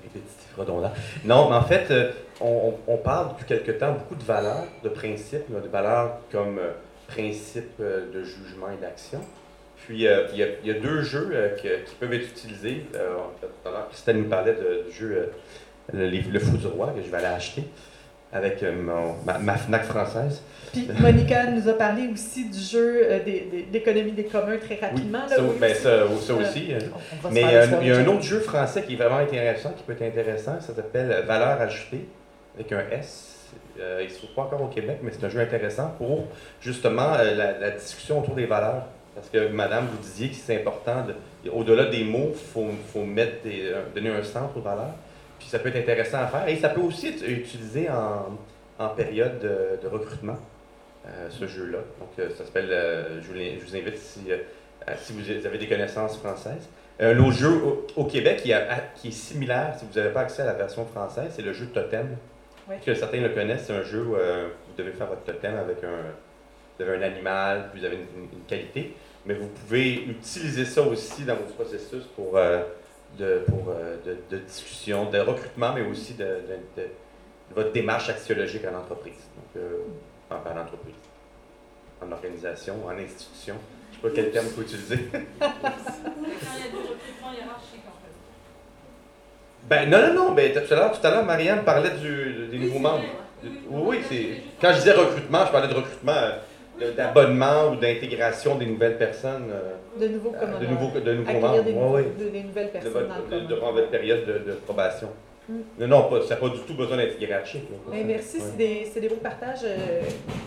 répétitif, 0.01 0.53
redondant. 0.57 0.91
Non, 1.23 1.49
mais 1.49 1.55
en 1.55 1.63
fait, 1.63 1.89
euh, 1.91 2.11
on, 2.41 2.97
parle 2.97 3.29
depuis 3.29 3.45
quelque 3.45 3.71
temps 3.71 3.93
beaucoup 3.93 4.15
de 4.15 4.23
valeurs, 4.23 4.65
de 4.83 4.89
principes, 4.89 5.49
de 5.49 5.67
valeurs 5.69 6.17
comme 6.31 6.57
euh, 6.59 6.71
principe 7.07 7.79
de 7.79 8.23
jugement 8.23 8.69
et 8.69 8.81
d'action. 8.81 9.21
Puis, 9.85 10.07
euh, 10.07 10.27
il 10.33 10.39
y, 10.39 10.43
a- 10.43 10.47
il 10.63 10.67
y 10.67 10.71
a 10.71 10.79
deux 10.79 11.01
jeux 11.03 11.29
euh, 11.31 11.55
que- 11.55 11.85
qui 11.85 11.95
peuvent 11.95 12.11
être 12.13 12.27
utilisés. 12.27 12.85
Euh, 12.95 13.15
en 13.15 13.39
fait, 13.39 13.47
tout 13.47 13.69
à 13.69 13.71
l'heure, 13.71 13.87
Christelle 13.89 14.17
nous 14.17 14.27
parlait 14.29 14.53
de- 14.55 14.89
du 14.89 14.93
jeu 14.93 15.31
le, 15.93 16.07
livre 16.07 16.29
Le 16.31 16.39
Fou 16.39 16.57
du 16.57 16.67
Roi, 16.67 16.93
que 16.95 17.01
je 17.03 17.09
vais 17.09 17.17
aller 17.17 17.27
acheter 17.35 17.63
avec 18.33 18.61
euh, 18.61 18.73
mon- 18.83 19.15
ma, 19.25 19.37
ma 19.39 19.55
FNAC 19.57 19.83
française. 19.85 20.41
Puis 20.73 20.87
Monica 20.99 21.45
nous 21.49 21.69
a 21.69 21.73
parlé 21.73 22.09
aussi 22.13 22.49
du 22.49 22.59
jeu 22.59 23.01
euh, 23.05 23.23
des- 23.23 23.47
des- 23.49 23.63
d'économie 23.63 24.11
des 24.11 24.25
communs 24.25 24.57
très 24.57 24.75
rapidement. 24.75 25.19
là, 25.29 25.35
Ça, 25.37 25.41
oui, 25.41 25.55
ben, 25.59 25.71
aussi. 25.71 25.81
ça, 25.81 25.89
ça 26.19 26.33
Euh, 26.33 26.41
aussi. 26.41 26.73
euh. 26.73 26.79
on- 26.93 26.97
on 26.97 27.21
va 27.21 27.29
se 27.29 27.33
Mais 27.33 27.55
euh, 27.55 27.65
il 27.81 27.87
y 27.87 27.91
a 27.91 27.97
un 27.99 28.07
autre 28.07 28.23
jeu 28.23 28.39
français 28.41 28.83
qui 28.83 28.93
est 28.93 28.97
vraiment 28.97 29.17
intéressant, 29.17 29.71
qui 29.71 29.83
peut 29.83 29.93
être 29.93 30.01
intéressant. 30.01 30.59
Ça 30.59 30.73
s'appelle 30.75 31.23
Valeur 31.25 31.61
ajoutée, 31.61 32.05
avec 32.55 32.71
un 32.73 32.83
S. 32.91 33.33
Euh, 33.79 33.99
il 34.01 34.07
ne 34.07 34.11
se 34.11 34.17
trouve 34.17 34.31
pas 34.35 34.41
encore 34.41 34.61
au 34.63 34.67
Québec, 34.67 34.97
mais 35.03 35.11
c'est 35.17 35.25
un 35.25 35.29
jeu 35.29 35.39
intéressant 35.39 35.93
pour 35.97 36.25
justement 36.59 37.13
euh, 37.13 37.33
la, 37.33 37.57
la 37.59 37.71
discussion 37.71 38.19
autour 38.19 38.35
des 38.35 38.45
valeurs. 38.45 38.87
Parce 39.15 39.29
que, 39.29 39.47
madame, 39.47 39.87
vous 39.91 39.97
disiez 39.99 40.29
que 40.29 40.35
c'est 40.35 40.57
important, 40.57 41.05
de- 41.07 41.49
au-delà 41.49 41.85
des 41.85 42.03
mots, 42.03 42.31
il 42.33 42.35
faut, 42.53 42.67
faut 42.93 43.03
mettre 43.03 43.41
des, 43.43 43.61
euh, 43.63 43.81
donner 43.95 44.09
un 44.09 44.21
centre 44.21 44.57
aux 44.57 44.61
valeurs. 44.61 44.93
Puis 45.39 45.47
ça 45.47 45.59
peut 45.59 45.69
être 45.69 45.77
intéressant 45.77 46.19
à 46.19 46.27
faire. 46.27 46.47
Et 46.47 46.55
ça 46.57 46.69
peut 46.69 46.81
aussi 46.81 47.07
être 47.07 47.27
utilisé 47.27 47.89
en, 47.89 48.37
en 48.83 48.89
période 48.89 49.39
de, 49.39 49.81
de 49.81 49.87
recrutement, 49.87 50.37
euh, 51.05 51.27
ce 51.29 51.47
jeu-là. 51.47 51.79
Donc, 51.99 52.09
euh, 52.19 52.29
ça 52.37 52.45
s'appelle, 52.45 52.69
euh, 52.71 53.21
je, 53.21 53.27
vous, 53.27 53.33
l'in- 53.33 53.55
je 53.59 53.65
vous 53.65 53.75
invite 53.75 53.97
si, 53.97 54.21
si 54.97 55.13
vous 55.13 55.45
avez 55.45 55.57
des 55.57 55.67
connaissances 55.67 56.17
françaises. 56.17 56.67
Un 56.99 57.17
autre 57.19 57.37
jeu 57.37 57.49
au, 57.63 57.85
au 57.95 58.05
Québec 58.05 58.41
qui, 58.41 58.51
a- 58.53 58.79
qui 58.95 59.09
est 59.09 59.11
similaire, 59.11 59.75
si 59.77 59.85
vous 59.85 59.99
n'avez 59.99 60.11
pas 60.13 60.21
accès 60.21 60.41
à 60.41 60.45
la 60.45 60.53
version 60.53 60.85
française, 60.85 61.31
c'est 61.35 61.43
le 61.43 61.53
jeu 61.53 61.67
Totem. 61.67 62.17
Oui. 62.69 62.75
Que 62.85 62.93
certains 62.95 63.21
le 63.21 63.29
connaissent, 63.29 63.65
c'est 63.67 63.73
un 63.73 63.83
jeu 63.83 64.01
où 64.01 64.11
vous 64.15 64.73
devez 64.77 64.91
faire 64.91 65.07
votre 65.07 65.23
totem 65.23 65.55
avec 65.55 65.77
un, 65.85 66.11
vous 66.77 66.83
avez 66.85 66.97
un 66.97 67.01
animal, 67.01 67.69
puis 67.71 67.79
vous 67.79 67.85
avez 67.85 67.95
une, 67.95 68.43
qualité. 68.47 68.93
Mais 69.25 69.35
vous 69.35 69.47
pouvez 69.47 69.93
utiliser 70.03 70.65
ça 70.65 70.81
aussi 70.81 71.23
dans 71.23 71.35
vos 71.35 71.43
processus 71.53 72.03
pour, 72.15 72.35
euh, 72.37 72.63
de, 73.17 73.43
pour, 73.47 73.69
euh, 73.69 73.97
de, 74.05 74.17
de 74.29 74.41
discussion, 74.43 75.09
de 75.09 75.19
recrutement, 75.19 75.73
mais 75.73 75.81
aussi 75.81 76.13
de, 76.13 76.39
votre 77.55 77.71
démarche 77.71 78.09
axiologique 78.09 78.63
en 78.71 78.77
entreprise. 78.77 79.27
Donc, 79.35 79.63
euh, 79.63 79.77
enfin, 80.29 80.51
en 80.55 80.61
entreprise, 80.61 80.95
en 82.01 82.11
organisation, 82.11 82.75
en 82.85 82.97
institution. 82.97 83.55
Je 83.91 83.97
ne 83.97 84.01
sais 84.01 84.09
pas 84.09 84.21
quel 84.21 84.31
terme 84.31 84.45
il 84.47 84.53
faut 84.53 84.61
utiliser. 84.61 84.97
Quand 85.39 85.49
il 85.49 86.59
y 86.59 86.67
a 86.67 86.69
du 86.69 86.75
recrutement 86.77 87.31
hiérarchique, 87.33 87.83
en 87.87 87.97
fait. 88.01 88.13
Ben 89.63 89.89
non, 89.89 90.07
non, 90.07 90.13
non, 90.13 90.31
ben, 90.33 90.51
tout 90.53 90.73
à 90.73 90.75
l'heure, 90.75 90.99
tout 90.99 91.07
à 91.07 91.11
l'heure, 91.11 91.25
Marianne 91.25 91.63
parlait 91.63 91.91
du, 91.91 92.47
des 92.51 92.59
nouveaux 92.59 92.79
membres. 92.79 93.03
Oui, 93.43 93.49
oui, 93.69 93.97
c'est. 94.09 94.41
Quand 94.59 94.71
je 94.73 94.79
disais 94.79 94.93
recrutement, 94.93 95.45
je 95.45 95.51
parlais 95.51 95.67
de 95.67 95.73
recrutement 95.73 96.11
euh, 96.81 96.93
d'abonnement 96.95 97.69
ou 97.69 97.75
d'intégration 97.75 98.55
des 98.55 98.65
nouvelles 98.65 98.97
personnes. 98.97 99.49
euh, 99.51 99.76
De 99.99 100.07
nouveaux 100.07 100.33
euh, 100.35 100.39
commandants. 100.39 100.59
de 100.59 100.65
nouveaux, 100.67 100.99
de 100.99 101.13
nouveaux 101.13 101.29
Accueillir 101.29 101.47
membres. 101.51 101.63
des, 101.63 101.71
Ouais, 101.71 101.79
nouveaux- 101.79 101.95
ouais. 101.95 102.03
de- 102.19 102.29
des 102.29 102.43
nouvelles 102.43 102.65
De, 102.67 102.71
personnes 102.71 102.91
votre, 102.93 103.25
de, 103.25 103.29
commun. 103.29 103.45
durant 103.47 103.71
votre 103.73 103.89
période 103.89 104.25
de, 104.25 104.33
de 104.51 104.55
probation. 104.65 105.09
Mm. 105.49 105.53
Non, 105.79 105.87
non, 105.87 106.03
pas, 106.09 106.21
ça 106.23 106.35
n'a 106.35 106.41
pas 106.41 106.49
du 106.49 106.59
tout 106.59 106.73
besoin 106.75 106.97
d'être 106.97 107.19
hiérarchique. 107.21 107.63
Ben, 107.89 108.05
merci, 108.05 108.37
Ouais. 108.37 108.43
c'est 108.51 108.57
des, 108.57 108.87
c'est 108.93 108.99
des 109.01 109.09
beaux 109.09 109.15
partages. 109.15 109.59
euh, 109.63 110.01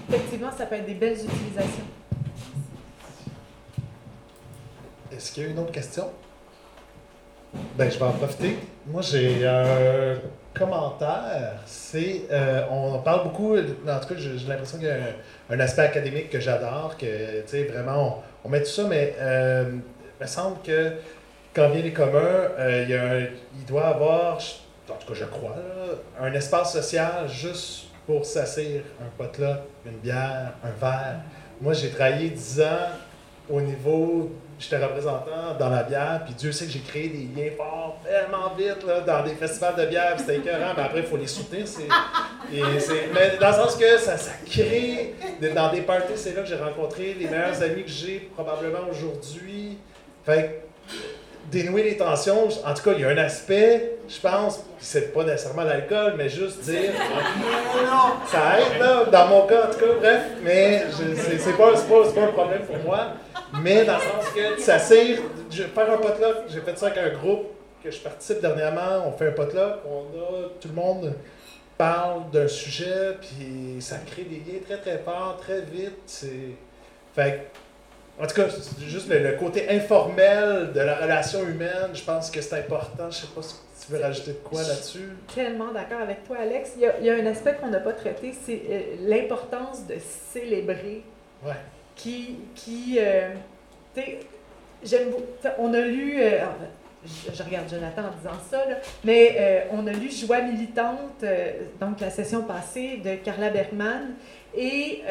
effectivement, 0.09 0.51
ça 0.57 0.67
peut 0.67 0.75
être 0.77 0.87
des 0.87 0.95
belles 0.95 1.15
utilisations. 1.17 1.85
Est-ce 5.13 5.33
qu'il 5.33 5.43
y 5.43 5.47
a 5.47 5.49
une 5.51 5.59
autre 5.59 5.73
question? 5.73 6.05
Ben, 7.77 7.91
je 7.91 7.99
vais 7.99 8.05
en 8.05 8.13
profiter. 8.13 8.57
Moi, 8.87 9.03
j'ai 9.03 9.47
un 9.47 10.17
commentaire. 10.55 11.55
C'est, 11.67 12.23
euh, 12.31 12.63
on 12.71 12.99
parle 13.01 13.25
beaucoup, 13.25 13.57
en 13.57 13.63
tout 13.63 14.09
cas, 14.09 14.15
j'ai 14.17 14.39
j'ai 14.39 14.47
l'impression 14.49 14.79
qu'il 14.79 14.87
y 14.87 14.91
a 14.91 14.95
un, 14.95 15.55
un 15.57 15.61
aspect 15.61 15.83
académique 15.83 16.31
que 16.31 16.41
j'adore, 16.41 16.97
que, 16.97 17.41
tu 17.43 17.49
sais, 17.49 17.65
vraiment, 17.65 18.23
on, 18.45 18.49
met 18.49 18.61
tout 18.63 18.71
ça, 18.71 18.85
mais 18.89 19.15
euh, 19.19 19.65
il 19.73 20.23
me 20.23 20.27
semble 20.29 20.61
que 20.63 20.93
quand 21.55 21.69
vient 21.71 21.83
les 21.83 21.93
communs, 21.93 22.19
euh, 22.19 22.83
il, 22.85 22.91
y 22.91 22.95
a 22.95 23.03
un- 23.05 23.27
il 23.59 23.65
doit 23.67 23.87
avoir, 23.89 24.37
en 24.89 24.95
tout 24.95 25.09
cas, 25.09 25.15
je 25.15 25.25
crois, 25.25 25.57
un 26.21 26.33
espace 26.33 26.73
social 26.73 27.29
juste 27.29 27.87
pour 28.07 28.25
s'asseoir, 28.25 28.83
un 29.01 29.09
potluck, 29.17 29.59
une 29.87 29.99
bière, 29.99 30.53
un 30.65 30.71
verre. 30.81 31.21
Moi, 31.61 31.73
j'ai 31.75 31.91
travaillé 31.91 32.31
10 32.31 32.61
ans 32.63 32.89
au 33.49 33.61
niveau, 33.61 34.31
j'étais 34.61 34.77
représentant 34.85 35.55
dans 35.59 35.69
la 35.71 35.83
bière, 35.83 36.21
puis 36.25 36.35
Dieu 36.35 36.53
sait 36.53 36.67
que 36.67 36.71
j'ai 36.73 36.81
créé 36.81 37.09
des 37.09 37.29
liens 37.43 37.51
forts 37.57 37.97
tellement 38.05 38.53
vite 38.57 38.85
là, 38.87 39.01
dans 39.01 39.25
des 39.25 39.35
festivals 39.35 39.75
de 39.77 39.87
bière, 39.87 40.15
c'était 40.19 40.37
écœurant, 40.37 40.73
mais 40.77 40.83
après, 40.83 41.01
il 41.01 41.07
faut 41.07 41.17
les 41.17 41.27
soutenir. 41.27 41.67
c'est- 41.67 41.83
et 42.53 42.63
mais 43.15 43.37
dans 43.41 43.49
le 43.49 43.55
sens 43.55 43.77
que 43.77 43.99
ça, 43.99 44.17
ça 44.17 44.33
crée, 44.49 45.15
dans 45.55 45.71
des 45.73 45.81
parties, 45.83 46.13
c'est 46.17 46.35
là 46.35 46.43
que 46.43 46.49
j'ai 46.49 46.57
rencontré 46.57 47.15
les 47.19 47.27
meilleurs 47.27 47.63
amis 47.63 47.85
que 47.85 47.91
j'ai 47.91 48.31
probablement 48.35 48.81
aujourd'hui. 48.91 49.79
Fait 50.27 50.63
que, 50.91 50.97
dénouer 51.51 51.83
les 51.83 51.97
tensions, 51.97 52.49
en 52.65 52.75
tout 52.75 52.83
cas, 52.83 52.91
il 52.95 53.01
y 53.01 53.05
a 53.05 53.09
un 53.09 53.17
aspect, 53.19 53.97
je 54.09 54.21
pense, 54.21 54.61
c'est 54.79 55.13
pas 55.13 55.25
nécessairement 55.25 55.63
l'alcool, 55.65 56.15
mais 56.17 56.29
juste 56.29 56.61
dire, 56.61 56.93
ça 58.27 58.59
aide, 58.61 58.79
là, 58.81 59.05
dans 59.11 59.27
mon 59.27 59.47
cas, 59.47 59.67
en 59.69 59.73
tout 59.73 59.79
cas, 59.81 59.93
bref, 59.99 60.21
mais 60.43 60.85
c'est 61.17 61.39
c'est 61.39 61.53
pas, 61.57 61.73
c'est 61.77 61.89
pas, 61.89 62.03
c'est 62.07 62.15
pas 62.15 62.23
un 62.23 62.27
problème 62.33 62.63
pour 62.63 62.77
moi, 62.79 63.07
mais 63.63 63.85
dans 63.85 63.97
le 63.97 64.01
sens 64.01 64.29
que 64.35 64.61
ça 64.61 64.79
sert, 64.79 65.19
je 65.51 65.63
vais 65.63 65.69
faire 65.69 65.93
un 65.93 65.97
potluck, 65.97 66.37
j'ai 66.49 66.61
fait 66.61 66.79
ça 66.79 66.87
avec 66.87 66.99
un 66.99 67.17
groupe 67.17 67.49
que 67.83 67.91
je 67.91 67.99
participe 67.99 68.41
dernièrement, 68.41 69.07
on 69.07 69.13
fait 69.13 69.29
un 69.29 69.33
potluck, 69.33 69.81
on 69.87 70.19
a, 70.19 70.49
tout 70.61 70.69
le 70.69 70.75
monde 70.75 71.15
parle 71.79 72.31
d'un 72.31 72.49
sujet, 72.49 73.17
puis 73.21 73.81
ça 73.81 73.97
crée 74.07 74.25
des 74.25 74.37
liens 74.37 74.61
très 74.65 74.77
très 74.77 74.99
forts, 74.99 75.39
très 75.41 75.63
vite, 75.63 75.99
c'est... 76.07 76.55
Fait 77.15 77.51
en 78.21 78.27
tout 78.27 78.35
cas, 78.35 78.49
c'est 78.51 78.85
juste 78.85 79.09
le, 79.09 79.19
le 79.19 79.33
côté 79.33 79.71
informel 79.71 80.73
de 80.75 80.81
la 80.81 80.97
relation 80.97 81.43
humaine, 81.43 81.91
je 81.95 82.03
pense 82.03 82.31
que 82.31 82.43
c'est 82.43 82.59
important. 82.59 83.11
Je 83.11 83.21
sais 83.21 83.27
pas 83.35 83.41
si 83.41 83.55
tu 83.87 83.93
veux 83.93 84.01
rajouter 84.03 84.33
de 84.33 84.39
quoi 84.39 84.63
là-dessus. 84.63 85.09
Tellement 85.35 85.73
d'accord 85.73 86.03
avec 86.03 86.25
toi, 86.25 86.37
Alex. 86.43 86.73
Il 86.77 86.83
y 86.83 86.87
a, 86.87 86.99
il 86.99 87.07
y 87.07 87.11
a 87.11 87.15
un 87.15 87.25
aspect 87.25 87.55
qu'on 87.55 87.69
n'a 87.69 87.81
pas 87.81 87.95
traité, 87.95 88.35
c'est 88.45 88.61
euh, 88.71 88.81
l'importance 89.07 89.87
de 89.87 89.95
célébrer. 90.33 91.03
Ouais. 91.43 91.55
Qui, 92.03 92.39
qui 92.55 92.97
euh, 92.99 93.35
tu 93.95 94.01
sais, 94.01 94.21
j'aime 94.83 95.13
On 95.59 95.75
a 95.75 95.81
lu, 95.81 96.23
euh, 96.23 96.41
je, 97.05 97.43
regarde 97.43 97.69
Jonathan 97.69 98.03
en 98.03 98.17
disant 98.17 98.43
ça, 98.51 98.69
là, 98.69 98.77
mais 99.05 99.37
euh, 99.39 99.61
on 99.73 99.87
a 99.87 99.93
lu 99.93 100.11
Joie 100.11 100.41
militante, 100.41 101.23
euh, 101.23 101.53
donc 101.81 102.01
la 102.01 102.11
session 102.11 102.43
passée 102.43 102.99
de 102.99 103.17
Carla 103.17 103.51
Bergman, 103.51 104.15
et 104.57 105.03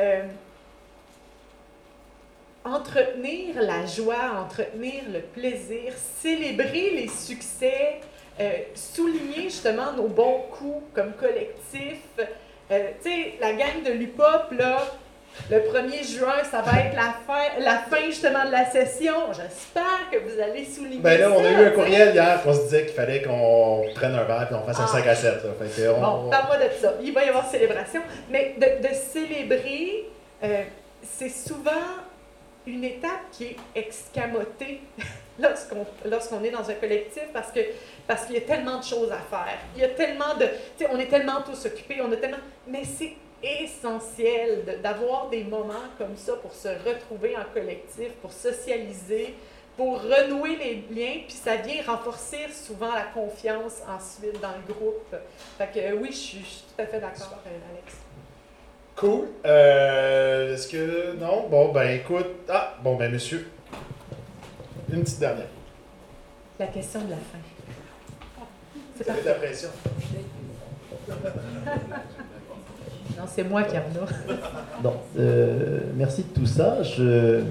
entretenir 2.65 3.61
la 3.61 3.85
joie, 3.85 4.41
entretenir 4.41 5.03
le 5.11 5.21
plaisir, 5.21 5.93
célébrer 6.21 6.91
les 6.91 7.07
succès, 7.07 8.01
souligner 8.75 9.43
justement 9.43 9.93
nos 9.93 10.07
bons 10.07 10.43
coups 10.51 10.83
comme 10.93 11.13
collectif. 11.13 12.01
Tu 12.67 12.75
sais, 12.99 13.33
la 13.39 13.53
gang 13.53 13.81
de 13.85 13.91
l'UPOP, 13.91 14.51
là, 14.59 14.85
le 15.49 15.57
1er 15.59 16.03
juin, 16.17 16.43
ça 16.49 16.61
va 16.61 16.79
être 16.81 16.95
la 16.95 17.13
fin, 17.25 17.59
la 17.59 17.77
fin 17.79 18.05
justement 18.07 18.45
de 18.45 18.51
la 18.51 18.65
session. 18.69 19.13
J'espère 19.33 20.09
que 20.11 20.17
vous 20.17 20.39
allez 20.41 20.65
souligner 20.65 20.99
Ben 21.01 21.19
là, 21.19 21.31
on 21.31 21.43
a 21.43 21.49
eu 21.51 21.65
un 21.65 21.69
courriel 21.71 22.13
hier 22.13 22.41
qu'on 22.43 22.53
se 22.53 22.61
disait 22.63 22.85
qu'il 22.85 22.95
fallait 22.95 23.21
qu'on 23.21 23.83
prenne 23.95 24.15
un 24.15 24.23
verre 24.23 24.47
et 24.49 24.53
qu'on 24.53 24.61
fasse 24.65 24.79
un 24.79 24.85
Ah. 24.85 24.87
5 24.87 25.07
à 25.07 25.15
7. 25.15 25.33
là. 25.43 25.49
Fait 25.59 25.81
que 25.81 25.89
on- 25.89 25.99
Bon, 26.23 26.29
parle-moi 26.29 26.57
de 26.57 26.71
ça. 26.81 26.93
Il 27.01 27.13
va 27.13 27.23
y 27.25 27.29
avoir 27.29 27.49
célébration. 27.49 28.01
Mais 28.29 28.55
de, 28.57 28.87
de 28.87 28.93
célébrer, 28.93 30.05
euh, 30.43 30.63
c'est 31.03 31.29
souvent 31.29 31.71
une 32.67 32.83
étape 32.83 33.31
qui 33.31 33.45
est 33.45 33.55
escamotée 33.75 34.81
lorsqu'on 35.39 35.85
lorsqu'on 36.05 36.43
est 36.43 36.51
dans 36.51 36.69
un 36.69 36.73
collectif 36.73 37.23
parce 37.33 37.51
que 37.51 37.61
parce 38.05 38.25
qu'il 38.25 38.35
y 38.35 38.39
a 38.39 38.41
tellement 38.41 38.79
de 38.79 38.83
choses 38.83 39.11
à 39.11 39.17
faire. 39.35 39.57
Il 39.75 39.81
y 39.81 39.85
a 39.85 39.89
tellement 39.89 40.35
de... 40.39 40.47
On 40.91 40.99
est 40.99 41.05
tellement 41.07 41.41
tous 41.45 41.65
occupés, 41.67 41.99
on 42.01 42.11
a 42.11 42.15
tellement... 42.17 42.37
Mais 42.67 42.81
c'est 42.83 43.13
essentiel 43.43 44.79
d'avoir 44.83 45.29
des 45.29 45.43
moments 45.43 45.73
comme 45.97 46.15
ça 46.15 46.33
pour 46.33 46.53
se 46.53 46.67
retrouver 46.67 47.35
en 47.37 47.45
collectif, 47.53 48.11
pour 48.21 48.31
socialiser, 48.31 49.35
pour 49.77 50.01
renouer 50.01 50.57
les 50.57 50.75
liens, 50.93 51.21
puis 51.25 51.37
ça 51.41 51.55
vient 51.55 51.81
renforcer 51.87 52.47
souvent 52.51 52.93
la 52.93 53.03
confiance 53.03 53.81
ensuite 53.87 54.39
dans 54.41 54.51
le 54.51 54.73
groupe. 54.73 55.15
Fait 55.57 55.69
que 55.73 55.93
oui, 55.95 56.09
je 56.11 56.17
suis, 56.17 56.39
je 56.39 56.45
suis 56.45 56.63
tout 56.75 56.81
à 56.81 56.85
fait 56.85 56.99
d'accord, 56.99 57.39
euh, 57.47 57.71
Alex. 57.71 57.95
Cool. 58.97 59.27
Euh, 59.45 60.53
Est-ce 60.53 60.67
que. 60.67 61.15
Non? 61.15 61.47
Bon, 61.49 61.71
ben 61.71 61.91
écoute. 61.91 62.27
Ah, 62.49 62.75
bon, 62.83 62.95
ben 62.95 63.09
monsieur. 63.09 63.49
Une 64.91 65.03
petite 65.03 65.19
dernière. 65.19 65.47
La 66.59 66.67
question 66.67 66.99
de 67.05 67.11
la 67.11 67.15
fin. 67.15 67.37
De 69.21 69.25
la 69.25 69.33
pression. 69.35 69.69
Non, 73.17 73.23
c'est 73.27 73.43
moi 73.43 73.63
qui 73.63 73.75
en 73.77 73.81
a. 73.81 74.83
Non, 74.83 74.93
euh, 75.19 75.79
merci 75.95 76.23
de 76.23 76.39
tout 76.39 76.45
ça. 76.45 76.81
Je, 76.83 77.41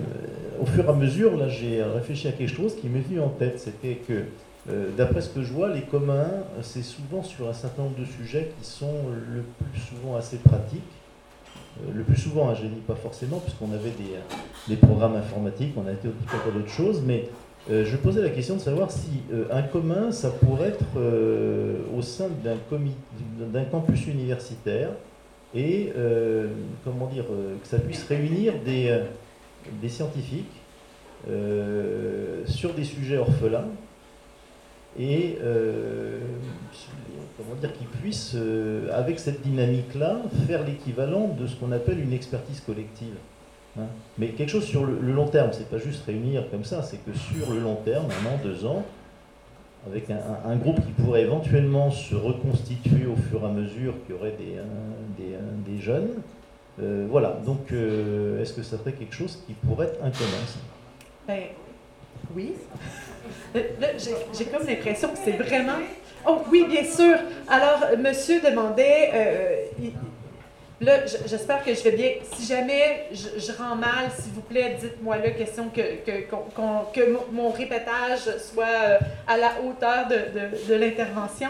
au 0.61 0.67
fur 0.67 0.85
et 0.85 0.89
à 0.89 0.93
mesure, 0.95 1.37
là, 1.37 1.49
j'ai 1.49 1.83
réfléchi 1.83 2.29
à 2.29 2.33
quelque 2.33 2.55
chose 2.55 2.75
qui 2.77 2.89
m'est 2.89 3.01
venu 3.01 3.21
en 3.21 3.29
tête. 3.29 3.61
C'était 3.61 3.97
que, 3.97 4.25
euh, 4.71 4.87
d'après 4.97 5.21
ce 5.21 5.29
que 5.29 5.43
je 5.43 5.53
vois, 5.53 5.69
les 5.69 5.83
communs, 5.83 6.31
c'est 6.63 6.83
souvent 6.83 7.23
sur 7.23 7.49
un 7.49 7.53
certain 7.53 7.83
nombre 7.83 7.99
de 7.99 8.07
sujets 8.07 8.53
qui 8.59 8.69
sont 8.69 8.95
le 9.35 9.43
plus 9.43 9.81
souvent 9.81 10.17
assez 10.17 10.39
pratiques. 10.39 10.81
Euh, 11.81 11.93
le 11.95 12.03
plus 12.03 12.17
souvent, 12.17 12.49
hein, 12.49 12.55
je 12.55 12.65
ne 12.65 12.71
dis 12.71 12.81
pas 12.81 12.95
forcément, 12.95 13.39
puisqu'on 13.39 13.73
avait 13.73 13.91
des, 13.91 14.75
euh, 14.75 14.77
programmes 14.87 15.17
informatiques, 15.17 15.75
on 15.77 15.87
a 15.87 15.93
été 15.93 16.09
tout 16.09 16.25
tas 16.31 16.51
d'autres 16.51 16.71
choses, 16.71 17.03
mais 17.05 17.29
euh, 17.71 17.85
je 17.85 17.97
posais 17.97 18.23
la 18.23 18.31
question 18.31 18.57
de 18.57 18.61
savoir 18.61 18.91
si 18.91 19.23
euh, 19.33 19.45
un 19.51 19.63
commun, 19.63 20.11
ça 20.11 20.31
pourrait 20.31 20.69
être 20.69 20.85
euh, 20.97 21.77
au 21.97 22.03
sein 22.03 22.29
d'un 22.43 22.57
d'un 23.53 23.65
campus 23.65 24.07
universitaire 24.07 24.91
et 25.55 25.93
euh, 25.97 26.49
comment 26.85 27.07
dire 27.07 27.25
euh, 27.31 27.57
que 27.63 27.67
ça 27.67 27.79
puisse 27.79 28.05
réunir 28.05 28.55
des, 28.65 28.89
euh, 28.89 29.05
des 29.81 29.89
scientifiques 29.89 30.45
sur 32.47 32.75
des 32.75 32.85
sujets 32.85 33.19
orphelins 33.19 33.67
et 34.99 35.37
comment 37.37 37.55
dire 37.61 37.73
qu'ils 37.73 37.89
puissent 37.89 38.37
avec 38.95 39.19
cette 39.19 39.43
dynamique 39.43 39.95
là 39.97 40.23
faire 40.47 40.65
l'équivalent 40.65 41.37
de 41.39 41.49
ce 41.49 41.57
qu'on 41.57 41.73
appelle 41.73 41.99
une 41.99 42.13
expertise 42.13 42.61
collective 42.61 43.17
hein. 43.79 43.87
mais 44.17 44.29
quelque 44.29 44.49
chose 44.49 44.65
sur 44.65 44.87
le, 44.87 44.97
le 45.03 45.13
long 45.13 45.27
terme 45.27 45.51
c'est 45.53 45.69
pas 45.69 45.79
juste 45.79 46.07
réunir 46.07 46.49
comme 46.53 46.65
ça 46.65 46.83
c'est 46.83 46.99
que 47.05 47.13
sur 47.13 47.53
le 47.53 47.59
long 47.59 47.77
terme 47.85 48.07
un 48.07 48.29
an 48.29 48.39
deux 48.43 48.65
ans 48.65 48.87
avec 49.87 50.11
un, 50.11 50.57
groupe 50.57 50.85
qui 50.85 50.93
pourrait 50.93 51.23
éventuellement 51.23 51.91
se 51.91 52.15
reconstituer 52.15 53.07
au 53.07 53.17
fur 53.17 53.43
et 53.43 53.47
à 53.47 53.49
mesure 53.49 53.95
qu'il 54.05 54.15
y 54.15 54.19
aurait 54.19 54.33
des, 54.33 54.57
euh, 54.57 54.63
euh, 55.21 55.41
des 55.67 55.81
jeunes. 55.81 56.11
Euh, 56.81 57.07
voilà, 57.09 57.39
donc 57.45 57.73
est-ce 57.73 58.53
que 58.53 58.63
ça 58.63 58.79
serait 58.79 58.93
quelque 58.93 59.15
chose 59.15 59.43
qui 59.47 59.55
pourrait 59.55 59.87
être 59.87 60.03
un 60.03 60.11
commun 60.11 60.45
Ben, 61.27 61.43
oui. 62.35 62.53
J'ai 63.55 64.45
comme 64.47 64.67
l'impression 64.67 65.09
que 65.09 65.19
c'est 65.25 65.33
vraiment. 65.33 65.79
Oh, 66.27 66.43
oui, 66.51 66.67
bien 66.69 66.85
sûr. 66.85 67.17
Alors, 67.49 67.99
monsieur 67.99 68.41
demandait. 68.41 69.71
Là, 70.81 71.05
j'espère 71.27 71.65
que 71.65 71.75
je 71.75 71.83
vais 71.83 71.91
bien. 71.91 72.11
Si 72.35 72.47
jamais 72.47 73.07
je, 73.11 73.53
rends 73.53 73.75
mal, 73.75 74.11
s'il 74.17 74.33
vous 74.33 74.43
plaît, 74.43 74.77
dites-moi 74.81 75.17
là, 75.17 75.31
question 75.31 75.71
que, 75.71 75.81
que, 76.07 76.21
que 76.95 77.17
mon, 77.33 77.51
répétage 77.51 78.21
soit 78.39 78.65
euh, 78.65 78.99
à 79.27 79.37
la 79.37 79.51
hauteur 79.65 80.07
de, 80.07 80.69
de- 80.69 80.75
l'intervention. 80.75 81.49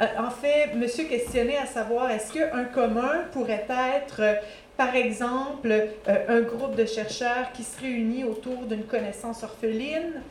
Euh, 0.00 0.06
en 0.18 0.30
fait, 0.30 0.74
monsieur 0.74 1.04
questionnait 1.04 1.58
à 1.58 1.66
savoir 1.66 2.10
est-ce 2.10 2.32
qu'un 2.32 2.64
commun 2.64 3.24
pourrait 3.32 3.66
être, 3.68 4.20
euh, 4.20 4.34
par 4.78 4.96
exemple, 4.96 5.70
un 6.06 6.40
groupe 6.40 6.74
de 6.74 6.86
chercheurs 6.86 7.52
qui 7.52 7.64
se 7.64 7.78
réunit 7.82 8.24
autour 8.24 8.62
d'une 8.62 8.84
connaissance 8.84 9.42
orpheline? 9.42 10.22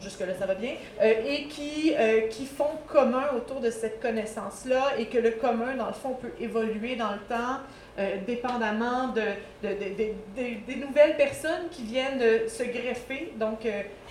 Jusque-là 0.00 0.34
ça 0.38 0.46
va 0.46 0.54
bien, 0.54 0.72
euh, 1.00 1.12
et 1.26 1.44
qui, 1.44 1.94
euh, 1.98 2.28
qui 2.28 2.46
font 2.46 2.70
commun 2.86 3.24
autour 3.36 3.60
de 3.60 3.70
cette 3.70 4.00
connaissance-là 4.00 4.92
et 4.98 5.06
que 5.06 5.18
le 5.18 5.30
commun, 5.32 5.74
dans 5.76 5.86
le 5.86 5.92
fond, 5.92 6.14
peut 6.14 6.32
évoluer 6.40 6.96
dans 6.96 7.12
le 7.12 7.20
temps, 7.28 7.58
euh, 7.98 8.16
dépendamment 8.26 9.08
de, 9.08 9.22
de- 9.62 9.74
de- 9.74 9.94
de- 9.94 10.14
de- 10.42 10.66
des 10.66 10.76
nouvelles 10.76 11.16
personnes 11.16 11.68
qui 11.70 11.82
viennent 11.84 12.20
se 12.48 12.62
greffer 12.64 13.32
donc, 13.36 13.66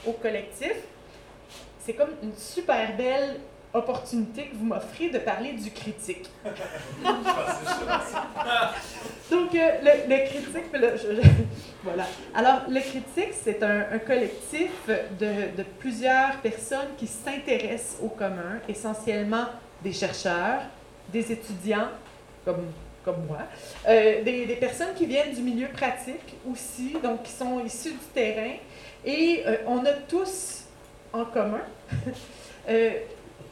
au 0.07 0.13
collectif. 0.13 0.73
C'est 1.79 1.93
comme 1.93 2.11
une 2.23 2.35
super 2.35 2.95
belle 2.95 3.39
opportunité 3.73 4.47
que 4.47 4.55
vous 4.55 4.65
m'offrez 4.65 5.09
de 5.09 5.17
parler 5.19 5.53
du 5.53 5.71
critique. 5.71 6.29
Donc, 9.31 9.55
euh, 9.55 9.69
le, 9.83 10.09
le 10.09 10.25
critique, 10.27 10.65
je- 10.73 11.15
je- 11.15 11.21
voilà. 11.83 12.05
Alors, 12.35 12.61
le 12.69 12.79
critique, 12.79 13.33
c'est 13.33 13.63
un, 13.63 13.85
un 13.91 13.99
collectif 13.99 14.71
de, 14.87 15.55
de 15.57 15.63
plusieurs 15.79 16.37
personnes 16.41 16.89
qui 16.97 17.07
s'intéressent 17.07 17.97
au 18.03 18.09
commun, 18.09 18.59
essentiellement 18.69 19.45
des 19.83 19.93
chercheurs, 19.93 20.61
des 21.11 21.31
étudiants, 21.31 21.89
comme, 22.45 22.71
comme 23.03 23.25
moi, 23.27 23.39
euh, 23.87 24.23
des, 24.23 24.45
des 24.45 24.55
personnes 24.55 24.93
qui 24.95 25.05
viennent 25.05 25.33
du 25.33 25.41
milieu 25.41 25.67
pratique 25.69 26.35
aussi, 26.49 26.95
donc 27.03 27.23
qui 27.23 27.31
sont 27.31 27.59
issus 27.65 27.91
du 27.91 27.97
terrain. 28.13 28.53
Et 29.05 29.43
euh, 29.47 29.57
on 29.67 29.79
a 29.85 29.93
tous 30.07 30.63
en 31.11 31.25
commun, 31.25 31.61
euh, 32.69 32.91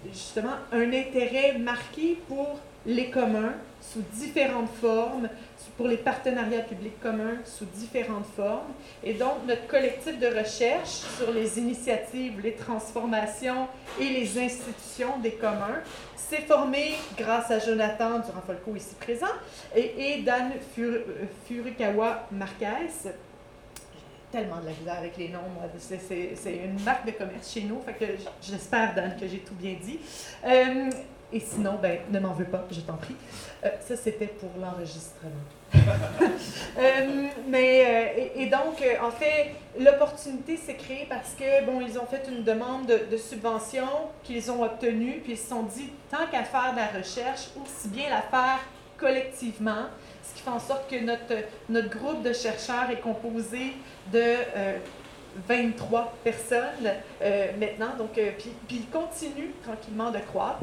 justement, 0.10 0.56
un 0.72 0.94
intérêt 0.94 1.58
marqué 1.58 2.18
pour 2.28 2.60
les 2.86 3.10
communs 3.10 3.54
sous 3.80 4.02
différentes 4.14 4.70
formes, 4.82 5.30
pour 5.78 5.88
les 5.88 5.98
partenariats 5.98 6.62
publics 6.62 7.00
communs 7.00 7.38
sous 7.46 7.66
différentes 7.66 8.26
formes. 8.36 8.74
Et 9.04 9.14
donc, 9.14 9.46
notre 9.48 9.68
collectif 9.68 10.20
de 10.20 10.28
recherche 10.28 11.02
sur 11.18 11.32
les 11.32 11.60
initiatives, 11.60 12.40
les 12.42 12.54
transformations 12.54 13.68
et 14.00 14.06
les 14.06 14.40
institutions 14.40 15.18
des 15.20 15.34
communs 15.34 15.82
s'est 16.16 16.42
formé 16.42 16.94
grâce 17.18 17.52
à 17.52 17.60
Jonathan 17.60 18.20
Durand-Folco, 18.20 18.76
ici 18.76 18.96
présent, 19.00 19.26
et, 19.76 20.14
et 20.14 20.22
Dan 20.22 20.52
euh, 20.80 21.04
Furukawa 21.48 22.28
Marquez. 22.32 23.12
Tellement 24.32 24.62
de 24.62 24.68
la 24.68 24.72
misère 24.72 24.98
avec 24.98 25.18
les 25.18 25.30
noms. 25.30 25.40
C'est- 25.78 26.56
une 26.56 26.82
marque 26.84 27.06
de 27.06 27.12
commerce 27.12 27.52
chez 27.52 27.64
nous, 27.64 27.82
fait 27.82 28.18
j'espère, 28.42 28.96
Dan, 28.96 29.16
que 29.20 29.28
j'ai 29.28 29.40
tout 29.40 29.56
bien 29.56 29.76
dit. 29.84 30.00
Euh, 30.46 30.90
et 31.34 31.40
sinon, 31.40 31.78
ben, 31.82 32.00
ne 32.10 32.20
m'en 32.20 32.34
veux 32.34 32.46
pas, 32.46 32.66
je 32.72 32.82
t'en 32.82 32.96
prie. 32.96 33.16
Euh, 33.66 33.70
ça, 33.86 33.96
c'était 33.96 34.28
pour 34.28 34.50
l'enregistrement. 34.60 35.32
Euh, 36.78 37.28
mais, 37.50 38.32
et, 38.36 38.46
donc, 38.46 38.82
en 39.04 39.12
fait, 39.12 39.52
l'opportunité 39.78 40.56
s'est 40.56 40.76
créée 40.76 41.06
parce 41.10 41.34
que, 41.38 41.66
bon, 41.66 41.82
ils 41.82 42.00
ont 42.00 42.06
fait 42.06 42.26
une 42.30 42.44
demande 42.44 42.86
de, 42.86 43.12
de 43.12 43.18
subvention 43.18 43.86
qu'ils 44.24 44.50
ont 44.52 44.64
obtenue, 44.64 45.20
puis 45.22 45.34
ils 45.34 45.38
se 45.38 45.50
sont 45.50 45.64
dit, 45.64 45.90
tant 46.10 46.28
qu'à 46.32 46.44
faire 46.44 46.72
de 46.72 46.78
la 46.78 47.00
recherche, 47.00 47.50
aussi 47.62 47.90
bien 47.90 48.10
la 48.10 48.22
faire 48.22 48.60
collectivement, 48.98 49.88
fait 50.42 50.50
en 50.50 50.60
sorte 50.60 50.90
que 50.90 50.98
notre, 50.98 51.34
notre 51.70 51.90
groupe 51.90 52.24
de 52.24 52.34
chercheurs 52.34 52.90
est 52.92 53.02
composé 53.02 53.74
de 54.12 54.20
euh, 54.56 54.78
23 55.48 56.14
personnes 56.24 56.92
euh, 57.22 57.48
maintenant, 57.60 57.96
donc, 57.98 58.18
euh, 58.18 58.32
puis, 58.38 58.52
il 58.70 58.90
continue 58.90 59.52
tranquillement 59.64 60.12
de 60.12 60.20
croître. 60.20 60.60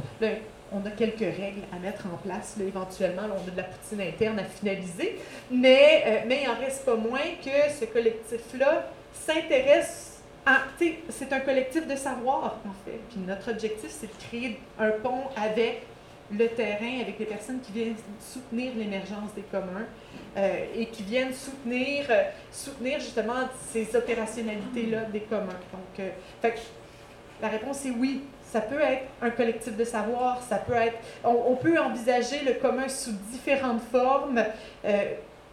On 0.70 0.84
a 0.84 0.90
quelques 0.90 1.20
règles 1.20 1.62
à 1.74 1.78
mettre 1.78 2.04
en 2.12 2.18
place, 2.18 2.56
éventuellement. 2.60 3.22
On 3.22 3.48
a 3.48 3.50
de 3.50 3.56
la 3.56 3.62
poutine 3.62 4.02
interne 4.02 4.38
à 4.38 4.44
finaliser. 4.44 5.18
Mais, 5.50 6.04
euh, 6.06 6.18
mais 6.26 6.42
il 6.42 6.48
n'en 6.48 6.58
reste 6.58 6.84
pas 6.84 6.96
moins 6.96 7.18
que 7.42 7.72
ce 7.80 7.86
collectif-là 7.86 8.90
s'intéresse 9.14 10.22
à. 10.44 10.58
C'est 11.08 11.32
un 11.32 11.40
collectif 11.40 11.86
de 11.86 11.96
savoir, 11.96 12.60
en 12.66 12.74
fait. 12.84 12.98
Puis 13.08 13.20
notre 13.26 13.50
objectif, 13.50 13.88
c'est 13.90 14.08
de 14.08 14.22
créer 14.28 14.60
un 14.78 14.90
pont 14.90 15.22
avec 15.42 15.86
le 16.30 16.48
terrain, 16.48 17.00
avec 17.00 17.18
les 17.18 17.24
personnes 17.24 17.60
qui 17.60 17.72
viennent 17.72 17.94
soutenir 18.20 18.72
l'émergence 18.76 19.32
des 19.34 19.42
communs 19.42 19.86
euh, 20.36 20.64
et 20.74 20.86
qui 20.86 21.02
viennent 21.02 21.32
soutenir, 21.32 22.06
euh, 22.10 22.24
soutenir 22.52 23.00
justement 23.00 23.48
ces 23.70 23.96
opérationnalités-là 23.96 25.04
des 25.04 25.20
communs. 25.20 25.60
Donc, 25.72 26.00
euh, 26.00 26.50
la 27.40 27.48
réponse 27.48 27.84
est 27.86 27.90
oui. 27.90 28.22
Ça 28.50 28.60
peut 28.60 28.80
être 28.80 29.04
un 29.20 29.30
collectif 29.30 29.76
de 29.76 29.84
savoir, 29.84 30.42
ça 30.42 30.56
peut 30.56 30.72
être. 30.72 30.96
On, 31.22 31.36
on 31.48 31.56
peut 31.56 31.78
envisager 31.78 32.42
le 32.44 32.54
commun 32.54 32.88
sous 32.88 33.12
différentes 33.30 33.82
formes. 33.92 34.42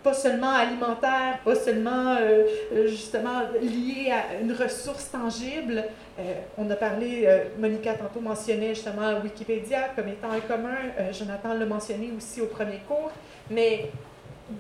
Euh, 0.06 0.10
pas 0.10 0.14
seulement 0.14 0.52
alimentaire, 0.52 1.40
pas 1.44 1.56
seulement 1.56 2.16
euh, 2.20 2.44
euh, 2.74 2.88
justement 2.88 3.42
lié 3.62 4.12
à 4.12 4.40
une 4.42 4.52
ressource 4.52 5.10
tangible. 5.12 5.84
Euh, 6.20 6.34
on 6.58 6.70
a 6.70 6.76
parlé, 6.76 7.28
Monica 7.60 7.94
tantôt 7.96 8.22
mentionnait 8.22 8.76
justement 8.76 9.20
Wikipédia 9.24 9.90
comme 9.96 10.08
étant 10.08 10.32
un 10.32 10.40
commun, 10.40 10.78
Jonathan 11.12 11.54
l'a 11.54 11.66
mentionné 11.66 12.12
aussi 12.16 12.42
au 12.42 12.46
premier 12.46 12.80
cours, 12.88 13.12
mais 13.50 13.92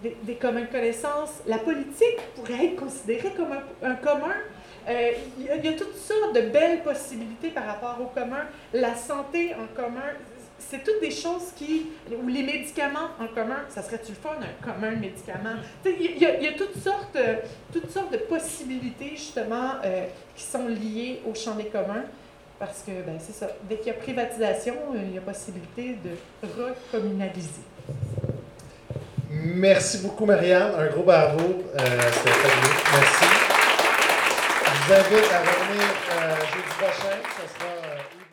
des, 0.03 0.17
des 0.23 0.35
communs 0.35 0.65
connaissances, 0.65 1.41
la 1.47 1.59
politique 1.59 2.19
pourrait 2.35 2.65
être 2.65 2.75
considérée 2.75 3.31
comme 3.37 3.51
un, 3.51 3.89
un 3.89 3.95
commun. 3.95 4.35
Il 4.87 5.45
y, 5.45 5.65
y, 5.65 5.69
a 5.69 5.73
toutes 5.73 5.95
sortes 5.95 6.35
de 6.35 6.41
belles 6.41 6.81
possibilités 6.81 7.49
par 7.49 7.65
rapport 7.65 7.97
au 8.01 8.05
commun. 8.07 8.45
La 8.73 8.93
santé 8.95 9.55
en 9.55 9.67
commun, 9.75 10.11
c'est 10.57 10.83
toutes 10.83 11.01
des 11.01 11.11
choses 11.11 11.51
qui. 11.55 11.87
ou 12.11 12.27
les 12.27 12.43
médicaments 12.43 13.09
en 13.19 13.27
commun, 13.27 13.59
ça 13.69 13.83
serait-tu 13.83 14.11
le 14.11 14.17
fun, 14.17 14.35
un 14.39 14.65
commun 14.65 14.91
médicament? 14.95 15.55
Il 15.85 16.17
y, 16.17 16.25
a, 16.25 16.53
toutes, 16.53 16.81
sortes, 16.81 17.17
toutes 17.71 17.91
sortes 17.91 18.11
de 18.11 18.17
possibilités, 18.17 19.11
justement, 19.11 19.73
euh, 19.83 20.05
qui 20.35 20.43
sont 20.43 20.67
liées 20.67 21.21
au 21.29 21.35
champ 21.35 21.55
des 21.55 21.65
communs. 21.65 22.05
Parce 22.57 22.83
que, 22.83 22.91
ben, 23.05 23.17
c'est 23.19 23.33
ça. 23.33 23.49
Dès 23.63 23.77
qu'il 23.77 23.87
y 23.87 23.89
a 23.91 23.93
privatisation, 23.95 24.75
il 24.95 25.13
y 25.13 25.17
a 25.17 25.21
possibilité 25.21 25.97
de 26.03 26.11
recommunaliser. 26.47 27.61
Merci 29.29 29.97
beaucoup, 29.99 30.25
Marianne. 30.25 30.71
Un 30.77 30.87
gros 30.87 31.03
bravo. 31.03 31.39
Euh, 31.39 31.79
C'était 31.79 32.31
Merci. 32.93 33.25
Je 34.65 34.87
vous 34.87 34.93
invite 34.93 35.31
à 35.31 35.39
revenir 35.39 35.89
euh, 36.11 36.35
jeudi 36.53 36.73
prochain. 36.79 37.44